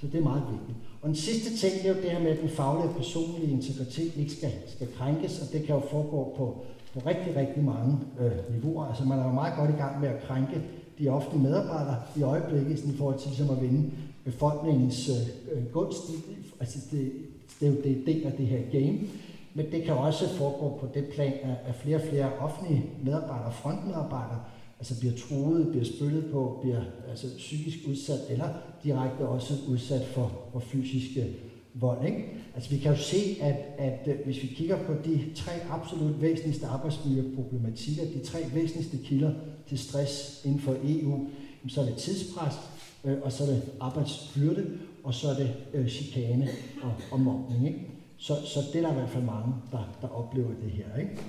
Så 0.00 0.06
det 0.06 0.18
er 0.18 0.22
meget 0.22 0.42
vigtigt. 0.50 0.78
Og 1.02 1.08
den 1.08 1.16
sidste 1.16 1.56
ting, 1.56 1.72
det 1.82 1.90
er 1.90 1.94
jo 1.94 2.02
det 2.02 2.10
her 2.10 2.20
med, 2.20 2.30
at 2.30 2.40
den 2.40 2.48
faglige 2.48 2.88
og 2.88 2.96
personlige 2.96 3.50
integritet 3.52 4.16
ikke 4.16 4.32
skal, 4.32 4.52
skal 4.66 4.88
krænkes, 4.98 5.40
og 5.40 5.52
det 5.52 5.64
kan 5.64 5.74
jo 5.74 5.80
foregå 5.90 6.34
på, 6.36 6.64
på 6.94 7.00
rigtig, 7.06 7.36
rigtig 7.36 7.64
mange 7.64 7.98
øh, 8.20 8.54
niveauer. 8.54 8.84
Altså 8.84 9.04
man 9.04 9.18
er 9.18 9.24
jo 9.24 9.32
meget 9.32 9.54
godt 9.56 9.70
i 9.70 9.78
gang 9.82 10.00
med 10.00 10.08
at 10.08 10.22
krænke 10.22 10.62
de 10.98 11.08
offentlige 11.08 11.42
medarbejdere 11.42 11.96
i 12.16 12.22
øjeblikket, 12.22 12.78
sådan 12.78 12.94
i 12.94 12.96
forhold 12.96 13.18
til 13.18 13.28
ligesom 13.28 13.50
at 13.50 13.62
vinde 13.62 13.90
befolkningens 14.24 15.08
øh, 15.08 15.58
øh 15.58 15.66
gunst. 15.72 16.02
Altså 16.60 16.78
det, 16.90 17.12
det 17.60 17.68
er 17.68 17.72
jo 17.72 17.76
det 17.84 18.02
del 18.06 18.26
af 18.26 18.32
det 18.32 18.46
her 18.46 18.80
game. 18.80 18.98
Men 19.54 19.72
det 19.72 19.82
kan 19.82 19.94
også 19.94 20.28
foregå 20.28 20.78
på 20.80 20.88
det 20.94 21.04
plan, 21.04 21.32
at 21.66 21.74
flere 21.74 21.96
og 21.96 22.02
flere 22.02 22.38
offentlige 22.38 22.84
medarbejdere, 23.04 23.52
frontmedarbejdere, 23.52 24.40
altså 24.80 25.00
bliver 25.00 25.14
truet, 25.14 25.68
bliver 25.68 25.84
spyttet 25.84 26.24
på, 26.32 26.58
bliver 26.62 26.82
altså 27.10 27.26
psykisk 27.36 27.78
udsat, 27.88 28.20
eller 28.30 28.48
direkte 28.84 29.28
også 29.28 29.54
udsat 29.68 30.06
for, 30.06 30.32
for 30.52 30.60
fysiske 30.60 31.20
øh, 31.20 31.34
vold. 31.74 32.06
Ikke? 32.06 32.24
Altså 32.54 32.70
vi 32.70 32.78
kan 32.78 32.92
jo 32.92 32.98
se, 32.98 33.36
at, 33.40 33.56
at 33.78 34.08
øh, 34.08 34.24
hvis 34.24 34.42
vi 34.42 34.46
kigger 34.46 34.84
på 34.86 34.92
de 35.04 35.24
tre 35.34 35.52
absolut 35.70 36.20
væsentligste 36.22 36.66
arbejdsmiljøproblematikker, 36.66 38.04
de 38.04 38.24
tre 38.24 38.38
væsentligste 38.54 38.98
kilder 39.04 39.32
til 39.68 39.78
stress 39.78 40.44
inden 40.44 40.60
for 40.60 40.76
EU, 40.84 41.28
så 41.68 41.80
er 41.80 41.84
det 41.84 41.96
tidspres, 41.96 42.54
øh, 43.04 43.16
og 43.22 43.32
så 43.32 43.44
er 43.44 43.48
det 43.48 43.62
arbejdsbyrde, 43.80 44.66
og 45.04 45.14
så 45.14 45.28
er 45.28 45.34
det 45.34 45.54
øh, 45.74 45.88
chikane 45.88 46.48
og, 46.82 46.92
og 47.10 47.20
mobning. 47.20 47.66
Ikke? 47.66 47.80
Så, 48.16 48.34
så 48.44 48.60
det 48.72 48.78
er 48.78 48.82
der 48.82 48.90
i 48.90 48.94
hvert 48.94 49.10
fald 49.10 49.24
mange, 49.24 49.54
der, 49.72 49.96
der 50.00 50.08
oplever 50.08 50.50
det 50.62 50.70
her. 50.70 51.00
Ikke? 51.00 51.20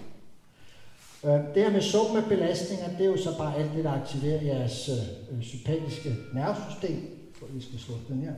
Øh, 1.26 1.32
det 1.32 1.64
her 1.64 1.72
med 1.72 1.82
summen 1.82 2.18
af 2.18 2.30
belastninger, 2.30 2.98
det 2.98 3.02
er 3.02 3.10
jo 3.10 3.18
så 3.18 3.38
bare 3.38 3.56
alt 3.56 3.72
det, 3.76 3.84
der 3.84 3.92
aktiverer 3.92 4.42
jeres 4.42 4.90
øh, 4.90 5.38
øh 5.38 5.44
sympatiske 5.44 6.10
nervesystem. 6.34 6.98
Jeg 7.42 7.56
vi 7.56 7.62
skal 7.62 7.80
slå 7.80 7.94
den 8.10 8.22
her. 8.24 8.34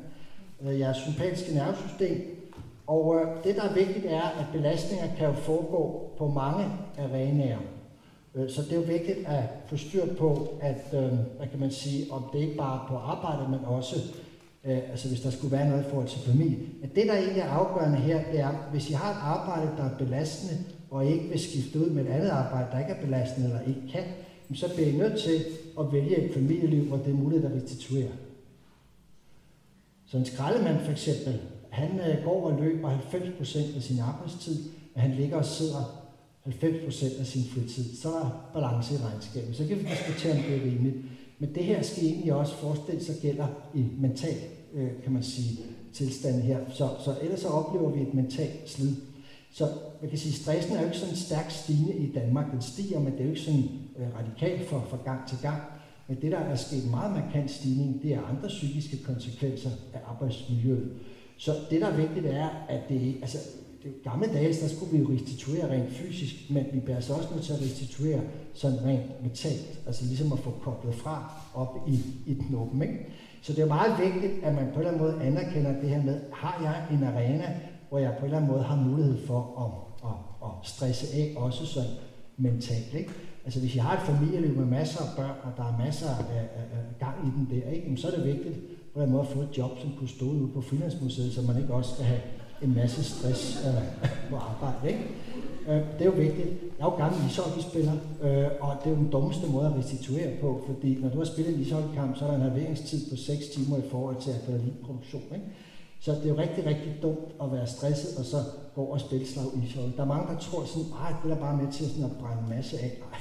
Øh, 0.62 0.80
jeres 0.80 0.98
sympatiske 0.98 1.54
nervesystem. 1.54 2.44
Og 2.88 3.16
øh, 3.16 3.44
det, 3.44 3.56
der 3.56 3.64
er 3.64 3.74
vigtigt, 3.74 4.06
er, 4.06 4.22
at 4.22 4.46
belastninger 4.54 5.16
kan 5.18 5.28
jo 5.28 5.34
foregå 5.34 6.12
på 6.18 6.28
mange 6.28 6.66
arenaer. 6.98 7.60
Øh, 8.36 8.50
så 8.50 8.62
det 8.62 8.72
er 8.72 8.76
jo 8.76 8.82
vigtigt 8.82 9.28
at 9.28 9.44
få 9.68 9.78
styr 9.78 10.16
på, 10.16 10.58
at, 10.62 10.86
øh, 10.94 11.12
hvad 11.38 11.48
kan 11.52 11.60
man 11.60 11.72
sige, 11.72 12.12
om 12.12 12.24
det 12.34 12.40
ikke 12.40 12.58
bare 12.58 12.84
er 12.84 12.88
på 12.90 12.98
arbejde, 12.98 13.52
men 13.52 13.60
også 13.66 13.96
øh, 14.64 14.78
altså 14.92 15.08
hvis 15.08 15.22
der 15.22 15.30
skulle 15.30 15.52
være 15.58 15.70
noget 15.70 15.86
i 15.86 15.90
forhold 15.90 16.08
til 16.08 16.20
familie. 16.20 16.58
Men 16.82 16.92
det, 16.96 17.08
der 17.08 17.14
egentlig 17.14 17.42
er 17.42 17.50
afgørende 17.50 17.98
her, 17.98 18.24
det 18.32 18.40
er, 18.40 18.52
hvis 18.72 18.90
I 18.90 18.94
har 18.94 19.12
et 19.12 19.18
arbejde, 19.22 19.78
der 19.78 19.84
er 19.84 19.98
belastende, 19.98 20.64
og 20.94 21.06
ikke 21.06 21.30
vil 21.30 21.40
skifte 21.40 21.80
ud 21.80 21.90
med 21.90 22.06
et 22.06 22.10
andet 22.10 22.30
arbejde, 22.30 22.68
der 22.72 22.80
ikke 22.80 22.92
er 22.92 23.06
belastende 23.06 23.48
eller 23.48 23.62
ikke 23.62 23.82
kan, 23.92 24.04
så 24.54 24.74
bliver 24.76 24.90
I 24.90 24.98
nødt 24.98 25.20
til 25.20 25.46
at 25.80 25.94
vælge 25.94 26.18
et 26.18 26.34
familieliv, 26.34 26.84
hvor 26.84 26.98
det 26.98 27.08
er 27.08 27.18
muligt 27.18 27.46
at 27.46 27.52
restituere. 27.52 28.12
Så 30.06 30.18
en 30.18 30.26
skraldemand 30.26 30.80
for 30.80 30.92
eksempel, 30.92 31.40
han 31.70 32.00
øh, 32.00 32.24
går 32.24 32.50
og 32.50 32.62
løber 32.62 32.98
90% 32.98 33.76
af 33.76 33.84
sin 33.84 34.00
arbejdstid, 34.00 34.56
men 34.94 35.02
han 35.02 35.12
ligger 35.12 35.38
og 35.38 35.46
sidder 35.46 36.10
90% 36.48 37.20
af 37.20 37.26
sin 37.26 37.44
fritid. 37.44 37.96
Så 37.96 38.10
er 38.10 38.20
der 38.20 38.50
balance 38.54 38.94
i 38.94 38.98
regnskabet. 38.98 39.56
Så 39.56 39.68
kan 39.68 39.78
vi 39.78 39.84
diskutere, 39.84 40.32
om 40.32 40.44
det 40.44 40.56
er 40.56 40.62
rimeligt. 40.62 40.96
Men 41.40 41.56
det 41.56 41.64
her 41.64 41.82
skal 41.82 42.04
egentlig 42.04 42.34
også 42.34 42.56
forestille 42.56 43.04
sig 43.04 43.16
gælder 43.22 43.48
i 43.74 43.86
mental, 44.00 44.38
øh, 44.74 44.90
kan 45.04 45.14
man 45.14 45.24
sige, 45.24 45.60
tilstand 45.94 46.42
her. 46.42 46.60
Så, 46.70 46.90
så 47.06 47.16
ellers 47.22 47.40
så 47.40 47.48
oplever 47.48 47.92
vi 47.92 48.02
et 48.02 48.14
mentalt 48.14 48.70
slid. 48.70 48.96
Så 49.54 49.68
man 50.02 50.10
kan 50.10 50.20
sige, 50.20 50.34
stressen 50.34 50.76
er 50.76 50.80
jo 50.80 50.86
ikke 50.86 50.98
sådan 50.98 51.16
stærkt 51.16 51.54
stigende 51.54 51.94
i 51.94 52.12
Danmark. 52.12 52.52
Den 52.52 52.62
stiger, 52.62 53.00
men 53.00 53.14
det 53.14 53.20
er 53.20 53.24
jo 53.24 53.30
ikke 53.30 53.42
sådan 53.42 53.70
øh, 54.00 54.08
radikalt 54.20 54.70
fra, 54.70 54.82
fra 54.90 54.98
gang 55.06 55.28
til 55.30 55.38
gang. 55.42 55.62
Men 56.08 56.18
det, 56.22 56.32
der 56.32 56.38
er 56.38 56.56
sket 56.56 56.90
meget 56.92 57.12
markant 57.12 57.52
stigning, 57.52 58.02
det 58.04 58.14
er 58.14 58.22
andre 58.22 58.48
psykiske 58.48 59.04
konsekvenser 59.04 59.70
af 59.94 60.00
arbejdsmiljøet. 60.08 60.92
Så 61.38 61.52
det, 61.70 61.82
der 61.82 61.88
er 61.88 61.98
vigtigt, 61.98 62.26
er, 62.26 62.50
at 62.70 62.82
det, 62.90 63.16
altså, 63.22 63.38
det 63.84 63.92
er 63.92 64.10
gamle 64.10 64.28
dage, 64.28 64.54
der 64.62 64.68
skulle 64.68 64.92
vi 64.92 64.98
jo 64.98 65.14
restituere 65.14 65.72
rent 65.72 65.92
fysisk, 65.92 66.36
men 66.50 66.66
vi 66.74 66.80
bliver 66.80 66.96
altså 66.96 67.14
også 67.14 67.30
nødt 67.32 67.44
til 67.44 67.54
at 67.54 67.62
restituere 67.62 68.22
sådan 68.54 68.86
rent 68.86 69.22
mentalt, 69.24 69.80
altså 69.88 70.06
ligesom 70.06 70.34
at 70.34 70.40
få 70.40 70.54
koblet 70.62 70.96
fra 70.96 71.32
op 71.54 71.78
i, 71.88 72.00
i 72.28 72.34
knoppen. 72.34 72.82
Ikke? 72.82 73.06
Så 73.42 73.54
det 73.54 73.62
er 73.62 73.68
meget 73.68 73.94
vigtigt, 74.04 74.44
at 74.44 74.56
man 74.56 74.68
på 74.74 74.80
en 74.80 74.86
eller 74.86 74.92
anden 74.92 75.02
måde 75.02 75.24
anerkender 75.24 75.82
det 75.82 75.90
her 75.90 76.04
med, 76.04 76.20
har 76.34 76.60
jeg 76.64 76.98
en 76.98 77.04
arena, 77.04 77.60
hvor 77.94 78.00
jeg 78.00 78.14
på 78.20 78.20
en 78.20 78.26
eller 78.26 78.38
anden 78.38 78.52
måde 78.52 78.64
har 78.64 78.76
mulighed 78.76 79.18
for 79.28 79.42
at, 79.64 79.72
at, 80.10 80.18
at 80.48 80.68
stresse 80.70 81.16
af, 81.18 81.34
også 81.36 81.66
sådan 81.66 81.90
mentalt. 82.38 82.94
Ikke? 82.94 83.10
Altså 83.46 83.60
hvis 83.60 83.76
jeg 83.76 83.84
har 83.84 83.94
et 83.98 84.06
familieliv 84.12 84.58
med 84.58 84.66
masser 84.66 85.02
af 85.02 85.10
børn, 85.18 85.36
og 85.44 85.52
der 85.58 85.64
er 85.64 85.78
masser 85.86 86.10
af, 86.10 86.24
af, 86.40 86.66
af 86.78 86.84
gang 87.00 87.16
i 87.28 87.30
den 87.38 87.46
der, 87.52 87.70
ikke? 87.70 87.98
så 87.98 88.08
er 88.08 88.12
det 88.12 88.26
vigtigt 88.26 88.56
på 88.94 89.02
en 89.02 89.12
måde 89.12 89.22
at 89.22 89.28
få 89.28 89.40
et 89.40 89.58
job 89.58 89.72
som 89.82 89.90
kustode 90.00 90.42
ude 90.42 90.52
på 90.54 90.62
Finansmuseet, 90.62 91.34
så 91.34 91.42
man 91.42 91.62
ikke 91.62 91.74
også 91.74 91.94
skal 91.94 92.06
have 92.06 92.22
en 92.62 92.76
masse 92.76 93.04
stress 93.04 93.68
øh, 93.68 94.10
på 94.30 94.36
arbejde. 94.36 94.88
Ikke? 94.88 95.04
Øh, 95.68 95.82
det 95.94 96.02
er 96.02 96.06
jo 96.06 96.18
vigtigt. 96.28 96.50
Jeg 96.78 96.86
er 96.86 96.92
jo 96.92 96.98
gammel 97.04 97.20
ishockeyspiller, 97.30 97.96
øh, 98.24 98.48
og 98.62 98.72
det 98.84 98.86
er 98.92 98.96
jo 98.96 99.02
den 99.04 99.12
dummeste 99.12 99.48
måde 99.48 99.66
at 99.66 99.76
restituere 99.78 100.32
på, 100.42 100.64
fordi 100.68 100.98
når 101.02 101.10
du 101.10 101.18
har 101.18 101.26
spillet 101.26 101.56
en 101.56 101.62
ishockeykamp, 101.62 102.18
så 102.18 102.26
er 102.26 102.30
der 102.30 102.36
en 102.36 102.50
halveringstid 102.50 103.10
på 103.10 103.16
6 103.16 103.48
timer 103.48 103.78
i 103.78 103.90
forhold 103.92 104.22
til 104.22 104.32
adrenalinproduktion. 104.32 105.24
Ikke? 105.34 105.46
Så 106.04 106.12
det 106.12 106.26
er 106.26 106.30
jo 106.30 106.38
rigtig, 106.38 106.66
rigtig 106.66 106.92
dumt 107.02 107.30
at 107.44 107.52
være 107.52 107.68
stresset 107.68 108.18
og 108.20 108.26
så 108.26 108.38
gå 108.76 108.84
og 108.84 109.00
spille 109.00 109.28
slag 109.28 109.46
ishockey. 109.64 109.96
Der 109.98 110.04
er 110.04 110.08
mange, 110.08 110.34
der 110.34 110.40
tror 110.40 110.66
sådan, 110.66 110.90
at 111.10 111.16
det 111.24 111.32
er 111.32 111.40
bare 111.46 111.58
med 111.58 111.72
til 111.72 111.90
sådan 111.90 112.04
at 112.04 112.18
brænde 112.22 112.42
en 112.44 112.50
masse 112.56 112.80
af. 112.80 112.92
Ej, 113.12 113.20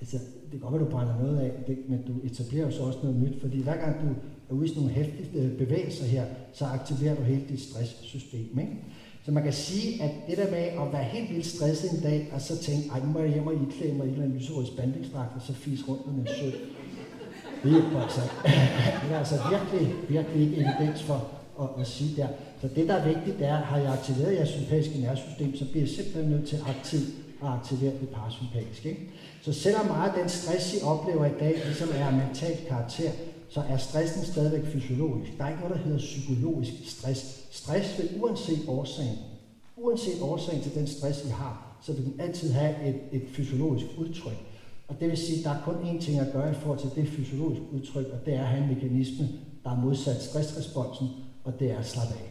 altså, 0.00 0.16
det 0.42 0.50
kan 0.50 0.60
godt 0.60 0.72
være, 0.72 0.84
du 0.84 0.90
brænder 0.90 1.18
noget 1.22 1.38
af, 1.38 1.50
det, 1.66 1.78
men 1.88 2.02
du 2.08 2.12
etablerer 2.24 2.64
jo 2.64 2.70
så 2.70 2.82
også 2.82 2.98
noget 3.02 3.18
nyt, 3.22 3.40
fordi 3.40 3.62
hver 3.62 3.76
gang 3.76 3.94
du 4.02 4.08
er 4.50 4.54
ude 4.54 4.64
i 4.64 4.68
sådan 4.68 4.82
nogle 4.82 4.94
hæftige 4.94 5.28
øh, 5.40 5.58
bevægelser 5.58 6.06
her, 6.06 6.24
så 6.52 6.64
aktiverer 6.64 7.14
du 7.14 7.22
hele 7.22 7.44
dit 7.48 7.60
stresssystem. 7.60 8.58
Ikke? 8.58 8.84
Så 9.24 9.32
man 9.32 9.42
kan 9.42 9.52
sige, 9.52 10.02
at 10.02 10.10
det 10.28 10.36
der 10.38 10.50
med 10.50 10.58
at 10.82 10.92
være 10.92 11.04
helt 11.04 11.30
vildt 11.30 11.46
stresset 11.46 11.92
en 11.92 12.02
dag, 12.02 12.30
og 12.34 12.40
så 12.40 12.58
tænke, 12.58 12.88
ej, 12.88 13.00
nu 13.00 13.06
må 13.06 13.18
jeg 13.18 13.32
hjem 13.32 13.46
og 13.46 13.54
iklæde 13.54 13.94
mig 13.94 14.06
i 14.06 14.08
en 14.08 14.12
eller 14.12 14.24
anden 14.24 14.38
lyserød 14.38 14.66
spandingsdragt, 14.66 15.36
og 15.36 15.42
så 15.42 15.52
fis 15.52 15.88
rundt 15.88 16.06
med 16.06 16.20
en 16.20 16.28
sød. 16.40 16.52
Det 17.62 17.72
er, 17.72 18.02
altså, 18.02 18.20
det 19.02 19.12
er 19.14 19.18
altså 19.18 19.36
virkelig, 19.50 19.94
virkelig 20.08 20.42
ikke 20.42 20.56
evidens 20.56 21.02
for 21.02 21.43
at, 21.60 21.68
at 21.80 21.86
sige 21.86 22.16
der. 22.16 22.28
Så 22.60 22.68
det, 22.68 22.88
der 22.88 22.94
er 22.94 23.08
vigtigt, 23.08 23.38
det 23.38 23.46
er, 23.46 23.56
har 23.56 23.78
jeg 23.78 23.92
aktiveret 23.92 24.34
jeres 24.34 24.48
sympatiske 24.48 25.00
nervesystem, 25.00 25.56
så 25.56 25.64
bliver 25.64 25.82
jeg 25.82 25.88
simpelthen 25.88 26.30
nødt 26.30 26.48
til 26.48 26.58
aktivt 26.68 27.08
at 27.42 27.48
aktivere 27.48 27.92
det 28.00 28.08
parasympatiske. 28.08 28.88
Ikke? 28.88 29.10
Så 29.42 29.52
selvom 29.52 29.86
meget 29.86 30.10
af 30.10 30.18
den 30.20 30.28
stress, 30.28 30.74
I 30.74 30.82
oplever 30.82 31.24
i 31.24 31.38
dag, 31.40 31.62
ligesom 31.66 31.88
er 31.94 32.10
mentalt 32.10 32.68
karakter, 32.68 33.10
så 33.48 33.62
er 33.68 33.76
stressen 33.76 34.24
stadigvæk 34.24 34.72
fysiologisk. 34.72 35.38
Der 35.38 35.44
er 35.44 35.48
ikke 35.48 35.60
noget, 35.60 35.76
der 35.76 35.82
hedder 35.82 35.98
psykologisk 35.98 36.72
stress. 36.84 37.46
Stress 37.50 37.98
vil 37.98 38.08
uanset 38.20 38.68
årsagen, 38.68 39.18
uanset 39.76 40.22
årsagen 40.22 40.62
til 40.62 40.74
den 40.74 40.86
stress, 40.86 41.24
I 41.24 41.28
har, 41.28 41.78
så 41.82 41.92
vil 41.92 42.04
den 42.04 42.14
altid 42.18 42.52
have 42.52 42.88
et, 42.88 43.00
et 43.12 43.22
fysiologisk 43.28 43.86
udtryk. 43.98 44.38
Og 44.88 45.00
det 45.00 45.08
vil 45.08 45.18
sige, 45.18 45.38
at 45.38 45.44
der 45.44 45.50
er 45.50 45.62
kun 45.64 45.74
én 45.74 46.04
ting 46.04 46.18
at 46.20 46.32
gøre 46.32 46.50
i 46.50 46.54
forhold 46.54 46.78
til 46.78 46.90
det 46.94 47.08
fysiologiske 47.08 47.64
udtryk, 47.72 48.06
og 48.06 48.26
det 48.26 48.34
er 48.34 48.40
at 48.40 48.46
have 48.46 48.62
en 48.62 48.74
mekanisme, 48.74 49.28
der 49.64 49.70
er 49.70 49.80
modsat 49.80 50.22
stressresponsen, 50.22 51.08
og 51.44 51.60
det 51.60 51.70
er 51.70 51.78
at 51.78 51.86
slappe 51.86 52.14
af. 52.14 52.30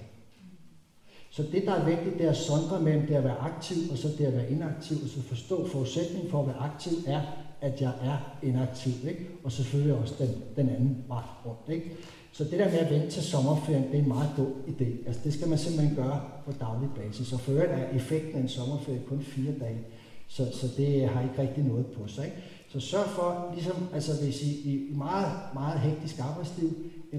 Så 1.29 1.43
det, 1.51 1.63
der 1.65 1.73
er 1.73 1.85
vigtigt, 1.85 2.17
det 2.17 2.25
er 2.25 2.29
at 2.29 2.37
sondre 2.37 2.81
mellem 2.81 3.07
det 3.07 3.15
at 3.15 3.23
være 3.23 3.37
aktiv, 3.37 3.77
og 3.91 3.97
så 3.97 4.07
det 4.17 4.25
at 4.25 4.33
være 4.33 4.51
inaktiv, 4.51 4.97
og 5.03 5.09
så 5.09 5.21
forstå 5.21 5.67
forudsætningen 5.67 6.31
for 6.31 6.41
at 6.41 6.47
være 6.47 6.57
aktiv 6.57 6.91
er, 7.07 7.21
at 7.61 7.81
jeg 7.81 7.91
er 8.01 8.37
inaktiv, 8.43 8.93
ikke? 9.09 9.27
og 9.43 9.51
selvfølgelig 9.51 9.95
også 9.95 10.13
den, 10.19 10.29
den 10.55 10.69
anden 10.69 11.03
vej 11.07 11.23
rundt. 11.45 11.69
Ikke? 11.69 11.97
Så 12.31 12.43
det 12.43 12.51
der 12.51 12.71
med 12.71 12.79
at 12.79 12.91
vente 12.91 13.09
til 13.09 13.23
sommerferien, 13.23 13.83
det 13.83 13.95
er 13.95 13.99
en 13.99 14.07
meget 14.07 14.29
dum 14.37 14.53
idé. 14.67 15.07
Altså 15.07 15.21
det 15.23 15.33
skal 15.33 15.47
man 15.47 15.57
simpelthen 15.57 15.95
gøre 15.95 16.21
på 16.45 16.51
daglig 16.51 16.89
basis. 16.95 17.33
Og 17.33 17.39
for 17.39 17.51
øvrigt 17.51 17.71
er 17.71 17.89
effekten 17.89 18.35
af 18.35 18.39
en 18.39 18.49
sommerferie 18.49 19.01
kun 19.07 19.21
fire 19.21 19.53
dage. 19.59 19.79
Så, 20.27 20.51
så 20.53 20.67
det 20.77 21.09
har 21.09 21.21
ikke 21.21 21.41
rigtig 21.41 21.63
noget 21.63 21.85
på 21.85 22.07
sig. 22.07 22.25
Ikke? 22.25 22.37
Så 22.69 22.79
sørg 22.79 23.07
for, 23.07 23.51
ligesom, 23.53 23.75
altså 23.93 24.23
hvis 24.23 24.43
I 24.43 24.51
i 24.51 24.93
meget, 24.95 25.31
meget 25.53 25.79
hektisk 25.79 26.19
arbejdsliv, 26.19 26.69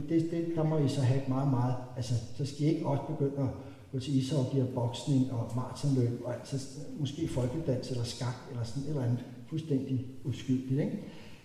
det, 0.09 0.31
det, 0.31 0.47
der 0.57 0.63
må 0.63 0.79
I 0.79 0.89
så 0.89 1.01
have 1.01 1.23
et 1.23 1.29
meget, 1.29 1.51
meget, 1.51 1.75
altså 1.97 2.15
så 2.37 2.47
skal 2.47 2.67
I 2.67 2.69
ikke 2.69 2.87
også 2.87 3.03
begynde 3.03 3.43
at 3.43 3.49
gå 3.93 3.99
til 3.99 4.17
ishockey 4.19 4.59
og 4.59 4.69
boksning 4.75 5.33
og 5.33 5.53
maratonløb, 5.57 6.23
og 6.25 6.35
altså 6.35 6.57
måske 7.01 7.29
folkedans 7.29 7.91
eller 7.91 8.05
skak 8.05 8.37
eller 8.51 8.65
sådan 8.65 8.83
et 8.83 8.89
eller 8.89 9.03
andet 9.03 9.25
fuldstændig 9.49 10.07
uskyldigt. 10.25 10.81
Ikke? 10.81 10.99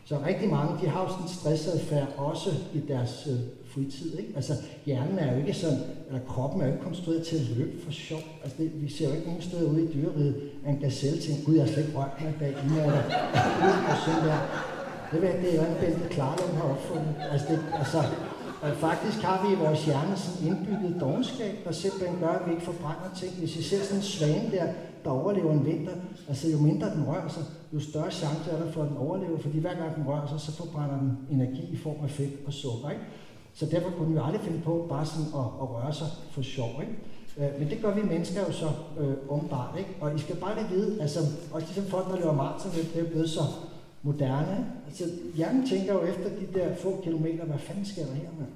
Så 0.06 0.16
rigtig 0.26 0.50
mange, 0.50 0.82
de 0.82 0.88
har 0.88 1.02
jo 1.04 1.10
sådan 1.10 1.24
en 1.24 1.30
stressadfærd 1.30 2.08
også 2.18 2.50
i 2.74 2.80
deres 2.88 3.28
øh, 3.32 3.40
fritid. 3.66 4.18
Ikke? 4.18 4.32
Altså 4.36 4.54
hjernen 4.86 5.20
er 5.20 5.32
jo 5.34 5.40
ikke 5.40 5.54
sådan, 5.54 5.78
eller 6.08 6.22
kroppen 6.28 6.62
er 6.62 6.66
jo 6.66 6.72
ikke 6.72 6.84
konstrueret 6.84 7.24
til 7.24 7.36
at 7.36 7.58
løbe 7.58 7.82
for 7.84 7.92
sjov. 7.92 8.20
Altså 8.44 8.58
det, 8.58 8.82
vi 8.82 8.90
ser 8.90 9.08
jo 9.10 9.16
ikke 9.16 9.28
nogen 9.28 9.42
steder 9.42 9.72
ude 9.72 9.84
i 9.84 9.94
dyreriet, 9.94 10.52
at 10.66 10.74
en 10.74 10.80
gazelle 10.80 11.20
tænker, 11.22 11.46
gud, 11.46 11.56
jeg 11.56 11.64
har 11.66 11.72
slet 11.72 11.86
ikke 11.86 11.98
rørt 11.98 12.22
mig 12.22 12.34
i 12.36 12.40
dag, 12.40 12.56
inden 12.64 12.78
jeg 12.78 12.86
og 12.86 12.94
der. 14.28 14.40
Det, 15.12 15.22
ved, 15.22 15.30
det 15.42 15.50
er 15.54 15.56
jo 15.56 15.72
en 15.72 15.78
Bente 15.82 16.10
Klarlund 16.10 16.54
har 16.54 16.70
opfundet. 16.74 17.16
Altså, 17.32 17.48
det, 17.50 17.60
altså, 17.74 18.00
og 18.62 18.70
faktisk 18.76 19.18
har 19.22 19.48
vi 19.48 19.54
i 19.54 19.58
vores 19.58 19.86
hjerne 19.86 20.18
sådan 20.18 20.48
indbygget 20.48 21.02
dogenskab, 21.02 21.56
der 21.66 21.72
simpelthen 21.72 22.20
gør, 22.20 22.28
at 22.28 22.46
vi 22.48 22.52
ikke 22.52 22.64
forbrænder 22.64 23.10
ting. 23.16 23.34
Hvis 23.34 23.56
I 23.56 23.64
ser 23.64 23.84
sådan 23.84 23.98
en 23.98 24.04
svane 24.04 24.52
der, 24.52 24.68
der 25.04 25.10
overlever 25.10 25.54
en 25.54 25.66
vinter, 25.66 25.94
altså 26.28 26.50
jo 26.52 26.58
mindre 26.58 26.90
den 26.96 27.08
rører 27.08 27.28
sig, 27.28 27.44
jo 27.74 27.80
større 27.80 28.12
chance 28.12 28.52
er 28.52 28.64
der 28.64 28.72
for, 28.72 28.84
at 28.84 28.90
den 28.90 28.98
overlever, 28.98 29.40
fordi 29.40 29.60
hver 29.60 29.76
gang 29.76 29.96
den 29.96 30.08
rører 30.08 30.28
sig, 30.28 30.40
så 30.40 30.52
forbrænder 30.52 30.98
den 30.98 31.18
energi 31.32 31.70
i 31.72 31.78
form 31.78 32.04
af 32.04 32.10
fedt 32.10 32.34
og 32.48 32.54
sukker. 32.54 32.90
Ikke? 32.90 33.04
Så 33.54 33.66
derfor 33.66 33.90
kunne 33.90 34.12
vi 34.14 34.20
aldrig 34.24 34.42
finde 34.42 34.62
på 34.62 34.86
bare 34.90 35.06
sådan 35.06 35.26
at, 35.26 35.48
at 35.62 35.70
røre 35.70 35.94
sig 35.94 36.08
for 36.32 36.42
sjov. 36.42 36.70
Ikke? 36.82 37.54
Øh, 37.54 37.60
men 37.60 37.70
det 37.70 37.82
gør 37.82 37.94
vi 37.94 38.02
mennesker 38.02 38.42
jo 38.48 38.52
så 38.52 38.70
øh, 39.00 39.14
åbenbart. 39.30 39.76
Ikke? 39.78 39.90
Og 40.02 40.16
I 40.16 40.20
skal 40.20 40.36
bare 40.36 40.56
lige 40.56 40.70
vide, 40.70 41.02
altså, 41.02 41.20
også 41.52 41.68
ligesom 41.68 41.86
folk, 41.86 42.10
der 42.10 42.16
løber 42.16 42.34
maraton, 42.34 42.72
det 42.72 43.02
er 43.02 43.10
blevet 43.10 43.30
så 43.30 43.42
moderne. 44.04 44.66
Altså, 44.90 45.06
hjernen 45.36 45.64
tænker 45.70 45.94
jo 45.94 46.02
efter 46.12 46.30
de 46.40 46.46
der 46.60 46.76
få 46.76 47.02
kilometer, 47.04 47.44
hvad 47.46 47.60
fanden 47.68 47.86
sker 47.86 48.06
der 48.06 48.14
her, 48.24 48.32
med? 48.40 48.48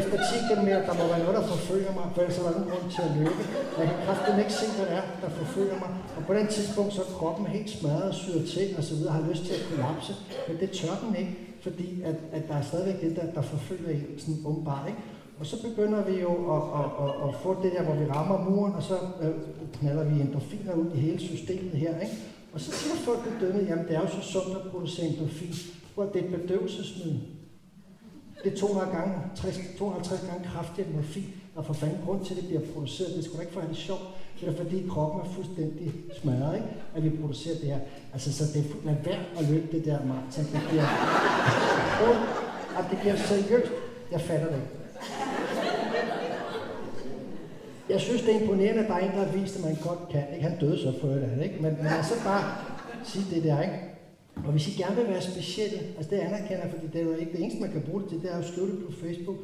Efter 0.00 0.16
10 0.32 0.38
km, 0.48 0.68
der 0.88 0.94
må 1.00 1.04
være 1.12 1.22
noget, 1.24 1.36
der 1.40 1.46
forfølger 1.54 1.92
mig, 1.98 2.06
for 2.12 2.20
ellers 2.20 2.38
er 2.38 2.42
der 2.42 2.50
ingen 2.56 2.70
grund 2.72 2.90
til 2.96 3.02
at 3.08 3.12
løbe. 3.18 3.42
Jeg 3.78 3.86
kan 3.90 3.98
kraften 4.06 4.38
ikke 4.42 4.54
se, 4.60 4.66
hvad 4.76 4.86
det 4.86 4.94
er, 5.00 5.04
der 5.22 5.30
forfølger 5.40 5.78
mig. 5.84 5.90
Og 6.16 6.22
på 6.28 6.34
den 6.34 6.46
tidspunkt, 6.46 6.90
så 6.94 7.00
er 7.02 7.10
kroppen 7.18 7.46
helt 7.46 7.70
smadret 7.70 8.08
og 8.12 8.14
syret 8.14 8.44
til, 8.54 8.66
og 8.78 8.84
så 8.84 8.94
videre, 8.94 9.12
har 9.18 9.24
lyst 9.30 9.42
til 9.46 9.54
at 9.58 9.62
kollapse. 9.70 10.12
Men 10.48 10.56
det 10.60 10.70
tør 10.70 10.94
den 11.04 11.12
ikke, 11.20 11.34
fordi 11.64 12.02
at, 12.10 12.16
at 12.32 12.48
der 12.48 12.54
er 12.54 12.62
stadigvæk 12.70 13.00
det 13.00 13.16
der, 13.16 13.26
der 13.36 13.42
forfølger 13.42 13.90
en 13.90 14.04
sådan 14.18 14.38
åbenbart. 14.44 14.84
Ikke? 14.88 15.00
Og 15.40 15.46
så 15.46 15.56
begynder 15.68 16.00
vi 16.04 16.14
jo 16.26 16.32
at, 16.56 16.62
at, 16.80 16.88
at, 17.04 17.12
at, 17.26 17.30
få 17.42 17.50
det 17.62 17.72
der, 17.76 17.82
hvor 17.82 17.94
vi 17.94 18.04
rammer 18.16 18.50
muren, 18.50 18.74
og 18.74 18.82
så 18.82 18.94
øh, 19.22 19.34
knalder 19.78 20.04
vi 20.04 20.20
endorfiner 20.20 20.74
ud 20.74 20.86
i 20.94 20.98
hele 20.98 21.18
systemet 21.18 21.72
her. 21.72 22.00
Ikke? 22.00 22.16
Og 22.52 22.60
så 22.60 22.72
siger 22.72 22.94
folk 22.94 23.20
bedømmet, 23.24 23.68
jamen 23.68 23.84
det 23.88 23.96
er 23.96 24.00
jo 24.00 24.08
så 24.08 24.20
sundt 24.32 24.56
at 24.56 24.70
producere 24.70 25.06
endorfin, 25.06 25.54
hvor 25.94 26.04
det 26.04 26.16
er 26.22 26.24
et 26.24 26.40
bedøvelsesmiddel. 26.40 27.20
Det 28.44 28.52
er 28.52 28.56
200 28.56 28.96
gange, 28.96 29.14
60, 29.36 29.56
250 29.78 30.20
gange 30.30 30.48
kraftigere 30.48 30.88
end 30.88 30.96
morfin, 30.96 31.34
og 31.56 31.66
for 31.66 31.72
fanden 31.72 31.98
grund 32.06 32.24
til, 32.24 32.34
at 32.34 32.40
det 32.40 32.48
bliver 32.48 32.62
produceret. 32.74 33.16
Det 33.16 33.24
skulle 33.24 33.38
da 33.38 33.42
ikke 33.42 33.52
for 33.54 33.60
at 33.60 33.68
det 33.68 33.76
sjovt. 33.76 34.02
Det 34.40 34.48
er 34.48 34.56
fordi 34.56 34.86
kroppen 34.90 35.20
er 35.20 35.34
fuldstændig 35.34 35.92
smadret, 36.20 36.54
ikke? 36.54 36.68
at 36.94 37.04
vi 37.04 37.10
producerer 37.20 37.54
det 37.54 37.64
her. 37.64 37.78
Altså, 38.12 38.32
så 38.32 38.44
det 38.54 38.64
er 38.86 38.94
værd 39.04 39.20
at 39.38 39.50
løbe 39.50 39.76
det 39.76 39.84
der 39.84 39.98
maraton. 40.06 40.44
Det 40.44 40.62
bliver, 40.68 40.88
at 42.78 42.84
det 42.90 42.98
bliver 42.98 43.16
seriøst. 43.16 43.72
Jeg 44.12 44.20
fatter 44.20 44.46
det 44.46 44.56
ikke. 44.56 44.82
Jeg 47.88 48.00
synes, 48.00 48.22
det 48.22 48.34
er 48.34 48.40
imponerende, 48.40 48.82
at 48.82 48.88
der 48.88 48.94
er 48.94 48.98
en, 48.98 49.10
der 49.10 49.24
har 49.24 49.32
vist, 49.32 49.56
at 49.56 49.64
man 49.64 49.76
godt 49.88 50.08
kan. 50.10 50.24
Ikke? 50.34 50.48
Han 50.48 50.58
døde 50.60 50.78
så 50.78 50.92
for 51.00 51.08
det, 51.08 51.40
ikke? 51.42 51.56
Men, 51.60 51.76
men 51.76 51.86
altså 51.86 52.14
bare 52.24 52.44
sige 53.04 53.24
det 53.34 53.44
der, 53.44 53.62
ikke? 53.62 53.80
Og 54.36 54.52
hvis 54.52 54.68
I 54.68 54.82
gerne 54.82 54.96
vil 54.96 55.08
være 55.08 55.22
specielle, 55.22 55.78
altså 55.96 56.10
det 56.10 56.18
anerkender 56.18 56.68
fordi 56.70 56.86
det 56.92 57.00
er 57.00 57.04
jo 57.04 57.12
ikke 57.12 57.32
det 57.32 57.40
eneste, 57.42 57.60
man 57.60 57.72
kan 57.72 57.82
bruge 57.82 58.02
det 58.02 58.08
til, 58.08 58.22
det 58.22 58.32
er 58.32 58.38
at 58.38 58.44
skrive 58.44 58.66
det 58.66 58.78
på 58.86 58.92
Facebook, 58.92 59.36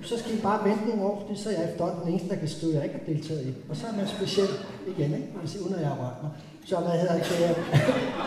så 0.00 0.18
skal 0.18 0.34
I 0.34 0.40
bare 0.40 0.68
vente 0.68 0.84
nogle 0.88 1.02
år, 1.02 1.20
fordi 1.20 1.40
så 1.40 1.48
er 1.50 1.60
jeg 1.60 1.70
efterhånden 1.70 2.00
den 2.02 2.08
eneste, 2.08 2.28
der 2.28 2.36
kan 2.36 2.48
skrive, 2.48 2.74
jeg 2.74 2.84
ikke 2.84 2.98
har 2.98 3.06
deltaget 3.12 3.46
i. 3.46 3.52
Og 3.70 3.76
så 3.76 3.86
er 3.86 3.96
man 3.96 4.06
speciel 4.06 4.48
igen, 4.92 5.14
ikke? 5.14 5.26
Hvis 5.40 5.54
I, 5.54 5.58
uden 5.58 5.74
at 5.74 5.80
jeg 5.80 5.88
har 5.88 5.98
rørt 6.04 6.22
mig. 6.22 6.32
Så 6.66 6.76
hvad 6.80 6.98
hedder 7.00 7.14
det? 7.14 7.56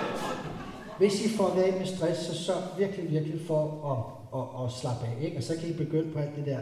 Hvis 0.99 1.25
I 1.25 1.29
får 1.37 1.49
af 1.49 1.73
med 1.79 1.85
stress, 1.85 2.19
så 2.19 2.35
sørg 2.35 2.63
virkelig, 2.77 3.11
virkelig 3.11 3.41
for 3.47 3.61
at, 3.91 3.99
at, 4.39 4.65
at, 4.65 4.71
slappe 4.79 5.05
af. 5.05 5.25
Ikke? 5.25 5.37
Og 5.37 5.43
så 5.43 5.53
kan 5.59 5.69
I 5.69 5.73
begynde 5.73 6.11
på 6.11 6.19
alt 6.19 6.35
det 6.35 6.45
der, 6.45 6.59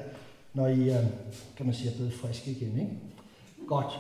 når 0.53 0.67
I, 0.67 0.91
kan 1.57 1.65
man 1.65 1.75
sige, 1.75 1.91
er 1.91 1.95
blevet 1.95 2.13
friske 2.13 2.51
igen. 2.51 2.80
Ikke? 2.80 2.91
Godt. 3.67 3.99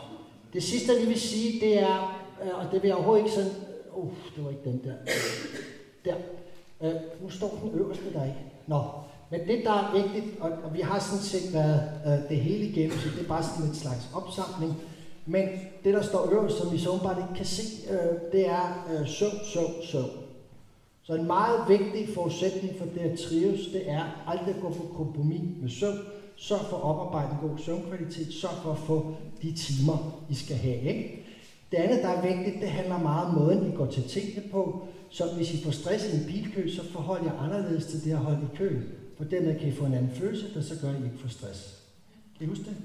Det 0.53 0.63
sidste, 0.63 0.91
jeg 0.91 0.99
lige 0.99 1.09
vil 1.09 1.19
sige, 1.19 1.59
det 1.59 1.79
er, 1.79 2.23
øh, 2.43 2.57
og 2.59 2.71
det 2.71 2.81
vil 2.81 2.87
jeg 2.87 2.95
overhovedet 2.95 3.25
ikke 3.25 3.35
sådan 3.35 3.51
Uh, 3.95 4.13
det 4.35 4.43
var 4.43 4.49
ikke 4.49 4.63
den 4.63 4.81
der. 4.83 4.93
Der. 6.05 6.15
Uh, 6.79 7.23
nu 7.23 7.29
står 7.29 7.59
den 7.63 7.79
øverste 7.79 8.13
der 8.13 8.23
ikke. 8.23 8.39
Nå, 8.67 8.83
men 9.31 9.39
det, 9.47 9.65
der 9.65 9.71
er 9.71 9.93
vigtigt, 9.93 10.39
og, 10.39 10.51
og 10.63 10.73
vi 10.73 10.81
har 10.81 10.99
sådan 10.99 11.23
set 11.23 11.53
været 11.53 11.81
uh, 12.05 12.29
det 12.29 12.37
hele 12.37 12.65
igennem, 12.65 12.97
så 12.97 13.09
det 13.15 13.23
er 13.23 13.27
bare 13.27 13.43
sådan 13.43 13.65
en 13.65 13.75
slags 13.75 14.09
opsamling. 14.13 14.73
Men 15.25 15.47
det, 15.83 15.93
der 15.93 16.01
står 16.01 16.31
øverst, 16.31 16.57
som 16.57 16.71
vi 16.71 16.77
så 16.77 16.99
bare 17.03 17.21
ikke 17.21 17.35
kan 17.35 17.45
se, 17.45 17.63
uh, 17.89 18.31
det 18.31 18.47
er 18.47 18.87
uh, 18.93 19.07
søvn, 19.07 19.39
søvn, 19.53 19.73
søvn. 19.83 20.09
Så 21.03 21.15
en 21.15 21.27
meget 21.27 21.69
vigtig 21.69 22.09
forudsætning 22.13 22.77
for 22.77 22.85
det 22.85 22.99
at 22.99 23.19
trives, 23.19 23.67
det 23.73 23.89
er 23.89 24.23
aldrig 24.27 24.55
at 24.55 24.61
gå 24.61 24.69
på 24.69 24.93
kompromis 24.97 25.41
med 25.61 25.69
søvn. 25.69 25.99
Sørg 26.47 26.65
for 26.69 26.77
at 26.77 26.83
oparbejde 26.83 27.29
en 27.31 27.49
god 27.49 27.57
søvnkvalitet. 27.57 28.33
Sørg 28.33 28.57
for 28.63 28.71
at 28.71 28.77
få 28.77 29.15
de 29.41 29.51
timer, 29.51 30.23
I 30.29 30.33
skal 30.33 30.55
have. 30.55 30.81
Ikke? 30.81 31.25
Det 31.71 31.77
andet, 31.77 32.03
der 32.03 32.09
er 32.09 32.35
vigtigt, 32.35 32.61
det 32.61 32.69
handler 32.69 32.97
meget 32.97 33.27
om 33.27 33.33
måden, 33.33 33.71
vi 33.71 33.75
går 33.75 33.85
til 33.85 34.03
tingene 34.03 34.43
på. 34.51 34.87
Så 35.09 35.23
hvis 35.35 35.53
I 35.53 35.63
får 35.63 35.71
stress 35.71 36.13
i 36.13 36.17
en 36.17 36.25
bilkø, 36.25 36.69
så 36.69 36.83
forhold 36.91 37.23
jer 37.25 37.39
anderledes 37.39 37.85
til 37.85 38.03
det 38.03 38.11
at 38.11 38.17
holde 38.17 38.39
i 38.53 38.57
køen. 38.57 38.83
For 39.17 39.23
dermed 39.23 39.59
kan 39.59 39.67
I 39.67 39.71
få 39.71 39.85
en 39.85 39.93
anden 39.93 40.11
følelse, 40.11 40.53
der 40.53 40.61
så 40.61 40.73
gør, 40.81 40.89
at 40.89 40.95
I 41.01 41.03
ikke 41.03 41.17
får 41.17 41.29
stress. 41.29 41.83
Kan 42.37 42.47
I 42.47 42.49
huske 42.49 42.63
det? 42.63 42.75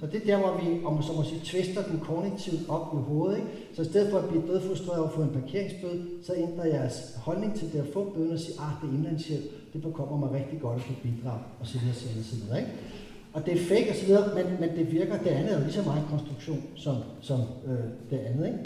Så 0.00 0.06
det 0.06 0.22
er 0.22 0.26
der, 0.26 0.38
hvor 0.38 0.60
vi, 0.60 0.84
om 0.84 1.02
så 1.02 1.12
må 1.12 1.22
sige, 1.22 1.40
tvister 1.44 1.82
den 1.82 2.00
kognitivt 2.00 2.68
op 2.68 2.94
i 2.94 2.96
hovedet. 2.96 3.36
Ikke? 3.36 3.48
Så 3.74 3.82
i 3.82 3.84
stedet 3.84 4.10
for 4.10 4.18
at 4.18 4.28
blive 4.28 4.46
dødfrustreret 4.46 4.98
over 4.98 5.08
at 5.08 5.14
få 5.14 5.22
en 5.22 5.40
parkeringsbøde, 5.40 6.06
så 6.22 6.34
ændrer 6.34 6.64
jeres 6.64 7.16
holdning 7.16 7.54
til 7.54 7.72
det 7.72 7.78
at 7.78 7.92
få 7.92 8.12
bøden 8.14 8.32
og 8.32 8.38
sige, 8.38 8.60
ah, 8.60 8.72
det 8.82 8.88
er 8.88 8.94
indlandshjælp, 8.94 9.61
det 9.72 9.82
bekommer 9.82 10.16
mig 10.16 10.40
rigtig 10.40 10.60
godt 10.60 10.76
at 10.76 10.82
få 10.82 10.92
bidrag, 11.02 11.38
og 11.60 11.66
så 11.66 11.78
videre, 11.78 11.94
så 11.94 12.08
videre, 12.08 12.24
så 12.24 12.36
videre. 12.36 12.58
Ikke? 12.58 12.72
Og 13.32 13.46
det 13.46 13.52
er 13.54 13.64
fake 13.64 14.06
videre, 14.06 14.34
men, 14.34 14.60
men 14.60 14.76
det 14.76 14.92
virker, 14.92 15.18
det 15.18 15.30
andet 15.30 15.52
er 15.52 15.58
jo 15.58 15.64
lige 15.64 15.72
så 15.72 15.82
meget 15.82 16.04
konstruktion 16.10 16.62
som, 16.76 16.96
som 17.20 17.40
øh, 17.40 17.84
det 18.10 18.18
andet. 18.18 18.46
Ikke? 18.46 18.58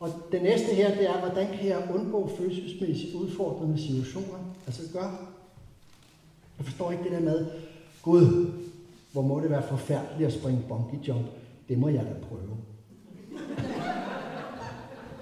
Og 0.00 0.08
det 0.32 0.42
næste 0.42 0.74
her, 0.74 0.94
det 0.94 1.10
er, 1.10 1.18
hvordan 1.20 1.46
kan 1.58 1.68
jeg 1.68 1.88
undgå 1.94 2.30
følelsesmæssigt 2.38 3.14
udfordrende 3.14 3.78
situationer? 3.78 4.38
Altså 4.66 4.82
gør. 4.92 5.32
Jeg 6.58 6.66
forstår 6.66 6.92
ikke 6.92 7.04
det 7.04 7.12
der 7.12 7.20
med, 7.20 7.46
Gud, 8.02 8.52
hvor 9.12 9.22
må 9.22 9.40
det 9.40 9.50
være 9.50 9.62
forfærdeligt 9.62 10.26
at 10.26 10.32
springe 10.32 10.62
bungee 10.68 11.00
jump. 11.08 11.26
Det 11.68 11.78
må 11.78 11.88
jeg 11.88 12.02
da 12.02 12.26
prøve. 12.28 12.56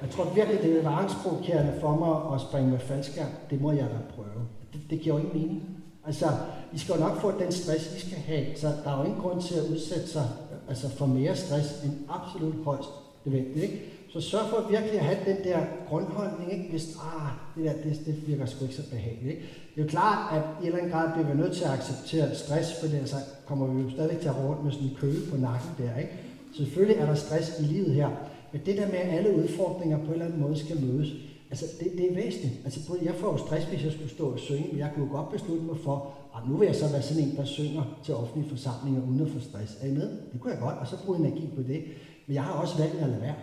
Jeg 0.02 0.10
tror 0.10 0.34
virkelig, 0.34 0.62
det 0.62 0.84
er 0.84 0.90
angstprovokerende 0.90 1.72
for 1.80 1.96
mig 1.96 2.34
at 2.34 2.40
springe 2.40 2.70
med 2.70 2.78
faldskærm. 2.78 3.30
Det 3.50 3.60
må 3.60 3.72
jeg 3.72 3.84
da 3.84 4.14
prøve. 4.14 4.46
Det, 4.74 4.80
det 4.90 5.00
giver 5.00 5.14
jo 5.14 5.20
ingen 5.20 5.40
mening. 5.40 5.62
Altså, 6.06 6.26
I 6.72 6.78
skal 6.78 6.94
jo 6.94 7.00
nok 7.00 7.20
få 7.20 7.40
den 7.40 7.52
stress, 7.52 7.96
I 7.96 8.06
skal 8.06 8.18
have, 8.18 8.46
så 8.56 8.66
der 8.84 8.90
er 8.90 8.98
jo 8.98 9.04
ingen 9.04 9.20
grund 9.20 9.42
til 9.42 9.54
at 9.54 9.64
udsætte 9.72 10.08
sig 10.08 10.28
altså 10.68 10.88
for 10.88 11.06
mere 11.06 11.36
stress 11.36 11.82
end 11.84 11.92
absolut 12.08 12.64
højst 12.64 12.88
nødvendigt. 13.24 13.62
Ikke? 13.62 13.80
Så 14.12 14.20
sørg 14.20 14.46
for 14.50 14.68
virkelig 14.70 14.98
at 14.98 15.04
have 15.04 15.18
den 15.26 15.44
der 15.44 15.58
grundholdning, 15.88 16.52
ikke? 16.52 16.70
hvis 16.70 16.96
ah, 16.96 17.30
det, 17.56 17.64
der, 17.64 17.72
det, 17.82 18.06
det 18.06 18.28
virker 18.28 18.46
sgu 18.46 18.64
ikke 18.64 18.74
så 18.74 18.90
behageligt. 18.90 19.30
Ikke? 19.30 19.42
Det 19.74 19.80
er 19.80 19.84
jo 19.84 19.88
klart, 19.88 20.36
at 20.36 20.42
i 20.42 20.62
en 20.62 20.66
eller 20.66 20.78
anden 20.78 20.92
grad 20.92 21.12
bliver 21.12 21.34
vi 21.34 21.40
nødt 21.42 21.52
til 21.52 21.64
at 21.64 21.70
acceptere 21.70 22.34
stress, 22.34 22.80
for 22.80 22.86
ellers 22.86 23.10
så 23.10 23.16
kommer 23.46 23.66
vi 23.66 23.82
jo 23.82 23.90
stadig 23.90 24.18
til 24.18 24.28
at 24.28 24.36
rundt 24.44 24.64
med 24.64 24.72
sådan 24.72 24.88
en 24.88 24.96
køle 25.00 25.20
på 25.30 25.36
nakken 25.36 25.70
der. 25.78 25.98
Ikke? 25.98 26.12
Så 26.52 26.58
selvfølgelig 26.64 26.96
er 26.96 27.06
der 27.06 27.14
stress 27.14 27.60
i 27.60 27.62
livet 27.62 27.94
her, 27.94 28.10
men 28.52 28.62
det 28.66 28.76
der 28.76 28.86
med, 28.86 28.98
at 28.98 29.18
alle 29.18 29.36
udfordringer 29.36 29.98
på 29.98 30.04
en 30.04 30.12
eller 30.12 30.26
anden 30.26 30.40
måde 30.40 30.58
skal 30.58 30.80
mødes, 30.80 31.08
Altså, 31.54 31.66
det, 31.80 31.92
det 31.98 32.10
er 32.10 32.14
væsentligt. 32.14 32.54
Altså, 32.64 32.80
jeg 33.02 33.14
får 33.14 33.32
jo 33.32 33.36
stress, 33.36 33.66
hvis 33.66 33.84
jeg 33.84 33.92
skulle 33.92 34.10
stå 34.10 34.26
og 34.30 34.38
synge, 34.38 34.68
men 34.70 34.78
jeg 34.78 34.90
kunne 34.94 35.06
jo 35.06 35.12
godt 35.12 35.30
beslutte 35.32 35.64
mig 35.64 35.76
for, 35.76 35.96
at 36.36 36.42
nu 36.48 36.56
vil 36.56 36.66
jeg 36.66 36.76
så 36.76 36.88
være 36.88 37.02
sådan 37.02 37.22
en, 37.22 37.36
der 37.36 37.44
synger 37.44 37.84
til 38.04 38.14
offentlige 38.14 38.50
forsamlinger 38.50 39.02
uden 39.08 39.20
at 39.20 39.28
få 39.28 39.40
stress. 39.40 39.78
Er 39.80 39.86
I 39.86 39.90
med? 39.90 40.08
Det 40.32 40.40
kunne 40.40 40.52
jeg 40.52 40.60
godt, 40.60 40.78
og 40.78 40.86
så 40.86 40.96
bruge 41.04 41.18
energi 41.18 41.48
på 41.56 41.62
det. 41.62 41.80
Men 42.26 42.34
jeg 42.34 42.42
har 42.42 42.52
også 42.52 42.78
valgt 42.78 42.94
at 42.94 43.08
lade 43.08 43.20
være. 43.20 43.34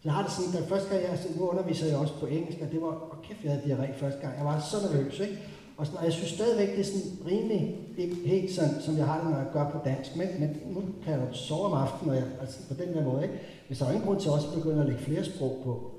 Så 0.00 0.04
jeg 0.04 0.12
har 0.12 0.22
det 0.22 0.32
sådan, 0.32 0.52
da 0.52 0.74
første 0.74 0.88
gang 0.88 1.02
jeg, 1.02 1.18
nu 1.36 1.48
underviser 1.48 1.86
jeg 1.86 1.96
også 1.96 2.14
på 2.20 2.26
engelsk, 2.26 2.58
og 2.62 2.72
det 2.72 2.80
var, 2.82 2.92
åh 3.12 3.22
kæft, 3.22 3.44
jeg 3.44 3.52
havde 3.52 3.64
diarré 3.68 4.00
første 4.00 4.20
gang. 4.20 4.32
Jeg 4.38 4.44
var 4.44 4.60
så 4.60 4.76
nervøs, 4.86 5.20
ikke? 5.20 5.38
Og, 5.76 5.86
sådan, 5.86 5.98
og 5.98 6.04
jeg 6.04 6.12
synes 6.12 6.30
stadigvæk, 6.30 6.68
det 6.68 6.80
er 6.80 6.84
sådan 6.84 7.10
rimelig, 7.26 7.76
ikke 7.98 8.16
helt 8.24 8.52
sådan, 8.52 8.80
som 8.80 8.96
jeg 8.96 9.06
har 9.06 9.20
det, 9.20 9.30
når 9.30 9.38
jeg 9.38 9.50
gør 9.52 9.70
på 9.70 9.78
dansk. 9.84 10.16
Men, 10.16 10.28
men 10.40 10.48
nu 10.74 10.80
kan 11.04 11.12
jeg 11.12 11.20
jo 11.28 11.34
sove 11.34 11.64
om 11.66 11.72
aftenen, 11.72 12.10
og 12.10 12.16
jeg, 12.16 12.24
altså 12.40 12.58
på 12.68 12.74
den 12.82 12.94
der 12.94 13.04
måde, 13.04 13.22
ikke? 13.22 13.34
Hvis 13.66 13.78
der 13.78 13.86
er 13.86 13.90
ingen 13.90 14.06
grund 14.06 14.20
til 14.20 14.30
også 14.30 14.48
at 14.48 14.54
begynde 14.54 14.80
at 14.80 14.86
lægge 14.86 15.02
flere 15.02 15.24
sprog 15.24 15.60
på. 15.64 15.92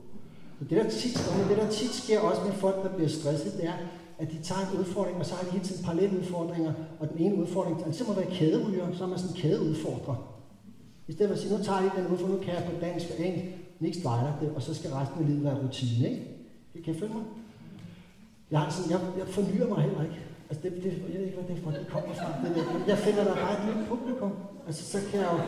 Så 0.63 0.69
det 0.69 0.83
der 0.83 0.89
tit, 0.89 1.17
og 1.27 1.49
det 1.49 1.57
der 1.57 1.69
tit 1.69 1.93
sker 1.93 2.19
også 2.19 2.41
med 2.45 2.53
folk, 2.53 2.83
der 2.83 2.95
bliver 2.95 3.09
stresset, 3.09 3.53
det 3.57 3.65
er, 3.65 3.73
at 4.19 4.31
de 4.31 4.37
tager 4.43 4.61
en 4.71 4.79
udfordring, 4.79 5.17
og 5.17 5.25
så 5.25 5.35
har 5.35 5.43
de 5.43 5.51
hele 5.51 5.63
tiden 5.63 5.83
parallelle 5.83 6.19
udfordringer, 6.19 6.73
og 6.99 7.09
den 7.09 7.17
ene 7.17 7.35
udfordring, 7.35 7.85
altså 7.85 8.03
det 8.03 8.07
må 8.07 8.21
være 8.21 8.31
kæderyger, 8.31 8.87
så 8.93 9.03
er 9.03 9.07
man 9.07 9.17
sådan 9.19 9.35
en 9.35 9.41
kædeudfordrer. 9.41 10.15
I 11.07 11.11
stedet 11.11 11.29
for 11.29 11.35
at 11.35 11.41
sige, 11.41 11.57
nu 11.57 11.63
tager 11.63 11.81
jeg 11.81 11.91
den 11.95 12.07
udfordring, 12.07 12.39
nu 12.39 12.45
kan 12.45 12.53
jeg 12.53 12.63
på 12.71 12.71
dansk 12.81 13.05
og 13.13 13.25
engelsk, 13.25 13.47
niks 13.79 14.03
vejer 14.03 14.33
det, 14.41 14.51
og 14.55 14.61
så 14.61 14.73
skal 14.73 14.89
resten 14.89 15.19
af 15.21 15.27
livet 15.27 15.43
være 15.43 15.57
rutine, 15.63 16.09
ikke? 16.09 16.21
Det 16.73 16.83
kan 16.83 16.93
jeg 16.93 16.99
følge 16.99 17.13
mig? 17.13 17.23
Jeg, 18.51 18.59
har 18.59 18.71
sådan, 18.71 18.91
jeg, 18.91 18.99
jeg 19.17 19.27
fornyer 19.27 19.67
mig 19.67 19.81
heller 19.81 20.03
ikke. 20.03 20.19
Altså 20.49 20.61
det, 20.63 20.71
det, 20.83 20.91
jeg 21.13 21.19
ved 21.19 21.25
ikke, 21.25 21.37
hvad 21.37 21.47
det 21.49 21.57
er 21.57 21.63
for, 21.63 21.71
det 21.71 21.87
kommer 21.93 22.13
fra. 22.15 22.27
Det, 22.43 22.57
jeg, 22.57 22.65
jeg 22.87 22.97
finder 22.97 23.23
der 23.23 23.35
bare 23.35 23.53
et 23.57 23.63
nyt 23.69 23.87
publikum. 23.87 24.31
Altså 24.67 24.83
så 24.91 24.97
kan 25.09 25.19
jeg 25.19 25.29
jo... 25.33 25.39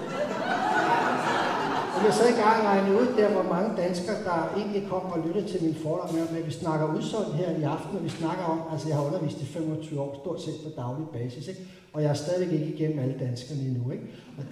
Og 1.95 2.03
jeg 2.05 2.13
sad 2.13 2.29
i 2.29 2.41
gang 2.43 2.57
regne 2.69 2.91
ud 2.99 3.07
der, 3.17 3.29
hvor 3.35 3.47
mange 3.53 3.69
danskere, 3.83 4.23
der 4.29 4.37
egentlig 4.57 4.83
kommer 4.89 5.09
og 5.15 5.19
lyttede 5.27 5.47
til 5.51 5.63
min 5.63 5.75
forlag 5.83 6.13
med, 6.13 6.39
at 6.39 6.47
vi 6.47 6.51
snakker 6.51 6.95
udsolgt 6.95 7.33
her 7.33 7.49
i 7.61 7.63
aften, 7.63 7.97
og 7.97 8.03
vi 8.03 8.09
snakker 8.09 8.43
om, 8.43 8.59
altså 8.71 8.87
jeg 8.87 8.97
har 8.97 9.05
undervist 9.05 9.41
i 9.41 9.45
25 9.45 10.01
år, 10.01 10.19
stort 10.21 10.41
set 10.41 10.57
på 10.63 10.69
daglig 10.81 11.07
basis, 11.13 11.47
ikke? 11.47 11.61
og 11.93 12.01
jeg 12.03 12.09
er 12.09 12.13
stadigvæk 12.13 12.51
ikke 12.59 12.73
igennem 12.75 12.99
alle 12.99 13.15
danskerne 13.19 13.61
endnu. 13.61 13.91
Ikke? 13.91 14.03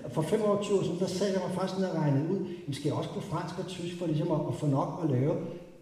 Og 0.06 0.12
for 0.12 0.22
25 0.22 0.80
år 0.80 0.84
siden, 0.84 1.00
der 1.00 1.08
sad 1.08 1.28
jeg 1.34 1.42
mig 1.48 1.56
faktisk 1.58 1.80
ned 1.80 1.88
og 1.88 2.02
regnede 2.02 2.26
ud, 2.34 2.40
at 2.68 2.76
skal 2.76 2.88
jeg 2.90 2.98
også 2.98 3.10
kunne 3.10 3.30
fransk 3.34 3.60
og 3.60 3.68
tysk 3.68 4.00
for 4.00 4.06
ligesom 4.06 4.32
at, 4.32 4.42
at 4.50 4.56
få 4.56 4.66
nok 4.66 4.90
at 5.04 5.10
lave. 5.10 5.34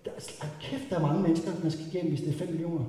Der, 0.05 0.11
altså, 0.11 0.31
er, 0.41 0.45
kæft, 0.61 0.89
der 0.89 0.95
er 0.95 1.05
mange 1.07 1.21
mennesker, 1.21 1.51
man 1.63 1.71
skal 1.71 1.85
igennem, 1.91 2.11
hvis 2.13 2.23
det 2.25 2.33
er 2.33 2.38
5 2.38 2.47
millioner. 2.47 2.85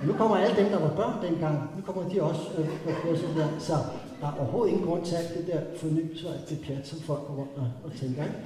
Og 0.00 0.06
nu 0.06 0.12
kommer 0.12 0.36
alle 0.36 0.56
dem, 0.62 0.68
der 0.74 0.80
var 0.86 0.92
børn 1.00 1.16
dengang, 1.26 1.56
nu 1.76 1.82
kommer 1.82 2.10
de 2.10 2.22
også 2.22 2.44
øh, 2.58 2.66
på 2.84 2.90
kurset 3.02 3.30
der. 3.36 3.48
Så 3.58 3.74
der 4.20 4.26
er 4.26 4.36
overhovedet 4.40 4.72
ingen 4.72 4.86
grund 4.86 5.04
til 5.04 5.14
alt 5.14 5.34
det 5.38 5.46
der 5.46 5.60
fornyelse 5.76 6.28
og 6.28 6.34
alt 6.34 6.48
det 6.50 6.60
pjat, 6.60 6.86
som 6.86 6.98
folk 7.00 7.20
går 7.26 7.34
rundt 7.34 7.50
og, 7.84 7.92
tænker. 7.92 8.22
Ikke? 8.24 8.36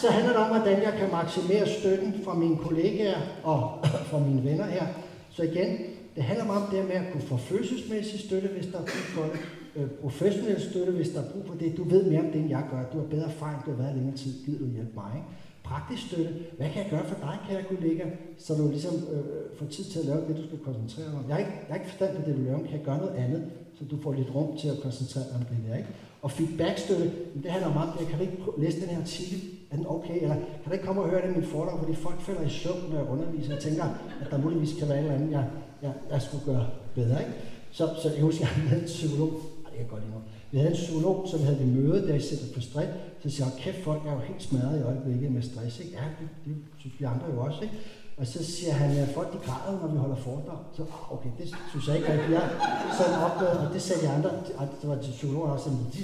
Så 0.00 0.06
handler 0.10 0.32
det 0.32 0.42
om, 0.42 0.50
hvordan 0.56 0.82
jeg 0.82 0.94
kan 0.98 1.10
maksimere 1.10 1.66
støtten 1.66 2.14
fra 2.24 2.34
mine 2.34 2.56
kollegaer 2.56 3.20
og 3.42 3.78
fra 4.10 4.18
mine 4.18 4.44
venner 4.44 4.66
her. 4.66 4.86
Så 5.30 5.42
igen, 5.42 5.78
det 6.16 6.22
handler 6.22 6.44
meget 6.46 6.62
om 6.62 6.70
det 6.70 6.84
med 6.84 6.94
at 6.94 7.12
kunne 7.12 7.22
få 7.22 7.36
følelsesmæssig 7.36 8.20
støtte, 8.20 8.48
hvis 8.48 8.66
der 8.66 8.78
er 8.78 8.82
brug 8.82 9.06
for 9.16 9.22
det. 9.22 9.40
Øh, 9.76 9.90
professionel 9.90 10.60
støtte, 10.60 10.92
hvis 10.92 11.08
der 11.08 11.20
er 11.20 11.28
brug 11.32 11.46
for 11.46 11.54
det. 11.54 11.76
Du 11.76 11.84
ved 11.84 12.10
mere 12.10 12.20
om 12.20 12.30
det, 12.32 12.40
end 12.40 12.50
jeg 12.50 12.64
gør. 12.70 12.82
Du 12.92 12.98
har 12.98 13.06
bedre 13.06 13.24
erfaring, 13.24 13.64
du 13.66 13.70
har 13.70 13.82
været 13.82 13.96
længere 13.96 14.16
tid. 14.16 14.32
Gider 14.44 14.58
du 14.58 14.66
hjælpe 14.66 14.94
mig? 14.94 15.10
Ikke? 15.14 15.26
Praktisk 15.64 16.06
støtte. 16.06 16.32
Hvad 16.56 16.68
kan 16.70 16.82
jeg 16.82 16.90
gøre 16.90 17.04
for 17.04 17.18
dig, 17.26 17.36
kære 17.48 17.62
kollega, 17.62 18.04
så 18.38 18.54
du 18.54 18.68
ligesom 18.68 18.94
øh, 19.12 19.18
øh 19.18 19.24
får 19.58 19.66
tid 19.66 19.84
til 19.84 19.98
at 19.98 20.04
lave 20.04 20.20
det, 20.28 20.36
du 20.36 20.44
skal 20.46 20.58
koncentrere 20.58 21.06
dig 21.10 21.18
om? 21.18 21.24
Jeg 21.28 21.34
har 21.36 21.40
ikke, 21.44 21.56
jeg 21.66 21.68
har 21.68 21.74
ikke 21.74 21.90
forstand 21.90 22.16
på 22.16 22.22
det, 22.26 22.36
du 22.36 22.42
laver, 22.42 22.58
men 22.58 22.66
kan 22.66 22.76
jeg 22.78 22.84
gøre 22.84 22.98
noget 22.98 23.14
andet, 23.24 23.42
så 23.78 23.84
du 23.90 23.96
får 24.02 24.12
lidt 24.12 24.34
rum 24.34 24.56
til 24.56 24.68
at 24.68 24.80
koncentrere 24.82 25.24
dig 25.24 25.34
om 25.34 25.44
det 25.44 25.58
der. 25.68 25.76
Ikke? 25.76 25.88
Og 26.22 26.30
feedbackstøtte, 26.30 27.12
det 27.42 27.50
handler 27.50 27.68
om, 27.68 27.88
at 27.88 28.00
jeg 28.00 28.08
kan 28.08 28.20
ikke 28.20 28.36
læse 28.58 28.80
den 28.80 28.88
her 28.88 29.00
artikel, 29.00 29.38
er 29.70 29.76
den 29.76 29.86
okay, 29.88 30.22
eller 30.22 30.34
kan 30.34 30.66
du 30.66 30.72
ikke 30.72 30.84
komme 30.84 31.02
og 31.02 31.08
høre 31.10 31.22
det 31.22 31.30
i 31.30 31.38
min 31.38 31.48
foredrag, 31.48 31.78
fordi 31.78 31.94
folk 31.94 32.20
falder 32.20 32.42
i 32.42 32.48
søvn, 32.48 32.90
når 32.90 32.98
jeg 32.98 33.08
underviser, 33.08 33.56
og 33.56 33.62
tænker, 33.62 33.84
at 34.20 34.30
der 34.30 34.38
muligvis 34.38 34.78
kan 34.78 34.88
være 34.88 34.98
en 34.98 35.04
eller 35.04 35.16
anden, 35.16 35.32
jeg, 35.32 35.44
jeg, 35.82 35.92
jeg 36.10 36.22
skulle 36.22 36.44
gøre 36.44 36.66
bedre. 36.94 37.20
Ikke? 37.20 37.32
Så, 37.70 37.84
så 38.02 38.10
jeg 38.10 38.22
husker, 38.22 38.46
at 38.46 38.56
jeg 38.56 38.68
havde 38.68 38.82
en 38.82 38.86
psykolog, 38.86 39.30
Ej, 39.64 39.70
det 39.70 39.78
kan 39.78 39.88
godt 39.88 40.02
endnu. 40.02 40.20
Vi 40.52 40.58
havde 40.58 40.70
en 40.70 40.76
psykolog, 40.76 41.26
som 41.30 41.40
havde 41.42 41.58
vi 41.58 41.64
møde, 41.64 42.08
der 42.08 42.14
i 42.14 42.20
sætter 42.20 42.54
på 42.54 42.60
Stress, 42.60 42.90
så 43.22 43.30
siger 43.30 43.46
jeg, 43.46 43.54
kæft 43.58 43.84
folk 43.84 44.06
er 44.06 44.12
jo 44.12 44.18
helt 44.18 44.42
smadret 44.42 44.80
i 44.80 44.82
øjeblikket 44.82 45.32
med 45.32 45.42
stress. 45.42 45.80
Ikke? 45.80 45.92
Ja, 45.92 46.04
det, 46.20 46.28
det 46.44 46.56
synes 46.78 47.00
vi 47.00 47.04
andre 47.04 47.26
jo 47.34 47.40
også. 47.40 47.62
Ikke? 47.62 47.74
Og 48.16 48.26
så 48.26 48.44
siger 48.44 48.72
han, 48.72 48.90
at 48.96 49.08
folk 49.08 49.32
de 49.32 49.38
græder, 49.46 49.80
når 49.80 49.88
vi 49.88 49.98
holder 49.98 50.16
foredrag. 50.16 50.58
Så 50.76 50.82
ah, 50.82 51.12
okay, 51.14 51.30
det 51.38 51.46
synes 51.70 51.88
jeg 51.88 51.96
ikke 51.96 52.08
at 52.08 52.30
Jeg 52.30 52.50
sådan 52.98 53.14
opdagede, 53.26 53.68
og 53.68 53.74
det 53.74 53.82
sagde 53.82 54.02
de 54.06 54.08
andre, 54.08 54.30
og 54.30 54.68
det 54.80 54.88
var 54.90 54.98
til 55.02 55.10
psykologer 55.10 55.50
også, 55.50 55.70
at 55.70 55.94
de 55.94 56.02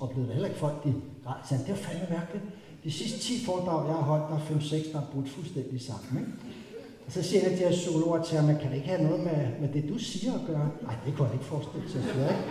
oplevede 0.00 0.32
heller 0.32 0.48
ikke 0.48 0.60
folk, 0.60 0.84
de 0.84 0.94
græd. 1.24 1.34
Så 1.48 1.54
det 1.54 1.68
var 1.68 1.82
fandme 1.86 2.06
mærkeligt. 2.10 2.44
De 2.84 2.92
sidste 2.92 3.18
10 3.18 3.44
foredrag, 3.46 3.86
jeg 3.88 3.94
har 3.94 4.02
holdt, 4.02 4.24
der 4.30 4.36
er 4.36 4.58
5-6, 4.60 4.92
der 4.92 5.00
er 5.00 5.06
brudt 5.12 5.28
fuldstændig 5.28 5.80
sammen. 5.82 6.10
Ikke? 6.20 6.32
Og 7.06 7.12
så 7.12 7.22
siger 7.22 7.40
en 7.40 7.50
af 7.50 7.56
de 7.56 7.64
her 7.64 7.70
psykologer 7.70 8.22
til 8.22 8.38
ham, 8.38 8.46
kan 8.46 8.70
det 8.70 8.76
ikke 8.76 8.88
have 8.88 9.02
noget 9.02 9.20
med, 9.24 9.40
med 9.60 9.68
det, 9.74 9.88
du 9.88 9.98
siger 9.98 10.32
at 10.34 10.40
gøre? 10.46 10.70
Nej, 10.82 10.94
det 11.06 11.14
kunne 11.14 11.26
jeg 11.26 11.34
ikke 11.34 11.50
forestille 11.54 11.90
sig. 11.90 12.00
Ikke? 12.00 12.44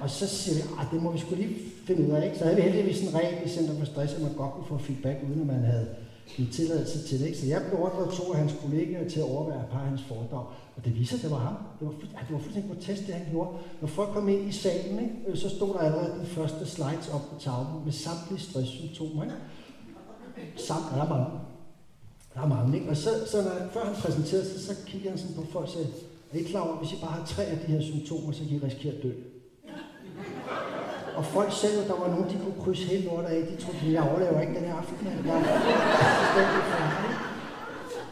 Og 0.00 0.10
så 0.10 0.26
siger 0.28 0.54
vi, 0.54 0.60
at 0.60 0.68
ah, 0.78 0.84
det 0.92 1.02
må 1.02 1.12
vi 1.12 1.18
skulle 1.18 1.42
lige 1.42 1.56
finde 1.86 2.06
ud 2.06 2.10
af. 2.10 2.24
Ikke? 2.24 2.38
Så 2.38 2.44
havde 2.44 2.56
vi 2.56 2.62
heldigvis 2.62 3.02
en 3.02 3.14
regel 3.14 3.46
i 3.46 3.48
Center 3.48 3.78
for 3.78 3.86
Stress, 3.86 4.14
at 4.14 4.22
man 4.22 4.32
godt 4.32 4.52
kunne 4.52 4.68
få 4.68 4.78
feedback, 4.78 5.18
uden 5.28 5.40
at 5.40 5.46
man 5.46 5.64
havde 5.64 5.86
givet 6.26 6.52
tilladelse 6.52 7.08
til 7.08 7.20
det. 7.20 7.26
Ikke? 7.26 7.38
Så 7.38 7.46
jeg 7.46 7.62
beordrede 7.70 8.16
to 8.16 8.32
af 8.32 8.38
hans 8.38 8.54
kollegaer 8.62 9.08
til 9.08 9.20
at 9.20 9.26
overvære 9.26 9.60
et 9.60 9.70
par 9.70 9.80
af 9.80 9.88
hans 9.88 10.02
foredrag. 10.02 10.46
Og 10.76 10.84
det 10.84 10.94
viser, 10.94 11.16
at 11.16 11.22
det 11.22 11.30
var 11.30 11.38
ham. 11.38 11.56
Det 11.80 11.86
var, 11.86 11.92
det 11.92 12.30
var 12.30 12.38
fuldstændig 12.38 12.70
grotesk, 12.70 13.06
det 13.06 13.14
han 13.14 13.26
gjorde. 13.30 13.50
Når 13.80 13.88
folk 13.88 14.10
kom 14.10 14.28
ind 14.28 14.48
i 14.48 14.52
salen, 14.52 14.98
ikke? 14.98 15.14
Øh, 15.26 15.36
så 15.36 15.48
stod 15.48 15.74
der 15.74 15.80
allerede 15.80 16.20
de 16.20 16.26
første 16.26 16.66
slides 16.66 17.08
op 17.14 17.20
på 17.20 17.40
tavlen 17.40 17.84
med 17.84 17.92
samtlige 17.92 18.40
stresssymptomer. 18.40 19.24
Ikke? 19.24 19.36
Samt, 20.56 20.84
der 20.94 21.02
er 21.02 21.08
mange. 21.08 21.38
Der 22.34 22.40
er 22.40 22.48
mange, 22.48 22.78
ikke? 22.78 22.90
Og 22.90 22.96
så, 22.96 23.10
så 23.26 23.42
når, 23.42 23.52
før 23.72 23.84
han 23.84 23.94
præsenterede 23.94 24.46
sig, 24.46 24.60
så 24.60 24.74
kiggede 24.86 25.10
han 25.10 25.18
sådan 25.18 25.36
på 25.36 25.44
folk 25.52 25.66
og 25.66 25.72
sagde, 25.72 25.88
er 26.32 26.38
I 26.38 26.42
klar 26.42 26.60
over, 26.60 26.76
hvis 26.76 26.92
I 26.92 26.96
bare 27.00 27.10
har 27.10 27.26
tre 27.26 27.44
af 27.44 27.58
de 27.58 27.72
her 27.72 27.82
symptomer, 27.82 28.32
så 28.32 28.38
kan 28.38 28.56
I 28.56 28.58
risikere 28.64 28.94
at 28.94 29.02
dø? 29.02 29.12
Og 31.16 31.24
folk 31.24 31.52
selv, 31.52 31.88
der 31.88 31.96
var 32.02 32.08
nogen, 32.08 32.28
de 32.32 32.38
kunne 32.44 32.64
krydse 32.64 32.84
helt 32.84 33.08
over 33.08 33.22
af. 33.22 33.42
De 33.50 33.56
troede, 33.62 33.92
jeg 33.92 34.02
overlever 34.10 34.40
ikke 34.40 34.54
den 34.54 34.64
her 34.64 34.74
aften. 34.74 35.06
Jeg 35.26 35.36
er 35.36 35.56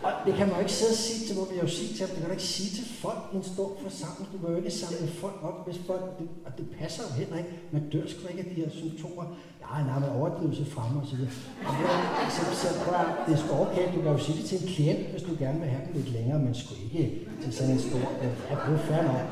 og 0.06 0.12
det 0.26 0.32
kan 0.38 0.46
man 0.46 0.54
jo 0.56 0.60
ikke 0.66 0.76
sidde 0.80 0.94
og 0.96 1.02
sige 1.06 1.20
til, 1.26 1.34
hvor 1.36 1.46
vi 1.52 1.56
jo 1.64 1.68
sige 1.78 1.90
til 1.96 2.02
dem, 2.06 2.10
det 2.14 2.18
kan 2.22 2.28
du 2.30 2.36
ikke 2.38 2.52
sige 2.56 2.70
til 2.76 2.86
folk 3.04 3.22
i 3.32 3.36
en 3.40 3.46
stor 3.54 3.68
forsamling. 3.84 4.26
Du 4.32 4.38
kan 4.40 4.48
jo 4.52 4.56
ikke 4.62 4.74
samle 4.80 5.08
folk 5.22 5.38
op, 5.48 5.58
hvis 5.66 5.78
folk, 5.88 6.04
det, 6.18 6.28
og 6.46 6.50
det 6.58 6.66
passer 6.78 7.02
jo 7.06 7.10
heller 7.20 7.36
ikke. 7.40 7.52
Man 7.74 7.82
dør 7.92 8.04
sgu 8.10 8.20
ikke 8.32 8.42
af 8.44 8.48
de 8.52 8.56
her 8.62 8.70
symptomer. 8.82 9.24
Ja, 9.62 9.74
nej, 9.88 9.98
med 10.04 10.10
overdrivelse 10.18 10.64
fremme 10.74 10.96
og 11.02 11.06
så 11.10 11.16
videre. 11.16 11.34
Så, 12.36 12.42
så 12.62 12.68
prøv 12.82 12.94
at, 13.02 13.08
det 13.26 13.32
er 13.36 13.40
sgu 13.42 13.50
okay, 13.66 13.84
du 13.94 13.98
kan 14.02 14.10
jo 14.16 14.20
sige 14.26 14.36
det 14.38 14.44
til 14.50 14.56
en 14.62 14.66
klient, 14.74 15.04
hvis 15.12 15.24
du 15.28 15.32
gerne 15.44 15.58
vil 15.60 15.68
have 15.74 15.82
dem 15.86 15.92
lidt 15.98 16.10
længere, 16.16 16.38
men 16.44 16.54
sgu 16.60 16.70
ikke 16.84 17.04
til 17.42 17.52
sådan 17.56 17.72
en 17.76 17.82
stor, 17.88 18.04
ja, 18.22 18.54
det 18.64 18.74
er 18.78 18.82
fair 18.88 19.02
nok. 19.12 19.26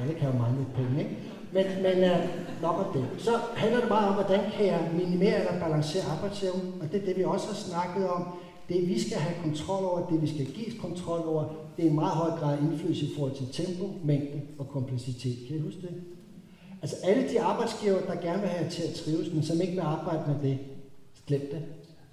Alle 0.00 0.14
kan 0.18 0.26
jo 0.30 0.34
mangle 0.42 0.64
penge, 0.78 0.94
ikke? 1.04 1.14
Men, 1.54 1.66
men 1.82 1.96
uh, 2.10 2.18
nok 2.62 2.86
om 2.86 2.92
det. 2.94 3.04
Så 3.18 3.30
handler 3.56 3.80
det 3.80 3.88
meget 3.88 4.08
om, 4.08 4.14
hvordan 4.14 4.40
kan 4.56 4.66
jeg 4.66 4.90
minimere 4.94 5.38
eller 5.38 5.60
balancere 5.60 6.02
arbejdsevnen, 6.04 6.74
og 6.80 6.92
det 6.92 7.02
er 7.02 7.06
det, 7.06 7.16
vi 7.16 7.24
også 7.24 7.46
har 7.46 7.54
snakket 7.54 8.08
om. 8.08 8.22
Det 8.68 8.88
vi 8.88 9.00
skal 9.00 9.18
have 9.18 9.42
kontrol 9.42 9.84
over, 9.84 10.06
det 10.06 10.22
vi 10.22 10.26
skal 10.26 10.46
give 10.46 10.78
kontrol 10.80 11.28
over, 11.28 11.44
det 11.76 11.84
er 11.84 11.88
en 11.88 11.94
meget 11.94 12.12
høj 12.12 12.30
grad 12.38 12.58
indflydelse 12.58 13.06
i 13.06 13.10
forhold 13.16 13.34
til 13.34 13.64
tempo, 13.66 13.90
mængde 14.04 14.40
og 14.58 14.68
kompleksitet. 14.68 15.36
Kan 15.46 15.56
I 15.56 15.60
huske 15.60 15.80
det? 15.80 15.94
Altså 16.82 16.96
alle 17.04 17.28
de 17.28 17.40
arbejdsgiver, 17.40 18.00
der 18.00 18.20
gerne 18.20 18.40
vil 18.40 18.48
have 18.48 18.70
til 18.70 18.82
at 18.82 18.94
trives, 18.94 19.32
men 19.34 19.42
som 19.42 19.60
ikke 19.60 19.72
vil 19.72 19.80
arbejde 19.80 20.22
med 20.26 20.50
det, 20.50 20.58
glem 21.26 21.40
det. 21.40 21.62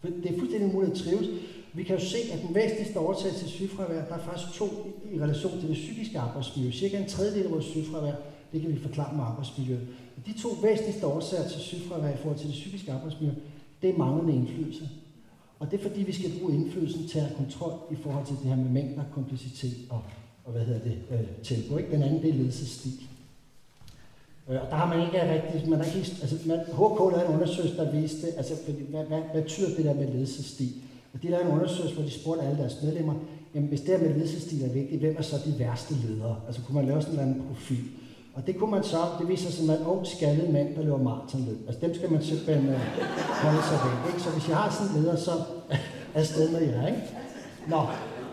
For 0.02 0.08
det 0.08 0.32
er 0.32 0.40
fuldstændig 0.40 0.70
umuligt 0.70 0.92
at 0.92 0.98
trives. 0.98 1.28
Vi 1.74 1.84
kan 1.84 1.98
jo 1.98 2.06
se, 2.06 2.18
at 2.34 2.42
den 2.48 2.56
væsentligste 2.56 3.00
årsag 3.00 3.32
til 3.32 3.48
sygefravær, 3.48 4.06
der 4.06 4.16
er 4.16 4.20
faktisk 4.20 4.54
to 4.54 4.66
i 5.14 5.20
relation 5.20 5.60
til 5.60 5.70
det 5.70 5.76
psykiske 5.76 6.20
arbejdsmiljø. 6.20 6.72
Cirka 6.72 6.98
en 6.98 7.08
tredjedel 7.08 7.46
af 7.46 7.52
vores 7.52 7.66
sygefravær, 7.66 8.14
det 8.52 8.62
kan 8.62 8.76
vi 8.76 8.80
forklare 8.80 9.16
med 9.16 9.24
arbejdsmiljøet. 9.24 9.88
De 10.26 10.42
to 10.42 10.50
væsentligste 10.62 11.08
årsager 11.08 11.48
til 11.50 11.60
sygefravær 11.62 12.14
i 12.14 12.18
forhold 12.18 12.38
til 12.38 12.48
det 12.48 12.54
psykiske 12.54 12.92
arbejdsmiljø, 12.92 13.34
det 13.82 13.90
er 13.90 13.98
manglende 13.98 14.34
indflydelse. 14.34 14.90
Og 15.60 15.72
det 15.72 15.80
er 15.80 15.84
fordi, 15.84 16.04
vi 16.04 16.12
skal 16.12 16.32
bruge 16.40 16.54
indflydelsen 16.54 17.08
til 17.08 17.20
at 17.20 17.26
have 17.26 17.36
kontrol 17.38 17.74
i 17.92 17.96
forhold 17.96 18.26
til 18.26 18.36
det 18.36 18.46
her 18.46 18.56
med 18.56 18.70
mængder, 18.70 19.04
kompleksitet 19.14 19.78
og, 19.90 20.02
og 20.46 20.52
hvad 20.52 20.62
hedder 20.62 20.80
det, 20.80 20.98
øh, 21.12 21.20
tempo. 21.44 21.78
Ikke? 21.78 21.92
Den 21.92 22.04
anden, 22.04 22.22
det 22.22 22.30
er 22.30 22.34
ledelsesstil. 22.34 22.94
Øh, 24.50 24.62
og 24.62 24.68
der 24.70 24.76
har 24.76 24.88
man 24.96 25.06
ikke 25.06 25.34
rigtig, 25.34 25.70
man 25.70 25.80
har 25.80 25.86
ikke, 25.86 26.12
altså 26.22 26.36
man, 26.46 26.60
HK 26.60 27.00
lavede 27.00 27.26
en 27.28 27.34
undersøgelse, 27.36 27.78
der 27.78 27.92
viste, 27.92 28.28
altså 28.38 28.54
fordi, 28.66 28.84
hvad, 28.90 29.04
hvad, 29.04 29.22
hvad 29.32 29.42
betyder 29.42 29.76
det 29.76 29.86
der 29.86 29.94
med 29.94 30.08
ledelsesstil? 30.08 30.74
Og 31.14 31.24
de 31.24 31.30
lavede 31.30 31.48
en 31.48 31.54
undersøgelse, 31.54 31.96
hvor 31.96 32.04
de 32.04 32.12
spurgte 32.12 32.44
alle 32.44 32.58
deres 32.58 32.84
medlemmer, 32.84 33.14
jamen 33.56 33.70
hvis 33.70 33.82
det 33.82 33.90
her 33.90 34.08
med 34.08 34.14
ledelsesstil 34.14 34.64
er 34.64 34.74
vigtigt, 34.74 35.02
hvem 35.02 35.16
er 35.18 35.22
så 35.22 35.36
de 35.46 35.60
værste 35.60 35.94
ledere? 36.08 36.36
Altså 36.48 36.62
kunne 36.62 36.76
man 36.76 36.86
lave 36.86 37.02
sådan 37.02 37.14
en 37.14 37.20
eller 37.20 37.32
anden 37.32 37.48
profil? 37.48 37.84
Og 38.34 38.48
det 38.48 38.58
kunne 38.58 38.72
man 38.72 38.84
så, 38.84 38.98
det 39.20 39.28
viser 39.28 39.52
sig, 39.52 39.74
at 39.74 39.80
en 39.80 39.86
ung 39.86 40.08
skaldet 40.08 40.54
mand, 40.54 40.76
der 40.76 40.84
løber 40.84 40.98
maratonløb. 40.98 41.58
Altså 41.68 41.82
dem 41.86 41.96
skal 41.96 42.12
man 42.12 42.24
simpelthen 42.24 42.70
uh, 42.70 42.76
holde 43.44 43.64
sig 43.70 43.80
væk. 43.86 44.14
Ikke? 44.14 44.22
Så 44.24 44.30
hvis 44.30 44.48
jeg 44.50 44.58
har 44.58 44.72
sådan 44.72 44.96
en 44.96 45.02
leder, 45.02 45.16
så 45.16 45.32
er 46.18 46.24
sted 46.24 46.52
med 46.52 46.62
jer. 46.62 46.88
Ikke? 46.88 47.02
Nå, 47.68 47.82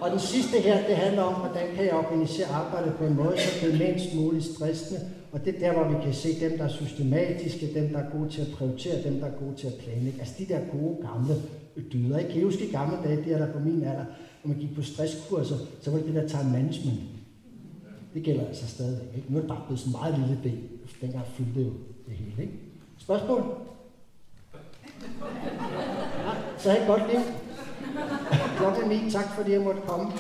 og 0.01 0.11
den 0.11 0.19
sidste 0.19 0.61
her, 0.61 0.87
det 0.89 0.97
handler 0.97 1.23
om, 1.23 1.35
hvordan 1.35 1.67
kan 1.75 1.85
jeg 1.85 1.95
organisere 1.95 2.47
arbejdet 2.47 2.95
på 2.95 3.05
en 3.05 3.17
måde, 3.17 3.35
så 3.39 3.67
det 3.67 3.75
er 3.75 3.87
mindst 3.87 4.15
muligt 4.15 4.45
stressende. 4.45 5.01
Og 5.33 5.45
det 5.45 5.55
er 5.55 5.59
der, 5.59 5.73
hvor 5.73 5.89
vi 5.89 6.05
kan 6.05 6.15
se 6.15 6.41
dem, 6.41 6.59
der 6.59 6.65
er 6.65 6.69
systematiske, 6.69 7.75
dem, 7.75 7.89
der 7.89 7.99
er 7.99 8.11
gode 8.17 8.29
til 8.31 8.41
at 8.41 8.49
prioritere, 8.57 9.03
dem, 9.05 9.21
der 9.21 9.27
er 9.27 9.37
gode 9.45 9.57
til 9.57 9.67
at 9.67 9.75
planlægge. 9.83 10.21
Altså 10.21 10.35
de 10.39 10.47
der 10.49 10.61
gode 10.79 10.97
gamle 11.09 11.35
dyder. 11.93 12.19
Ikke? 12.19 12.31
Kan 12.31 12.41
I 12.41 12.45
huske 12.45 12.69
i 12.69 12.73
gamle 12.73 12.97
dage, 13.05 13.17
det 13.25 13.33
er 13.33 13.39
der 13.39 13.53
på 13.53 13.59
min 13.59 13.85
alder, 13.85 14.05
når 14.43 14.49
man 14.49 14.59
gik 14.59 14.75
på 14.75 14.83
stresskurser, 14.83 15.57
så 15.81 15.91
var 15.91 15.99
det 15.99 16.07
det 16.07 16.15
der 16.15 16.29
time 16.29 16.53
management 16.53 17.01
det 18.19 18.27
gælder 18.27 18.47
altså 18.47 18.69
stadig. 18.69 19.01
Ikke? 19.17 19.33
Nu 19.33 19.37
er 19.37 19.41
det 19.41 19.49
bare 19.49 19.63
blevet 19.67 19.81
så 19.81 19.91
meget 19.91 20.19
lille 20.19 20.41
del. 20.45 20.59
Dengang 21.01 21.27
fyldte 21.27 21.61
det 21.61 21.67
jo 21.67 21.73
det 22.07 22.15
hele. 22.15 22.43
Ikke? 22.43 22.55
Spørgsmål? 22.99 23.45
Ja, 24.55 26.33
Så 26.59 26.71
have 26.71 26.83
et 26.83 26.89
godt 26.89 27.03
liv. 27.13 27.21
Klokken 28.57 28.83
er 28.83 29.05
9. 29.05 29.11
Tak 29.11 29.35
fordi 29.37 29.53
jeg 29.53 29.61
måtte 29.61 29.81
komme. 29.87 30.13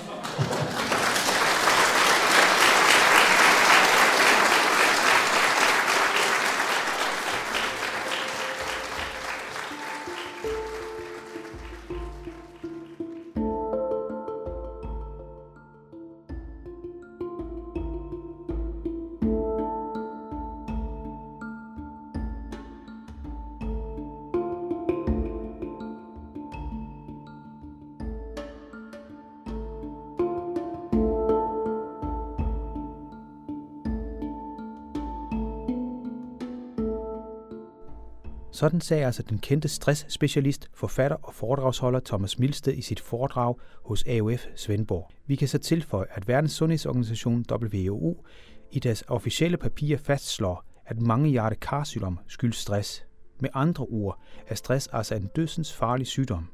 Sådan 38.59 38.81
sagde 38.81 39.07
altså 39.07 39.23
den 39.23 39.39
kendte 39.39 39.69
stressspecialist, 39.69 40.71
forfatter 40.75 41.17
og 41.23 41.35
foredragsholder 41.35 42.01
Thomas 42.05 42.39
Milsted 42.39 42.75
i 42.75 42.83
sit 42.83 43.01
foredrag 43.01 43.55
hos 43.85 44.05
AOF 44.07 44.47
Svendborg. 44.57 45.11
Vi 45.27 45.37
kan 45.37 45.49
så 45.49 45.59
tilføje, 45.59 46.07
at 46.11 46.29
Verdens 46.29 46.53
Sundhedsorganisation 46.53 47.45
WHO 47.53 48.25
i 48.71 48.79
deres 48.79 49.05
officielle 49.09 49.57
papirer 49.57 49.99
fastslår, 49.99 50.65
at 50.87 51.01
mange 51.01 51.31
hjertekarsygdom 51.31 52.19
skyldes 52.27 52.57
stress. 52.57 53.07
Med 53.41 53.51
andre 53.55 53.85
ord 53.85 54.23
er 54.47 54.55
stress 54.55 54.89
altså 54.93 55.15
en 55.15 55.31
dødsens 55.37 55.73
farlig 55.73 56.07
sygdom. 56.07 56.49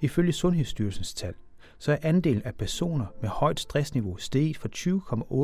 Ifølge 0.00 0.32
Sundhedsstyrelsens 0.32 1.14
tal, 1.14 1.34
så 1.78 1.92
er 1.92 1.98
andelen 2.02 2.42
af 2.42 2.54
personer 2.54 3.06
med 3.20 3.28
højt 3.28 3.60
stressniveau 3.60 4.16
steget 4.16 4.56
fra 4.56 4.68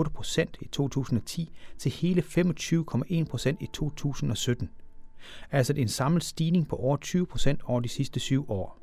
20,8 0.05 0.13
procent 0.13 0.57
i 0.61 0.69
2010 0.69 1.51
til 1.79 1.93
hele 1.93 2.23
25,1 2.23 3.25
procent 3.25 3.63
i 3.63 3.67
2017 3.73 4.71
altså 5.51 5.73
en 5.77 5.89
samlet 5.89 6.25
stigning 6.25 6.69
på 6.69 6.77
over 6.77 6.97
20 6.97 7.27
procent 7.27 7.61
over 7.65 7.81
de 7.81 7.89
sidste 7.89 8.21
syv 8.21 8.51
år. 8.51 8.79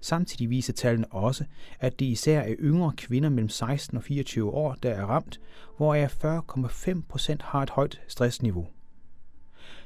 Samtidig 0.00 0.50
viser 0.50 0.72
tallene 0.72 1.12
også, 1.12 1.44
at 1.80 1.98
det 1.98 2.06
især 2.06 2.40
er 2.40 2.54
yngre 2.58 2.92
kvinder 2.96 3.28
mellem 3.28 3.48
16 3.48 3.96
og 3.98 4.04
24 4.04 4.50
år, 4.50 4.74
der 4.74 4.90
er 4.90 5.04
ramt, 5.04 5.40
hvoraf 5.76 6.24
40,5 6.24 7.00
procent 7.08 7.42
har 7.42 7.62
et 7.62 7.70
højt 7.70 8.00
stressniveau. 8.08 8.66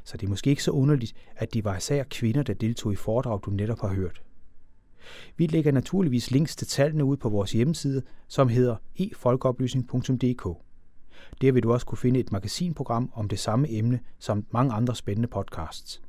Så 0.04 0.16
det 0.16 0.26
er 0.26 0.30
måske 0.30 0.50
ikke 0.50 0.62
så 0.62 0.70
underligt, 0.70 1.14
at 1.36 1.54
det 1.54 1.64
var 1.64 1.76
især 1.76 2.04
kvinder, 2.10 2.42
der 2.42 2.54
deltog 2.54 2.92
i 2.92 2.96
foredrag, 2.96 3.40
du 3.44 3.50
netop 3.50 3.80
har 3.80 3.94
hørt. 3.94 4.22
Vi 5.36 5.46
lægger 5.46 5.72
naturligvis 5.72 6.30
links 6.30 6.56
til 6.56 6.66
tallene 6.66 7.04
ud 7.04 7.16
på 7.16 7.28
vores 7.28 7.52
hjemmeside, 7.52 8.02
som 8.28 8.48
hedder 8.48 8.76
efolkeoplysning.dk. 8.96 10.67
Der 11.40 11.52
vil 11.52 11.62
du 11.62 11.72
også 11.72 11.86
kunne 11.86 11.98
finde 11.98 12.20
et 12.20 12.32
magasinprogram 12.32 13.10
om 13.14 13.28
det 13.28 13.38
samme 13.38 13.70
emne 13.70 14.00
som 14.18 14.46
mange 14.50 14.72
andre 14.72 14.96
spændende 14.96 15.28
podcasts. 15.28 16.02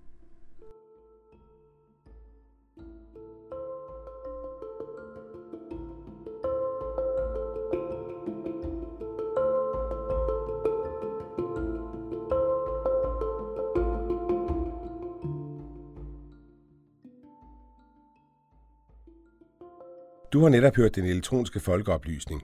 Du 20.34 20.42
har 20.42 20.50
netop 20.50 20.76
hørt 20.76 20.96
den 20.96 21.06
elektroniske 21.06 21.60
folkeoplysning. 21.60 22.44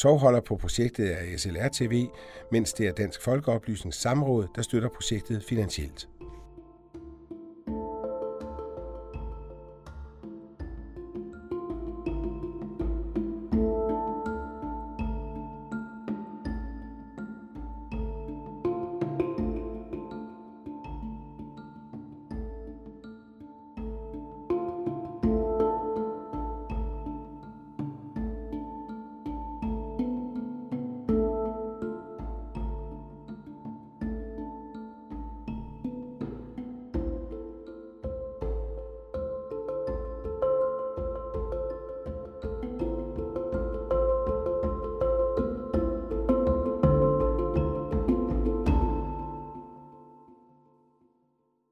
Tovholder 0.00 0.40
på 0.40 0.56
projektet 0.56 1.12
er 1.12 1.38
SLR 1.38 1.68
TV, 1.68 2.06
mens 2.52 2.72
det 2.72 2.88
er 2.88 2.92
Dansk 2.92 3.22
Folkeoplysnings 3.22 3.96
Samråd, 3.96 4.46
der 4.54 4.62
støtter 4.62 4.88
projektet 4.88 5.44
finansielt. 5.44 6.08